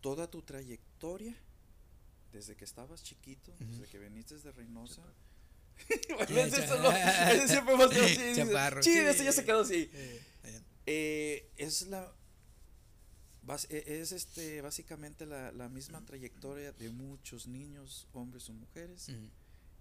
toda 0.02 0.30
tu 0.30 0.41
trayectoria, 0.43 1.36
desde 2.32 2.56
que 2.56 2.66
estabas 2.66 3.04
chiquito, 3.04 3.52
Ujú. 3.54 3.66
desde 3.66 3.86
que 3.88 4.00
viniste 4.00 4.38
de 4.38 4.52
Reynosa. 4.52 5.02
Bueno, 6.10 6.50
siempre 7.48 7.74
va 7.76 7.86
a 7.86 7.89
ser 7.89 8.04
así. 8.04 8.16
Sí, 8.84 8.93
sí. 8.93 9.00
ese 9.00 9.24
ya 9.24 9.32
se 9.32 9.45
quedó 9.45 9.62
así. 9.62 9.89
Eh, 10.86 11.52
es 11.58 11.88
la 11.88 12.14
e- 13.70 13.84
es 14.02 14.12
este 14.12 14.62
básicamente 14.62 15.26
la, 15.26 15.52
la 15.52 15.70
misma 15.70 16.04
trayectoria 16.06 16.72
de 16.74 16.89
muchos 16.89 17.48
niños, 17.48 18.08
hombres 18.14 18.50
o 18.50 18.54
mujeres, 18.54 19.10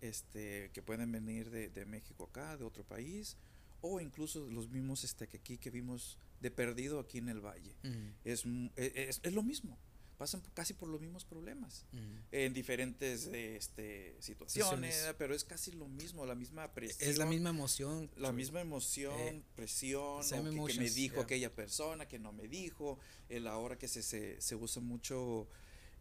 este 0.01 0.71
que 0.73 0.83
pueden 0.83 1.11
venir 1.13 1.51
de, 1.51 1.69
de 1.69 1.85
México 1.87 2.25
acá, 2.25 2.57
de 2.57 2.65
otro 2.65 2.85
país, 2.85 3.37
o 3.81 4.01
incluso 4.01 4.47
los 4.51 4.69
mismos 4.71 5.05
este 5.05 5.27
que 5.29 5.39
aquí 5.39 5.59
que 5.59 5.71
vimos 5.71 6.19
de 6.41 6.51
perdido 6.51 6.99
aquí 7.01 7.19
en 7.19 7.29
el 7.29 7.41
valle. 7.41 7.75
Mm, 7.83 8.09
Es, 8.25 8.45
m- 8.45 8.71
e- 8.77 9.07
es, 9.09 9.21
es 9.23 9.33
lo 9.33 9.43
mismo. 9.43 9.79
Pasan 10.19 10.43
casi 10.55 10.73
por 10.73 10.89
los 10.89 10.99
mismos 10.99 11.27
problemas. 11.27 11.85
En 12.33 12.55
diferentes 12.55 13.27
este, 13.27 14.17
situaciones, 14.19 15.15
pero 15.19 15.35
es 15.35 15.45
casi 15.45 15.73
lo 15.73 15.89
mismo, 15.89 16.25
la 16.25 16.35
misma 16.35 16.73
presión. 16.73 17.11
Es 17.11 17.19
la 17.19 17.27
misma 17.27 17.51
emoción. 17.51 18.11
La 18.17 18.33
misma 18.33 18.63
emoción, 18.63 19.13
Eh, 19.19 19.43
presión, 19.55 20.21
o 20.21 20.23
que- 20.67 20.73
que, 20.73 20.81
me 20.81 20.89
dijo 20.89 21.17
yeah. 21.17 21.25
aquella 21.25 21.55
persona, 21.55 22.09
que 22.09 22.19
no 22.19 22.33
me 22.33 22.49
dijo, 22.49 22.99
el 23.29 23.47
ahora 23.47 23.77
que 23.77 23.89
se, 23.89 24.03
se, 24.03 24.41
se 24.41 24.55
usa 24.57 24.81
mucho 24.81 25.49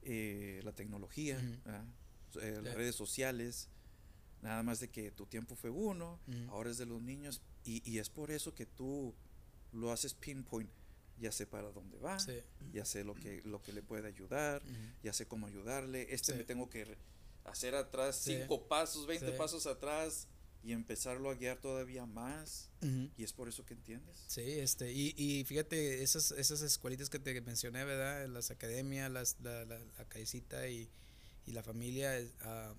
eh, 0.03 0.61
la 0.63 0.71
tecnología. 0.71 1.37
Eh, 1.37 2.51
las 2.55 2.63
Yeah. 2.63 2.73
redes 2.73 2.95
sociales, 2.95 3.67
nada 4.45 4.63
más 4.63 4.79
de 4.79 4.89
que 4.89 5.11
tu 5.11 5.25
tiempo 5.25 5.55
fue 5.55 5.69
uno, 5.69 6.19
Ujú. 6.27 6.51
ahora 6.51 6.69
es 6.69 6.77
de 6.77 6.85
los 6.85 7.01
niños, 7.01 7.41
y, 7.63 7.81
y 7.89 7.99
es 7.99 8.09
por 8.09 8.31
eso 8.31 8.53
que 8.53 8.65
tú 8.65 9.13
lo 9.71 9.91
haces 9.91 10.13
pinpoint, 10.13 10.69
ya 11.19 11.31
sé 11.31 11.47
para 11.47 11.71
dónde 11.71 11.97
va, 11.97 12.19
Sí. 12.19 12.39
ya 12.71 12.85
sé 12.85 13.03
lo 13.03 13.15
que, 13.15 13.41
lo 13.43 13.61
que 13.61 13.73
le 13.73 13.81
puede 13.81 14.07
ayudar, 14.07 14.61
Ujú. 14.63 14.73
ya 15.03 15.13
sé 15.13 15.27
cómo 15.27 15.47
ayudarle, 15.47 16.13
este 16.13 16.31
Sí. 16.33 16.37
me 16.37 16.43
tengo 16.43 16.69
que 16.69 16.97
hacer 17.43 17.73
atrás 17.75 18.17
Sí. 18.17 18.37
cinco 18.39 18.67
pasos, 18.67 19.07
20 19.07 19.31
Sí. 19.31 19.37
pasos 19.37 19.65
atrás 19.65 20.27
y 20.63 20.71
empezarlo 20.71 21.29
a 21.29 21.35
guiar 21.35 21.57
todavía 21.59 22.05
más. 22.05 22.69
Ujú. 22.81 23.09
Y 23.17 23.23
es 23.23 23.33
por 23.33 23.47
eso 23.47 23.65
que 23.65 23.73
entiendes. 23.75 24.23
Sí, 24.27 24.41
este, 24.41 24.91
y, 24.91 25.13
y 25.17 25.43
fíjate, 25.43 26.01
esas, 26.03 26.31
esas 26.31 26.61
escuelitas 26.61 27.09
que 27.09 27.19
te 27.19 27.39
mencioné, 27.41 27.83
¿verdad? 27.83 28.27
Las 28.27 28.49
academias, 28.51 29.09
las, 29.11 29.37
la, 29.41 29.63
la, 29.65 29.77
la 29.79 30.05
callecita 30.09 30.67
y, 30.67 30.89
y 31.45 31.51
la 31.51 31.61
familia, 31.63 32.17
ah, 32.41 32.73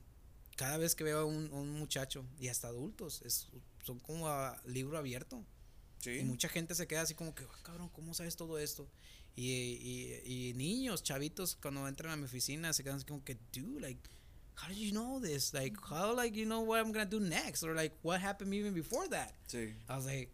cada 0.57 0.79
vez 0.79 0.95
que 0.95 1.05
veo 1.05 1.21
a 1.21 1.25
un, 1.25 1.53
un 1.53 1.73
muchacho, 1.73 2.25
y 2.41 2.49
hasta 2.49 2.69
adultos, 2.69 3.23
es, 3.23 3.49
son 3.85 3.99
como 4.01 4.29
a 4.29 4.61
libro 4.67 4.99
abierto. 4.99 5.45
Sí. 6.01 6.19
Y 6.21 6.25
mucha 6.25 6.49
gente 6.49 6.75
se 6.75 6.87
queda 6.87 7.03
así 7.03 7.15
como 7.15 7.35
que, 7.35 7.45
"Ah, 7.45 7.59
cabrón, 7.63 7.89
¿cómo 7.91 8.15
sabes 8.15 8.37
todo 8.37 8.59
esto? 8.59 8.89
Y, 9.35 9.51
y, 9.53 10.23
y 10.51 10.55
niños, 10.55 11.03
chavitos, 11.03 11.57
cuando 11.61 11.87
entran 11.87 12.13
a 12.13 12.17
mi 12.17 12.25
oficina, 12.25 12.73
se 12.73 12.83
quedan 12.83 12.97
así 12.97 13.05
como 13.07 13.23
que, 13.23 13.37
dude, 13.53 13.81
like, 13.81 14.01
how 14.57 14.69
did 14.69 14.79
you 14.79 14.93
know 14.93 15.21
this? 15.21 15.53
Like, 15.53 15.77
how, 15.91 16.15
like, 16.17 16.35
you 16.35 16.47
know 16.47 16.61
what 16.63 16.81
I'm 16.81 16.93
gonna 16.93 17.05
do 17.05 17.21
next? 17.21 17.63
Or, 17.63 17.75
like, 17.75 17.95
what 18.03 18.21
happened 18.23 18.55
even 18.55 18.73
before 18.73 19.09
that? 19.09 19.35
Sí. 19.47 19.75
I 19.89 19.97
was 19.97 20.07
like, 20.07 20.31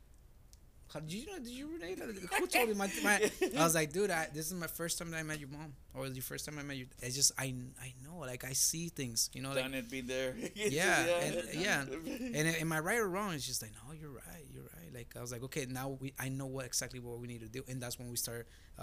did 1.00 1.12
you 1.12 1.26
know? 1.26 1.38
Did 1.38 1.48
you 1.48 1.68
relate? 1.68 1.98
Who 1.98 2.46
told 2.46 2.68
you? 2.68 2.74
My, 2.74 2.90
my, 3.02 3.30
I 3.58 3.64
was 3.64 3.74
like, 3.74 3.92
dude, 3.92 4.10
I, 4.10 4.28
this 4.32 4.46
is 4.46 4.54
my 4.54 4.66
first 4.66 4.98
time 4.98 5.10
that 5.10 5.18
I 5.18 5.22
met 5.22 5.40
your 5.40 5.48
mom, 5.48 5.72
or 5.94 6.08
the 6.08 6.20
first 6.20 6.44
time 6.44 6.58
I 6.58 6.62
met 6.62 6.76
you. 6.76 6.86
It's 7.00 7.14
just 7.14 7.32
I 7.38 7.54
I 7.80 7.94
know, 8.04 8.18
like 8.18 8.44
I 8.44 8.52
see 8.52 8.88
things, 8.88 9.30
you 9.32 9.42
know, 9.42 9.50
like 9.50 9.58
Done 9.58 9.74
it, 9.74 9.90
be 9.90 10.00
there. 10.00 10.34
yeah, 10.54 11.06
and, 11.22 11.42
yeah, 11.54 11.84
and 11.90 12.48
am 12.48 12.72
I 12.72 12.80
right 12.80 12.98
or 12.98 13.08
wrong? 13.08 13.34
It's 13.34 13.46
just 13.46 13.62
like, 13.62 13.72
no, 13.72 13.92
you're 13.92 14.10
right, 14.10 14.44
you're 14.52 14.64
right. 14.64 14.94
Like 14.94 15.14
I 15.16 15.20
was 15.20 15.32
like, 15.32 15.42
okay, 15.44 15.66
now 15.68 15.96
we 16.00 16.12
I 16.18 16.28
know 16.28 16.46
what 16.46 16.66
exactly 16.66 17.00
what 17.00 17.18
we 17.18 17.26
need 17.26 17.40
to 17.40 17.48
do, 17.48 17.62
and 17.68 17.80
that's 17.80 17.98
when 17.98 18.10
we 18.10 18.16
start, 18.16 18.48
uh, 18.78 18.82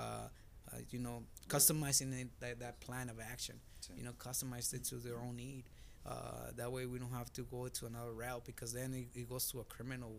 uh 0.71 0.77
you 0.89 0.99
know, 0.99 1.23
customizing 1.47 2.19
it, 2.19 2.27
that 2.39 2.59
that 2.59 2.79
plan 2.79 3.09
of 3.09 3.19
action. 3.19 3.55
Sí. 3.81 3.97
You 3.97 4.03
know, 4.03 4.11
customize 4.13 4.73
it 4.73 4.83
to 4.85 4.95
their 4.95 5.17
own 5.17 5.37
need. 5.37 5.65
Uh, 6.05 6.51
that 6.55 6.71
way 6.71 6.85
we 6.85 6.97
don't 6.97 7.11
have 7.11 7.31
to 7.33 7.43
go 7.43 7.67
to 7.67 7.85
another 7.85 8.13
route 8.13 8.43
because 8.45 8.73
then 8.73 8.93
it, 8.93 9.19
it 9.19 9.29
goes 9.29 9.51
to 9.51 9.59
a 9.59 9.63
criminal 9.65 10.15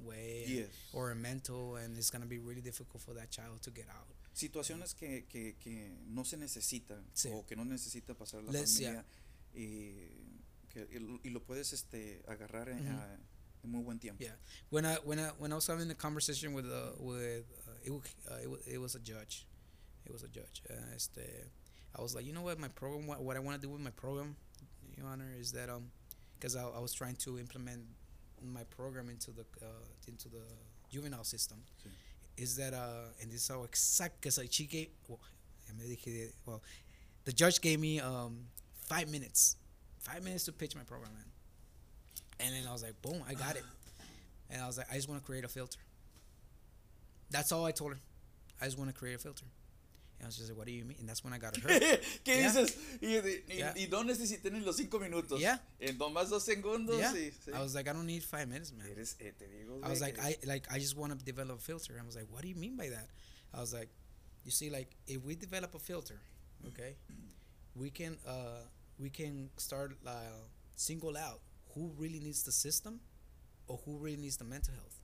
way 0.00 0.44
and- 0.44 0.54
Yes. 0.54 0.70
or 0.92 1.10
a 1.10 1.14
mental, 1.14 1.76
and 1.76 1.96
it's 1.96 2.10
gonna 2.10 2.26
be 2.26 2.38
really 2.38 2.60
difficult 2.62 3.02
for 3.02 3.14
that 3.14 3.30
child 3.30 3.60
to 3.62 3.70
get 3.70 3.88
out. 3.88 4.06
Situaciones 4.34 4.94
que, 4.94 5.24
que, 5.28 5.54
que 5.58 5.96
no 6.06 6.24
se 6.24 6.36
necesitan 6.36 7.04
Sí. 7.14 7.30
o 7.32 7.44
que 7.46 7.54
no 7.56 7.64
necesita 7.64 8.14
pasar 8.14 8.42
la 8.42 8.50
Les- 8.52 8.72
familia 8.78 9.04
y, 9.54 9.94
que, 10.68 10.88
y, 11.24 11.30
lo- 11.30 11.40
puedes 11.44 11.72
este, 11.72 12.22
agarrar 12.26 12.68
en, 12.68 12.80
Ujú. 12.88 12.96
a- 12.98 13.18
en 13.62 13.70
muy 13.70 13.82
buen 13.82 13.98
tiempo. 13.98 14.22
Yeah. 14.22 14.36
When 14.70 14.84
I 14.84 14.96
when 15.04 15.18
I 15.18 15.28
when 15.38 15.52
I 15.52 15.54
was 15.54 15.66
having 15.68 15.90
a 15.90 15.94
conversation 15.94 16.52
with 16.52 16.66
uh, 16.66 16.92
with 16.98 17.46
uh, 17.66 17.80
it, 17.84 17.92
uh, 18.30 18.34
it, 18.66 18.74
it 18.74 18.78
was 18.78 18.94
a 18.94 18.98
judge, 19.00 19.46
it 20.04 20.12
was 20.12 20.22
a 20.22 20.28
judge. 20.28 20.62
Uh, 20.68 20.94
este, 20.94 21.20
I 21.96 22.02
was 22.02 22.14
like, 22.14 22.26
you 22.26 22.32
know 22.32 22.42
what, 22.42 22.58
my 22.58 22.68
program, 22.68 23.06
what, 23.06 23.22
what 23.22 23.36
I 23.36 23.40
want 23.40 23.60
to 23.60 23.66
do 23.66 23.72
with 23.72 23.80
my 23.80 23.92
program, 23.92 24.36
Your 24.96 25.06
Honor, 25.06 25.32
is 25.38 25.52
that 25.52 25.70
um, 25.70 25.90
because 26.34 26.56
I, 26.56 26.64
I 26.66 26.80
was 26.80 26.92
trying 26.92 27.16
to 27.24 27.38
implement 27.38 27.86
my 28.52 28.64
program 28.64 29.08
into 29.08 29.30
the 29.30 29.44
uh, 29.62 29.66
into 30.08 30.28
the 30.28 30.42
juvenile 30.90 31.24
system, 31.24 31.58
Sí. 31.84 31.90
is 32.36 32.56
that 32.56 32.74
uh, 32.74 33.08
and 33.20 33.30
this 33.32 33.42
is 33.42 33.48
how 33.48 33.62
exact 33.64 34.20
because 34.20 34.38
like 34.38 34.52
she 34.52 34.66
gave 34.66 34.88
well, 35.08 35.20
ya 35.68 35.74
me 35.74 35.96
dije, 35.96 36.32
well, 36.46 36.62
the 37.24 37.32
judge 37.32 37.60
gave 37.60 37.78
me 37.80 38.00
um 38.00 38.46
five 38.88 39.08
minutes, 39.10 39.56
five 39.98 40.22
minutes 40.22 40.44
to 40.44 40.52
pitch 40.52 40.74
my 40.76 40.82
program 40.84 41.12
in. 41.16 41.30
And 42.46 42.54
then 42.54 42.68
I 42.68 42.72
was 42.72 42.82
like, 42.82 43.00
boom, 43.02 43.22
I 43.28 43.34
got 43.34 43.56
it. 43.56 43.64
And 44.50 44.60
I 44.62 44.66
was 44.66 44.76
like, 44.76 44.86
I 44.92 44.94
just 44.96 45.08
want 45.08 45.20
to 45.22 45.26
create 45.26 45.44
a 45.44 45.48
filter. 45.48 45.78
That's 47.30 47.50
all 47.50 47.64
I 47.64 47.72
told 47.72 47.92
her. 47.94 47.98
I 48.60 48.66
just 48.66 48.78
want 48.78 48.90
to 48.90 48.94
create 48.94 49.14
a 49.14 49.18
filter. 49.18 49.46
I 50.24 50.26
was 50.28 50.36
just 50.36 50.48
like, 50.50 50.58
what 50.58 50.66
do 50.66 50.72
you 50.72 50.84
mean? 50.84 50.96
And 51.00 51.08
that's 51.08 51.22
when 51.22 51.32
I 51.32 51.38
got 51.38 51.56
her. 51.62 51.68
¿Qué 51.68 51.98
Yeah. 52.26 52.48
dices? 52.52 52.76
Y, 53.00 53.18
y- 53.18 53.42
Yeah. 53.58 53.74
y 53.76 53.86
no 53.90 54.02
necesité 54.02 54.50
ni 54.50 54.60
los 54.60 54.76
cinco 54.76 54.98
minutos. 54.98 55.38
Yeah. 55.40 55.58
En 55.80 55.96
nomás 55.98 56.30
dos 56.30 56.44
segundos. 56.44 56.98
yeah. 56.98 57.12
sí, 57.12 57.32
sí. 57.44 57.52
I 57.54 57.60
was 57.60 57.74
like, 57.74 57.88
I 57.88 57.92
don't 57.92 58.06
need 58.06 58.22
five 58.24 58.48
minutes, 58.48 58.72
man. 58.72 58.86
Eres, 58.90 59.16
eh, 59.20 59.32
te 59.38 59.46
digo, 59.46 59.84
I 59.84 59.88
was 59.90 60.00
like, 60.00 60.18
I 60.18 60.36
like, 60.46 60.66
I 60.72 60.78
just 60.78 60.96
want 60.96 61.16
to 61.18 61.24
develop 61.24 61.58
a 61.58 61.62
filter. 61.62 61.98
I 62.00 62.04
was 62.04 62.16
like, 62.16 62.26
what 62.30 62.42
do 62.42 62.48
you 62.48 62.54
mean 62.56 62.76
by 62.76 62.88
that? 62.88 63.08
I 63.52 63.60
was 63.60 63.72
like, 63.72 63.88
you 64.44 64.50
see, 64.50 64.70
like, 64.70 64.88
if 65.06 65.22
we 65.24 65.36
develop 65.36 65.74
a 65.74 65.78
filter, 65.78 66.20
okay, 66.68 66.96
we 67.74 67.90
can, 67.90 68.16
uh, 68.26 68.62
we 68.98 69.10
can 69.10 69.50
start 69.56 69.96
uh, 70.06 70.12
single 70.76 71.16
out 71.16 71.40
who 71.74 71.92
really 71.98 72.20
needs 72.20 72.42
the 72.44 72.52
system, 72.52 73.00
or 73.66 73.78
who 73.84 73.96
really 73.98 74.16
needs 74.16 74.36
the 74.36 74.44
mental 74.44 74.74
health. 74.74 75.00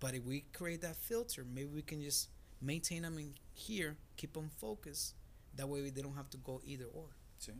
But 0.00 0.14
if 0.14 0.24
we 0.24 0.44
create 0.52 0.82
that 0.82 0.96
filter, 0.96 1.44
maybe 1.44 1.70
we 1.74 1.82
can 1.82 2.00
just 2.02 2.28
maintain 2.60 3.02
them 3.02 3.18
in 3.18 3.34
here, 3.52 3.96
keep 4.16 4.32
them 4.32 4.50
focused. 4.58 5.14
That 5.54 5.68
way, 5.68 5.90
they 5.90 6.02
don't 6.02 6.16
have 6.16 6.30
to 6.30 6.36
go 6.38 6.60
either 6.64 6.84
or. 6.84 7.06
Sí. 7.40 7.52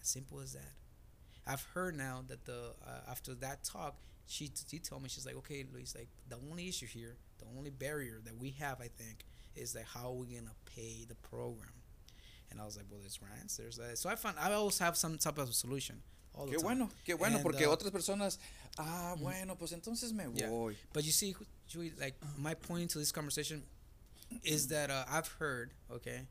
As 0.00 0.08
simple 0.08 0.40
as 0.40 0.52
that. 0.52 0.72
I've 1.46 1.62
heard 1.74 1.96
now 1.96 2.24
that 2.28 2.44
the 2.44 2.74
uh, 2.86 3.10
after 3.10 3.34
that 3.36 3.64
talk, 3.64 3.96
she 4.26 4.50
she 4.68 4.78
told 4.78 5.02
me 5.02 5.08
she's 5.08 5.26
like, 5.26 5.36
okay, 5.36 5.64
Luis, 5.72 5.94
like 5.96 6.08
the 6.28 6.36
only 6.50 6.68
issue 6.68 6.86
here, 6.86 7.16
the 7.38 7.46
only 7.56 7.70
barrier 7.70 8.20
that 8.24 8.36
we 8.38 8.50
have, 8.60 8.80
I 8.80 8.88
think, 8.88 9.24
is 9.54 9.72
that 9.74 9.84
how 9.84 10.08
are 10.08 10.12
we 10.12 10.26
gonna 10.26 10.54
pay 10.74 11.04
the 11.06 11.14
program? 11.16 11.68
And 12.50 12.60
I 12.60 12.64
was 12.64 12.76
like, 12.76 12.86
well, 12.90 13.00
there's 13.00 13.18
grants, 13.18 13.56
there's 13.56 13.76
that. 13.76 13.98
So 13.98 14.08
I 14.08 14.16
found 14.16 14.36
I 14.38 14.52
always 14.52 14.78
have 14.78 14.96
some 14.96 15.18
type 15.18 15.38
of 15.38 15.54
solution. 15.54 16.02
All 16.36 16.48
Qué 16.48 16.56
bueno, 16.58 16.90
qué 17.04 17.14
bueno, 17.14 17.36
And, 17.36 17.42
porque 17.44 17.66
uh, 17.66 17.70
otras 17.70 17.92
personas, 17.92 18.38
ah, 18.78 19.14
bueno, 19.18 19.56
pues 19.56 19.72
entonces 19.72 20.12
me 20.12 20.24
Yeah. 20.34 20.48
voy. 20.48 20.76
But 20.92 21.04
you 21.04 21.12
see, 21.12 21.34
Julie, 21.68 21.92
like 21.98 22.16
my 22.36 22.54
point 22.54 22.90
to 22.90 22.98
this 22.98 23.12
conversation 23.12 23.62
is 24.42 24.66
that 24.68 24.90
uh, 24.90 25.04
I've 25.08 25.28
heard, 25.38 25.70
okay, 25.90 26.26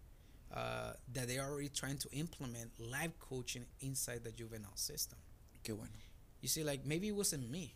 uh, 0.54 0.94
that 1.14 1.28
they 1.28 1.38
are 1.40 1.50
already 1.50 1.70
trying 1.70 1.98
to 2.00 2.10
implement 2.12 2.72
life 2.80 3.18
coaching 3.20 3.66
inside 3.80 4.24
the 4.24 4.32
juvenile 4.32 4.76
system. 4.76 5.18
Qué 5.64 5.74
bueno. 5.76 5.92
You 6.42 6.50
see, 6.50 6.64
like 6.66 6.86
maybe 6.86 7.08
it 7.08 7.16
wasn't 7.16 7.50
me, 7.50 7.74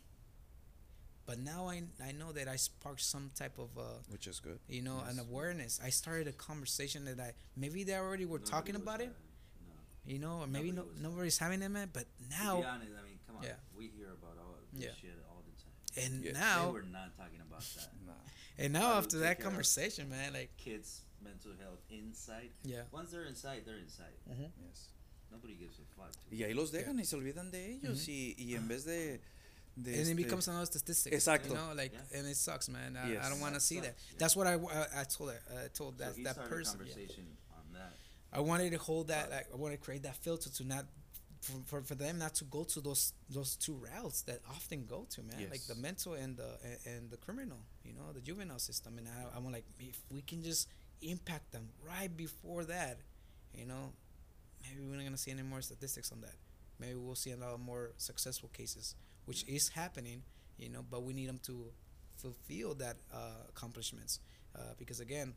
but 1.24 1.38
now 1.38 1.68
I 1.68 1.82
I 2.06 2.12
know 2.12 2.32
that 2.32 2.46
I 2.48 2.56
sparked 2.56 3.00
some 3.00 3.30
type 3.34 3.58
of 3.58 3.70
uh, 3.78 3.82
Which 4.10 4.26
is 4.26 4.40
good. 4.40 4.58
you 4.68 4.82
know 4.82 5.02
an 5.08 5.18
awareness. 5.18 5.80
I 5.82 5.88
started 5.90 6.28
a 6.28 6.32
conversation 6.32 7.06
that 7.06 7.18
I 7.18 7.32
maybe 7.56 7.84
they 7.84 7.94
already 7.96 8.26
were 8.26 8.38
Nobody 8.38 8.50
talking 8.50 8.74
about 8.76 9.00
it, 9.00 9.08
that, 9.08 9.14
No. 9.14 9.27
You 10.08 10.18
know, 10.18 10.40
or 10.42 10.46
maybe 10.46 10.70
no, 10.72 10.82
Nobody 10.82 10.94
was- 10.94 11.02
nobody's 11.02 11.38
having 11.38 11.60
them, 11.60 11.74
but 11.92 12.06
to 12.18 12.28
now 12.30 12.56
be 12.60 12.64
honest, 12.66 12.92
I 12.98 13.02
mean, 13.04 13.18
come 13.26 13.36
on. 13.36 13.42
Yeah. 13.44 13.56
We 13.76 13.88
hear 13.96 14.08
about 14.18 14.36
all 14.42 14.56
this 14.72 14.84
Yeah. 14.84 14.94
shit 15.00 15.18
all 15.28 15.42
the 15.46 15.54
time. 15.62 16.04
and 16.04 16.24
Yeah. 16.24 16.32
They 16.32 16.38
now 16.38 16.70
were 16.72 16.82
not 16.82 17.16
talking 17.16 17.40
about 17.40 17.60
that. 17.76 17.90
Nah. 18.06 18.12
and 18.58 18.72
now 18.72 18.80
How 18.80 18.92
to 18.92 18.98
after 18.98 19.18
that 19.18 19.38
conversation, 19.40 20.08
man, 20.08 20.32
like 20.32 20.56
Kids' 20.56 21.02
mental 21.22 21.52
health 21.60 21.80
inside. 21.90 22.50
yeah. 22.64 22.82
Once 22.90 23.10
they're 23.12 23.26
inside, 23.26 23.62
they're 23.66 23.78
inside. 23.78 24.16
Mm-hmm. 24.30 24.44
Yes. 24.66 24.88
Nobody 25.30 25.54
gives 25.56 25.78
a 25.78 25.84
fuck. 25.96 26.10
to 26.12 26.34
Y 26.34 26.42
ahí 26.44 26.54
los 26.54 26.70
dejan 26.72 26.98
y 26.98 27.04
se 27.04 27.16
olvidan 27.16 27.50
de 27.50 27.72
ellos 27.74 28.08
y, 28.08 28.34
y 28.38 28.54
en 28.54 28.66
vez 28.66 28.84
de... 28.84 29.20
de 29.76 30.00
and 30.00 30.08
it 30.08 30.16
becomes 30.16 30.48
another 30.48 30.64
statistic. 30.66 31.12
Exacto. 31.12 31.48
You 31.50 31.54
know, 31.54 31.72
like, 31.74 31.92
Yeah. 31.92 32.18
and 32.18 32.26
it 32.26 32.36
sucks, 32.36 32.68
man. 32.68 32.96
I, 32.96 33.18
I 33.18 33.28
don't 33.28 33.38
want 33.40 33.52
to 33.54 33.58
That 33.58 33.60
see 33.60 33.80
that. 33.80 33.94
yeah. 34.10 34.16
That's 34.18 34.34
what 34.36 34.46
I, 34.46 34.54
I, 34.54 35.00
I 35.02 35.04
told 35.04 35.30
her. 35.30 35.40
I 35.64 35.68
told 35.68 35.98
that 35.98 36.12
so 36.12 36.16
he 36.16 36.24
that 36.24 36.36
person. 36.48 36.80
a 36.80 36.84
yeah. 36.84 36.94
conversation 36.94 37.24
on 37.24 37.30
that. 37.30 37.37
I 38.32 38.40
wanted 38.40 38.72
to 38.72 38.78
hold 38.78 39.08
that. 39.08 39.30
Like, 39.30 39.46
I 39.52 39.56
want 39.56 39.72
to 39.72 39.78
create 39.78 40.02
that 40.02 40.16
filter 40.16 40.50
to 40.50 40.64
not. 40.64 40.84
For, 41.40 41.52
for, 41.66 41.82
for 41.82 41.94
them 41.94 42.18
not 42.18 42.34
to 42.34 42.44
go 42.44 42.64
to 42.64 42.80
those 42.80 43.12
those 43.30 43.54
two 43.54 43.74
routes 43.74 44.22
that 44.22 44.40
often 44.50 44.86
go 44.86 45.06
to 45.10 45.22
man 45.22 45.46
like 45.52 45.64
the 45.68 45.76
mental 45.76 46.14
and 46.14 46.36
the 46.36 46.48
and, 46.64 46.78
and 46.84 47.10
the 47.12 47.16
criminal 47.16 47.58
you 47.84 47.92
know 47.92 48.12
the 48.12 48.20
juvenile 48.20 48.58
system 48.58 48.98
and 48.98 49.06
I, 49.06 49.36
I'm 49.36 49.44
like 49.52 49.64
if 49.78 50.00
we 50.10 50.20
can 50.20 50.42
just 50.42 50.66
impact 51.00 51.52
them 51.52 51.68
right 51.88 52.14
before 52.14 52.64
that 52.64 52.98
you 53.54 53.66
know 53.66 53.92
maybe 54.64 54.84
we're 54.84 54.96
not 54.96 55.04
gonna 55.04 55.16
see 55.16 55.30
any 55.30 55.42
more 55.44 55.60
statistics 55.62 56.10
on 56.10 56.22
that 56.22 56.34
maybe 56.80 56.96
we'll 56.96 57.14
see 57.14 57.30
a 57.30 57.36
lot 57.36 57.60
more 57.60 57.92
successful 57.98 58.48
cases 58.52 58.96
which 59.26 59.46
is 59.46 59.68
happening 59.68 60.22
you 60.58 60.68
know 60.68 60.84
but 60.90 61.04
we 61.04 61.12
need 61.12 61.28
them 61.28 61.38
to 61.44 61.66
fulfill 62.16 62.74
that 62.74 62.96
uh, 63.14 63.46
accomplishments 63.48 64.18
uh, 64.56 64.60
because 64.76 64.98
again 64.98 65.34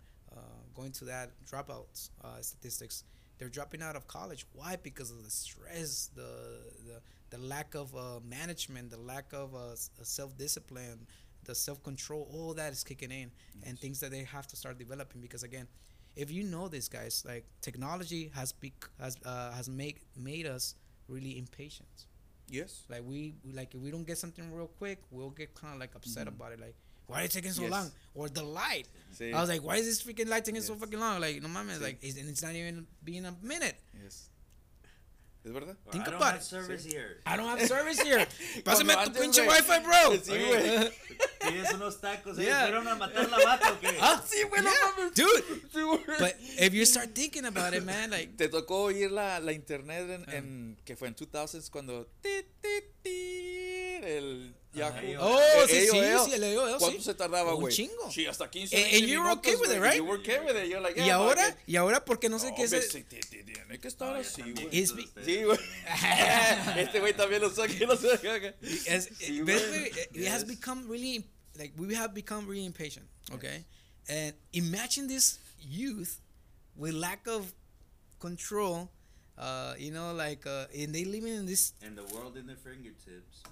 going 0.76 0.92
to 0.92 1.06
that 1.06 1.32
dropouts 1.46 2.10
uh, 2.24 2.40
statistics 2.42 3.04
they're 3.38 3.50
dropping 3.50 3.82
out 3.82 3.96
of 3.96 4.08
college 4.08 4.46
why 4.54 4.76
because 4.82 5.12
of 5.12 5.24
the 5.24 5.30
stress 5.30 6.10
the 6.16 6.32
the, 6.88 7.02
the 7.30 7.38
lack 7.44 7.76
of 7.76 7.96
uh, 7.96 8.20
management 8.28 8.90
the 8.90 8.98
lack 9.00 9.32
of 9.34 9.54
uh, 9.56 9.76
self-discipline 10.04 11.00
the 11.44 11.56
self 11.56 11.82
control, 11.82 12.28
all 12.32 12.54
that 12.54 12.72
is 12.72 12.84
kicking 12.84 13.10
in, 13.10 13.32
and 13.64 13.80
things 13.80 14.00
that 14.00 14.12
they 14.12 14.24
have 14.24 14.46
to 14.46 14.56
start 14.56 14.78
developing. 14.78 15.22
Because 15.22 15.42
again, 15.42 15.68
if 16.16 16.30
you 16.30 16.44
know 16.44 16.68
this, 16.68 16.88
guys, 16.88 17.24
like 17.28 17.46
technology 17.62 18.32
has 18.36 18.52
bec- 18.52 18.88
has 19.00 19.18
uh, 19.26 19.52
has 19.54 19.68
made 19.68 19.98
made 20.16 20.46
us 20.46 20.76
really 21.08 21.40
impatient. 21.40 22.06
Yes. 22.48 22.84
Like 22.90 23.02
we 23.06 23.34
like 23.54 23.74
if 23.74 23.82
we 23.82 23.90
don't 23.90 24.06
get 24.06 24.20
something 24.20 24.54
real 24.54 24.68
quick, 24.68 25.00
we'll 25.10 25.32
get 25.32 25.56
kind 25.56 25.74
of 25.74 25.80
like 25.80 25.96
upset 25.96 26.28
Mhm. 26.28 26.36
about 26.36 26.52
it. 26.52 26.60
Like 26.60 26.76
why 27.12 27.22
are 27.22 27.26
it 27.26 27.32
taking 27.32 27.52
so 27.52 27.62
Yes. 27.64 27.72
long? 27.72 27.92
Or 28.16 28.30
the 28.30 28.44
light. 28.44 28.88
Sí. 29.18 29.34
I 29.34 29.40
was 29.40 29.50
like, 29.50 29.62
why 29.62 29.78
is 29.78 29.86
this 29.86 30.02
freaking 30.02 30.30
light 30.30 30.46
taking 30.46 30.62
so 30.62 30.74
Yes. 30.74 30.82
fucking 30.82 31.00
long? 31.00 31.20
Like 31.20 31.42
no 31.42 31.50
mames, 31.50 31.78
Sí. 31.78 31.82
like 31.82 31.98
it's, 32.02 32.18
and 32.18 32.30
it's 32.30 32.42
not 32.42 32.56
even 32.56 32.88
being 33.04 33.26
a 33.26 33.36
minute. 33.42 33.76
Yes. 34.02 34.30
¿Es 35.44 35.52
verdad? 35.52 35.76
Think 35.92 36.04
I 36.08 36.12
don't 36.12 36.16
about 36.22 36.34
have 36.34 36.42
it. 36.42 36.44
service 36.46 36.84
Sí. 36.86 36.92
here. 36.92 37.20
I 37.26 37.36
don't 37.36 37.48
have 37.50 37.66
service 37.68 38.00
here. 38.00 38.28
Pásame 38.64 38.94
tu 39.06 39.12
pinche 39.20 39.42
wifi, 39.42 39.80
bro. 39.84 40.18
Sí, 40.22 40.38
güey. 40.38 40.92
Tienes 41.42 41.74
unos 41.74 42.00
tacos, 42.00 42.38
¿eh? 42.38 42.44
Yeah. 42.44 42.68
¿Fueron 42.68 42.88
a 42.88 42.96
matar 42.96 43.28
la 43.28 43.38
vaca 43.44 43.72
o 43.74 43.80
qué? 43.80 43.88
Ah, 44.00 44.22
Sí, 44.24 44.44
güey, 44.48 44.62
yeah, 44.62 45.10
dude. 45.16 45.44
Sí, 45.74 45.82
güey. 45.82 46.00
But 46.20 46.36
if 46.60 46.74
you 46.76 46.86
start 46.86 47.16
thinking 47.16 47.46
about 47.46 47.74
it, 47.74 47.84
man, 47.84 48.12
like 48.12 48.38
Te 48.38 48.50
tocó 48.50 48.84
oír 48.84 49.10
la, 49.10 49.40
la 49.40 49.52
internet 49.52 50.08
en, 50.12 50.26
Ah. 50.28 50.36
en- 50.36 50.78
que 50.86 50.96
fue 50.96 51.08
en 51.08 51.16
2000s 51.16 51.72
cuando 51.72 52.06
ti, 52.22 52.44
ti, 52.62 52.70
ti, 53.02 53.31
el 54.02 54.56
Yahoo. 54.74 54.98
Ahí, 54.98 55.16
oh, 55.20 55.40
Eh, 55.40 55.68
sí, 55.68 55.88
sí, 55.92 56.00
AOL. 56.00 56.26
sí, 56.26 56.34
el 56.34 56.44
AOL, 56.44 56.78
¿Cuánto 56.80 56.98
sí. 57.00 57.04
se 57.04 57.14
tardaba, 57.14 57.56
Un 57.56 57.70
chingo. 57.70 58.10
Sí, 58.12 58.26
hasta 58.26 58.50
15 58.50 58.76
And- 58.78 58.96
and 58.96 59.06
you 59.08 59.22
were 59.22 59.32
okay 59.34 59.56
with 59.56 59.70
it, 59.72 59.82
right? 59.82 59.96
You 59.98 60.06
were 60.06 60.20
okay 60.20 60.40
with 60.40 60.56
it. 60.56 60.70
You're 60.70 60.80
like, 60.82 61.00
y 61.00 61.06
yeah, 61.06 61.16
ahora, 61.16 61.44
fuck 61.46 61.54
it. 61.60 61.64
y 61.70 61.76
ahora 61.76 62.06
porque 62.06 62.30
no 62.30 62.40
sé 62.40 62.50
No, 62.52 62.56
qué 62.56 62.64
es 62.64 62.72
hombre, 62.74 62.86
el- 62.88 62.92
sí, 62.92 63.04
ti- 63.04 63.20
ti- 63.20 63.44
tiene 63.44 63.80
que 63.80 63.88
estar 63.88 64.16
así, 64.16 64.42
güey. 64.42 64.70
It's 64.72 64.94
viejitos 64.94 64.96
be- 64.96 65.04
ustedes. 65.04 65.26
Sí, 65.26 65.44
güey. 65.44 65.60
este 66.78 67.00
güey 67.00 67.14
también 67.16 67.42
lo 67.42 67.50
saca, 67.50 67.74
lo 67.86 67.98
saca. 67.98 68.56
es, 68.62 69.10
Sí, 69.20 69.42
güey. 69.42 69.58
güey, 69.60 69.92
it 70.14 70.28
has 70.28 70.46
become 70.46 70.88
really 70.88 71.26
like 71.58 71.74
we 71.78 71.94
have 71.96 72.14
become 72.14 72.48
really 72.48 72.66
impatient 72.66 73.06
okay 73.34 73.66
and 74.08 74.34
imagine 74.54 75.06
this 75.08 75.38
youth 75.60 76.22
with 76.78 76.94
lack 76.94 77.28
of 77.28 77.54
control 78.20 78.90
uh 79.38 79.74
you 79.78 79.92
know 79.92 80.14
like 80.14 80.46
uh 80.48 80.66
and 80.74 80.94
they 80.94 81.04
living 81.04 81.34
in 81.36 81.46
this 81.46 81.74
And 81.82 81.98
the 81.98 82.04
world 82.16 82.38
in 82.38 82.46
their 82.48 82.56
fingertips. 82.58 83.44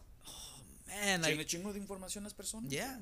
Man 0.90 1.22
like 1.22 1.46
chingo 1.46 1.72
de 1.74 1.80
información 1.80 2.24
las 2.24 2.34
personas. 2.34 2.72
yeah 2.72 3.00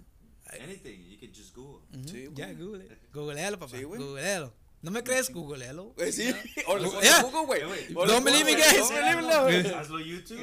I- 0.53 0.63
Anything, 0.63 1.03
you 1.09 1.17
can 1.19 1.33
just 1.33 1.53
Google. 1.53 1.81
ujú, 1.93 2.07
Sí, 2.09 2.27
güey. 2.27 2.55
google 2.55 2.85
it. 2.85 2.91
googlealo 3.13 3.59
papá 3.59 3.77
Sí, 3.77 3.83
googlealo 3.83 4.53
no 4.81 4.91
me 4.91 5.03
crees 5.03 5.29
googlealo 5.29 5.93
Güey, 5.97 6.11
sí. 6.13 6.29
O 6.67 6.77
Yeah. 7.01 7.21
Google, 7.23 7.45
güey. 7.47 7.61
Eh, 7.61 7.93
Don't 7.93 8.23
believe 8.23 8.45
me, 8.45 8.53
guys. 8.55 8.87
Don't 8.89 9.47
believe. 9.47 9.73
Hazlo 9.75 9.99
YouTube. 9.99 10.39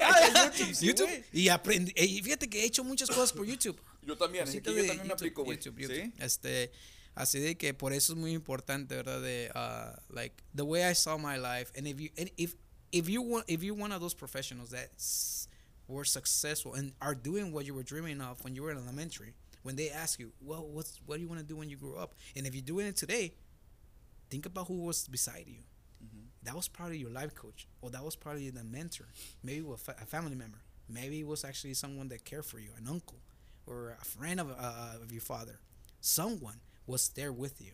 Ah, 0.00 0.30
YouTube, 0.48 0.74
sí, 0.74 0.86
YouTube 0.86 1.24
y 1.32 1.48
aprendí 1.48 1.92
y 1.96 2.22
fíjate 2.22 2.48
que 2.48 2.62
he 2.62 2.64
hecho 2.64 2.84
muchas 2.84 3.08
cosas 3.10 3.32
por 3.32 3.44
YouTube 3.44 3.78
Yo 4.02 4.16
también, 4.16 4.44
así 4.44 4.60
que 4.62 4.70
yo 4.74 4.86
también 4.86 5.06
me 5.08 5.12
aplico, 5.12 5.44
güey. 5.44 5.58
YouTube, 5.58 5.86
Sí. 5.86 6.12
Este, 6.18 6.70
así 7.14 7.38
de 7.40 7.56
que 7.56 7.74
por 7.74 7.92
eso 7.92 8.14
es 8.14 8.18
muy 8.18 8.32
importante, 8.32 8.96
¿verdad? 8.96 9.20
De, 9.20 9.50
uh, 9.54 10.14
like, 10.14 10.34
the 10.56 10.62
way 10.62 10.82
I 10.90 10.94
saw 10.94 11.18
my 11.18 11.36
life, 11.36 11.70
and 11.76 11.86
if 11.86 11.98
you, 12.00 12.08
and 12.16 12.30
if, 12.36 12.54
if 12.90 13.06
you 13.08 13.20
want, 13.22 13.44
if 13.48 13.62
you're 13.62 13.80
one 13.80 13.92
of 13.94 14.00
those 14.00 14.14
professionals 14.16 14.70
that 14.70 14.90
were 15.92 16.04
successful 16.04 16.74
and 16.74 16.92
are 17.00 17.14
doing 17.14 17.52
what 17.52 17.66
you 17.66 17.74
were 17.74 17.82
dreaming 17.82 18.20
of 18.20 18.42
when 18.44 18.54
you 18.56 18.62
were 18.62 18.70
in 18.72 18.78
elementary, 18.78 19.34
when 19.62 19.76
they 19.76 19.90
ask 19.90 20.18
you, 20.18 20.32
well, 20.40 20.66
what's, 20.66 21.00
what 21.06 21.16
do 21.16 21.22
you 21.22 21.28
want 21.28 21.40
to 21.40 21.46
do 21.46 21.56
when 21.56 21.68
you 21.70 21.76
grow 21.76 21.96
up? 21.96 22.14
And 22.36 22.46
if 22.46 22.54
you're 22.54 22.62
doing 22.64 22.86
it 22.86 22.96
today, 22.96 23.34
think 24.30 24.46
about 24.46 24.68
who 24.68 24.82
was 24.84 25.06
beside 25.08 25.44
you. 25.46 25.62
Mhm. 26.04 26.26
That 26.42 26.54
was 26.56 26.68
probably 26.68 26.98
your 26.98 27.10
life 27.10 27.34
coach, 27.34 27.68
or 27.80 27.90
that 27.90 28.04
was 28.04 28.16
probably 28.16 28.50
the 28.50 28.64
mentor. 28.64 29.06
Maybe 29.42 29.62
was 29.62 29.80
fa- 29.80 29.96
a 30.00 30.06
family 30.06 30.34
member. 30.34 30.58
Maybe 30.88 31.20
it 31.20 31.26
was 31.26 31.44
actually 31.44 31.74
someone 31.74 32.08
that 32.08 32.24
cared 32.24 32.44
for 32.44 32.58
you, 32.58 32.70
an 32.76 32.88
uncle, 32.88 33.18
or 33.66 33.96
a 34.00 34.04
friend 34.04 34.40
of, 34.40 34.50
uh, 34.50 34.98
of 35.02 35.12
your 35.12 35.20
father. 35.20 35.60
Someone 36.00 36.60
was 36.86 37.08
there 37.10 37.32
with 37.32 37.60
you. 37.60 37.72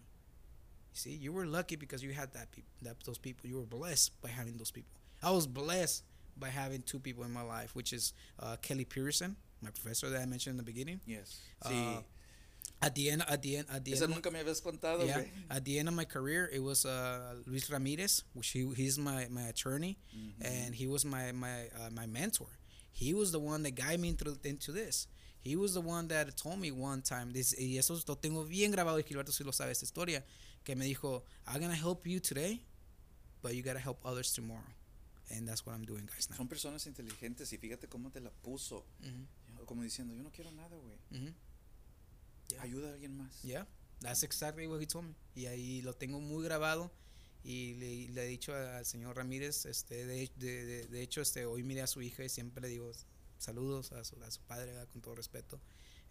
You 0.92 0.94
see, 0.94 1.10
you 1.14 1.32
were 1.32 1.46
lucky 1.46 1.76
because 1.76 2.02
you 2.02 2.12
had 2.12 2.32
that 2.34 2.50
peop- 2.50 2.66
that 2.82 3.00
those 3.04 3.18
people. 3.18 3.48
You 3.48 3.56
were 3.58 3.66
blessed 3.66 4.20
by 4.20 4.28
having 4.28 4.56
those 4.56 4.70
people. 4.70 4.92
I 5.22 5.30
was 5.30 5.46
blessed 5.46 6.02
by 6.38 6.48
having 6.48 6.82
two 6.82 6.98
people 6.98 7.24
in 7.24 7.32
my 7.32 7.42
life, 7.42 7.74
which 7.74 7.92
is 7.92 8.12
uh, 8.40 8.56
Kelly 8.62 8.84
Pearson, 8.84 9.36
my 9.62 9.70
professor 9.70 10.08
that 10.10 10.20
I 10.22 10.26
mentioned 10.26 10.52
in 10.54 10.56
the 10.58 10.62
beginning. 10.72 11.00
Yes. 11.06 11.38
Uh, 11.62 11.68
Sí. 11.70 12.04
At 12.80 12.94
the 12.94 13.10
end, 13.10 13.24
at 13.28 13.42
the 13.42 13.56
end, 13.56 13.66
at 13.72 13.84
the 13.84 13.92
end. 13.92 14.08
nunca 14.14 14.30
me 14.30 14.38
habías 14.38 14.62
contado, 14.62 15.04
Yeah, 15.04 15.22
at 15.50 15.64
the 15.64 15.78
end 15.80 15.88
of 15.88 15.94
my 15.94 16.04
career, 16.04 16.48
it 16.52 16.60
was 16.62 16.84
uh, 16.84 17.34
Luis 17.46 17.68
Ramirez, 17.70 18.22
which 18.34 18.50
he, 18.50 18.70
he's 18.76 18.98
my, 18.98 19.26
my 19.30 19.48
attorney, 19.48 19.98
Mm-hmm. 20.16 20.44
and 20.44 20.74
he 20.74 20.86
was 20.86 21.04
my 21.04 21.32
my 21.32 21.66
uh, 21.74 21.90
my 21.92 22.06
mentor. 22.06 22.46
He 22.92 23.14
was 23.14 23.32
the 23.32 23.40
one 23.40 23.64
that 23.64 23.72
guided 23.74 24.00
me 24.00 24.10
into, 24.10 24.36
into 24.44 24.70
this. 24.70 25.08
He 25.40 25.56
was 25.56 25.74
the 25.74 25.80
one 25.80 26.06
that 26.08 26.36
told 26.36 26.60
me 26.60 26.70
one 26.70 27.02
time, 27.02 27.32
this, 27.32 27.52
y 27.58 27.76
eso 27.78 27.94
lo 28.06 28.14
tengo 28.16 28.44
bien 28.44 28.70
grabado, 28.72 29.02
Gilberto 29.04 29.32
sí 29.32 29.44
lo 29.44 29.50
sabe 29.52 29.70
esta 29.72 29.84
historia, 29.84 30.22
que 30.64 30.76
me 30.76 30.84
dijo, 30.84 31.22
I'm 31.48 31.60
gonna 31.60 31.74
help 31.74 32.06
you 32.06 32.20
today, 32.20 32.60
but 33.42 33.54
you 33.56 33.62
gotta 33.62 33.80
help 33.80 33.98
others 34.04 34.32
tomorrow. 34.32 34.62
And 35.30 35.46
that's 35.46 35.64
what 35.66 35.74
I'm 35.74 35.84
doing, 35.84 36.06
guys, 36.06 36.30
now. 36.30 36.36
Son 36.36 36.48
personas 36.48 36.86
inteligentes 36.86 37.52
y 37.52 37.58
fíjate 37.58 37.86
cómo 37.88 38.10
te 38.10 38.20
la 38.20 38.30
puso. 38.30 38.84
Mhm, 39.00 39.26
Como 39.66 39.82
diciendo, 39.82 40.14
yo 40.14 40.22
no 40.22 40.30
quiero 40.32 40.50
nada, 40.52 40.76
güey. 40.76 40.96
mhm. 41.10 41.34
Yeah. 42.48 42.62
Ayuda 42.62 42.88
a 42.90 42.92
alguien 42.94 43.14
más. 43.16 43.42
Yeah, 43.42 43.66
that's 44.00 44.22
exactly 44.22 44.66
what 44.66 44.80
he 44.80 44.86
told 44.86 45.04
me. 45.06 45.14
Y 45.34 45.46
ahí 45.46 45.82
lo 45.82 45.92
tengo 45.94 46.18
muy 46.20 46.42
grabado 46.44 46.90
y 47.44 47.74
le, 47.74 48.08
le 48.08 48.24
he 48.24 48.26
dicho 48.28 48.54
al 48.54 48.86
señor 48.86 49.16
Ramírez, 49.16 49.66
este, 49.66 50.06
de, 50.06 50.30
de, 50.36 50.64
de, 50.64 50.86
de 50.86 51.02
hecho, 51.02 51.20
este, 51.20 51.44
hoy 51.44 51.62
miré 51.62 51.82
a 51.82 51.86
su 51.86 52.00
hija 52.00 52.24
y 52.24 52.28
siempre 52.30 52.62
le 52.62 52.68
digo 52.68 52.90
saludos 53.38 53.92
a 53.92 54.02
su, 54.04 54.16
a 54.24 54.30
su 54.30 54.40
padre, 54.42 54.72
¿verdad? 54.72 54.88
con 54.88 55.02
todo 55.02 55.14
respeto, 55.14 55.60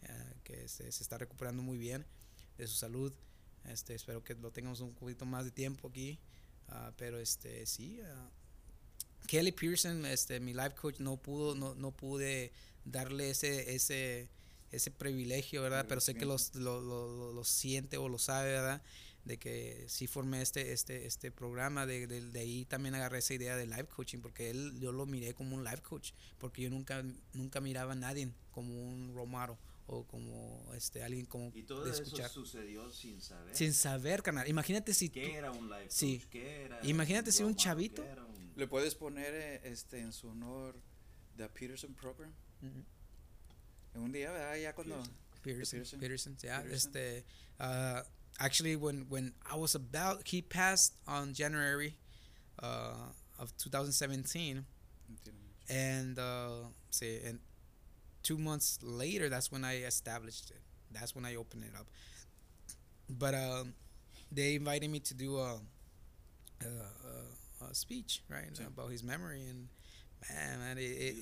eh, 0.04 0.34
que 0.44 0.66
este, 0.66 0.92
se 0.92 1.02
está 1.04 1.18
recuperando 1.18 1.64
muy 1.64 1.78
bien 1.80 2.06
de 2.60 2.68
su 2.68 2.76
salud. 2.76 3.12
Este, 3.66 3.96
espero 3.96 4.24
que 4.24 4.36
lo 4.36 4.52
tengamos 4.52 4.80
un 4.82 4.94
poquito 4.94 5.26
más 5.26 5.44
de 5.44 5.52
tiempo 5.52 5.88
aquí, 5.90 6.20
ah, 6.70 6.94
pero 6.98 7.18
este, 7.20 7.66
sí. 7.66 8.00
ah, 8.06 8.30
Kelly 9.28 9.52
Pearson, 9.52 10.06
este, 10.06 10.40
mi 10.40 10.54
life 10.54 10.76
coach, 10.76 11.00
no 11.00 11.18
pudo, 11.18 11.54
no, 11.56 11.76
no 11.76 11.92
pude 11.92 12.52
darle 12.86 13.30
ese, 13.30 13.76
ese, 13.76 14.30
ese 14.72 14.92
privilegio, 14.92 15.62
¿verdad? 15.62 15.86
Pero 15.88 16.02
sé 16.02 16.14
que 16.16 16.26
los, 16.26 16.56
lo, 16.56 16.82
lo, 16.82 17.34
lo- 17.34 17.44
siente 17.44 17.98
o 17.98 18.10
lo 18.10 18.18
sabe, 18.18 18.52
¿verdad? 18.54 18.82
De 19.26 19.38
que 19.38 19.84
sí 19.90 20.08
formé 20.08 20.42
este, 20.42 20.72
este, 20.72 21.06
este 21.06 21.32
programa, 21.32 21.86
de, 21.86 22.08
de, 22.08 22.22
de 22.22 22.40
ahí 22.40 22.64
también 22.66 22.96
agarré 22.96 23.20
esa 23.20 23.34
idea 23.34 23.58
de 23.58 23.66
life 23.68 23.88
coaching, 23.88 24.20
porque 24.20 24.50
él, 24.50 24.80
yo 24.80 24.92
lo 24.94 25.06
miré 25.06 25.34
como 25.34 25.56
un 25.56 25.64
life 25.66 25.82
coach, 25.82 26.12
porque 26.38 26.62
yo 26.62 26.70
nunca, 26.70 27.04
nunca 27.34 27.60
miraba 27.60 27.92
a 27.92 27.96
nadie 27.96 28.30
como 28.52 28.74
un 28.74 29.14
romaro 29.14 29.58
o 29.88 30.06
como 30.06 30.72
este 30.76 31.02
alguien 31.02 31.26
como 31.26 31.52
Y 31.56 31.64
todo 31.64 31.84
de 31.86 31.92
eso 31.92 32.04
escuchar. 32.04 32.30
sucedió 32.30 32.92
sin 32.92 33.22
saber. 33.22 33.56
Sin 33.56 33.74
saber, 33.74 34.22
canal. 34.22 34.48
Imagínate 34.48 34.94
si 34.94 35.08
tú, 35.10 35.16
¿Qué 35.16 35.36
era 35.36 35.52
un 35.52 35.68
coach? 35.70 35.88
Sí. 35.90 36.24
¿Qué 36.30 36.64
era 36.66 36.80
Imagínate 36.86 37.32
si 37.32 37.44
un 37.44 37.56
chavito- 37.56 38.04
¿Qué 38.04 38.10
era 38.12 38.26
un- 38.26 38.54
Le 38.56 38.68
puedes 38.68 38.96
poner 38.96 39.34
eh, 39.34 39.62
este 39.64 40.00
en 40.00 40.12
su 40.12 40.28
honor 40.30 40.76
The 41.38 41.48
Peterson 41.50 41.94
Program. 41.94 42.34
En 43.94 44.02
un 44.02 44.12
día, 44.12 44.32
¿verdad? 44.32 44.58
Ya 44.58 44.74
cuando. 44.76 44.96
Peterson, 45.42 45.80
Peterson. 45.80 46.00
Peterson, 46.00 46.38
yeah. 46.42 46.62
Peterson. 46.64 46.92
Este, 46.96 47.26
uh, 47.60 48.02
actually, 48.40 48.76
when 48.76 49.08
when 49.10 49.34
I 49.50 49.56
was 49.56 49.76
about, 49.76 50.28
he 50.28 50.42
passed 50.42 50.96
on 51.06 51.34
January 51.34 51.96
uh, 52.62 53.12
of 53.38 53.56
2017, 53.58 54.66
No 55.08 55.18
tiene 55.24 55.40
mucho. 55.40 55.66
and 55.74 56.20
uh, 56.20 56.70
say, 56.90 57.24
and 57.26 57.40
two 58.28 58.38
months 58.38 58.80
later, 58.84 59.30
that's 59.30 59.52
when 59.52 59.64
I 59.64 59.86
established 59.86 60.52
it. 60.52 60.62
That's 60.92 61.16
when 61.16 61.26
I 61.26 61.36
opened 61.38 61.64
it 61.64 61.74
up. 61.80 61.88
But 63.10 63.34
um, 63.36 63.74
they 64.32 64.56
invited 64.56 64.90
me 64.90 65.00
to 65.00 65.14
do 65.14 65.38
a, 65.38 65.60
a, 66.62 66.68
a, 66.68 67.66
a 67.72 67.74
speech, 67.74 68.22
right, 68.30 68.52
Sí. 68.54 68.66
about 68.66 68.92
his 68.92 69.04
memory, 69.04 69.44
and 69.50 69.70
man, 70.30 70.60
man, 70.60 70.78
it, 70.78 70.82
it, 70.82 71.16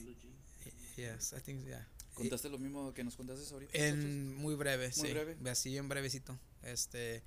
yes, 0.97 1.33
I 1.35 1.39
think 1.39 1.59
yeah. 1.67 1.83
¿Contaste 2.15 2.49
lo 2.49 2.57
mismo 2.57 2.93
que 2.93 3.03
nos 3.03 3.15
contaste 3.15 3.51
ahorita? 3.53 3.71
En 3.77 4.33
muy 4.35 4.55
breve, 4.55 4.89
Muy 4.97 5.09
sí. 5.09 5.13
breve. 5.13 5.35
Así 5.51 5.77
en 5.77 5.87
brevecito. 5.89 6.37
Este, 6.63 7.21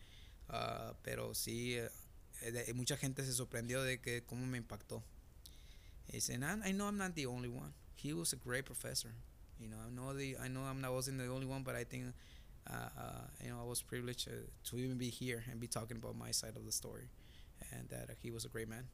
ah, 0.48 0.94
pero 1.02 1.34
sí, 1.34 1.74
eh, 1.76 1.88
de- 2.50 2.72
mucha 2.74 2.96
gente 2.96 3.22
se 3.24 3.32
sorprendió 3.32 3.82
de 3.82 4.00
que 4.00 4.22
cómo 4.24 4.46
me 4.46 4.56
impactó. 4.58 5.02
Dicen, 6.10 6.42
I 6.42 6.72
know 6.72 6.86
I'm 6.88 6.96
not 6.96 7.14
the 7.14 7.26
only 7.26 7.48
one. 7.50 7.74
He 8.02 8.14
was 8.14 8.32
a 8.32 8.36
great 8.36 8.64
professor. 8.64 9.10
You 9.60 9.68
know, 9.68 9.76
I 9.86 9.90
know 9.90 10.12
the, 10.14 10.36
I 10.42 10.48
know 10.48 10.60
I'm 10.62 10.80
not 10.80 10.92
wasn't 10.92 11.18
the 11.18 11.26
only 11.28 11.46
one, 11.46 11.62
but 11.62 11.74
I 11.74 11.84
think, 11.84 12.04
uh, 12.70 12.72
uh, 12.74 13.02
you 13.42 13.50
know, 13.50 13.58
I 13.60 13.64
was 13.64 13.82
privileged 13.82 14.28
uh, 14.28 14.32
to 14.70 14.76
even 14.76 14.98
be 14.98 15.08
here 15.10 15.44
and 15.50 15.60
be 15.60 15.66
talking 15.66 15.96
about 15.96 16.16
my 16.16 16.30
side 16.30 16.56
of 16.56 16.64
the 16.64 16.72
story, 16.72 17.08
and 17.72 17.88
that 17.90 18.10
uh, 18.10 18.14
he 18.22 18.30
was 18.30 18.44
a 18.44 18.48
great 18.48 18.68
man. 18.68 18.84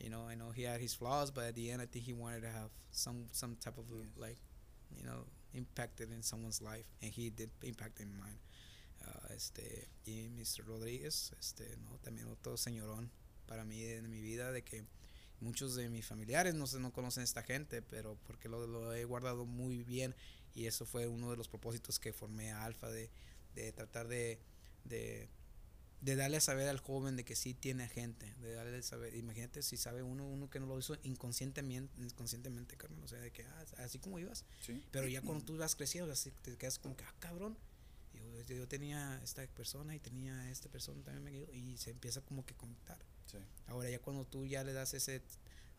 You 0.00 0.10
know, 0.10 0.22
I 0.28 0.34
know 0.34 0.50
he 0.54 0.62
had 0.62 0.80
his 0.80 0.94
flaws, 0.94 1.30
but 1.30 1.44
at 1.44 1.54
the 1.54 1.70
end, 1.70 1.80
I 1.82 1.86
think 1.86 2.04
he 2.04 2.12
wanted 2.12 2.42
to 2.42 2.48
have 2.48 2.70
some 2.90 3.26
some 3.32 3.56
type 3.60 3.78
of 3.78 3.84
Yes. 3.90 4.06
like 4.18 4.38
you 4.96 5.04
know, 5.04 5.24
impacted 5.54 6.10
in 6.12 6.22
someone's 6.22 6.62
life, 6.62 6.84
and 7.02 7.10
he 7.12 7.30
did 7.30 7.50
impact 7.62 8.00
in 8.00 8.08
mine. 8.18 8.38
Uh, 9.06 9.34
este, 9.34 9.88
y 10.06 10.30
Mr. 10.38 10.64
Rodríguez, 10.66 11.32
este, 11.38 11.64
no, 11.84 11.98
también 12.02 12.26
otro 12.30 12.56
señorón 12.56 13.10
para 13.46 13.64
mí 13.64 13.84
en 13.84 14.08
mi 14.08 14.20
vida, 14.20 14.50
de 14.52 14.62
que 14.62 14.84
muchos 15.40 15.74
de 15.74 15.88
mis 15.88 16.06
familiares 16.06 16.54
no, 16.54 16.66
se, 16.66 16.78
no 16.80 16.92
conocen 16.92 17.22
a 17.22 17.24
esta 17.24 17.42
gente, 17.42 17.82
pero 17.82 18.16
porque 18.26 18.48
lo, 18.48 18.66
lo 18.66 18.92
he 18.94 19.04
guardado 19.04 19.44
muy 19.46 19.82
bien 19.84 20.14
y 20.54 20.66
eso 20.66 20.86
fue 20.86 21.06
uno 21.08 21.30
de 21.30 21.36
los 21.36 21.48
propósitos 21.48 21.98
que 21.98 22.12
formé 22.12 22.52
a 22.52 22.64
Alfa 22.64 22.88
de, 22.88 23.10
de 23.54 23.72
tratar 23.72 24.08
de, 24.08 24.38
de, 24.84 25.28
de 26.00 26.16
darle 26.16 26.36
a 26.36 26.40
saber 26.40 26.68
al 26.68 26.78
joven 26.78 27.16
de 27.16 27.24
que 27.24 27.34
sí 27.34 27.54
tiene 27.54 27.88
gente, 27.88 28.32
de 28.40 28.52
darle 28.52 28.78
a 28.78 28.82
saber, 28.82 29.14
imagínate 29.16 29.62
si 29.62 29.76
sabe 29.76 30.02
uno, 30.02 30.26
uno 30.28 30.48
que 30.50 30.60
no 30.60 30.66
lo 30.66 30.78
hizo 30.78 30.96
inconscientemente, 31.02 32.00
inconscientemente, 32.00 32.76
Carmen, 32.76 33.02
o 33.02 33.08
sea, 33.08 33.18
de 33.20 33.32
que 33.32 33.44
ah, 33.44 33.64
así 33.78 33.98
como 33.98 34.18
ibas, 34.18 34.44
Sí. 34.60 34.82
pero 34.92 35.08
ya 35.08 35.20
cuando 35.22 35.44
tú 35.44 35.56
vas 35.56 35.74
creciendo, 35.74 36.12
así 36.12 36.30
te 36.42 36.56
quedas 36.56 36.78
como 36.78 36.96
que, 36.96 37.04
ah, 37.04 37.14
cabrón. 37.18 37.56
Yo, 38.46 38.54
yo 38.56 38.68
tenía 38.68 39.20
esta 39.24 39.44
persona 39.48 39.94
y 39.96 39.98
tenía 39.98 40.50
esta 40.50 40.68
persona 40.68 41.02
también 41.02 41.24
me 41.24 41.30
ayudó 41.30 41.52
y 41.52 41.76
se 41.78 41.90
empieza 41.90 42.20
como 42.20 42.44
que 42.44 42.54
a 42.54 42.56
conectar. 42.56 42.98
Sí. 43.26 43.38
Ahora 43.66 43.90
ya 43.90 43.98
cuando 44.00 44.24
tú 44.24 44.46
ya 44.46 44.62
le 44.64 44.72
das 44.72 44.94
ese, 44.94 45.22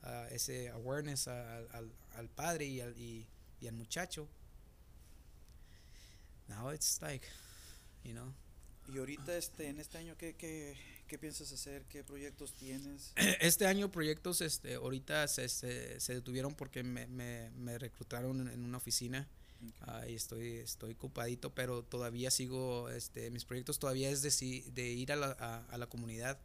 ah, 0.03 0.27
ese 0.31 0.69
awareness 0.69 1.27
a- 1.27 1.57
al, 1.57 1.67
al, 1.71 1.91
al 2.15 2.29
padre 2.29 2.65
y 2.65 2.81
al, 2.81 2.97
y, 2.97 3.27
y 3.61 3.67
al 3.67 3.73
muchacho, 3.75 4.27
now 6.47 6.71
it's 6.71 7.01
like, 7.01 7.25
you 8.03 8.13
know, 8.13 8.33
Y 8.87 8.99
ahorita, 8.99 9.35
este, 9.35 9.67
en 9.67 9.79
este 9.79 9.97
año, 9.97 10.15
¿qué, 10.15 10.35
qué, 10.35 10.77
qué 11.07 11.17
piensas 11.17 11.51
hacer? 11.51 11.85
¿Qué 11.85 12.03
proyectos 12.03 12.53
tienes? 12.53 13.13
este 13.41 13.65
año 13.65 13.91
proyectos 13.91 14.41
este, 14.41 14.75
ahorita 14.75 15.27
se, 15.27 15.49
se, 15.49 15.99
se 15.99 16.13
detuvieron 16.13 16.53
porque 16.53 16.83
me, 16.83 17.07
me, 17.07 17.49
me 17.51 17.77
reclutaron 17.79 18.47
en, 18.47 18.63
una 18.63 18.77
oficina 18.77 19.27
Ok. 19.67 19.73
Ah, 19.87 20.07
y 20.07 20.13
estoy, 20.15 20.57
estoy 20.57 20.93
ocupadito, 20.93 21.49
pero 21.55 21.81
todavía 21.81 22.29
sigo, 22.29 22.89
este, 22.89 23.31
mis 23.31 23.45
proyectos 23.45 23.79
todavía 23.79 24.09
es 24.11 24.21
de, 24.21 24.63
de 24.73 24.87
ir 24.89 25.11
a 25.11 25.15
la, 25.15 25.35
a, 25.39 25.65
a 25.69 25.77
la 25.77 25.87
comunidad, 25.87 26.37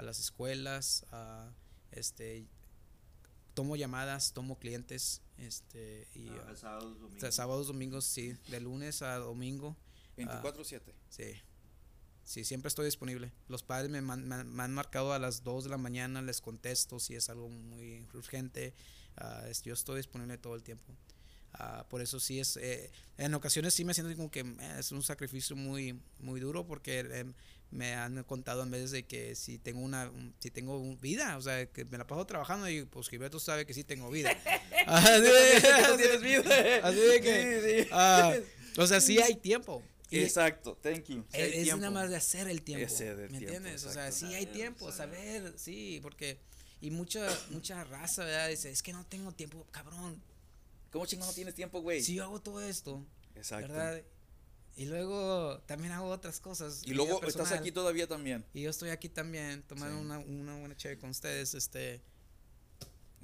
a 0.00 0.02
las 0.02 0.18
escuelas, 0.18 1.04
a, 1.12 1.52
este, 1.92 2.46
tomo 3.54 3.76
llamadas, 3.76 4.32
tomo 4.32 4.58
clientes, 4.58 5.20
este, 5.36 6.08
y 6.14 6.28
ah, 6.28 6.56
sábados, 6.56 6.84
o 6.92 6.96
sea, 6.96 7.00
domingos. 7.08 7.34
sábados, 7.34 7.66
domingos, 7.66 8.04
sí, 8.06 8.32
de 8.48 8.60
lunes 8.60 9.02
a 9.02 9.16
domingo, 9.16 9.76
24-7. 10.16 10.80
sí, 11.10 11.24
sí, 12.24 12.44
siempre 12.44 12.68
estoy 12.68 12.86
disponible. 12.86 13.30
Los 13.48 13.62
padres 13.62 13.90
me, 13.90 14.00
man- 14.00 14.26
me- 14.26 14.44
me 14.44 14.62
han 14.62 14.72
marcado 14.72 15.12
a 15.12 15.18
las 15.18 15.44
2 15.44 15.64
de 15.64 15.70
la 15.70 15.78
mañana, 15.78 16.22
les 16.22 16.40
contesto 16.40 16.98
si 16.98 17.14
es 17.14 17.28
algo 17.28 17.48
muy 17.50 18.06
urgente, 18.14 18.74
ah, 19.18 19.44
es- 19.48 19.62
yo 19.62 19.74
estoy 19.74 19.96
disponible 19.98 20.38
todo 20.38 20.54
el 20.54 20.62
tiempo. 20.62 20.94
Ah, 21.52 21.84
por 21.90 22.00
eso 22.00 22.20
sí 22.20 22.38
es, 22.38 22.56
eh, 22.58 22.92
en 23.18 23.34
ocasiones 23.34 23.74
sí 23.74 23.84
me 23.84 23.92
siento 23.92 24.14
como 24.16 24.30
que 24.30 24.40
eh, 24.40 24.76
es 24.78 24.92
un 24.92 25.02
sacrificio 25.02 25.56
muy, 25.56 26.00
muy 26.20 26.38
duro 26.40 26.64
porque 26.64 27.00
eh, 27.00 27.24
me 27.70 27.94
han 27.94 28.22
contado 28.24 28.62
en 28.64 28.70
veces 28.70 28.90
de 28.90 29.04
que 29.04 29.34
si 29.36 29.58
tengo 29.58 29.80
una, 29.80 30.08
un- 30.10 30.34
si 30.40 30.50
tengo 30.50 30.78
un- 30.78 31.00
vida, 31.00 31.36
o 31.36 31.42
sea, 31.42 31.66
que 31.66 31.84
me 31.84 31.98
la 31.98 32.06
paso 32.06 32.24
trabajando 32.26 32.68
y 32.68 32.84
pues 32.84 33.08
Gilberto 33.08 33.38
sabe 33.38 33.64
que 33.66 33.74
sí 33.74 33.84
tengo 33.84 34.10
vida. 34.10 34.30
Así 34.86 35.96
tienes 35.98 36.20
vida. 36.22 36.80
así 36.82 36.96
de 36.98 37.20
que, 37.20 37.60
Sí, 37.62 37.82
sí. 37.84 37.88
ah, 37.92 38.34
o 38.76 38.86
sea, 38.86 39.00
sí 39.00 39.18
hay 39.20 39.36
tiempo. 39.36 39.82
Y 40.10 40.18
Exacto, 40.20 40.76
thank 40.82 41.04
you. 41.04 41.24
Sí 41.32 41.40
es, 41.40 41.68
es 41.68 41.76
nada 41.76 41.90
más 41.92 42.10
de 42.10 42.16
hacer 42.16 42.48
el 42.48 42.62
tiempo. 42.62 42.84
Ese 42.84 43.14
del 43.14 43.30
¿Me 43.30 43.38
tiempo, 43.38 43.56
entiendes? 43.56 43.84
O 43.84 43.92
sea, 43.92 44.08
exacto. 44.08 44.26
sí 44.28 44.34
hay 44.34 44.46
tiempo, 44.46 44.90
saber. 44.90 45.42
saber, 45.42 45.58
sí, 45.58 46.00
porque. 46.02 46.38
Y 46.80 46.90
mucha, 46.90 47.28
mucha 47.50 47.84
raza, 47.84 48.24
¿verdad? 48.24 48.48
Dice, 48.48 48.70
es 48.70 48.82
que 48.82 48.92
no 48.92 49.04
tengo 49.06 49.30
tiempo, 49.32 49.66
cabrón. 49.70 50.20
¿Cómo 50.90 51.06
chingón 51.06 51.28
no 51.28 51.34
tienes 51.34 51.54
tiempo, 51.54 51.80
güey? 51.82 52.02
Si 52.02 52.14
yo 52.14 52.24
hago 52.24 52.40
todo 52.40 52.60
esto, 52.62 53.04
Exacto. 53.36 53.68
¿verdad? 53.68 54.02
Y 54.76 54.86
luego 54.86 55.58
también 55.66 55.92
hago 55.92 56.08
otras 56.08 56.40
cosas. 56.40 56.82
Y 56.86 56.94
luego 56.94 57.22
estás 57.26 57.52
aquí 57.52 57.70
todavía 57.72 58.06
también. 58.06 58.44
Y 58.54 58.62
yo 58.62 58.70
estoy 58.70 58.90
aquí 58.90 59.08
también 59.08 59.62
tomando 59.64 59.98
Sí. 59.98 60.04
una, 60.04 60.18
una 60.18 60.58
buena 60.58 60.76
chévere 60.76 60.98
con 61.00 61.10
ustedes. 61.10 61.54
Este, 61.54 62.00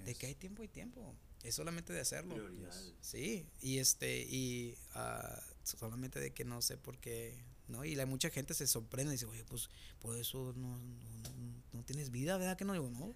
de 0.05 0.15
que 0.15 0.27
hay 0.27 0.35
tiempo 0.35 0.63
y 0.63 0.69
tiempo. 0.69 1.15
Es 1.43 1.55
solamente 1.55 1.93
de 1.93 2.01
hacerlo. 2.01 2.35
Prioridades. 2.35 2.93
Sí, 3.01 3.47
y 3.61 3.79
este, 3.79 4.23
y 4.29 4.77
ah, 4.95 5.41
solamente 5.63 6.19
de 6.21 6.33
que 6.35 6.45
no 6.45 6.61
sé 6.61 6.77
por 6.77 6.99
qué, 6.99 7.39
¿no? 7.69 7.85
Y 7.85 7.95
la 7.95 8.05
mucha 8.07 8.31
gente 8.31 8.53
se 8.53 8.67
sorprende 8.67 9.13
y 9.13 9.17
dice, 9.17 9.27
oye, 9.27 9.45
pues 9.45 9.71
por 10.01 10.17
eso 10.19 10.53
no, 10.57 10.77
no, 10.79 11.31
no- 11.31 11.63
no 11.73 11.85
tienes 11.85 12.11
vida, 12.11 12.37
¿verdad 12.37 12.57
que 12.57 12.65
no? 12.65 12.73
Digo, 12.73 12.91
no, 12.91 13.15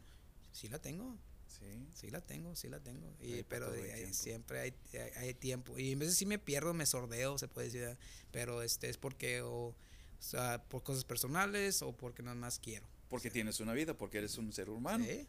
sí 0.52 0.68
la 0.68 0.78
tengo, 0.80 1.16
Sí. 1.60 1.88
sí 1.94 2.10
la 2.10 2.20
tengo, 2.20 2.56
sí 2.56 2.68
la 2.68 2.80
tengo. 2.80 3.14
Y, 3.20 3.42
pero 3.42 3.70
de 3.70 3.92
hay 3.92 4.14
siempre 4.14 4.60
hay, 4.60 4.74
hay, 5.16 5.34
tiempo. 5.34 5.78
Y 5.78 5.92
en 5.92 5.98
veces 5.98 6.16
sí 6.16 6.26
me 6.26 6.38
pierdo, 6.38 6.72
me 6.72 6.86
sordeo, 6.86 7.36
se 7.38 7.48
puede 7.48 7.68
decir, 7.68 7.98
pero 8.30 8.62
este 8.62 8.88
es 8.88 8.96
porque, 8.96 9.42
o, 9.42 9.50
o 9.50 9.74
sea, 10.18 10.64
por 10.68 10.82
cosas 10.82 11.04
personales 11.04 11.82
o 11.82 11.92
porque 11.92 12.22
nada 12.22 12.34
más 12.34 12.58
quiero. 12.58 12.86
Porque 13.10 13.28
tienes 13.28 13.58
una 13.60 13.72
vida, 13.74 13.92
porque 13.94 14.18
eres 14.18 14.38
un 14.38 14.52
ser 14.52 14.70
humano. 14.70 15.04
Sí, 15.04 15.26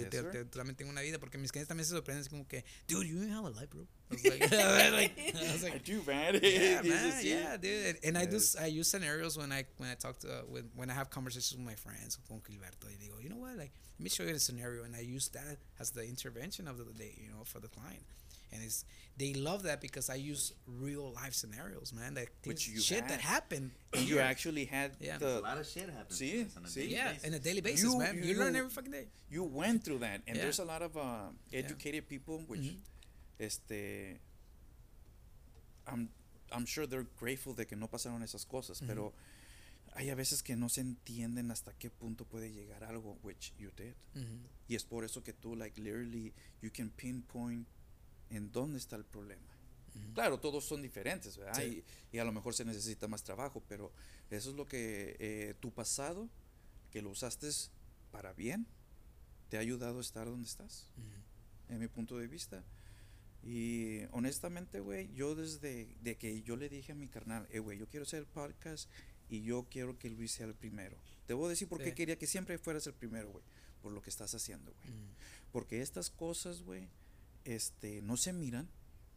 Yes, 0.00 0.10
te- 0.10 0.22
te- 0.46 0.74
tengo 0.74 0.90
una 0.90 1.02
vida, 1.02 1.18
porque 1.20 1.36
mis 1.36 1.52
clientes 1.52 1.68
también 1.68 1.84
se 1.84 1.92
sorprenden, 1.92 2.22
así 2.22 2.30
como 2.30 2.48
que, 2.48 2.64
dude, 2.88 3.06
you 3.06 3.20
have 3.30 3.44
a 3.46 3.50
life, 3.50 3.68
bro. 3.68 3.86
I 4.10 4.16
was 4.16 4.92
like, 4.94 5.34
I 5.36 5.52
was 5.52 5.62
like, 5.62 5.74
I 5.74 5.78
do, 5.78 6.02
man. 6.06 6.34
yeah, 6.42 6.80
man, 6.82 7.24
yeah, 7.24 7.56
dude. 7.58 7.98
And 8.02 8.16
I 8.16 8.24
do, 8.24 8.38
I 8.58 8.66
use 8.66 8.88
scenarios 8.88 9.36
when 9.36 9.52
I 9.52 9.66
when 9.76 9.90
I 9.90 9.94
talk 9.94 10.18
to 10.20 10.28
uh, 10.28 10.42
when 10.48 10.70
when 10.74 10.88
I 10.90 10.94
have 10.94 11.10
conversations 11.10 11.54
with 11.58 11.66
my 11.66 11.74
friends 11.76 12.16
con 12.26 12.40
Gilberto. 12.40 12.88
Y 12.88 12.96
digo, 12.96 13.20
you 13.22 13.28
know 13.28 13.36
what, 13.36 13.58
like, 13.58 13.72
let 13.98 14.04
me 14.04 14.08
show 14.08 14.24
you 14.24 14.32
the 14.32 14.40
scenario, 14.40 14.84
and 14.84 14.96
I 14.96 15.00
use 15.00 15.28
that 15.32 15.58
as 15.78 15.90
the 15.90 16.04
intervention 16.08 16.66
of 16.66 16.78
the 16.78 16.84
day, 16.94 17.12
you 17.20 17.28
know, 17.30 17.44
for 17.44 17.60
the 17.60 17.68
client. 17.68 18.02
And 18.52 18.62
it's 18.62 18.84
they 19.18 19.34
love 19.34 19.62
that 19.64 19.80
because 19.80 20.08
I 20.10 20.14
use 20.14 20.54
real 20.66 21.12
life 21.12 21.34
scenarios, 21.34 21.92
man. 21.92 22.14
That 22.14 22.28
Which 22.44 22.66
things- 22.66 22.74
you 22.74 22.80
shit 22.80 23.06
that 23.08 23.20
happened. 23.20 23.72
And 23.92 24.08
you 24.08 24.20
actually 24.20 24.64
had 24.66 24.96
Yeah. 25.00 25.18
A 25.20 25.40
lot 25.40 25.58
of 25.58 25.66
shit 25.66 25.88
happen. 25.90 26.14
Sí, 26.16 26.44
pues, 26.44 26.56
on 26.56 26.64
a 26.64 26.68
sí. 26.68 26.74
daily 26.74 26.92
Yeah, 26.94 27.12
basis. 27.12 27.24
on 27.26 27.34
a 27.34 27.38
daily 27.38 27.60
basis, 27.60 27.84
You- 27.84 27.98
man. 27.98 28.16
You, 28.16 28.22
you- 28.24 28.38
learn 28.38 28.56
every 28.56 28.70
fucking 28.70 28.92
day. 28.92 29.08
you 29.30 29.42
went 29.44 29.84
through 29.84 29.98
that 30.00 30.22
and 30.26 30.36
Yeah. 30.36 30.42
there's 30.44 30.58
a 30.60 30.64
lot 30.64 30.82
of 30.82 30.96
uh, 30.96 31.30
educated 31.52 32.08
people 32.08 32.38
which 32.46 32.60
Mhm. 32.62 32.78
este 33.38 34.20
I'm 35.86 36.10
I'm 36.50 36.64
sure 36.66 36.86
they're 36.86 37.06
grateful 37.18 37.54
de 37.54 37.66
que 37.66 37.76
no 37.76 37.88
pasaron 37.88 38.22
esas 38.22 38.46
cosas, 38.46 38.80
pero 38.86 39.12
hay 39.94 40.08
a 40.08 40.14
veces 40.14 40.42
que 40.42 40.56
no 40.56 40.68
se 40.70 40.80
entienden 40.80 41.50
hasta 41.50 41.72
qué 41.78 41.90
punto 41.90 42.24
puede 42.24 42.50
llegar 42.52 42.84
algo 42.84 43.18
which 43.22 43.52
you 43.58 43.70
did. 43.76 43.94
Mhm. 44.14 44.40
Y 44.68 44.74
es 44.74 44.84
por 44.84 45.04
eso 45.04 45.22
que 45.22 45.34
tú 45.34 45.54
like 45.56 45.78
literally 45.78 46.32
you 46.62 46.70
can 46.70 46.88
pinpoint 46.90 47.66
en 48.30 48.50
dónde 48.52 48.78
está 48.78 48.96
el 48.96 49.04
problema. 49.04 49.42
Claro, 50.14 50.38
todos 50.38 50.64
son 50.64 50.82
diferentes, 50.82 51.36
¿verdad? 51.36 51.60
Sí. 51.60 51.84
Y, 52.12 52.16
y 52.16 52.18
a 52.18 52.24
lo 52.24 52.32
mejor 52.32 52.54
se 52.54 52.64
necesita 52.64 53.08
más 53.08 53.24
trabajo, 53.24 53.62
pero 53.68 53.92
eso 54.30 54.50
es 54.50 54.56
lo 54.56 54.66
que 54.66 55.16
eh, 55.18 55.54
tu 55.60 55.72
pasado, 55.72 56.28
que 56.90 57.02
lo 57.02 57.10
usaste 57.10 57.48
para 58.10 58.32
bien, 58.32 58.66
te 59.48 59.56
ha 59.56 59.60
ayudado 59.60 59.98
a 59.98 60.00
estar 60.00 60.26
donde 60.26 60.46
estás, 60.46 60.86
en 61.68 61.78
mi 61.78 61.88
punto 61.88 62.18
de 62.18 62.26
vista. 62.26 62.64
Y 63.42 64.00
honestamente, 64.10 64.80
güey, 64.80 65.12
yo 65.14 65.34
desde 65.34 65.96
de 66.02 66.16
que 66.16 66.42
yo 66.42 66.56
le 66.56 66.68
dije 66.68 66.92
a 66.92 66.94
mi 66.94 67.08
carnal, 67.08 67.46
eh, 67.50 67.60
güey, 67.60 67.78
yo 67.78 67.88
quiero 67.88 68.04
hacer 68.04 68.26
podcast 68.26 68.90
y 69.30 69.42
yo 69.42 69.66
quiero 69.70 69.98
que 69.98 70.10
Luis 70.10 70.32
sea 70.32 70.46
el 70.46 70.54
primero. 70.54 70.96
Te 71.26 71.34
voy 71.34 71.46
a 71.46 71.50
decir 71.50 71.68
por 71.68 71.82
qué 71.82 71.94
quería 71.94 72.18
que 72.18 72.26
siempre 72.26 72.58
fueras 72.58 72.86
el 72.86 72.94
primero, 72.94 73.30
güey. 73.30 73.44
Por 73.82 73.92
lo 73.92 74.02
que 74.02 74.10
estás 74.10 74.34
haciendo, 74.34 74.72
güey. 74.72 74.92
Porque 75.52 75.80
estas 75.80 76.10
cosas, 76.10 76.62
güey, 76.62 76.88
este, 77.48 78.02
no 78.02 78.16
se 78.16 78.32
miran. 78.32 78.68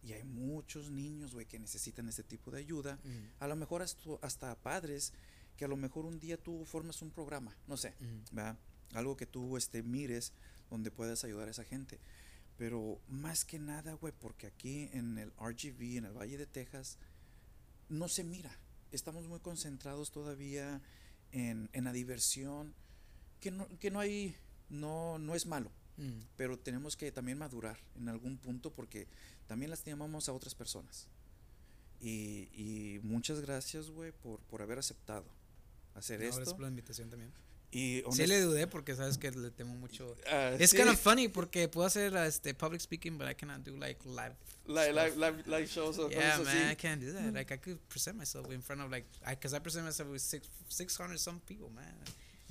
Y 0.04 0.14
hay 0.14 0.24
muchos 0.24 0.90
niños, 0.90 1.34
güey, 1.34 1.46
que 1.46 1.60
necesitan 1.60 2.08
este 2.08 2.24
tipo 2.24 2.50
de 2.50 2.60
ayuda. 2.60 3.00
A 3.40 3.48
lo 3.48 3.56
mejor 3.56 3.84
hasta, 3.84 4.00
hasta 4.22 4.56
padres 4.56 5.14
que 5.58 5.66
a 5.66 5.68
lo 5.68 5.78
mejor 5.78 6.06
un 6.06 6.20
día 6.20 6.42
tú 6.42 6.66
formas 6.66 7.02
un 7.04 7.12
programa, 7.12 7.56
no 7.68 7.78
sé. 7.78 7.94
¿verdad? 8.32 8.58
Algo 8.94 9.16
que 9.16 9.28
tú 9.28 9.58
este, 9.58 9.84
mires 9.84 10.34
donde 10.72 10.90
puedas 10.90 11.24
ayudar 11.24 11.50
a 11.50 11.52
esa 11.52 11.66
gente. 11.66 12.00
Pero 12.58 13.00
más 13.10 13.46
que 13.46 13.60
nada, 13.60 13.94
güey, 13.94 14.14
porque 14.18 14.48
aquí 14.48 14.90
en 14.94 15.18
el 15.18 15.32
RGV, 15.34 15.98
en 15.98 16.06
el 16.06 16.14
Valle 16.14 16.38
de 16.38 16.48
Texas, 16.48 16.98
no 17.90 18.08
se 18.08 18.24
mira. 18.24 18.58
Estamos 18.92 19.28
muy 19.28 19.40
concentrados 19.40 20.12
todavía 20.12 20.82
en, 21.32 21.70
en 21.74 21.84
la 21.84 21.92
diversión, 21.92 22.74
que 23.40 23.52
no, 23.52 23.68
que 23.78 23.92
no 23.92 24.00
hay, 24.00 24.36
no, 24.70 25.20
no 25.20 25.36
es 25.36 25.46
malo 25.46 25.72
Mhm. 26.02 26.26
pero 26.36 26.58
tenemos 26.58 26.98
que 26.98 27.12
también 27.12 27.38
madurar 27.38 27.78
en 27.96 28.10
algún 28.10 28.38
punto 28.38 28.72
porque 28.74 29.08
también 29.48 29.70
lastimamos 29.70 30.28
a 30.30 30.34
otras 30.34 30.56
personas. 30.56 31.08
Y, 32.00 32.50
y 32.54 33.00
muchas 33.04 33.42
gracias, 33.42 33.90
güey, 33.92 34.12
por, 34.12 34.40
por 34.42 34.62
haber 34.62 34.80
aceptado 34.80 35.26
hacer 35.94 36.20
No, 36.20 36.26
gracias 36.26 36.44
esto. 36.44 36.56
por 36.56 36.64
la 36.64 36.70
invitación 36.70 37.10
también. 37.10 37.32
Y 37.74 38.04
Sí 38.12 38.28
le 38.28 38.42
dudé 38.42 38.68
porque 38.68 38.96
sabes 38.98 39.18
que 39.18 39.32
le 39.32 39.50
temo 39.50 39.74
mucho. 39.76 40.18
Ah, 40.28 40.52
Es 40.60 40.72
sí, 40.72 40.78
kind 40.78 40.90
of 40.90 41.00
funny 41.00 41.30
porque 41.30 41.70
puedo 41.70 41.88
hacer 41.88 42.14
este 42.18 42.54
public 42.54 42.82
speaking, 42.82 43.18
but 43.18 43.30
I 43.30 43.34
cannot 43.36 43.64
do 43.64 43.78
like 43.78 44.04
live. 44.06 44.36
live, 44.68 44.92
live, 44.94 45.16
live, 45.16 45.44
live 45.48 45.68
shows 45.68 45.98
o 45.98 46.10
Yeah, 46.10 46.38
man, 46.40 46.58
I 46.68 46.72
así. 46.72 46.76
can't 46.78 47.02
do 47.02 47.14
that. 47.14 47.34
Like 47.34 47.54
I 47.54 47.58
could 47.60 47.80
present 47.88 48.18
myself 48.18 48.52
in 48.52 48.62
front 48.62 48.82
of 48.82 48.92
like, 48.92 49.06
I, 49.26 49.36
cause 49.36 49.54
I 49.56 49.60
present 49.60 49.86
myself 49.86 50.10
with 50.10 50.22
six, 50.22 50.50
600 50.70 51.18
some 51.18 51.40
people, 51.48 51.70
man. 51.70 51.94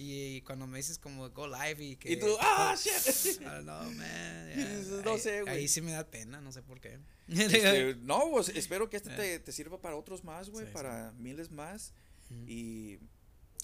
Y, 0.03 0.41
cuando 0.43 0.67
me 0.67 0.79
dices 0.79 0.99
como 0.99 1.29
go 1.31 1.47
live 1.47 1.85
y 1.85 1.97
que. 1.97 2.13
Y 2.13 2.17
tú, 2.17 2.35
¡ah, 2.41 2.75
shit! 2.83 3.41
I 3.41 3.45
don't 3.45 3.63
know, 3.65 3.83
man. 3.93 4.49
Yeah, 4.57 5.03
no 5.05 5.13
ahí- 5.13 5.21
sé, 5.21 5.43
güey. 5.43 5.55
Ahí 5.59 5.69
sí 5.69 5.81
me 5.83 5.93
da 5.93 6.07
pena, 6.07 6.41
no 6.41 6.53
sé 6.53 6.63
por 6.63 6.81
qué. 6.81 6.99
Este, 7.29 7.95
no, 8.01 8.31
pues 8.31 8.49
espero 8.49 8.89
que 8.89 8.97
este 8.97 9.11
te, 9.11 9.39
te 9.41 9.53
sirva 9.53 9.81
para 9.81 9.97
otros 9.97 10.25
más, 10.25 10.49
güey, 10.49 10.65
Sí, 10.65 10.71
sí. 10.71 10.75
para 10.75 11.13
miles 11.19 11.51
más. 11.51 11.93
Ujú. 12.31 12.45
Y 12.49 12.99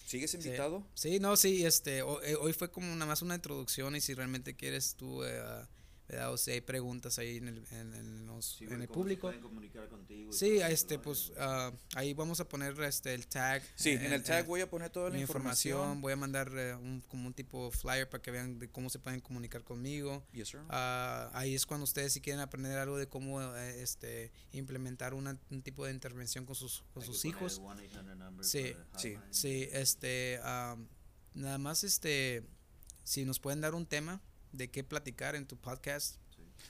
¿Sigues 0.07 0.31
Sí. 0.31 0.37
invitado? 0.37 0.87
Sí, 0.95 1.19
no, 1.19 1.37
sí, 1.37 1.65
este, 1.65 2.03
ho- 2.03 2.23
eh, 2.23 2.37
hoy 2.37 2.53
fue 2.53 2.71
como 2.71 2.87
nada 2.95 3.07
más 3.07 3.23
una 3.23 3.35
introducción 3.35 3.97
y 3.97 4.01
si 4.01 4.15
realmente 4.15 4.55
quieres 4.55 4.95
tú, 4.95 5.25
eh, 5.25 5.41
ah, 5.43 5.69
¿verdad? 6.09 6.33
o 6.33 6.37
si 6.37 6.53
hay 6.53 6.61
preguntas 6.61 7.19
ahí 7.19 7.39
en 7.39 7.49
el, 7.49 7.65
en, 7.73 7.95
en 7.95 8.27
los- 8.27 8.57
Sí, 8.59 8.65
en 8.65 8.75
el 8.75 8.81
se 8.83 8.89
público. 8.89 9.23
pueden 9.29 9.41
comunicar 9.41 9.89
contigo 9.89 10.31
y 10.31 10.33
Sí, 10.33 10.59
este, 10.61 10.99
pues 10.99 11.33
ah, 11.39 11.73
ahí 11.95 12.15
vamos 12.15 12.39
a 12.41 12.49
poner 12.49 12.79
este 12.83 13.15
el 13.15 13.27
tag. 13.27 13.63
Sí, 13.75 13.91
eh, 13.91 13.95
en 14.07 14.13
el 14.13 14.21
eh, 14.21 14.25
tag 14.25 14.47
voy 14.47 14.61
a 14.61 14.71
poner 14.71 14.91
toda 14.91 15.09
la 15.11 15.17
mi 15.17 15.21
información. 15.23 16.01
Voy 16.01 16.13
a 16.13 16.17
mandar 16.17 16.51
eh, 16.55 16.75
un, 16.75 17.01
como 17.09 17.27
un 17.27 17.35
tipo 17.35 17.71
flyer 17.71 18.09
para 18.09 18.23
que 18.23 18.31
vean 18.31 18.59
de 18.59 18.69
cómo 18.71 18.89
se 18.91 18.99
pueden 18.99 19.21
comunicar 19.21 19.65
conmigo. 19.65 20.25
Yes, 20.33 20.49
sir. 20.49 20.61
Ah, 20.69 21.31
ahí 21.35 21.55
es 21.55 21.67
cuando 21.67 21.85
ustedes 21.85 22.13
si 22.13 22.21
quieren 22.21 22.41
aprender 22.41 22.79
algo 22.79 22.99
de 22.99 23.09
cómo 23.09 23.41
eh, 23.57 23.83
este 23.83 24.33
implementar 24.53 25.15
una- 25.15 25.39
un 25.51 25.63
tipo 25.63 25.85
de 25.87 25.93
intervención 25.93 26.47
con 26.47 26.55
sus, 26.55 26.85
con 26.95 27.03
sus 27.03 27.25
hijos. 27.25 27.59
el 27.59 27.65
1-800 27.91 28.17
number 28.17 28.45
Sí, 28.45 28.75
sí. 28.97 29.17
Sí, 29.31 29.69
este, 29.73 30.39
am, 30.45 30.89
nada 31.35 31.59
más 31.59 31.85
este, 31.85 32.45
si 33.03 33.25
nos 33.25 33.41
pueden 33.41 33.61
dar 33.61 33.75
un 33.75 33.87
tema 33.87 34.21
de 34.57 34.71
qué 34.71 34.85
platicar 34.85 35.35
en 35.37 35.47
tu 35.47 35.57
podcast, 35.57 36.17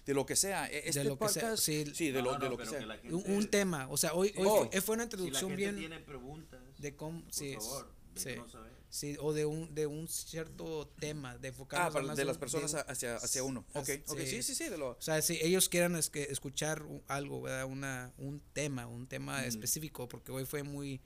de 0.05 0.15
lo 0.15 0.27
que 0.27 0.37
sea. 0.37 0.67
e- 0.71 0.89
Este 0.89 1.01
de 1.01 1.05
lo 1.07 1.19
que 1.19 1.29
sea, 1.29 1.43
podcast, 1.43 1.63
sí, 1.63 1.85
sí, 1.95 2.11
de 2.11 2.21
No, 2.23 2.33
lo, 2.33 2.39
no, 2.39 2.45
de 2.45 2.51
lo 2.51 2.57
que 2.59 2.67
sea. 2.67 3.01
que 3.01 3.13
un, 3.15 3.23
un 3.31 3.49
tema, 3.49 3.89
o 3.89 3.97
sea, 3.97 4.15
hoy, 4.15 4.33
hoy 4.37 4.47
Oh. 4.49 4.69
fue, 4.71 4.81
fue 4.81 4.95
una 4.97 5.05
Si 5.05 5.11
la 5.11 5.17
introducción 5.17 5.51
gente 5.51 5.57
bien 5.63 5.77
tiene 5.77 6.01
preguntas, 6.01 6.61
de 6.79 6.97
cómo, 6.97 7.23
por 7.23 7.33
sí, 7.33 7.55
favor, 7.55 7.93
sí. 8.15 8.31
sí, 8.89 9.17
o 9.21 9.33
de 9.33 9.45
un, 9.47 9.75
de 9.75 9.87
un 9.87 10.09
cierto 10.09 10.89
tema, 10.99 11.37
de 11.39 11.49
Ah, 11.71 11.91
para- 11.93 12.03
más 12.07 12.17
de 12.17 12.25
las 12.25 12.39
personas 12.39 12.73
de- 12.73 12.81
hacia, 12.81 13.17
hacia 13.17 13.43
uno. 13.43 13.65
Ok, 13.75 13.85
Sí. 13.87 14.03
ok, 14.07 14.19
sí, 14.27 14.43
sí, 14.43 14.55
sí, 14.55 14.69
de 14.69 14.79
lo... 14.79 14.91
O 14.91 15.01
sea, 15.03 15.21
si 15.23 15.39
ellos 15.43 15.69
quieran 15.69 15.97
es 15.97 16.11
que 16.11 16.23
escuchar 16.25 16.85
algo, 17.09 17.43
¿verdad? 17.43 17.65
Una, 17.67 18.13
un 18.19 18.41
tema, 18.53 18.87
un 18.87 19.07
tema 19.07 19.39
Ujú. 19.39 19.49
específico, 19.49 20.09
porque 20.09 20.33
hoy 20.33 20.45
fue 20.45 20.63
muy 20.63 21.01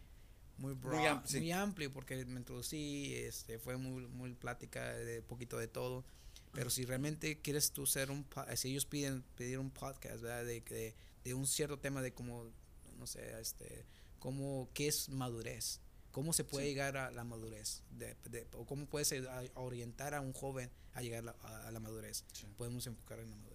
muy 0.57 0.75
broad, 0.75 0.93
Muy 0.93 0.99
muy, 1.01 1.07
am- 1.09 1.23
sí. 1.27 1.53
amplio, 1.53 1.91
porque 1.91 2.23
me 2.27 2.39
introducí, 2.39 3.15
este, 3.15 3.59
fue 3.59 3.79
muy, 3.79 4.07
muy 4.09 4.35
plática 4.35 4.93
de 4.95 5.23
poquito 5.23 5.57
de 5.57 5.69
todo. 5.69 6.05
Pero 6.53 6.69
si 6.71 6.85
realmente 6.85 7.41
quieres 7.41 7.71
tú 7.73 7.87
ser 7.87 8.11
un, 8.11 8.27
si 8.57 8.71
ellos 8.71 8.85
piden 8.87 9.23
pedir 9.37 9.59
un 9.59 9.71
podcast, 9.71 10.21
¿verdad? 10.21 10.45
De, 10.45 10.61
de, 10.61 10.95
de 11.25 11.35
un 11.35 11.47
cierto 11.47 11.79
tema 11.79 12.03
de 12.03 12.13
cómo, 12.13 12.51
no 12.99 13.07
sé, 13.07 13.41
este, 13.41 13.85
cómo, 14.19 14.69
qué 14.75 14.89
es 14.89 15.09
madurez, 15.09 15.81
cómo 16.11 16.33
se 16.33 16.43
puede 16.45 16.65
Sí. 16.67 16.71
llegar 16.71 16.97
a 16.97 17.11
la 17.13 17.23
madurez, 17.25 17.83
de, 17.91 18.17
de- 18.29 18.49
o 18.55 18.67
cómo 18.67 18.87
puedes 18.87 19.13
a 19.13 19.45
orientar 19.55 20.13
a 20.15 20.21
un 20.21 20.33
joven 20.33 20.71
a 20.95 21.03
llegar 21.03 21.29
a, 21.43 21.69
a 21.69 21.71
la 21.71 21.79
madurez. 21.79 22.25
Sí. 22.33 22.47
Podemos 22.59 22.85
enfocar 22.87 23.21
en 23.21 23.31
la 23.31 23.37
madurez. 23.37 23.50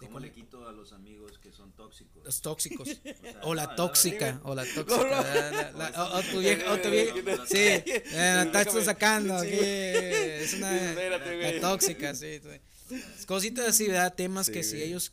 ¿Cómo 0.00 0.18
le 0.20 0.32
quito 0.32 0.66
a 0.68 0.72
los 0.72 0.92
amigos 0.92 1.38
que 1.38 1.52
son 1.52 1.72
tóxicos? 1.72 2.24
los 2.24 2.40
tóxicos. 2.40 2.88
O 2.88 2.94
sea, 2.94 3.40
O 3.44 3.54
la 3.54 3.66
no, 3.66 3.74
tóxica, 3.76 4.40
o 4.44 4.54
la 4.54 4.64
tóxica. 4.64 4.96
No, 4.96 5.04
no. 5.04 5.10
la- 5.10 5.50
la- 5.50 5.72
la- 5.72 5.90
No, 5.90 6.04
o- 6.14 6.22
tu 6.22 6.38
vieja, 6.40 6.72
o 6.72 6.78
tu 6.78 6.90
vieja. 6.90 7.14
no, 7.36 7.46
Sí, 7.46 7.56
eh, 7.58 8.02
la 8.14 8.42
estás 8.44 8.84
sacando 8.84 9.36
aquí. 9.36 9.50
Es 9.52 10.54
una. 10.54 10.92
La 10.94 11.60
tóxica, 11.60 12.14
sí. 12.14 12.40
Cositas 13.26 13.68
así, 13.68 13.86
¿verdad? 13.86 14.14
Temas 14.14 14.46
Sí, 14.46 14.52
que 14.52 14.62
si 14.64 14.82
ellos. 14.82 15.12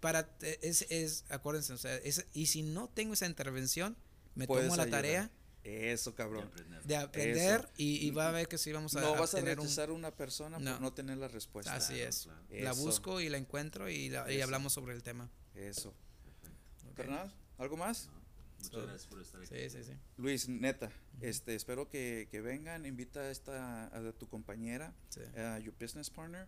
Para. 0.00 0.28
eh, 0.42 0.58
Es, 0.62 0.82
es, 0.90 1.24
acuérdense, 1.28 1.72
o 1.72 1.78
sea, 1.78 1.94
es, 1.96 2.24
y 2.32 2.46
si 2.46 2.62
no 2.62 2.88
tengo 2.88 3.14
esa 3.14 3.26
intervención, 3.26 3.96
me 4.34 4.46
tomo 4.46 4.58
la 4.60 4.84
ayudar. 4.84 4.90
tarea 4.90 5.30
Eso, 5.64 6.10
de 6.10 6.16
cabrón. 6.16 6.44
aprender. 6.46 6.82
de 6.84 6.96
aprender 6.96 7.68
y, 7.76 8.06
y 8.06 8.10
va 8.10 8.28
a 8.28 8.32
ver 8.32 8.48
que 8.48 8.56
sí 8.58 8.72
vamos 8.72 8.94
a, 8.96 9.00
No 9.00 9.14
a 9.14 9.20
vas 9.20 9.34
a 9.34 9.40
rechazar 9.40 9.90
a 9.90 9.92
una 9.92 10.10
persona 10.14 10.58
No. 10.58 10.72
por 10.72 10.80
no 10.80 10.92
tener 10.92 11.18
la 11.18 11.28
respuesta. 11.28 11.74
Así 11.74 11.94
Claro, 11.94 12.08
es. 12.08 12.22
claro. 12.24 12.40
La 12.50 12.70
Eso, 12.70 12.80
busco 12.82 13.20
y 13.20 13.28
la 13.28 13.38
encuentro 13.38 13.88
y, 13.90 14.08
la- 14.08 14.30
y 14.32 14.40
hablamos 14.40 14.72
sobre 14.72 14.94
el 14.94 15.02
tema. 15.02 15.30
Eso. 15.54 15.94
Perfecto. 16.24 16.88
¿ok? 16.90 16.94
Carnal, 16.96 17.32
¿algo 17.58 17.76
más? 17.76 18.06
No, 18.06 18.18
Muchas 18.58 18.70
So- 18.72 18.82
gracias 18.82 19.06
por 19.06 19.20
estar 19.20 19.40
aquí. 19.40 19.54
Sí, 19.54 19.70
sí, 19.70 19.84
sí. 19.84 19.92
Luis, 20.16 20.48
neta, 20.48 20.90
este, 21.20 21.54
espero 21.54 21.88
que, 21.88 22.26
que 22.30 22.40
vengan, 22.40 22.86
invita 22.86 23.20
a 23.20 23.30
esta 23.30 23.86
a 23.96 24.12
tu 24.12 24.28
compañera, 24.28 24.94
Sí, 25.10 25.20
a 25.36 25.58
your 25.60 25.74
business 25.80 26.10
partner, 26.10 26.46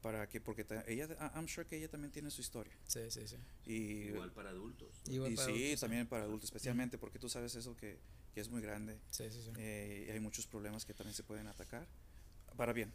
para 0.00 0.28
que 0.28 0.40
porque 0.40 0.64
ta- 0.64 0.84
ella, 0.88 1.04
I- 1.06 1.36
I'm 1.38 1.46
sure 1.46 1.64
que 1.66 1.76
ella 1.76 1.88
también 1.88 2.10
tiene 2.12 2.30
su 2.32 2.40
historia 2.40 2.72
sí, 2.86 3.00
sí. 3.10 3.26
sí. 3.28 3.36
y, 3.66 4.08
Igual 4.08 4.32
para 4.32 4.50
adultos. 4.50 5.00
Igual 5.06 5.32
y 5.32 5.36
para 5.36 5.46
sí, 5.46 5.52
adultos, 5.54 5.80
también 5.80 6.06
para 6.08 6.24
adultos, 6.24 6.44
especialmente 6.46 6.98
porque 6.98 7.18
tú 7.20 7.28
sabes 7.28 7.54
eso 7.54 7.76
que, 7.76 7.98
que 8.38 8.42
es 8.42 8.50
muy 8.50 8.62
grande 8.62 9.00
Sí, 9.10 9.24
sí, 9.32 9.42
sí. 9.42 9.50
eh, 9.58 10.04
y 10.06 10.10
hay 10.12 10.20
muchos 10.20 10.46
problemas 10.46 10.84
que 10.84 10.94
también 10.94 11.12
se 11.12 11.24
pueden 11.24 11.48
atacar 11.48 11.88
para 12.56 12.72
bien 12.72 12.92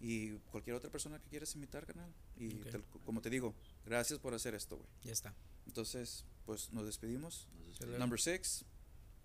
y 0.00 0.30
cualquier 0.50 0.76
otra 0.76 0.88
persona 0.90 1.18
que 1.18 1.28
quieras 1.28 1.54
invitar, 1.54 1.84
canal 1.84 2.10
y 2.36 2.48
te- 2.64 2.80
como 3.04 3.20
te 3.20 3.28
digo, 3.28 3.54
gracias 3.84 4.18
por 4.18 4.32
hacer 4.32 4.54
esto, 4.54 4.76
güey. 4.78 4.88
Ya 5.04 5.12
está. 5.12 5.34
Entonces, 5.66 6.24
pues 6.46 6.72
nos 6.72 6.86
despedimos. 6.86 7.46
Nos 7.58 7.66
despedimos. 7.68 7.98
Number 8.00 8.18
six, 8.18 8.64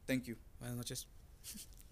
thank 0.05 0.23
you. 0.23 0.35
Buenas 0.59 0.75
noches. 0.75 1.07